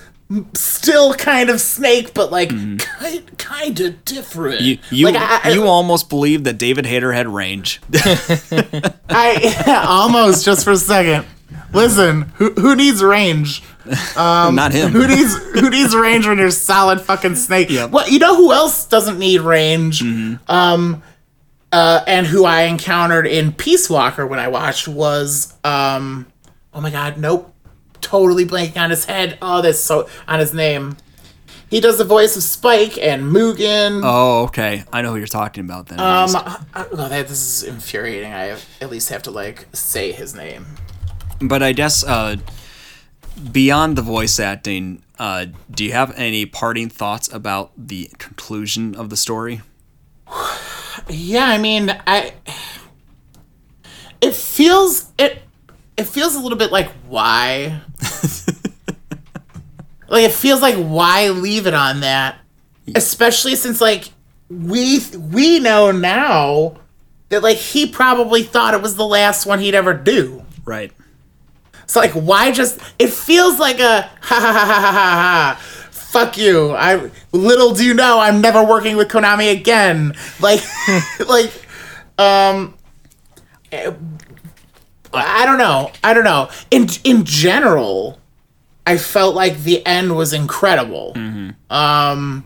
still 0.53 1.13
kind 1.13 1.49
of 1.49 1.59
Snake, 1.59 2.13
but 2.13 2.31
like 2.31 2.49
kind 2.79 3.37
kind 3.37 3.79
of 3.79 4.05
different. 4.05 4.61
Mm-hmm. 4.61 4.95
You 4.95 4.99
you, 4.99 5.05
like, 5.11 5.15
I, 5.15 5.49
I- 5.49 5.53
you 5.53 5.65
almost 5.65 6.09
believe 6.09 6.43
that 6.45 6.57
David 6.57 6.85
Hayter 6.85 7.11
had 7.11 7.27
range. 7.27 7.81
I 9.09 9.63
almost 9.87 10.45
just 10.45 10.63
for 10.63 10.71
a 10.71 10.77
second. 10.77 11.25
Listen, 11.73 12.23
who 12.35 12.51
who 12.53 12.75
needs 12.75 13.03
range? 13.03 13.63
Not 14.15 14.73
him. 14.73 14.91
Who 14.91 15.07
needs 15.07 15.35
who 15.53 15.69
needs 15.69 15.95
range 15.95 16.27
when 16.27 16.37
you're 16.37 16.51
solid 16.51 17.01
fucking 17.01 17.35
snake? 17.35 17.69
Yep. 17.69 17.91
Well, 17.91 18.09
you 18.09 18.19
know 18.19 18.35
who 18.35 18.51
else 18.51 18.85
doesn't 18.85 19.17
need 19.19 19.41
range? 19.41 20.01
Mm-hmm. 20.01 20.51
Um, 20.51 21.01
uh, 21.71 22.03
and 22.07 22.27
who 22.27 22.43
I 22.45 22.63
encountered 22.63 23.25
in 23.25 23.53
Peace 23.53 23.89
Walker 23.89 24.27
when 24.27 24.39
I 24.39 24.49
watched 24.49 24.87
was 24.89 25.53
um, 25.63 26.27
oh 26.73 26.81
my 26.81 26.89
god, 26.89 27.17
nope, 27.17 27.53
totally 28.01 28.45
blanking 28.45 28.77
on 28.81 28.89
his 28.89 29.05
head. 29.05 29.37
Oh, 29.41 29.61
this 29.61 29.83
so 29.83 30.07
on 30.27 30.39
his 30.39 30.53
name. 30.53 30.97
He 31.69 31.79
does 31.79 31.97
the 31.97 32.03
voice 32.03 32.35
of 32.35 32.43
Spike 32.43 32.97
and 32.97 33.23
Mugen. 33.33 34.01
Oh, 34.03 34.43
okay. 34.43 34.83
I 34.91 35.01
know 35.01 35.11
who 35.11 35.17
you're 35.17 35.27
talking 35.27 35.63
about 35.63 35.87
then. 35.87 36.01
Um. 36.01 36.35
I, 36.35 36.61
I, 36.73 36.85
oh, 36.91 37.07
that, 37.07 37.29
this 37.29 37.63
is 37.63 37.63
infuriating. 37.63 38.33
I 38.33 38.57
at 38.81 38.89
least 38.89 39.07
have 39.07 39.23
to 39.23 39.31
like 39.31 39.67
say 39.71 40.11
his 40.11 40.35
name. 40.35 40.65
but 41.39 41.63
I 41.63 41.71
guess 41.71 42.03
uh, 42.03 42.35
beyond 43.53 43.95
the 43.97 44.01
voice 44.01 44.37
acting, 44.37 45.01
uh, 45.17 45.45
do 45.69 45.85
you 45.85 45.93
have 45.93 46.13
any 46.17 46.45
parting 46.45 46.89
thoughts 46.89 47.31
about 47.31 47.71
the 47.77 48.09
conclusion 48.17 48.93
of 48.95 49.09
the 49.09 49.17
story? 49.17 49.61
Yeah, 51.09 51.45
I 51.45 51.57
mean, 51.57 51.89
I. 52.05 52.33
It 54.19 54.35
feels 54.35 55.09
it. 55.17 55.41
It 56.01 56.07
feels 56.07 56.33
a 56.33 56.39
little 56.39 56.57
bit 56.57 56.71
like 56.71 56.89
why. 57.07 57.79
like 60.09 60.23
it 60.23 60.31
feels 60.31 60.59
like 60.59 60.73
why 60.73 61.29
leave 61.29 61.67
it 61.67 61.75
on 61.75 61.99
that, 61.99 62.39
especially 62.95 63.55
since 63.55 63.79
like 63.79 64.09
we 64.49 64.99
we 65.15 65.59
know 65.59 65.91
now 65.91 66.77
that 67.29 67.43
like 67.43 67.57
he 67.57 67.85
probably 67.85 68.41
thought 68.41 68.73
it 68.73 68.81
was 68.81 68.95
the 68.95 69.05
last 69.05 69.45
one 69.45 69.59
he'd 69.59 69.75
ever 69.75 69.93
do. 69.93 70.43
Right. 70.65 70.91
So 71.85 71.99
like, 71.99 72.13
why 72.13 72.51
just? 72.51 72.79
It 72.97 73.11
feels 73.11 73.59
like 73.59 73.79
a 73.79 74.01
ha 74.21 74.39
ha 74.39 74.53
ha 74.53 74.65
ha 74.65 74.81
ha 74.81 74.91
ha. 74.91 75.59
Fuck 75.91 76.35
you! 76.35 76.71
I 76.71 77.11
little 77.31 77.75
do 77.75 77.85
you 77.85 77.93
know 77.93 78.19
I'm 78.19 78.41
never 78.41 78.63
working 78.65 78.97
with 78.97 79.07
Konami 79.07 79.51
again. 79.51 80.15
Like, 80.39 80.63
like, 81.27 81.53
um, 82.17 82.73
I 85.13 85.45
don't 85.45 85.57
know. 85.57 85.91
I 86.03 86.13
don't 86.13 86.23
know. 86.23 86.49
In 86.71 86.87
in 87.03 87.23
general, 87.25 88.19
I 88.85 88.97
felt 88.97 89.35
like 89.35 89.59
the 89.63 89.85
end 89.85 90.15
was 90.15 90.33
incredible. 90.33 91.15
Um, 91.69 92.45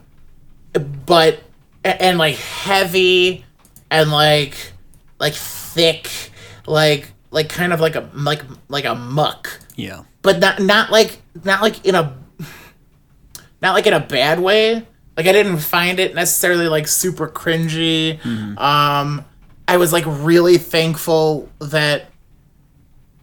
but 1.06 1.42
and 1.84 2.18
like 2.18 2.36
heavy 2.36 3.46
and 3.92 4.12
like 4.12 4.56
like 5.20 5.34
thick, 5.34 6.10
like 6.68 7.12
like 7.32 7.50
kind 7.50 7.74
of 7.74 7.80
like 7.80 7.96
a 7.96 8.10
like 8.14 8.42
like 8.70 8.86
a 8.86 8.96
muck 8.96 9.60
Yeah. 9.76 10.04
but 10.22 10.40
not 10.40 10.62
not 10.62 10.92
like 10.92 11.22
not 11.44 11.62
like 11.62 11.86
in 11.86 11.96
a 11.96 12.16
not 13.62 13.74
like 13.74 13.88
in 13.88 13.94
a 13.94 14.00
bad 14.00 14.40
way. 14.40 14.86
Like 15.18 15.28
I 15.28 15.32
didn't 15.32 15.60
find 15.60 16.00
it 16.00 16.14
necessarily 16.16 16.68
like 16.68 16.88
super 16.88 17.28
cringy. 17.28 18.24
Um 18.60 19.24
I 19.68 19.78
was 19.78 19.92
like 19.94 20.04
really 20.08 20.58
thankful 20.58 21.50
that 21.60 22.06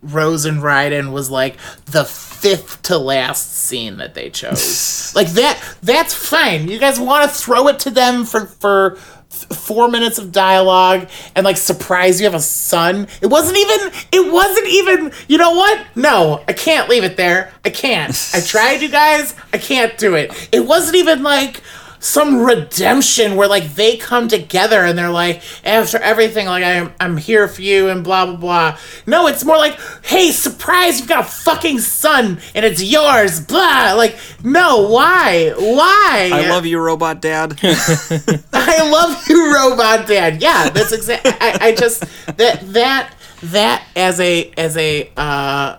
Rose 0.03 0.45
and 0.45 0.61
Raiden 0.61 1.12
was 1.12 1.31
like 1.31 1.57
the 1.87 2.05
fifth 2.05 2.83
to 2.83 2.99
last 2.99 3.53
scene 3.53 3.99
that 3.99 4.15
they 4.15 4.31
chose. 4.31 5.12
like 5.15 5.29
that 5.31 5.62
that's 5.83 6.12
fine. 6.15 6.69
You 6.69 6.79
guys 6.79 6.99
want 6.99 7.29
to 7.31 7.35
throw 7.37 7.69
it 7.69 7.79
to 7.81 7.91
them 7.91 8.24
for 8.24 8.47
for 8.47 8.99
th- 9.31 9.59
4 9.59 9.89
minutes 9.89 10.19
of 10.19 10.33
dialogue 10.33 11.09
and 11.37 11.45
like 11.45 11.57
surprise 11.57 12.20
you 12.20 12.27
have 12.27 12.35
a 12.35 12.41
son. 12.41 13.07
It 13.20 13.29
wasn't 13.29 13.59
even 13.59 13.93
it 14.11 14.33
wasn't 14.33 14.66
even 14.69 15.12
you 15.29 15.39
know 15.39 15.53
what? 15.53 15.87
No, 15.95 16.43
I 16.49 16.53
can't 16.53 16.89
leave 16.89 17.05
it 17.05 17.16
there. 17.16 17.53
I 17.65 17.70
can't. 17.70 18.11
I 18.35 18.41
tried 18.45 18.83
you 18.83 18.89
guys. 18.89 19.37
I 19.53 19.59
can't 19.59 19.97
do 19.99 20.16
it. 20.16 20.49
It 20.51 20.66
wasn't 20.66 20.97
even 20.97 21.23
like 21.23 21.62
some 22.03 22.45
redemption 22.45 23.37
where 23.37 23.47
like 23.47 23.77
they 23.77 23.97
come 23.97 24.27
together 24.27 24.85
and 24.85 24.99
they're 24.99 25.09
like 25.09 25.41
after 25.65 25.99
everything 25.99 26.47
like 26.47 26.65
I'm 26.65 26.93
I'm 26.99 27.16
here 27.16 27.47
for 27.47 27.62
you 27.62 27.89
and 27.89 28.03
blah 28.03 28.27
blah 28.27 28.37
blah. 28.37 28.79
No, 29.07 29.29
it's 29.29 29.45
more 29.45 29.57
like 29.57 29.79
hey 30.05 30.33
surprise 30.33 30.99
you've 30.99 31.09
got 31.09 31.24
a 31.24 31.29
fucking 31.29 31.79
son 31.79 32.41
and 32.57 32.66
it's 32.66 32.83
yours 32.83 33.39
blah 33.39 33.95
like 33.95 34.19
no 34.43 34.89
why 34.89 35.53
why 35.57 36.31
I 36.33 36.49
love 36.51 36.66
you, 36.66 36.81
robot 36.81 37.23
dad. 37.23 37.53
I 37.62 38.91
love 38.91 39.29
you 39.29 39.55
robot 39.55 40.09
dad 40.09 40.43
yeah 40.43 40.70
that's 40.70 40.93
exact 40.93 41.24
I, 41.24 41.69
I 41.69 41.74
just 41.74 42.01
that 42.37 42.62
that 42.73 43.15
that 43.45 43.87
as 43.95 44.19
a 44.19 44.51
as 44.57 44.77
a 44.77 45.09
uh 45.16 45.77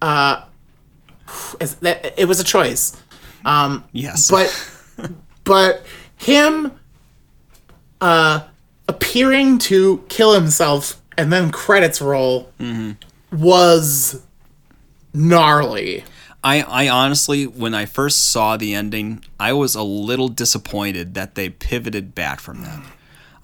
uh 0.00 0.44
as 1.60 1.74
that 1.76 2.14
it 2.16 2.26
was 2.26 2.38
a 2.38 2.44
choice 2.44 2.96
um 3.44 3.82
yes. 3.92 4.30
but 4.30 4.46
but 5.46 5.82
him 6.16 6.72
uh 8.02 8.40
appearing 8.88 9.58
to 9.58 10.04
kill 10.10 10.34
himself 10.34 11.00
and 11.16 11.32
then 11.32 11.50
credits 11.50 12.02
roll 12.02 12.52
was 13.32 14.22
gnarly 15.14 16.04
I, 16.44 16.60
I 16.62 16.88
honestly, 16.88 17.44
when 17.44 17.74
I 17.74 17.86
first 17.86 18.28
saw 18.30 18.56
the 18.56 18.72
ending, 18.72 19.24
I 19.40 19.52
was 19.52 19.74
a 19.74 19.82
little 19.82 20.28
disappointed 20.28 21.14
that 21.14 21.34
they 21.34 21.48
pivoted 21.50 22.14
back 22.14 22.38
from 22.38 22.62
that. 22.62 22.82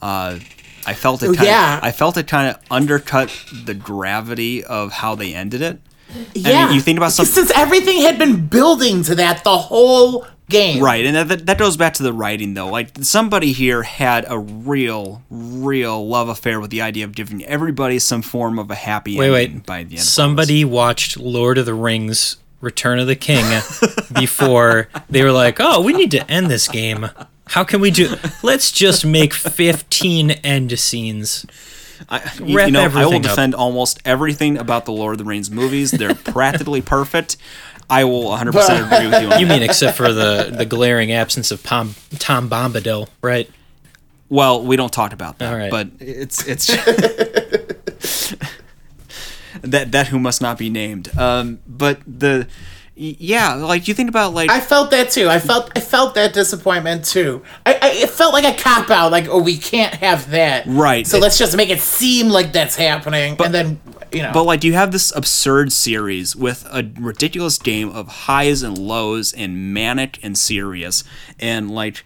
Uh, 0.01 0.39
I 0.87 0.95
felt 0.95 1.21
it. 1.25 1.35
Kind 1.35 1.49
yeah. 1.49 1.81
I 1.83 1.91
felt 1.91 2.17
it 2.17 2.29
kind 2.29 2.55
of 2.55 2.63
undercut 2.71 3.35
the 3.65 3.75
gravity 3.75 4.63
of 4.63 4.93
how 4.93 5.17
they 5.17 5.35
ended 5.35 5.63
it. 5.63 5.81
yeah 6.35 6.71
you 6.71 6.81
think 6.81 6.97
about 6.97 7.11
some- 7.11 7.27
since 7.27 7.51
everything 7.57 8.03
had 8.03 8.19
been 8.19 8.47
building 8.47 9.03
to 9.05 9.17
that 9.17 9.43
the 9.43 9.57
whole 9.59 10.25
game 10.53 10.83
Right, 10.83 11.05
and 11.05 11.31
that, 11.31 11.47
that 11.47 11.59
goes 11.59 11.77
back 11.77 11.95
to 11.95 12.03
the 12.03 12.13
writing, 12.13 12.55
though. 12.55 12.69
Like 12.69 12.91
somebody 13.03 13.53
here 13.53 13.83
had 13.83 14.25
a 14.29 14.39
real, 14.39 15.23
real 15.31 16.07
love 16.07 16.29
affair 16.29 16.61
with 16.61 16.71
the 16.71 16.83
idea 16.83 17.05
of 17.05 17.15
giving 17.15 17.45
everybody 17.45 17.99
some 17.99 18.23
form 18.23 18.59
of 18.59 18.71
a 18.71 18.75
happy 18.75 19.17
Wait, 19.17 19.27
ending 19.27 19.57
wait. 19.59 19.67
by 19.67 19.79
the 19.85 19.91
end. 19.93 20.01
of. 20.01 20.01
Somebody 20.01 20.65
watched 20.65 21.17
Lord 21.17 21.59
of 21.59 21.67
the 21.67 21.75
Rings 21.75 22.37
Return 22.61 22.99
of 23.01 23.09
the 23.09 23.17
King 23.17 23.45
before 24.15 24.89
they 25.11 25.25
were 25.25 25.33
like, 25.33 25.57
"Oh, 25.59 25.81
we 25.81 25.93
need 25.93 26.13
to 26.13 26.31
end 26.31 26.49
this 26.49 26.69
game. 26.69 27.11
How 27.49 27.65
can 27.65 27.81
we 27.81 27.91
do? 27.91 28.15
Let's 28.43 28.71
just 28.71 29.05
make 29.05 29.35
15 29.35 30.31
end 30.31 30.79
scenes." 30.79 31.45
I, 32.09 32.31
you, 32.45 32.61
you 32.61 32.71
know, 32.71 32.81
I 32.81 32.89
will 32.89 33.01
everything 33.01 33.25
up. 33.25 33.31
defend 33.31 33.55
almost 33.55 34.01
everything 34.05 34.59
about 34.59 34.85
the 34.85 34.93
Lord 34.93 35.13
of 35.15 35.19
the 35.19 35.25
Rings 35.25 35.51
movies. 35.51 35.91
They're 35.93 36.15
practically 36.35 36.83
perfect. 36.83 37.37
I 37.91 38.05
will 38.05 38.25
100% 38.25 38.53
agree 38.93 39.09
with 39.09 39.23
you 39.23 39.31
on 39.33 39.41
You 39.41 39.47
that. 39.47 39.53
mean 39.53 39.63
except 39.63 39.97
for 39.97 40.13
the 40.13 40.53
the 40.57 40.65
glaring 40.67 41.13
absence 41.13 41.51
of 41.51 41.63
Pom, 41.63 41.95
Tom 42.19 42.49
Bombadil, 42.49 43.09
right? 43.23 43.51
Well, 44.29 44.63
we 44.65 44.77
don't 44.77 44.93
talk 44.93 45.13
about 45.13 45.39
that, 45.39 45.53
All 45.53 45.59
right. 45.59 45.71
but 45.71 45.89
it's 46.01 46.47
it's 46.47 46.67
that 49.63 49.93
that 49.93 50.09
who 50.09 50.19
must 50.19 50.41
not 50.41 50.59
be 50.59 50.71
named. 50.71 51.17
Um, 51.19 51.61
but 51.67 52.01
the 52.07 52.49
yeah, 53.03 53.55
like 53.55 53.89
you 53.89 53.95
think 53.95 54.09
about 54.09 54.33
like 54.33 54.51
I 54.51 54.61
felt 54.61 54.91
that 54.93 55.11
too. 55.11 55.29
I 55.29 55.39
felt 55.39 55.71
I 55.77 55.81
felt 55.81 56.15
that 56.15 56.33
disappointment 56.33 57.05
too. 57.05 57.43
I, 57.67 57.75
I 57.75 57.89
it 57.95 58.11
felt 58.11 58.33
like 58.33 58.45
a 58.45 58.61
cop 58.61 58.91
out. 58.91 59.11
Like, 59.11 59.29
oh, 59.29 59.43
we 59.43 59.59
can't 59.59 59.95
have 59.95 60.31
that. 60.31 60.67
Right. 60.67 61.07
So 61.07 61.19
let's 61.19 61.37
just 61.37 61.57
make 61.57 61.71
it 61.71 61.81
seem 61.81 62.29
like 62.29 62.53
that's 62.53 62.77
happening, 62.77 63.37
and 63.43 63.53
then 63.53 63.81
you 64.13 64.23
know. 64.23 64.33
But 64.33 64.45
like 64.45 64.63
you 64.63 64.75
have 64.75 64.93
this 64.93 65.15
absurd 65.17 65.73
series 65.73 66.37
with 66.37 66.65
a 66.71 66.89
ridiculous 66.99 67.59
game 67.59 67.91
of 67.91 68.09
highs 68.09 68.63
and 68.63 68.79
lows 68.79 69.33
and 69.33 69.75
manic 69.75 70.19
and 70.23 70.39
serious 70.39 71.03
and 71.41 71.71
like 71.71 72.05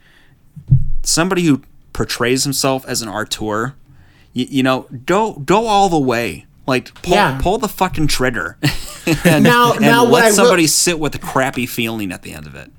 somebody 1.03 1.45
who 1.45 1.63
portrays 1.93 2.45
himself 2.45 2.87
as 2.87 3.03
an 3.03 3.09
auteur, 3.09 3.75
you, 4.33 4.47
you 4.49 4.63
know, 4.63 4.87
go 5.05 5.35
go 5.35 5.67
all 5.67 5.89
the 5.89 5.99
way. 5.99 6.46
Like 6.67 6.93
pull, 7.03 7.15
Yeah. 7.15 7.39
pull 7.41 7.59
the 7.59 7.69
fucking 7.69 8.09
trigger. 8.09 8.59
and, 9.25 9.45
Now- 9.45 9.73
and 9.73 9.81
now 9.83 10.05
what 10.05 10.13
let 10.13 10.25
I 10.25 10.29
will- 10.29 10.35
somebody 10.35 10.67
sit 10.67 10.99
with 10.99 11.15
a 11.15 11.19
crappy 11.19 11.67
feeling 11.67 12.11
at 12.13 12.23
the 12.23 12.33
end 12.33 12.47
of 12.47 12.55
it. 12.55 12.71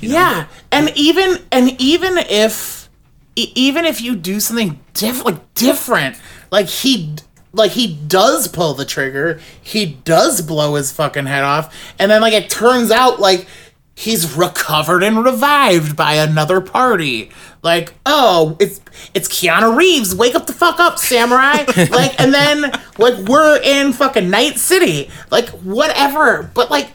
Yeah, 0.00 0.46
and 0.70 0.90
even 0.94 1.38
and 1.50 1.80
even 1.80 2.18
if 2.18 2.88
even 3.34 3.84
if 3.86 4.00
you 4.02 4.14
do 4.14 4.40
something 4.40 4.78
different, 4.94 5.24
like 5.26 5.54
different, 5.54 6.16
like 6.50 6.66
he 6.66 7.14
like 7.54 7.72
he 7.72 7.94
does 8.06 8.46
pull 8.48 8.74
the 8.74 8.84
trigger, 8.84 9.40
he 9.62 9.86
does 9.86 10.42
blow 10.42 10.74
his 10.74 10.92
fucking 10.92 11.24
head 11.26 11.42
off, 11.44 11.74
and 11.98 12.10
then 12.10 12.20
like 12.20 12.34
it 12.34 12.50
turns 12.50 12.90
out 12.90 13.20
like 13.20 13.46
he's 13.94 14.34
recovered 14.34 15.02
and 15.02 15.24
revived 15.24 15.96
by 15.96 16.14
another 16.14 16.60
party. 16.60 17.30
Like, 17.66 17.94
oh, 18.06 18.56
it's 18.60 18.80
it's 19.12 19.28
Keanu 19.28 19.76
Reeves. 19.76 20.14
Wake 20.14 20.36
up 20.36 20.46
the 20.46 20.52
fuck 20.52 20.78
up, 20.78 20.98
samurai. 21.00 21.64
like, 21.90 22.20
and 22.20 22.32
then 22.32 22.70
like 22.96 23.16
we're 23.26 23.60
in 23.60 23.92
fucking 23.92 24.30
Night 24.30 24.58
City. 24.58 25.10
Like, 25.32 25.48
whatever. 25.48 26.48
But 26.54 26.70
like 26.70 26.92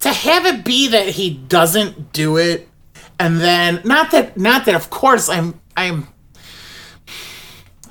to 0.00 0.10
have 0.12 0.44
it 0.44 0.62
be 0.62 0.88
that 0.88 1.08
he 1.08 1.30
doesn't 1.30 2.12
do 2.12 2.36
it 2.36 2.68
and 3.18 3.40
then 3.40 3.80
not 3.84 4.10
that 4.10 4.36
not 4.36 4.64
that 4.64 4.74
of 4.74 4.90
course 4.90 5.28
I'm 5.28 5.60
I'm 5.76 6.08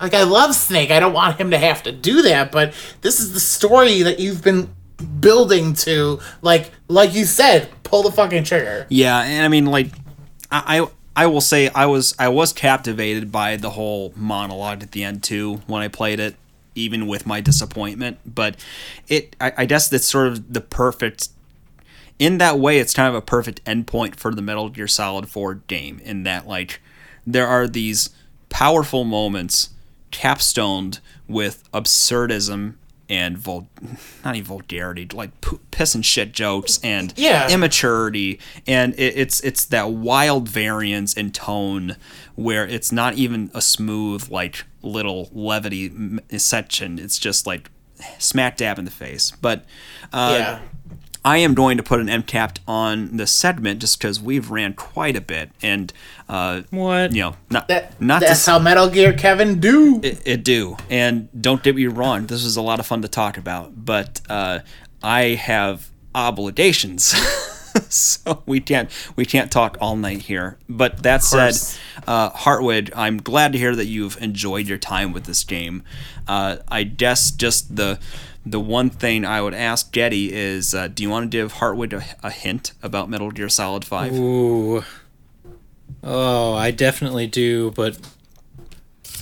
like 0.01 0.13
I 0.13 0.23
love 0.23 0.55
Snake. 0.55 0.91
I 0.91 0.99
don't 0.99 1.13
want 1.13 1.39
him 1.39 1.51
to 1.51 1.57
have 1.57 1.83
to 1.83 1.91
do 1.91 2.21
that, 2.23 2.51
but 2.51 2.73
this 3.01 3.19
is 3.19 3.33
the 3.33 3.39
story 3.39 4.01
that 4.03 4.19
you've 4.19 4.43
been 4.43 4.73
building 5.19 5.73
to 5.73 6.19
like 6.41 6.71
like 6.87 7.13
you 7.13 7.25
said, 7.25 7.69
pull 7.83 8.03
the 8.03 8.11
fucking 8.11 8.43
trigger. 8.43 8.87
Yeah, 8.89 9.19
and 9.21 9.45
I 9.45 9.47
mean, 9.47 9.65
like, 9.65 9.91
I, 10.51 10.87
I 11.19 11.25
will 11.25 11.41
say 11.41 11.67
I 11.75 11.85
was 11.85 12.15
I 12.17 12.29
was 12.29 12.53
captivated 12.53 13.29
by 13.29 13.57
the 13.57 13.71
whole 13.71 14.13
monologue 14.15 14.81
at 14.83 14.93
the 14.93 15.03
end 15.03 15.21
too 15.21 15.55
when 15.67 15.81
I 15.81 15.89
played 15.89 16.17
it, 16.17 16.37
even 16.75 17.07
with 17.07 17.25
my 17.25 17.41
disappointment. 17.41 18.19
But 18.25 18.55
it, 19.09 19.35
I, 19.41 19.51
I 19.57 19.65
guess 19.65 19.89
that's 19.89 20.07
sort 20.07 20.27
of 20.27 20.53
the 20.53 20.61
perfect. 20.61 21.27
In 22.19 22.37
that 22.37 22.57
way, 22.57 22.79
it's 22.79 22.93
kind 22.93 23.09
of 23.09 23.15
a 23.15 23.21
perfect 23.21 23.61
endpoint 23.65 24.15
for 24.15 24.33
the 24.33 24.41
Metal 24.41 24.69
Gear 24.69 24.87
Solid 24.87 25.27
4 25.27 25.55
game. 25.67 25.99
In 26.05 26.23
that, 26.23 26.47
like, 26.47 26.81
there 27.27 27.47
are 27.47 27.67
these 27.67 28.11
powerful 28.47 29.03
moments 29.03 29.71
capstoned 30.11 31.01
with 31.27 31.69
absurdism 31.73 32.75
and 33.09 33.37
vul- 33.37 33.67
not 34.23 34.35
even 34.35 34.45
vulgarity, 34.45 35.07
like 35.13 35.39
p- 35.41 35.57
piss 35.71 35.95
and 35.95 36.05
shit 36.05 36.31
jokes 36.31 36.79
and 36.83 37.13
Yeah. 37.17 37.49
immaturity, 37.49 38.39
and 38.67 38.93
it, 38.93 39.13
it's 39.17 39.39
it's 39.41 39.65
that 39.65 39.91
wild 39.91 40.47
variance 40.47 41.13
in 41.13 41.31
tone 41.31 41.95
where 42.35 42.65
it's 42.67 42.91
not 42.91 43.15
even 43.15 43.49
a 43.53 43.61
smooth 43.61 44.29
like 44.31 44.65
little 44.81 45.29
levity 45.33 45.91
section. 46.37 46.99
It's 46.99 47.17
just 47.19 47.45
like 47.47 47.69
smack 48.17 48.57
dab 48.57 48.79
in 48.79 48.85
the 48.85 48.91
face. 48.91 49.31
But 49.41 49.65
uh, 50.13 50.35
yeah. 50.37 50.59
I 51.25 51.37
am 51.39 51.53
going 51.53 51.77
to 51.77 51.83
put 51.83 51.99
an 51.99 52.07
end 52.09 52.27
capped 52.27 52.61
on 52.67 53.17
the 53.17 53.27
segment 53.27 53.81
just 53.81 53.99
because 53.99 54.21
we've 54.21 54.49
ran 54.49 54.73
quite 54.73 55.15
a 55.17 55.21
bit, 55.21 55.51
and 55.61 55.91
uh, 56.29 56.61
What? 56.69 57.13
you 57.13 57.21
know, 57.21 57.35
not 57.49 57.67
That, 57.67 57.99
not 58.01 58.21
that's 58.21 58.31
s- 58.33 58.45
how 58.45 58.57
Metal 58.59 58.89
Gear 58.89 59.11
Kevin 59.13 59.59
do. 59.59 59.99
it, 60.01 60.21
it 60.25 60.43
do. 60.43 60.77
And 60.89 61.27
don't 61.39 61.61
get 61.61 61.75
me 61.75 61.87
wrong, 61.87 62.27
this 62.27 62.43
was 62.43 62.55
a 62.55 62.61
lot 62.61 62.79
of 62.79 62.85
fun 62.87 63.01
to 63.01 63.07
talk 63.09 63.37
about, 63.37 63.85
but 63.85 64.21
uh, 64.29 64.59
I 65.03 65.21
have 65.35 65.89
obligations. 66.15 67.13
so 67.89 68.43
we 68.45 68.59
can't 68.59 68.89
we 69.15 69.25
can't 69.25 69.51
talk 69.51 69.77
all 69.81 69.95
night 69.95 70.23
here. 70.23 70.57
But 70.67 71.03
that 71.03 71.23
said, 71.23 71.55
uh, 72.07 72.31
Hartwood, 72.31 72.91
I'm 72.95 73.17
glad 73.17 73.53
to 73.53 73.57
hear 73.57 73.75
that 73.75 73.85
you've 73.85 74.21
enjoyed 74.21 74.67
your 74.67 74.77
time 74.77 75.13
with 75.13 75.25
this 75.25 75.43
game. 75.43 75.83
Uh, 76.27 76.57
I 76.67 76.83
guess 76.83 77.31
just 77.31 77.75
the 77.75 77.99
the 78.45 78.59
one 78.59 78.89
thing 78.89 79.25
I 79.25 79.41
would 79.41 79.53
ask 79.53 79.91
Getty 79.91 80.33
is, 80.33 80.73
uh, 80.73 80.87
do 80.87 81.03
you 81.03 81.09
want 81.09 81.29
to 81.31 81.37
give 81.37 81.55
Hartwood 81.55 81.93
a, 81.93 82.27
a 82.27 82.31
hint 82.31 82.73
about 82.81 83.09
Metal 83.09 83.31
Gear 83.31 83.49
Solid 83.49 83.85
Five? 83.85 84.13
Ooh. 84.13 84.83
Oh, 86.03 86.53
I 86.53 86.71
definitely 86.71 87.27
do, 87.27 87.71
but 87.71 87.97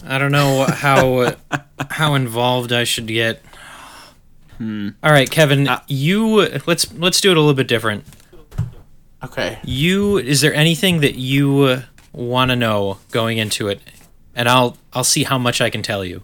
I 0.06 0.18
don't 0.18 0.32
know 0.32 0.66
how 0.66 1.36
how 1.92 2.14
involved 2.14 2.72
I 2.72 2.84
should 2.84 3.08
get. 3.08 3.42
Hmm. 4.58 4.90
All 5.04 5.12
right, 5.12 5.30
Kevin, 5.30 5.70
you 5.88 6.48
let's 6.66 6.92
let's 6.94 7.22
do 7.22 7.32
it 7.32 7.38
a 7.38 7.40
little 7.40 7.54
bit 7.54 7.68
different. 7.68 8.06
Okay. 9.24 9.60
You 9.64 10.18
is 10.18 10.42
there 10.42 10.54
anything 10.54 11.02
that 11.02 11.16
you 11.16 11.84
want 12.14 12.52
to 12.52 12.56
know 12.56 13.00
going 13.12 13.38
into 13.38 13.68
it? 13.68 13.82
And 14.36 14.48
I'll 14.48 14.78
I'll 14.94 15.04
see 15.04 15.24
how 15.24 15.38
much 15.38 15.62
I 15.62 15.70
can 15.70 15.82
tell 15.82 16.06
you. 16.06 16.24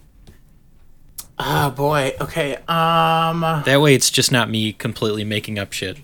Oh 1.39 1.71
boy. 1.71 2.13
Okay. 2.21 2.55
Um. 2.67 3.41
That 3.65 3.81
way 3.81 3.95
it's 3.95 4.11
just 4.11 4.31
not 4.31 4.49
me 4.49 4.73
completely 4.73 5.23
making 5.23 5.57
up 5.57 5.73
shit. 5.73 5.97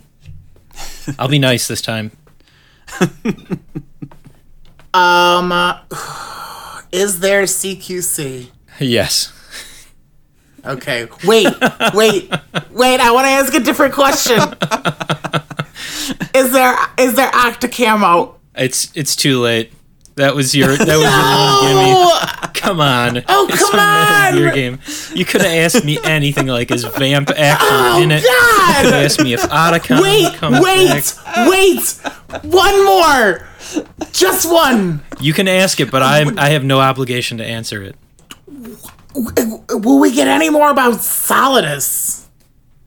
I'll 1.20 1.28
be 1.28 1.40
nice 1.40 1.68
this 1.68 1.82
time. 1.82 2.12
Um. 4.94 5.52
Is 6.92 7.20
there 7.20 7.44
CQC? 7.44 8.50
Yes. 8.80 9.32
Okay. 10.66 11.08
Wait. 11.24 11.48
wait. 11.94 12.34
Wait. 12.72 13.00
I 13.00 13.12
want 13.12 13.26
to 13.26 13.30
ask 13.30 13.54
a 13.54 13.60
different 13.60 13.94
question. 13.94 14.40
is 16.34 16.52
there 16.52 16.76
is 16.98 17.16
there 17.16 17.32
OctoCamo? 17.32 18.36
It's 18.56 18.92
it's 18.96 19.16
too 19.16 19.40
late. 19.40 19.72
That 20.16 20.36
was 20.36 20.54
your 20.54 20.76
that 20.76 20.80
was 20.80 20.88
your 20.90 21.02
one 22.44 22.44
gimme. 22.44 22.54
Come 22.60 22.82
on. 22.82 23.24
Oh, 23.30 23.48
It's 23.50 23.58
come 23.70 23.80
on! 23.80 24.38
Your 24.38 24.52
game. 24.52 24.80
You 25.16 25.24
could 25.24 25.42
have 25.42 25.52
asked 25.52 25.86
me 25.86 25.98
anything 26.04 26.48
like 26.48 26.72
is 26.72 26.84
Vamp 26.84 27.30
actually 27.30 27.70
Oh 27.72 28.02
in 28.04 28.12
it? 28.12 28.22
You 28.24 28.28
God! 28.28 28.94
asked 28.96 29.24
me 29.24 29.34
if 29.34 29.42
Otacon 29.44 30.02
Wait. 30.02 30.34
comes 30.34 30.60
Wait. 30.60 31.16
back. 31.26 31.50
Wait. 31.50 32.44
One 32.44 32.86
more. 32.86 33.48
Just 34.12 34.52
one. 34.52 35.02
You 35.22 35.32
can 35.32 35.48
ask 35.48 35.80
it, 35.80 35.90
but 35.90 36.02
I 36.04 36.26
I 36.38 36.50
have 36.50 36.66
no 36.66 36.82
obligation 36.82 37.38
to 37.38 37.46
answer 37.46 37.82
it. 37.82 37.96
Will 39.16 40.00
we 40.00 40.14
get 40.14 40.28
any 40.28 40.50
more 40.50 40.70
about 40.70 40.96
Solidus? 40.96 42.26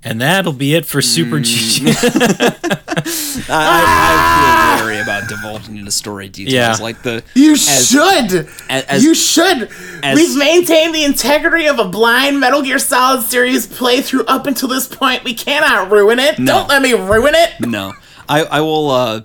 And 0.05 0.21
that'll 0.21 0.53
be 0.53 0.75
it 0.75 0.85
for 0.87 1.01
Super 1.01 1.37
Hmm. 1.39 1.43
GG. 1.45 1.87
I, 3.49 3.51
I, 3.51 4.75
I 4.75 4.77
feel 4.79 4.87
wary 4.87 5.01
about 5.01 5.29
divulging 5.29 5.77
into 5.77 5.91
story 5.91 6.29
details. 6.29 6.53
Yeah. 6.55 6.77
Like 6.83 7.03
the 7.03 7.23
You 7.35 7.53
as- 7.53 7.89
should. 7.89 8.49
as- 8.69 9.03
you 9.05 9.15
should. 9.15 9.71
as- 10.03 10.17
We've 10.17 10.37
maintained 10.37 10.95
the 10.95 11.05
integrity 11.05 11.67
of 11.67 11.79
a 11.79 11.85
blind 11.89 12.41
Metal 12.41 12.63
Gear 12.63 12.79
Solid 12.79 13.23
series 13.23 13.67
playthrough 13.67 14.25
up 14.27 14.47
until 14.47 14.69
this 14.69 14.87
point. 14.89 15.25
We 15.25 15.35
cannot 15.35 15.91
ruin 15.91 16.19
it. 16.19 16.39
No. 16.39 16.47
Don't 16.61 16.69
let 16.69 16.83
me 16.83 16.93
ruin 16.93 17.35
it. 17.35 17.53
no. 17.61 17.93
I, 18.29 18.45
I 18.45 18.61
will 18.61 18.91
uh 18.91 19.21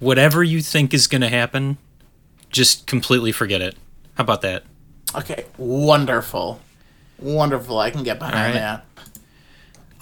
Whatever 0.00 0.42
you 0.42 0.60
think 0.62 0.92
is 0.94 1.06
gonna 1.06 1.28
happen, 1.28 1.78
just 2.50 2.88
completely 2.88 3.30
forget 3.30 3.60
it. 3.60 3.76
How 4.14 4.24
about 4.24 4.40
that? 4.42 4.64
Okay, 5.14 5.44
wonderful. 5.56 6.60
Wonderful. 7.20 7.78
I 7.78 7.92
can 7.92 8.02
get 8.02 8.18
behind 8.18 8.34
All 8.36 8.42
right. 8.42 8.52
that. 8.54 8.84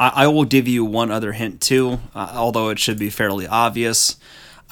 I, 0.01 0.25
I 0.25 0.27
will 0.29 0.45
give 0.47 0.67
you 0.67 0.85
one 0.85 1.11
other 1.13 1.33
hint 1.33 1.61
too, 1.61 2.01
uh, 2.15 2.33
although 2.35 2.71
it 2.71 2.79
should 2.81 2.99
be 2.99 3.11
fairly 3.11 3.47
obvious. 3.47 4.17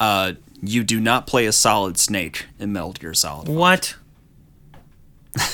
Uh, 0.00 0.32
you 0.62 0.82
do 0.82 0.98
not 0.98 1.26
play 1.28 1.46
a 1.46 1.52
solid 1.52 1.98
snake 1.98 2.46
in 2.58 2.72
Metal 2.72 2.92
Gear 2.92 3.14
Solid. 3.14 3.46
What? 3.48 3.94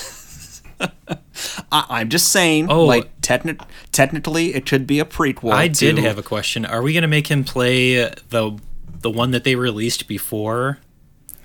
I, 1.71 1.85
I'm 1.89 2.09
just 2.09 2.29
saying, 2.29 2.69
Oh. 2.69 2.85
like 2.85 3.21
techni- 3.21 3.59
technically, 3.91 4.53
it 4.55 4.65
could 4.65 4.85
be 4.87 4.99
a 4.99 5.05
prequel. 5.05 5.51
I 5.53 5.67
did 5.67 5.97
have 5.99 6.17
a 6.17 6.23
question. 6.23 6.65
Are 6.65 6.81
we 6.81 6.93
gonna 6.93 7.07
make 7.07 7.27
him 7.27 7.43
play 7.43 7.95
the 8.29 8.57
the 9.01 9.09
one 9.11 9.31
that 9.31 9.43
they 9.43 9.55
released 9.55 10.07
before? 10.07 10.79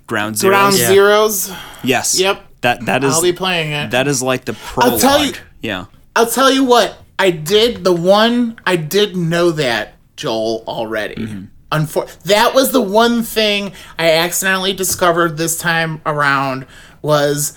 Ground 0.07 0.37
Zero. 0.39 0.55
Ground 0.55 0.77
Yeah. 0.79 0.91
Zeroes. 0.91 1.57
Yes. 1.85 2.19
Yep. 2.19 2.43
That 2.63 2.87
that 2.87 3.05
is 3.05 3.15
I'll 3.15 3.23
be 3.23 3.33
playing 3.33 3.73
it. 3.73 3.91
that 3.93 4.09
is 4.09 4.23
like 4.23 4.45
the 4.45 4.53
prologue. 4.55 5.01
tell 5.01 5.25
you- 5.25 5.33
Yeah. 5.63 5.87
I'll 6.17 6.27
tell 6.27 6.51
you 6.51 6.65
what. 6.65 6.97
I 7.21 7.31
did 7.31 7.85
the 7.85 7.93
one. 7.93 8.59
I 8.65 8.77
did 8.77 9.15
know 9.15 9.51
that 9.51 9.95
Joel 10.17 10.65
already. 10.67 11.17
Mm-hmm. 11.17 11.45
Unfor- 11.71 12.23
that 12.23 12.55
was 12.55 12.73
the 12.73 12.81
one 12.81 13.23
thing 13.23 13.73
I 13.99 14.11
accidentally 14.13 14.73
discovered 14.73 15.37
this 15.37 15.59
time 15.59 16.01
around 16.07 16.67
was 17.03 17.57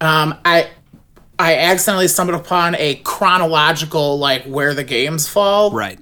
um, 0.00 0.34
I 0.44 0.68
I 1.38 1.54
accidentally 1.58 2.08
stumbled 2.08 2.40
upon 2.40 2.74
a 2.74 2.96
chronological 2.96 4.18
like 4.18 4.42
where 4.44 4.74
the 4.74 4.84
games 4.84 5.28
fall. 5.28 5.70
Right. 5.70 6.00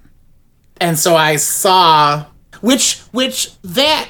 and 0.80 0.98
so 0.98 1.14
I 1.14 1.36
saw 1.36 2.24
which 2.62 3.00
which 3.12 3.52
that 3.60 4.08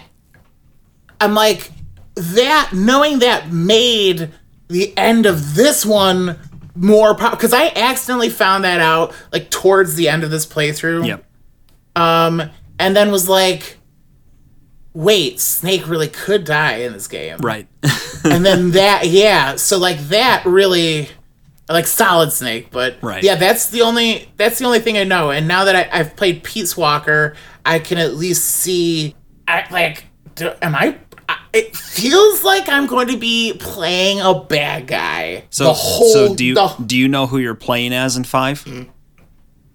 I'm 1.21 1.35
like 1.35 1.73
that 2.15 2.71
knowing 2.73 3.19
that 3.19 3.51
made 3.53 4.31
the 4.69 4.97
end 4.97 5.27
of 5.27 5.57
this 5.57 5.85
one 5.85 6.39
more 6.77 7.15
because 7.15 7.53
I 7.53 7.69
accidentally 7.75 8.29
found 8.31 8.65
that 8.65 8.81
out 8.81 9.15
like 9.33 9.51
towards 9.51 9.95
the 9.95 10.09
end 10.09 10.25
of 10.25 10.31
this 10.31 10.47
playthrough. 10.47 11.07
Yep. 11.07 11.25
Um, 11.97 12.51
and 12.79 12.95
then 12.95 13.11
was 13.11 13.29
like, 13.29 13.79
wait, 14.93 15.41
Snake 15.41 15.89
really 15.89 16.09
could 16.09 16.45
die 16.45 16.77
in 16.79 16.93
this 16.93 17.09
game. 17.09 17.39
Right. 17.39 17.67
And 18.25 18.45
then 18.45 18.73
that, 18.73 19.07
yeah. 19.07 19.55
So 19.55 19.79
like 19.79 19.99
that 20.09 20.45
really, 20.47 21.09
like 21.69 21.87
Solid 21.87 22.33
Snake, 22.33 22.71
but 22.73 22.97
Right. 23.01 23.23
yeah, 23.23 23.37
that's 23.37 23.71
the 23.71 23.83
only 23.83 24.29
that's 24.37 24.59
the 24.59 24.65
only 24.65 24.81
thing 24.81 24.99
I 24.99 25.05
know. 25.05 25.31
And 25.31 25.47
now 25.47 25.65
that 25.65 25.77
I, 25.77 25.89
I've 26.01 26.17
played 26.17 26.43
Peace 26.43 26.77
Walker, 26.77 27.37
I 27.65 27.79
can 27.79 27.99
at 27.99 28.15
least 28.15 28.45
see. 28.45 29.15
I 29.47 29.65
like, 29.71 30.07
do, 30.35 30.51
am 30.61 30.75
I? 30.75 30.99
I- 31.57 31.59
It 31.59 31.77
feels 31.77 32.45
like 32.45 32.69
I'm 32.69 32.87
going 32.87 33.09
to 33.09 33.17
be 33.17 33.55
playing 33.59 34.21
a 34.21 34.35
bad 34.35 34.87
guy. 34.87 35.45
So 35.51 35.65
the 35.65 35.73
whole. 35.73 36.13
so 36.13 36.35
do 36.35 36.45
you 36.45 36.55
the- 36.55 36.75
do 36.87 36.97
you 36.97 37.09
know 37.09 37.27
who 37.27 37.39
you're 37.39 37.55
playing 37.55 37.93
as 37.93 38.17
in 38.17 38.25
five? 38.25 38.63
Hmm. 38.63 38.85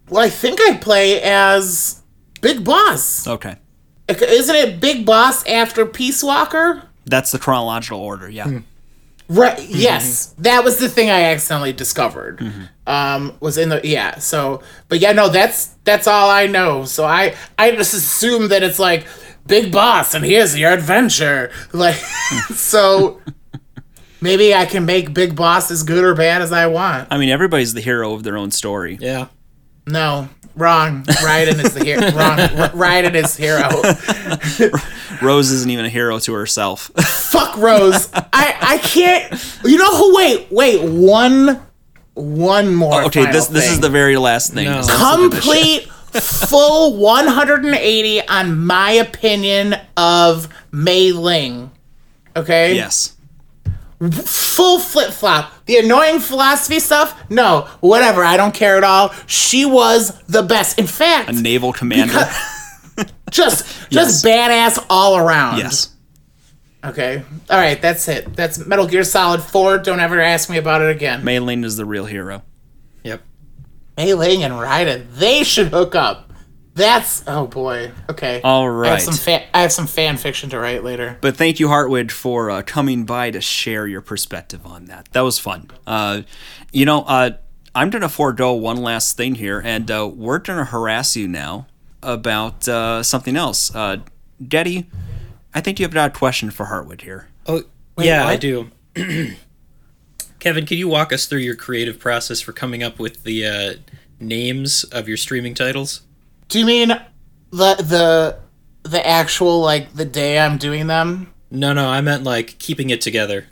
well, 0.09 0.23
I 0.25 0.29
think 0.29 0.59
I 0.61 0.77
play 0.77 1.21
as 1.21 2.01
Big 2.41 2.63
Boss. 2.63 3.27
Okay. 3.27 3.55
Isn't 4.09 4.55
it 4.55 4.79
Big 4.81 5.05
Boss 5.05 5.45
after 5.47 5.85
Peace 5.85 6.21
Walker? 6.23 6.83
That's 7.05 7.31
the 7.31 7.39
chronological 7.39 7.99
order. 7.99 8.29
Yeah. 8.29 8.45
Hmm. 8.45 8.57
Right. 9.29 9.57
Hmm. 9.57 9.65
Yes, 9.69 10.35
that 10.39 10.63
was 10.65 10.77
the 10.77 10.89
thing 10.89 11.09
I 11.09 11.21
accidentally 11.31 11.71
discovered. 11.71 12.41
Um, 12.85 13.37
was 13.39 13.57
in 13.57 13.69
the 13.69 13.79
yeah. 13.83 14.17
So, 14.19 14.61
but 14.89 14.99
yeah, 14.99 15.13
no, 15.13 15.29
that's 15.29 15.67
that's 15.85 16.05
all 16.07 16.29
I 16.29 16.47
know. 16.47 16.83
So 16.83 17.05
I 17.05 17.35
I 17.57 17.71
just 17.71 17.93
assume 17.93 18.49
that 18.49 18.61
it's 18.63 18.79
like 18.79 19.05
big 19.47 19.71
boss, 19.71 20.13
and 20.13 20.23
here's 20.25 20.57
your 20.57 20.71
adventure. 20.71 21.51
Like, 21.73 21.95
so 22.53 23.21
maybe 24.21 24.53
I 24.53 24.65
can 24.65 24.85
make 24.85 25.13
Big 25.13 25.35
Boss 25.35 25.71
as 25.71 25.83
good 25.83 26.03
or 26.03 26.15
bad 26.15 26.41
as 26.41 26.51
I 26.51 26.67
want. 26.67 27.07
I 27.11 27.17
mean, 27.17 27.29
everybody's 27.29 27.73
the 27.73 27.81
hero 27.81 28.13
of 28.13 28.23
their 28.23 28.37
own 28.37 28.51
story. 28.51 28.97
Yeah. 29.01 29.27
No, 29.87 30.29
wrong. 30.55 31.03
Raiden 31.03 31.63
is 31.63 31.73
the 31.73 31.83
hero. 31.83 32.01
wrong. 32.11 32.39
R- 32.39 32.69
Raiden 32.69 33.15
is 33.15 33.35
hero. 33.35 33.67
Rose 35.21 35.51
isn't 35.51 35.69
even 35.69 35.85
a 35.85 35.89
hero 35.89 36.19
to 36.19 36.33
herself. 36.33 36.91
Fuck 37.31 37.57
Rose. 37.57 38.09
I 38.13 38.55
I 38.61 38.77
can't. 38.77 39.31
You 39.65 39.77
know 39.77 39.95
who? 39.97 40.15
Wait, 40.15 40.47
wait. 40.51 40.81
One, 40.87 41.61
one 42.13 42.73
more. 42.75 43.01
Oh, 43.01 43.05
okay, 43.07 43.21
final 43.21 43.33
this 43.33 43.47
this 43.47 43.71
is 43.71 43.79
the 43.79 43.89
very 43.89 44.17
last 44.17 44.53
thing. 44.53 44.65
No. 44.65 44.75
'cause 44.75 44.89
I'm 44.91 44.97
sick 45.17 45.25
of 45.25 45.31
this 45.31 45.43
shit. 45.45 45.83
complete 45.83 45.91
full 46.13 46.97
180 46.97 48.27
on 48.27 48.65
my 48.65 48.91
opinion 48.91 49.75
of 49.97 50.47
Mei 50.71 51.11
Ling. 51.11 51.71
Okay? 52.35 52.75
Yes. 52.75 53.15
Full 54.01 54.79
flip 54.79 55.11
flop. 55.11 55.53
The 55.65 55.77
annoying 55.77 56.19
philosophy 56.19 56.79
stuff? 56.79 57.29
No. 57.29 57.67
Whatever. 57.81 58.23
I 58.23 58.35
don't 58.35 58.53
care 58.53 58.77
at 58.77 58.83
all. 58.83 59.13
She 59.27 59.63
was 59.65 60.19
the 60.23 60.41
best. 60.41 60.79
In 60.79 60.87
fact, 60.87 61.29
A 61.29 61.33
naval 61.33 61.71
commander. 61.71 62.13
just 63.29 63.65
Yes. 63.91 64.21
just 64.21 64.25
badass 64.25 64.83
all 64.89 65.17
around. 65.17 65.59
yes. 65.59 65.89
Okay. 66.83 67.21
All 67.49 67.57
right, 67.59 67.79
that's 67.79 68.07
it. 68.07 68.35
That's 68.35 68.65
Metal 68.65 68.87
Gear 68.87 69.03
Solid 69.03 69.41
4. 69.43 69.77
Don't 69.79 69.99
ever 69.99 70.19
ask 70.19 70.49
me 70.49 70.57
about 70.57 70.81
it 70.81 70.89
again. 70.89 71.23
Mei 71.23 71.37
Ling 71.39 71.63
is 71.63 71.77
the 71.77 71.85
real 71.85 72.05
hero. 72.05 72.41
Yep. 73.03 73.21
Mei 73.97 74.13
Ling 74.13 74.43
and 74.43 74.53
Raiden, 74.53 75.11
they 75.13 75.43
should 75.43 75.67
hook 75.67 75.95
up. 75.95 76.31
That's 76.73 77.23
oh 77.27 77.47
boy. 77.47 77.91
Okay. 78.09 78.41
All 78.43 78.69
right. 78.69 78.89
I 78.89 78.91
have 78.93 79.01
some 79.01 79.15
fan, 79.15 79.43
I 79.53 79.61
have 79.61 79.71
some 79.73 79.87
fan 79.87 80.17
fiction 80.17 80.49
to 80.51 80.59
write 80.59 80.83
later. 80.83 81.17
But 81.19 81.35
thank 81.35 81.59
you, 81.59 81.67
Hartwood, 81.67 82.11
for 82.11 82.49
uh, 82.49 82.61
coming 82.61 83.03
by 83.03 83.29
to 83.31 83.41
share 83.41 83.87
your 83.87 84.01
perspective 84.01 84.65
on 84.65 84.85
that. 84.85 85.09
That 85.11 85.21
was 85.21 85.37
fun. 85.37 85.69
Uh, 85.85 86.21
you 86.71 86.85
know, 86.85 87.01
uh, 87.01 87.31
I'm 87.75 87.89
going 87.89 88.01
to 88.01 88.09
forego 88.09 88.53
one 88.53 88.77
last 88.77 89.17
thing 89.17 89.35
here, 89.35 89.61
and 89.63 89.89
uh, 89.91 90.09
we're 90.13 90.39
going 90.39 90.59
to 90.59 90.65
harass 90.65 91.15
you 91.17 91.27
now 91.27 91.67
about 92.01 92.67
uh, 92.67 93.03
something 93.03 93.35
else. 93.35 93.73
Uh, 93.75 93.97
Getty, 94.47 94.89
I 95.53 95.61
think 95.61 95.79
you 95.79 95.87
have 95.87 95.95
a 95.95 96.09
question 96.09 96.51
for 96.51 96.67
Hartwood 96.67 97.01
here. 97.01 97.27
Oh, 97.45 97.63
yeah, 97.97 98.25
I 98.25 98.37
do. 98.37 98.71
Kevin, 100.41 100.65
can 100.65 100.79
you 100.79 100.87
walk 100.87 101.13
us 101.13 101.27
through 101.27 101.41
your 101.41 101.53
creative 101.55 101.99
process 101.99 102.41
for 102.41 102.51
coming 102.51 102.81
up 102.81 102.97
with 102.97 103.23
the 103.25 103.45
uh, 103.45 103.73
names 104.19 104.83
of 104.85 105.07
your 105.07 105.15
streaming 105.15 105.53
titles? 105.53 106.01
Do 106.47 106.57
you 106.57 106.65
mean 106.65 106.89
the 107.51 107.75
the 107.75 108.39
the 108.81 109.07
actual 109.07 109.61
like 109.61 109.93
the 109.93 110.03
day 110.03 110.39
I'm 110.39 110.57
doing 110.57 110.87
them? 110.87 111.31
No, 111.51 111.73
no, 111.73 111.87
I 111.87 112.01
meant 112.01 112.23
like 112.23 112.57
keeping 112.57 112.89
it 112.89 113.01
together. 113.01 113.45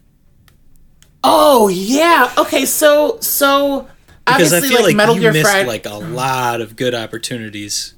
Oh 1.24 1.68
yeah. 1.68 2.34
Okay. 2.40 2.66
So 2.66 3.20
so 3.20 3.88
Because 4.26 4.52
obviously 4.52 4.58
I 4.58 4.62
feel 4.62 4.78
like, 4.78 4.86
like, 4.86 4.96
Metal 4.96 5.14
you 5.16 5.22
Gear 5.22 5.34
missed 5.34 5.46
Friday. 5.46 5.68
like 5.68 5.86
a 5.86 5.94
lot 5.94 6.60
of 6.60 6.76
good 6.76 6.96
opportunities 6.96 7.94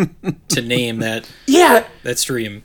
to 0.50 0.62
name 0.62 0.98
that 0.98 1.28
yeah. 1.48 1.84
that 2.04 2.20
stream. 2.20 2.62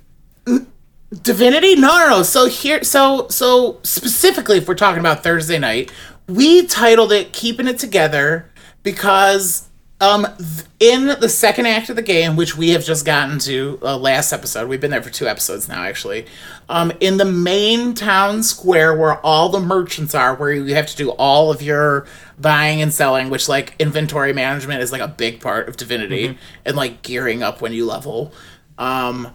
Divinity? 1.12 1.76
No, 1.76 1.98
no, 1.98 2.10
no. 2.10 2.24
So 2.24 2.48
here, 2.48 2.84
so 2.84 3.28
so 3.28 3.80
specifically, 3.84 4.58
if 4.58 4.68
we're 4.68 4.76
talking 4.76 5.02
about 5.02 5.24
Thursday 5.24 5.60
night, 5.60 5.92
we 6.28 6.66
titled 6.66 7.12
it 7.12 7.34
"Keeping 7.34 7.68
It 7.68 7.80
Together" 7.80 8.50
because 8.82 9.68
um 10.00 10.26
th- 10.38 10.66
in 10.80 11.08
the 11.20 11.28
second 11.28 11.66
act 11.66 11.90
of 11.90 11.98
the 11.98 12.02
game, 12.02 12.38
which 12.38 12.56
we 12.56 12.70
have 12.70 12.86
just 12.86 13.06
gotten 13.06 13.40
to 13.40 13.78
uh, 13.84 13.98
last 13.98 14.32
episode, 14.32 14.70
we've 14.70 14.80
been 14.80 14.90
there 14.90 15.04
for 15.04 15.10
two 15.10 15.28
episodes 15.28 15.68
now, 15.68 15.84
actually. 15.84 16.26
Um, 16.70 16.94
in 17.02 17.18
the 17.18 17.26
main 17.26 17.94
town 17.94 18.42
square 18.42 18.96
where 18.96 19.20
all 19.20 19.50
the 19.50 19.60
merchants 19.60 20.16
are, 20.16 20.34
where 20.36 20.54
you 20.54 20.74
have 20.76 20.88
to 20.88 20.96
do 20.96 21.10
all 21.12 21.52
of 21.52 21.62
your 21.62 22.08
buying 22.40 22.82
and 22.82 22.94
selling, 22.94 23.30
which 23.30 23.50
like 23.50 23.76
inventory 23.80 24.32
management 24.32 24.82
is 24.82 24.94
like 24.94 25.02
a 25.02 25.10
big 25.10 25.42
part 25.42 25.68
of 25.68 25.76
Divinity, 25.76 26.38
and 26.64 26.78
like 26.78 27.02
gearing 27.02 27.44
up 27.44 27.60
when 27.62 27.74
you 27.74 27.86
level. 27.86 28.32
Um, 28.78 29.34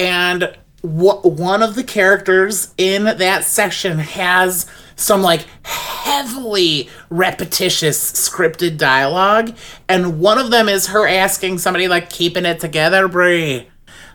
and 0.00 0.56
wh- 0.82 1.24
one 1.24 1.62
of 1.62 1.74
the 1.74 1.84
characters 1.84 2.74
in 2.78 3.04
that 3.04 3.44
section 3.44 3.98
has 3.98 4.66
some 4.96 5.22
like 5.22 5.46
heavily 5.62 6.88
repetitious 7.08 8.12
scripted 8.12 8.76
dialogue 8.76 9.54
and 9.88 10.20
one 10.20 10.38
of 10.38 10.50
them 10.50 10.68
is 10.68 10.88
her 10.88 11.06
asking 11.06 11.58
somebody 11.58 11.88
like 11.88 12.10
keeping 12.10 12.44
it 12.44 12.60
together 12.60 13.08
Brie 13.08 13.68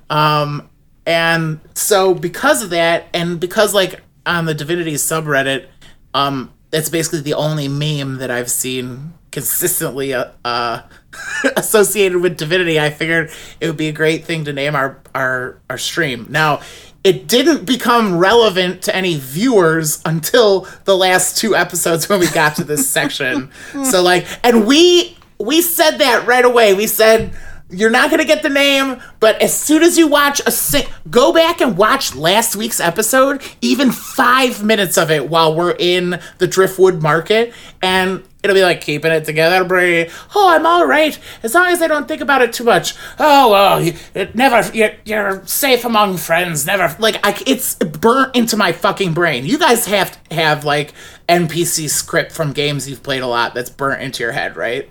um 0.09 0.69
and 1.05 1.59
so 1.73 2.13
because 2.13 2.61
of 2.61 2.69
that 2.71 3.07
and 3.13 3.39
because 3.39 3.73
like 3.73 4.01
on 4.25 4.45
the 4.45 4.53
divinity 4.53 4.93
subreddit 4.93 5.67
um 6.13 6.51
that's 6.71 6.89
basically 6.89 7.21
the 7.21 7.33
only 7.33 7.67
meme 7.67 8.17
that 8.17 8.29
i've 8.29 8.51
seen 8.51 9.13
consistently 9.31 10.13
uh, 10.13 10.31
uh 10.43 10.81
associated 11.57 12.21
with 12.21 12.37
divinity 12.37 12.79
i 12.79 12.89
figured 12.89 13.29
it 13.59 13.67
would 13.67 13.77
be 13.77 13.87
a 13.87 13.91
great 13.91 14.25
thing 14.25 14.45
to 14.45 14.53
name 14.53 14.75
our 14.75 14.99
our 15.13 15.57
our 15.69 15.77
stream. 15.77 16.27
Now 16.29 16.61
it 17.03 17.27
didn't 17.27 17.65
become 17.65 18.17
relevant 18.17 18.81
to 18.83 18.95
any 18.95 19.15
viewers 19.15 20.01
until 20.05 20.67
the 20.85 20.97
last 20.97 21.37
two 21.37 21.55
episodes 21.55 22.09
when 22.09 22.19
we 22.19 22.27
got 22.29 22.55
to 22.57 22.63
this 22.63 22.87
section. 22.89 23.51
So 23.83 24.01
like 24.03 24.27
and 24.43 24.67
we 24.67 25.17
we 25.39 25.61
said 25.61 25.97
that 25.97 26.27
right 26.27 26.45
away. 26.45 26.73
We 26.73 26.87
said 26.87 27.33
you're 27.69 27.89
not 27.89 28.11
gonna 28.11 28.25
get 28.25 28.43
the 28.43 28.49
name, 28.49 29.01
but 29.19 29.41
as 29.41 29.57
soon 29.59 29.81
as 29.81 29.97
you 29.97 30.07
watch 30.07 30.39
a 30.45 30.51
sing, 30.51 30.85
go 31.09 31.33
back 31.33 31.61
and 31.61 31.77
watch 31.77 32.15
last 32.15 32.55
week's 32.55 32.79
episode, 32.79 33.41
even 33.61 33.91
five 33.91 34.63
minutes 34.63 34.97
of 34.97 35.09
it 35.09 35.29
while 35.29 35.55
we're 35.55 35.75
in 35.77 36.19
the 36.37 36.47
Driftwood 36.47 37.01
Market, 37.01 37.53
and 37.81 38.23
it'll 38.45 38.55
be 38.55 38.63
like 38.63 38.79
keeping 38.79 39.11
it 39.11 39.25
together, 39.25 39.65
Brie. 39.65 40.09
Oh, 40.33 40.49
I'm 40.49 40.65
all 40.65 40.85
right 40.85 41.19
as 41.43 41.53
long 41.53 41.67
as 41.67 41.81
I 41.81 41.87
don't 41.87 42.07
think 42.07 42.21
about 42.21 42.41
it 42.41 42.53
too 42.53 42.63
much. 42.63 42.95
Oh 43.19 43.51
well, 43.51 43.81
you, 43.81 43.93
it 44.13 44.35
never 44.35 44.71
you're, 44.75 44.93
you're 45.03 45.45
safe 45.45 45.83
among 45.83 46.17
friends. 46.17 46.65
Never 46.65 46.95
like 46.99 47.19
I, 47.25 47.37
it's 47.45 47.75
burnt 47.75 48.35
into 48.35 48.55
my 48.55 48.71
fucking 48.71 49.13
brain. 49.13 49.45
You 49.45 49.59
guys 49.59 49.85
have 49.87 50.23
to 50.29 50.35
have 50.35 50.63
like 50.63 50.93
NPC 51.27 51.89
script 51.89 52.31
from 52.31 52.53
games 52.53 52.89
you've 52.89 53.03
played 53.03 53.21
a 53.21 53.27
lot 53.27 53.53
that's 53.53 53.69
burnt 53.69 54.01
into 54.01 54.23
your 54.23 54.31
head, 54.31 54.55
right? 54.55 54.89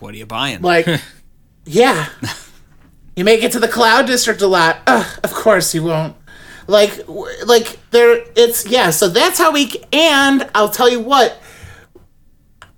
What 0.00 0.14
are 0.14 0.18
you 0.18 0.26
buying? 0.26 0.62
Like, 0.62 0.86
yeah. 1.64 2.08
You 3.16 3.24
make 3.24 3.42
it 3.44 3.52
to 3.52 3.60
the 3.60 3.68
Cloud 3.68 4.06
District 4.06 4.42
a 4.42 4.46
lot. 4.46 4.78
Ugh, 4.86 5.20
of 5.22 5.32
course 5.32 5.74
you 5.74 5.84
won't. 5.84 6.16
Like, 6.66 7.06
like 7.46 7.78
there, 7.90 8.24
it's 8.34 8.66
yeah. 8.66 8.90
So 8.90 9.08
that's 9.08 9.38
how 9.38 9.52
we. 9.52 9.72
And 9.92 10.48
I'll 10.54 10.70
tell 10.70 10.88
you 10.88 11.00
what, 11.00 11.38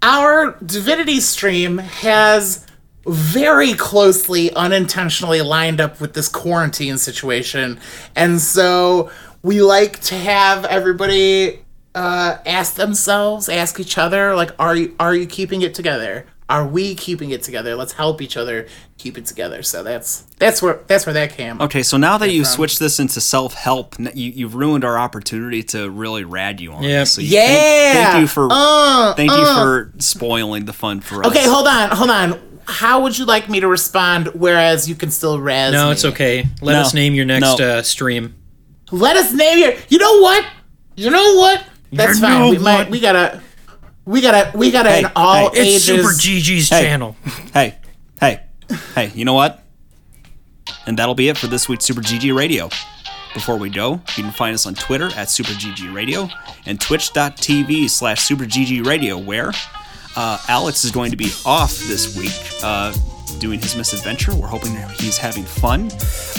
our 0.02 0.56
Divinity 0.64 1.20
stream 1.20 1.78
has 1.78 2.66
very 3.06 3.74
closely 3.74 4.52
unintentionally 4.54 5.40
lined 5.40 5.80
up 5.80 6.00
with 6.00 6.14
this 6.14 6.28
quarantine 6.28 6.98
situation, 6.98 7.78
and 8.14 8.40
so 8.40 9.10
we 9.42 9.62
like 9.62 10.00
to 10.00 10.16
have 10.16 10.64
everybody 10.64 11.60
uh, 11.94 12.38
ask 12.44 12.74
themselves, 12.74 13.48
ask 13.48 13.80
each 13.80 13.96
other, 13.96 14.34
like, 14.34 14.50
are 14.58 14.76
you 14.76 14.94
are 15.00 15.14
you 15.14 15.26
keeping 15.26 15.62
it 15.62 15.74
together? 15.74 16.26
Are 16.48 16.64
we 16.66 16.94
keeping 16.94 17.30
it 17.30 17.42
together? 17.42 17.74
Let's 17.74 17.92
help 17.92 18.22
each 18.22 18.36
other 18.36 18.68
keep 18.98 19.18
it 19.18 19.26
together. 19.26 19.64
So 19.64 19.82
that's 19.82 20.20
that's 20.38 20.62
where 20.62 20.80
that's 20.86 21.04
where 21.04 21.12
that 21.14 21.32
came. 21.32 21.60
Okay, 21.60 21.82
so 21.82 21.96
now 21.96 22.18
that 22.18 22.30
you 22.30 22.44
switched 22.44 22.78
this 22.78 23.00
into 23.00 23.20
self 23.20 23.54
help, 23.54 23.96
you, 23.98 24.30
you've 24.30 24.54
ruined 24.54 24.84
our 24.84 24.96
opportunity 24.96 25.64
to 25.64 25.90
really 25.90 26.22
rad 26.22 26.60
you 26.60 26.72
on. 26.72 26.84
Yep. 26.84 26.90
this. 26.90 27.12
So 27.14 27.20
you- 27.20 27.28
Yeah. 27.30 27.46
Thank, 27.46 28.06
thank 28.08 28.20
you 28.20 28.26
for 28.28 28.48
Uh, 28.50 29.14
thank 29.14 29.32
you 29.32 29.36
uh. 29.38 29.54
for 29.56 29.92
spoiling 29.98 30.66
the 30.66 30.72
fun 30.72 31.00
for 31.00 31.22
us. 31.26 31.32
Okay, 31.32 31.46
hold 31.48 31.66
on, 31.66 31.90
hold 31.90 32.10
on. 32.10 32.40
How 32.68 33.02
would 33.02 33.18
you 33.18 33.24
like 33.24 33.48
me 33.48 33.58
to 33.60 33.66
respond? 33.68 34.28
Whereas 34.34 34.88
you 34.88 34.94
can 34.94 35.10
still 35.10 35.40
razz 35.40 35.72
No, 35.72 35.86
me? 35.86 35.92
it's 35.92 36.04
okay. 36.04 36.46
Let 36.60 36.74
No. 36.74 36.80
us 36.82 36.94
name 36.94 37.14
your 37.14 37.24
next 37.24 37.58
No. 37.58 37.78
uh, 37.78 37.82
stream. 37.82 38.34
Let 38.92 39.16
us 39.16 39.32
name 39.32 39.58
your. 39.58 39.72
You 39.88 39.98
know 39.98 40.20
what? 40.20 40.44
You 40.96 41.10
know 41.10 41.34
what? 41.36 41.64
That's 41.92 42.16
You 42.16 42.22
fine. 42.22 42.38
know 42.40 42.50
we 42.50 42.58
might. 42.58 42.88
We 42.90 43.00
gotta. 43.00 43.40
We 44.06 44.20
gotta. 44.20 44.56
We 44.56 44.70
gotta. 44.70 44.88
Hey, 44.90 45.02
an 45.04 45.12
all 45.16 45.50
hey. 45.52 45.74
ages. 45.74 45.88
GG's 45.88 46.68
Hey. 46.70 46.82
channel. 46.82 47.16
Hey, 47.52 47.74
hey, 48.20 48.40
hey, 48.94 49.10
you 49.14 49.24
know 49.24 49.34
what? 49.34 49.62
And 50.86 50.96
that'll 50.98 51.14
be 51.16 51.28
it 51.28 51.36
for 51.36 51.48
this 51.48 51.68
week's 51.68 51.84
Super 51.84 52.00
GG 52.00 52.34
Radio. 52.36 52.68
Before 53.34 53.56
we 53.56 53.68
go, 53.68 54.00
you 54.16 54.22
can 54.22 54.32
find 54.32 54.54
us 54.54 54.64
on 54.64 54.74
Twitter 54.74 55.10
at 55.16 55.28
Super 55.28 55.50
GG 55.52 55.92
Radio 55.92 56.28
and 56.64 56.80
twitch.tv 56.80 57.90
slash 57.90 58.22
Super 58.22 58.44
GG 58.44 58.86
Radio, 58.86 59.18
where 59.18 59.52
uh, 60.16 60.38
Alex 60.48 60.84
is 60.84 60.90
going 60.90 61.10
to 61.10 61.16
be 61.18 61.30
off 61.44 61.76
this 61.80 62.16
week 62.16 62.32
uh, 62.62 62.94
doing 63.38 63.60
his 63.60 63.76
misadventure. 63.76 64.34
We're 64.34 64.46
hoping 64.46 64.76
he's 64.98 65.18
having 65.18 65.44
fun. 65.44 65.90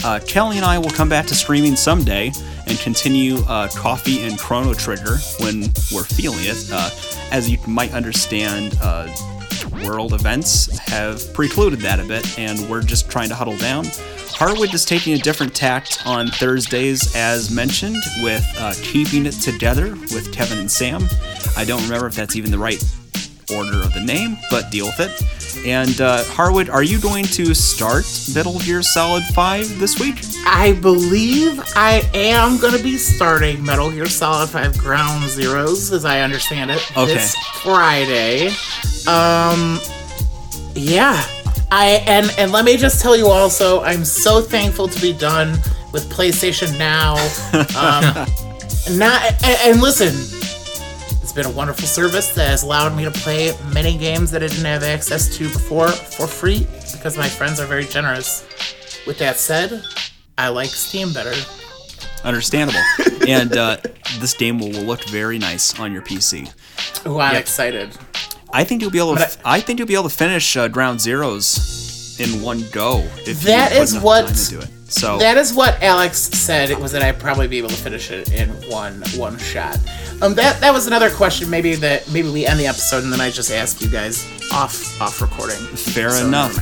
Uh, 0.03 0.19
Kelly 0.25 0.57
and 0.57 0.65
I 0.65 0.77
will 0.77 0.89
come 0.89 1.09
back 1.09 1.25
to 1.27 1.35
streaming 1.35 1.75
someday, 1.75 2.31
and 2.67 2.77
continue 2.79 3.37
uh, 3.47 3.69
Coffee 3.69 4.23
and 4.23 4.37
Chrono 4.37 4.73
Trigger 4.73 5.17
when 5.39 5.61
we're 5.93 6.03
feeling 6.03 6.43
it. 6.43 6.69
Uh, 6.71 6.89
as 7.31 7.49
you 7.49 7.57
might 7.67 7.93
understand, 7.93 8.77
uh, 8.81 9.07
world 9.83 10.13
events 10.13 10.77
have 10.77 11.33
precluded 11.33 11.79
that 11.79 11.99
a 11.99 12.03
bit, 12.03 12.37
and 12.37 12.59
we're 12.69 12.81
just 12.81 13.09
trying 13.09 13.29
to 13.29 13.35
huddle 13.35 13.57
down. 13.57 13.85
Harwood 14.29 14.73
is 14.73 14.85
taking 14.85 15.13
a 15.13 15.17
different 15.17 15.55
tact 15.55 16.05
on 16.05 16.27
Thursdays, 16.27 17.15
as 17.15 17.49
mentioned, 17.49 17.97
with 18.21 18.45
uh, 18.59 18.73
keeping 18.83 19.25
it 19.25 19.31
together 19.31 19.91
with 20.13 20.31
Kevin 20.31 20.59
and 20.59 20.69
Sam. 20.69 21.03
I 21.55 21.65
don't 21.65 21.81
remember 21.83 22.07
if 22.07 22.15
that's 22.15 22.35
even 22.35 22.51
the 22.51 22.57
right 22.59 22.83
order 23.55 23.81
of 23.83 23.93
the 23.93 24.01
name, 24.01 24.37
but 24.49 24.69
deal 24.71 24.85
with 24.87 24.99
it. 24.99 25.65
And 25.65 25.99
uh, 26.01 26.23
Harwood, 26.25 26.69
are 26.69 26.83
you 26.83 26.99
going 26.99 27.25
to 27.25 27.53
start 27.53 28.05
Metal 28.33 28.59
Gear 28.59 28.81
Solid 28.83 29.23
5 29.33 29.79
this 29.79 29.99
week? 29.99 30.15
I 30.45 30.73
believe 30.81 31.59
I 31.75 32.07
am 32.13 32.59
going 32.59 32.75
to 32.77 32.83
be 32.83 32.97
starting 32.97 33.63
Metal 33.65 33.89
Gear 33.91 34.05
Solid 34.07 34.49
5 34.49 34.77
Ground 34.77 35.23
Zeroes, 35.25 35.91
as 35.91 36.05
I 36.05 36.21
understand 36.21 36.71
it, 36.71 36.91
Okay. 36.97 37.13
this 37.13 37.35
Friday. 37.63 38.47
Um, 39.07 39.79
yeah. 40.75 41.23
I 41.69 42.01
and 42.07 42.33
and 42.37 42.53
let 42.53 42.63
me 42.63 42.77
just 42.77 43.01
tell 43.01 43.17
you 43.17 43.27
also, 43.27 43.81
I'm 43.81 44.05
so 44.05 44.41
thankful 44.41 44.87
to 44.87 45.01
be 45.01 45.11
done 45.11 45.51
with 45.91 46.09
PlayStation 46.09 46.77
Now. 46.77 47.15
Um, 47.77 48.97
not 48.97 49.21
and, 49.43 49.57
and 49.65 49.81
listen, 49.81 50.13
been 51.37 51.45
a 51.45 51.51
wonderful 51.51 51.85
service 51.85 52.33
that 52.33 52.47
has 52.47 52.63
allowed 52.63 52.97
me 52.97 53.03
to 53.03 53.11
play 53.11 53.53
many 53.71 53.95
games 53.95 54.31
that 54.31 54.41
I 54.41 54.47
didn't 54.47 54.65
have 54.65 54.81
access 54.81 55.37
to 55.37 55.43
before 55.43 55.89
for 55.89 56.25
free 56.25 56.65
because 56.93 57.15
my 57.15 57.29
friends 57.29 57.59
are 57.59 57.67
very 57.67 57.85
generous. 57.85 58.43
With 59.05 59.19
that 59.19 59.35
said, 59.35 59.83
I 60.39 60.47
like 60.47 60.69
Steam 60.69 61.13
better. 61.13 61.33
Understandable. 62.23 62.79
and 63.27 63.55
uh, 63.55 63.77
this 64.19 64.33
game 64.33 64.57
will, 64.57 64.71
will 64.71 64.81
look 64.81 65.07
very 65.09 65.37
nice 65.37 65.79
on 65.79 65.93
your 65.93 66.01
PC. 66.01 66.51
Ooh, 67.05 67.19
I'm 67.19 67.33
Yep. 67.33 67.41
excited. 67.41 67.95
I 68.51 68.63
think 68.63 68.81
you'll 68.81 68.89
be 68.89 68.97
able 68.97 69.13
to. 69.13 69.19
But 69.19 69.37
I, 69.45 69.61
think 69.61 69.77
you'll 69.77 69.87
be 69.87 69.93
able 69.93 70.09
to 70.09 70.17
finish 70.17 70.57
uh, 70.57 70.67
Ground 70.69 70.99
Zeroes 70.99 72.19
in 72.19 72.41
one 72.41 72.63
go 72.71 73.01
if 73.27 73.41
That 73.41 73.75
you 73.75 73.81
is 73.81 73.99
what-. 73.99 74.35
So 74.89 75.17
That 75.17 75.37
is 75.37 75.53
what 75.53 75.83
Alex 75.83 76.17
said. 76.17 76.75
Was 76.79 76.93
that 76.93 77.03
I'd 77.03 77.19
probably 77.19 77.47
be 77.47 77.57
able 77.57 77.69
to 77.69 77.75
finish 77.75 78.09
it 78.09 78.31
in 78.31 78.49
one 78.71 79.03
one 79.17 79.37
shot. 79.37 79.77
Um, 80.21 80.33
that 80.35 80.59
that 80.61 80.73
was 80.73 80.87
another 80.87 81.09
question. 81.11 81.49
Maybe 81.49 81.75
that 81.75 82.09
maybe 82.11 82.29
we 82.29 82.45
end 82.45 82.59
the 82.59 82.67
episode 82.67 83.03
and 83.03 83.13
then 83.13 83.21
I 83.21 83.29
just 83.29 83.51
ask 83.51 83.81
you 83.81 83.89
guys 83.89 84.25
off 84.51 84.99
off 85.01 85.21
recording. 85.21 85.57
Fair 85.75 86.09
So, 86.11 86.25
enough. 86.27 86.55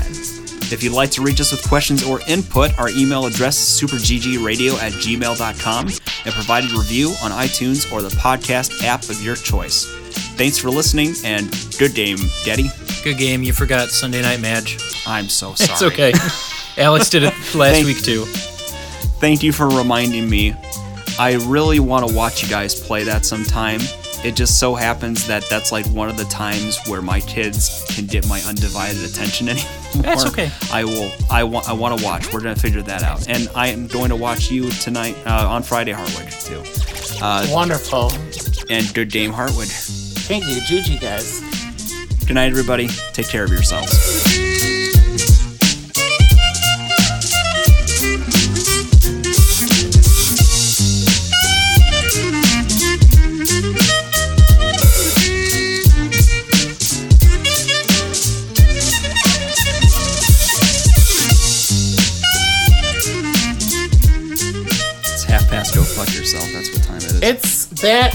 If 0.74 0.82
you'd 0.84 0.94
like 0.94 1.12
to 1.12 1.22
reach 1.22 1.40
us 1.40 1.52
with 1.52 1.66
questions 1.70 2.04
or 2.04 2.20
input, 2.28 2.78
our 2.80 2.90
email 2.90 3.26
address 3.28 3.56
is 3.60 3.80
superggradio 3.90 4.74
at 4.82 4.94
gmail.com 4.94 5.86
and 5.88 6.34
provide 6.34 6.64
a 6.64 6.68
review 6.76 7.10
on 7.22 7.30
iTunes 7.32 7.92
or 7.94 8.02
the 8.02 8.10
podcast 8.18 8.84
app 8.84 9.04
of 9.04 9.22
your 9.24 9.36
choice. 9.36 9.86
Thanks 10.38 10.58
for 10.58 10.70
listening 10.72 11.14
and 11.24 11.50
good 11.78 11.94
game, 11.94 12.18
Daddy. 12.46 12.70
Good 13.04 13.18
game. 13.20 13.44
You 13.44 13.54
forgot 13.54 13.90
Sunday 13.90 14.24
Night 14.24 14.42
Match. 14.42 14.78
I'm 15.06 15.30
so 15.30 15.54
sorry. 15.54 15.72
It's 15.72 15.82
okay. 15.84 16.14
Alex 16.84 17.10
did 17.12 17.22
it 17.24 17.34
last 17.54 17.76
Thank- 17.76 17.86
week 17.86 18.02
too. 18.02 18.26
Thank 19.22 19.44
you 19.44 19.54
for 19.54 19.70
reminding 19.70 20.28
me. 20.30 20.56
I 21.18 21.34
really 21.46 21.80
want 21.80 22.08
to 22.08 22.16
watch 22.16 22.44
you 22.44 22.50
guys 22.50 22.80
play 22.80 23.04
that 23.06 23.26
sometime. 23.26 23.80
It 24.24 24.36
just 24.36 24.60
so 24.60 24.74
happens 24.74 25.28
that 25.28 25.46
that's 25.50 25.72
like 25.72 25.86
one 25.88 26.10
of 26.10 26.18
the 26.18 26.24
times 26.26 26.80
where 26.88 27.02
my 27.02 27.20
kids 27.22 27.86
can 27.90 28.08
get 28.08 28.28
my 28.28 28.42
undivided 28.42 29.04
attention 29.04 29.50
anymore. 29.50 29.72
That's 29.98 30.26
okay. 30.26 30.50
I 30.72 30.84
will. 30.84 31.12
I 31.30 31.44
want. 31.44 31.70
I 31.70 31.74
want 31.74 31.98
to 32.00 32.04
watch. 32.04 32.34
We're 32.34 32.42
gonna 32.42 32.56
figure 32.56 32.82
that 32.82 33.04
out, 33.04 33.30
and 33.30 33.48
I 33.56 33.68
am 33.68 33.88
going 33.88 34.10
to 34.10 34.16
watch 34.16 34.50
you 34.52 34.70
tonight 34.72 35.16
uh, 35.26 35.48
on 35.48 35.64
Friday, 35.64 35.92
Harwood 35.92 36.32
too. 36.32 36.64
Wonderful. 37.54 38.12
And 38.70 38.92
good 38.94 39.12
game, 39.12 39.32
Harwood. 39.32 39.68
Thank 39.68 40.46
you, 40.46 40.56
GG 40.56 41.00
guys. 41.02 41.42
Good 42.26 42.34
night, 42.34 42.50
everybody. 42.50 42.88
Take 43.14 43.30
care 43.30 43.44
of 43.44 43.52
yourselves. 43.52 44.75
It's 67.28 67.66
that 67.82 68.12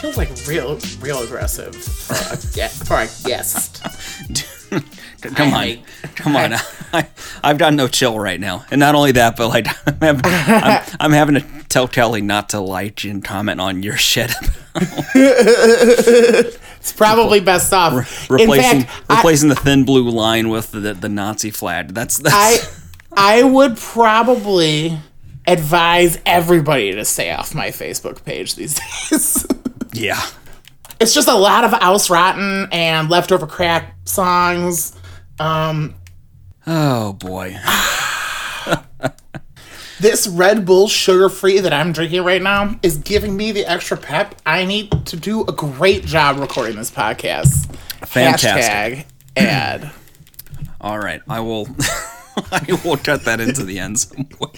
feels 0.00 0.16
like 0.16 0.30
real 0.48 0.78
real 1.00 1.22
aggressive 1.22 1.74
for 1.74 2.14
a, 2.14 2.36
for 2.68 2.94
a 2.96 3.08
guest. 3.28 3.82
Come 5.20 5.48
on, 5.52 5.54
I- 5.54 5.82
come 6.16 6.34
on. 6.34 6.54
I, 6.94 7.06
I've 7.44 7.56
got 7.58 7.74
no 7.74 7.86
chill 7.88 8.18
right 8.18 8.40
now, 8.40 8.64
and 8.70 8.80
not 8.80 8.94
only 8.96 9.12
that, 9.12 9.36
but 9.36 9.48
like 9.48 9.66
I'm, 9.86 10.00
having, 10.00 10.22
I'm, 10.24 10.82
I'm 10.98 11.12
having 11.12 11.34
to 11.36 11.44
tell 11.68 11.86
Kelly 11.86 12.22
not 12.22 12.48
to 12.50 12.60
like 12.60 13.04
and 13.04 13.22
comment 13.22 13.60
on 13.60 13.82
your 13.84 13.96
shit, 13.96 14.32
It's 15.14 16.92
probably 16.92 17.40
best 17.40 17.72
off. 17.72 18.28
replacing 18.30 18.80
In 18.80 18.82
fact, 18.86 19.04
I- 19.10 19.16
replacing 19.16 19.48
the 19.50 19.54
thin 19.54 19.84
blue 19.84 20.08
line 20.10 20.48
with 20.48 20.72
the 20.72 20.94
the 20.94 21.08
Nazi 21.08 21.50
flag. 21.50 21.88
That's 21.94 22.16
that's 22.18 22.34
I 22.34 22.58
I 23.38 23.42
would 23.44 23.76
probably 23.76 24.98
advise 25.46 26.18
everybody 26.26 26.92
to 26.92 27.04
stay 27.04 27.32
off 27.32 27.54
my 27.54 27.68
Facebook 27.68 28.24
page 28.24 28.54
these 28.54 28.74
days. 29.10 29.46
yeah. 29.92 30.24
it's 31.00 31.14
just 31.14 31.28
a 31.28 31.34
lot 31.34 31.64
of 31.64 31.74
Aus 31.74 32.08
Rotten 32.10 32.68
and 32.72 33.08
leftover 33.10 33.46
crack 33.46 33.94
songs. 34.04 34.96
Um, 35.38 35.94
Oh 36.66 37.14
boy. 37.14 37.56
this 40.00 40.26
Red 40.28 40.64
Bull 40.64 40.88
sugar 40.88 41.28
free 41.28 41.60
that 41.60 41.72
I'm 41.72 41.92
drinking 41.92 42.22
right 42.24 42.42
now 42.42 42.78
is 42.82 42.98
giving 42.98 43.36
me 43.36 43.52
the 43.52 43.64
extra 43.66 43.96
pep 43.96 44.40
I 44.46 44.64
need 44.64 44.90
to 45.06 45.16
do 45.16 45.42
a 45.42 45.52
great 45.52 46.04
job 46.04 46.38
recording 46.38 46.76
this 46.76 46.90
podcast. 46.90 47.74
Fantastic. 48.06 48.52
Hashtag 48.56 49.04
ad. 49.36 49.90
All 50.80 50.98
right, 50.98 51.22
I 51.28 51.40
will. 51.40 51.68
I 52.52 52.80
will 52.84 52.96
cut 52.96 53.24
that 53.24 53.40
into 53.40 53.64
the 53.64 53.78
end 53.78 54.00
somewhere, 54.00 54.50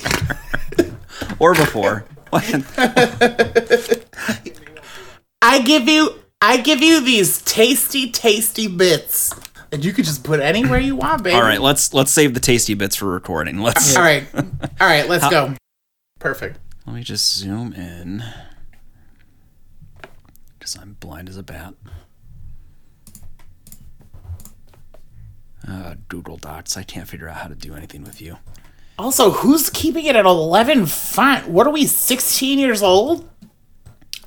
or 1.39 1.55
before. 1.55 2.05
I 5.43 5.61
give 5.63 5.89
you 5.89 6.15
I 6.41 6.57
give 6.59 6.83
you 6.83 7.01
these 7.01 7.41
tasty, 7.43 8.11
tasty 8.11 8.67
bits 8.67 9.33
And 9.73 9.85
you 9.85 9.93
could 9.93 10.05
just 10.05 10.25
put 10.25 10.41
anywhere 10.41 10.79
you 10.79 10.97
want, 10.97 11.23
baby. 11.23 11.37
All 11.37 11.43
right, 11.43 11.61
let's 11.61 11.95
let's 11.95 12.11
save 12.11 12.35
the 12.35 12.41
tasty 12.41 12.75
bits 12.75 12.97
for 12.97 13.07
recording. 13.07 13.61
Let's. 13.61 13.97
All 13.97 14.03
right. 14.03 14.25
All 14.35 14.43
right, 14.81 15.09
let's 15.09 15.29
go. 15.29 15.55
Perfect. 16.19 16.59
Let 16.87 16.97
me 16.97 17.03
just 17.03 17.35
zoom 17.35 17.73
in. 17.73 18.23
Because 20.59 20.77
I'm 20.77 20.97
blind 21.01 21.29
as 21.29 21.37
a 21.37 21.43
bat. 21.43 21.75
Uh, 25.69 25.95
Google 26.09 26.37
Docs. 26.37 26.77
I 26.77 26.83
can't 26.83 27.09
figure 27.09 27.29
out 27.29 27.37
how 27.37 27.49
to 27.49 27.55
do 27.55 27.75
anything 27.75 28.05
with 28.05 28.21
you. 28.21 28.37
Also, 28.99 29.31
who's 29.31 29.71
keeping 29.71 30.05
it 30.05 30.15
at 30.15 30.25
11 30.27 30.87
font? 30.87 31.49
What 31.49 31.67
are 31.67 31.71
we, 31.71 31.87
16 31.87 32.59
years 32.59 32.83
old? 32.83 33.29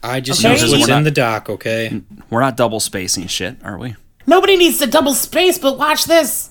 I 0.04 0.20
just 0.20 0.44
Okay. 0.44 0.52
use 0.54 0.64
We're 0.72 0.80
what's 0.80 0.90
in 0.90 1.04
the 1.04 1.12
doc, 1.12 1.50
okay? 1.50 2.02
We're 2.30 2.42
not 2.42 2.58
double 2.58 2.80
spacing 2.80 3.28
shit, 3.28 3.58
are 3.64 3.78
we? 3.78 3.96
Nobody 4.26 4.58
needs 4.58 4.80
to 4.80 4.88
double 4.88 5.14
space, 5.14 5.58
but 5.58 5.78
watch 5.78 6.06
this. 6.06 6.50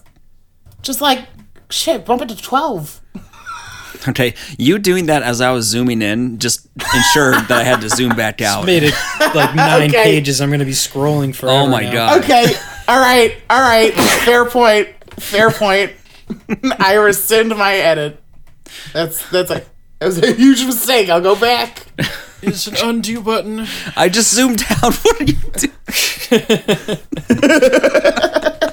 Just 0.83 1.01
like, 1.01 1.27
shit, 1.69 2.05
bump 2.07 2.23
it 2.23 2.29
to 2.31 2.37
12. 2.37 3.01
Okay, 4.09 4.35
you 4.59 4.79
doing 4.79 5.07
that 5.07 5.23
as 5.23 5.41
I 5.41 5.51
was 5.53 5.65
zooming 5.65 6.03
in 6.03 6.39
just 6.39 6.69
ensured 6.95 7.35
that 7.49 7.53
I 7.53 7.63
had 7.65 7.81
to 7.81 7.89
zoom 7.89 8.15
back 8.15 8.43
out. 8.43 8.67
Made 8.67 8.83
it 8.83 8.95
like 9.35 9.55
nine 9.55 9.89
Okay. 9.89 10.03
pages. 10.05 10.41
I'm 10.43 10.51
gonna 10.51 10.67
be 10.67 10.73
scrolling 10.73 11.35
for. 11.35 11.49
Oh 11.49 11.67
my 11.67 11.83
god. 11.91 12.23
Okay, 12.23 12.55
all 12.89 12.99
right, 12.99 13.37
all 13.51 13.61
right. 13.61 13.93
Fair 13.95 14.45
point. 14.45 14.89
Fair 15.19 15.51
point. 15.51 15.93
I 16.79 16.95
rescind 16.95 17.51
my 17.57 17.75
edit. 17.75 18.23
That's 18.93 19.29
that's 19.31 19.51
a 19.51 19.65
that 19.99 20.07
was 20.07 20.19
a 20.23 20.33
huge 20.33 20.65
mistake. 20.65 21.09
I'll 21.09 21.21
go 21.21 21.37
back. 21.37 21.87
It's 22.43 22.67
an 22.67 22.77
undo 22.83 23.21
button. 23.23 23.67
I 23.97 24.09
just 24.09 24.33
zoomed 24.35 24.63
out. 24.83 24.95
What 24.95 25.21
are 25.21 25.25
you 25.25 25.37
doing? 25.55 25.73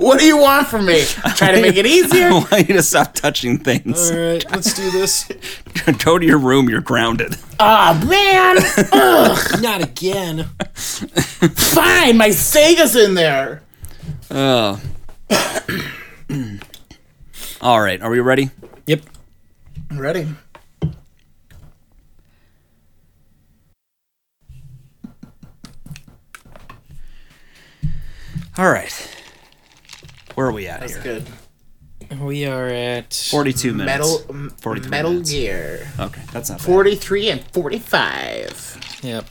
What 0.00 0.18
do 0.18 0.24
you 0.24 0.38
want 0.38 0.66
from 0.66 0.86
me? 0.86 1.04
Try 1.36 1.52
to 1.52 1.60
make 1.60 1.76
it 1.76 1.84
easier. 1.98 2.28
I 2.28 2.32
want 2.50 2.68
you 2.70 2.74
to 2.74 2.82
stop 2.82 3.12
touching 3.12 3.58
things. 3.58 4.10
All 4.10 4.16
right, 4.16 4.50
let's 4.50 4.72
do 4.72 4.90
this. 4.90 5.30
Go 6.04 6.18
to 6.18 6.24
your 6.24 6.38
room. 6.38 6.70
You're 6.70 6.80
grounded. 6.80 7.36
Ah 7.58 8.02
man, 8.08 8.56
Ugh, 8.92 9.60
not 9.60 9.82
again. 9.82 10.44
Fine, 10.74 12.16
my 12.16 12.30
Sega's 12.30 12.96
in 12.96 13.12
there. 13.12 13.62
Oh. 14.30 14.80
All 17.60 17.82
right, 17.82 18.00
are 18.00 18.08
we 18.08 18.20
ready? 18.20 18.48
Yep. 18.86 19.02
Ready. 19.92 20.28
All 28.56 28.70
right. 28.70 29.19
Where 30.40 30.48
are 30.48 30.52
we 30.52 30.68
at 30.68 30.80
That's 30.80 30.94
here? 30.94 31.02
good. 32.08 32.18
We 32.18 32.46
are 32.46 32.66
at 32.66 33.12
42 33.12 33.74
minutes. 33.74 33.86
Metal, 33.86 34.24
m- 34.30 34.54
43 34.62 34.88
Metal 34.90 35.10
minutes. 35.10 35.30
Gear. 35.30 35.86
Okay, 36.00 36.22
that's 36.32 36.48
not 36.48 36.60
bad. 36.60 36.64
43 36.64 37.30
and 37.30 37.44
45. 37.52 39.00
Yep. 39.02 39.26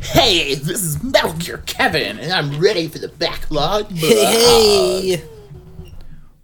Hey, 0.00 0.54
this 0.54 0.82
is 0.82 1.02
Metal 1.02 1.34
Gear 1.34 1.58
Kevin, 1.66 2.18
and 2.18 2.32
I'm 2.32 2.58
ready 2.58 2.88
for 2.88 2.98
the 2.98 3.08
backlog. 3.08 3.90
Hey. 3.92 5.22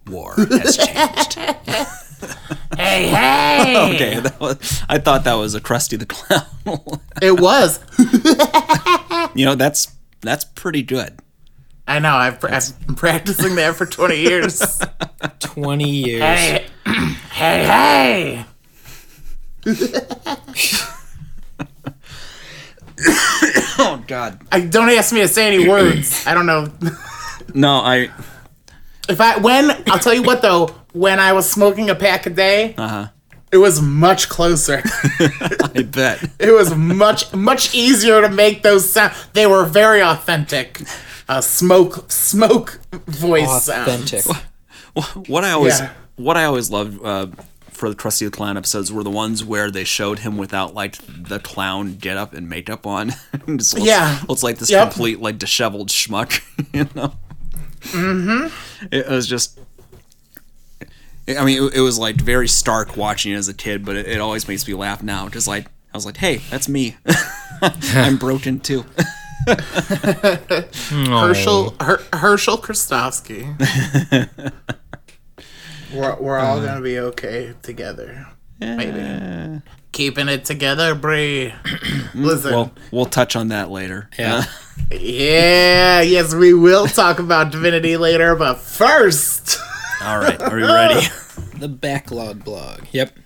War 0.07 0.35
has 0.37 0.77
changed. 0.77 1.35
hey, 2.77 3.09
hey! 3.09 3.95
okay, 3.95 4.21
that 4.21 4.37
was, 4.39 4.83
I 4.87 4.99
thought 4.99 5.25
that 5.25 5.33
was 5.37 5.55
a 5.55 5.63
Krusty 5.63 5.99
the 5.99 6.05
Clown. 6.05 7.01
It 7.23 7.41
was. 7.41 7.81
you 9.35 9.47
know, 9.47 9.55
that's 9.55 9.91
that's 10.21 10.45
pretty 10.45 10.83
good. 10.83 11.19
I 11.91 11.99
know, 11.99 12.15
I've, 12.15 12.39
pr- 12.41 12.51
I've 12.53 12.87
been 12.87 12.95
practicing 12.95 13.57
that 13.57 13.75
for 13.77 13.85
20 13.87 14.17
years. 14.17 14.81
20 15.41 15.89
years. 15.91 16.23
hey, 16.23 16.67
hey, 17.33 18.45
hey! 19.65 19.75
Oh 23.83 24.03
God. 24.07 24.41
I, 24.53 24.61
don't 24.61 24.91
ask 24.91 25.13
me 25.13 25.21
to 25.21 25.29
say 25.29 25.47
any 25.47 25.67
words. 25.67 26.25
I 26.27 26.35
don't 26.35 26.45
know. 26.47 26.69
No, 27.55 27.77
I. 27.77 28.11
If 29.09 29.21
I, 29.21 29.39
when, 29.39 29.71
I'll 29.89 29.99
tell 29.99 30.13
you 30.15 30.23
what 30.23 30.43
though, 30.43 30.67
when 30.93 31.19
I 31.19 31.33
was 31.33 31.51
smoking 31.51 31.89
a 31.89 31.95
pack 31.95 32.27
a 32.27 32.31
day, 32.31 32.75
Uh 32.77 32.89
huh. 32.89 33.07
it 33.51 33.57
was 33.57 33.81
much 33.81 34.29
closer. 34.29 34.83
I 34.85 35.87
bet. 35.91 36.23
It 36.39 36.53
was 36.53 36.75
much 36.75 37.33
much 37.33 37.75
easier 37.75 38.21
to 38.21 38.29
make 38.29 38.63
those 38.63 38.89
sound. 38.91 39.15
They 39.33 39.47
were 39.47 39.65
very 39.65 40.03
authentic. 40.03 40.83
Uh, 41.31 41.41
smoke 41.41 42.11
smoke 42.11 42.81
voice 43.07 43.69
Authentic. 43.69 44.23
sounds. 44.23 44.39
What 45.29 45.45
I 45.45 45.53
always 45.53 45.79
Yeah. 45.79 45.91
what 46.17 46.37
I 46.37 46.45
always 46.45 46.71
loved 46.71 47.01
uh, 47.05 47.29
for 47.71 47.89
the 47.89 47.95
Krusty 47.95 48.25
the 48.25 48.33
Clown 48.33 48.57
episodes 48.57 48.91
were 48.93 49.05
the 49.05 49.11
ones 49.11 49.45
where 49.45 49.71
they 49.71 49.85
showed 49.85 50.19
him 50.19 50.37
without 50.37 50.75
like 50.75 50.97
the 51.07 51.39
clown 51.39 51.97
get 51.99 52.17
up 52.17 52.35
and 52.35 52.49
makeup 52.49 52.85
on. 52.87 53.11
Just 53.47 53.75
looks, 53.75 53.87
Yeah. 53.87 54.21
looks 54.29 54.43
like 54.43 54.59
this 54.59 54.71
Yep. 54.71 54.91
complete 54.91 55.21
like 55.21 55.39
disheveled 55.39 55.89
schmuck. 55.91 56.43
You 56.75 56.89
know. 56.97 57.15
Mm-hmm. 57.81 58.87
It 58.93 59.09
was 59.09 59.27
just. 59.27 59.59
I 61.29 61.45
mean, 61.45 61.63
it, 61.63 61.75
it 61.77 61.81
was 61.81 61.97
like 61.99 62.17
very 62.21 62.49
stark 62.49 62.97
watching 62.97 63.33
it 63.33 63.37
as 63.37 63.49
a 63.49 63.55
kid, 63.55 63.85
but 63.85 63.95
it, 63.97 64.07
it 64.09 64.21
always 64.21 64.49
makes 64.49 64.67
me 64.67 64.75
laugh 64.75 65.01
now. 65.03 65.29
Just 65.29 65.47
like 65.47 65.67
I 65.95 65.97
was 65.97 66.05
like, 66.05 66.17
"Hey, 66.17 66.39
that's 66.51 66.69
me. 66.69 66.97
I'm 67.95 68.17
broken 68.19 68.59
too." 68.61 68.85
Herschel 70.91 71.75
Her, 71.81 72.01
Herschel 72.13 72.59
Krustofsky. 72.59 73.45
we're 75.95 76.17
we're 76.17 76.39
all 76.39 76.61
gonna 76.61 76.81
be 76.81 76.99
okay 76.99 77.55
together. 77.63 78.27
Yeah. 78.59 78.77
Maybe 78.77 79.63
keeping 79.93 80.29
it 80.29 80.45
together, 80.45 80.95
Bree. 80.95 81.53
Listen, 82.15 82.53
Well, 82.53 82.73
we'll 82.91 83.07
touch 83.07 83.37
on 83.37 83.49
that 83.49 83.71
later. 83.71 84.09
Yeah. 84.19 84.45
yeah, 84.91 86.01
yes, 86.01 86.35
we 86.35 86.55
will 86.55 86.87
talk 86.87 87.19
about 87.19 87.53
divinity 87.53 87.97
later, 87.97 88.35
but 88.37 88.59
first. 88.59 89.59
All 90.03 90.19
right. 90.19 90.41
Are 90.41 90.55
we 90.55 90.63
ready? 90.63 91.07
The 91.59 91.69
backlog 91.69 92.45
blog. 92.45 92.81
Yep. 92.93 93.19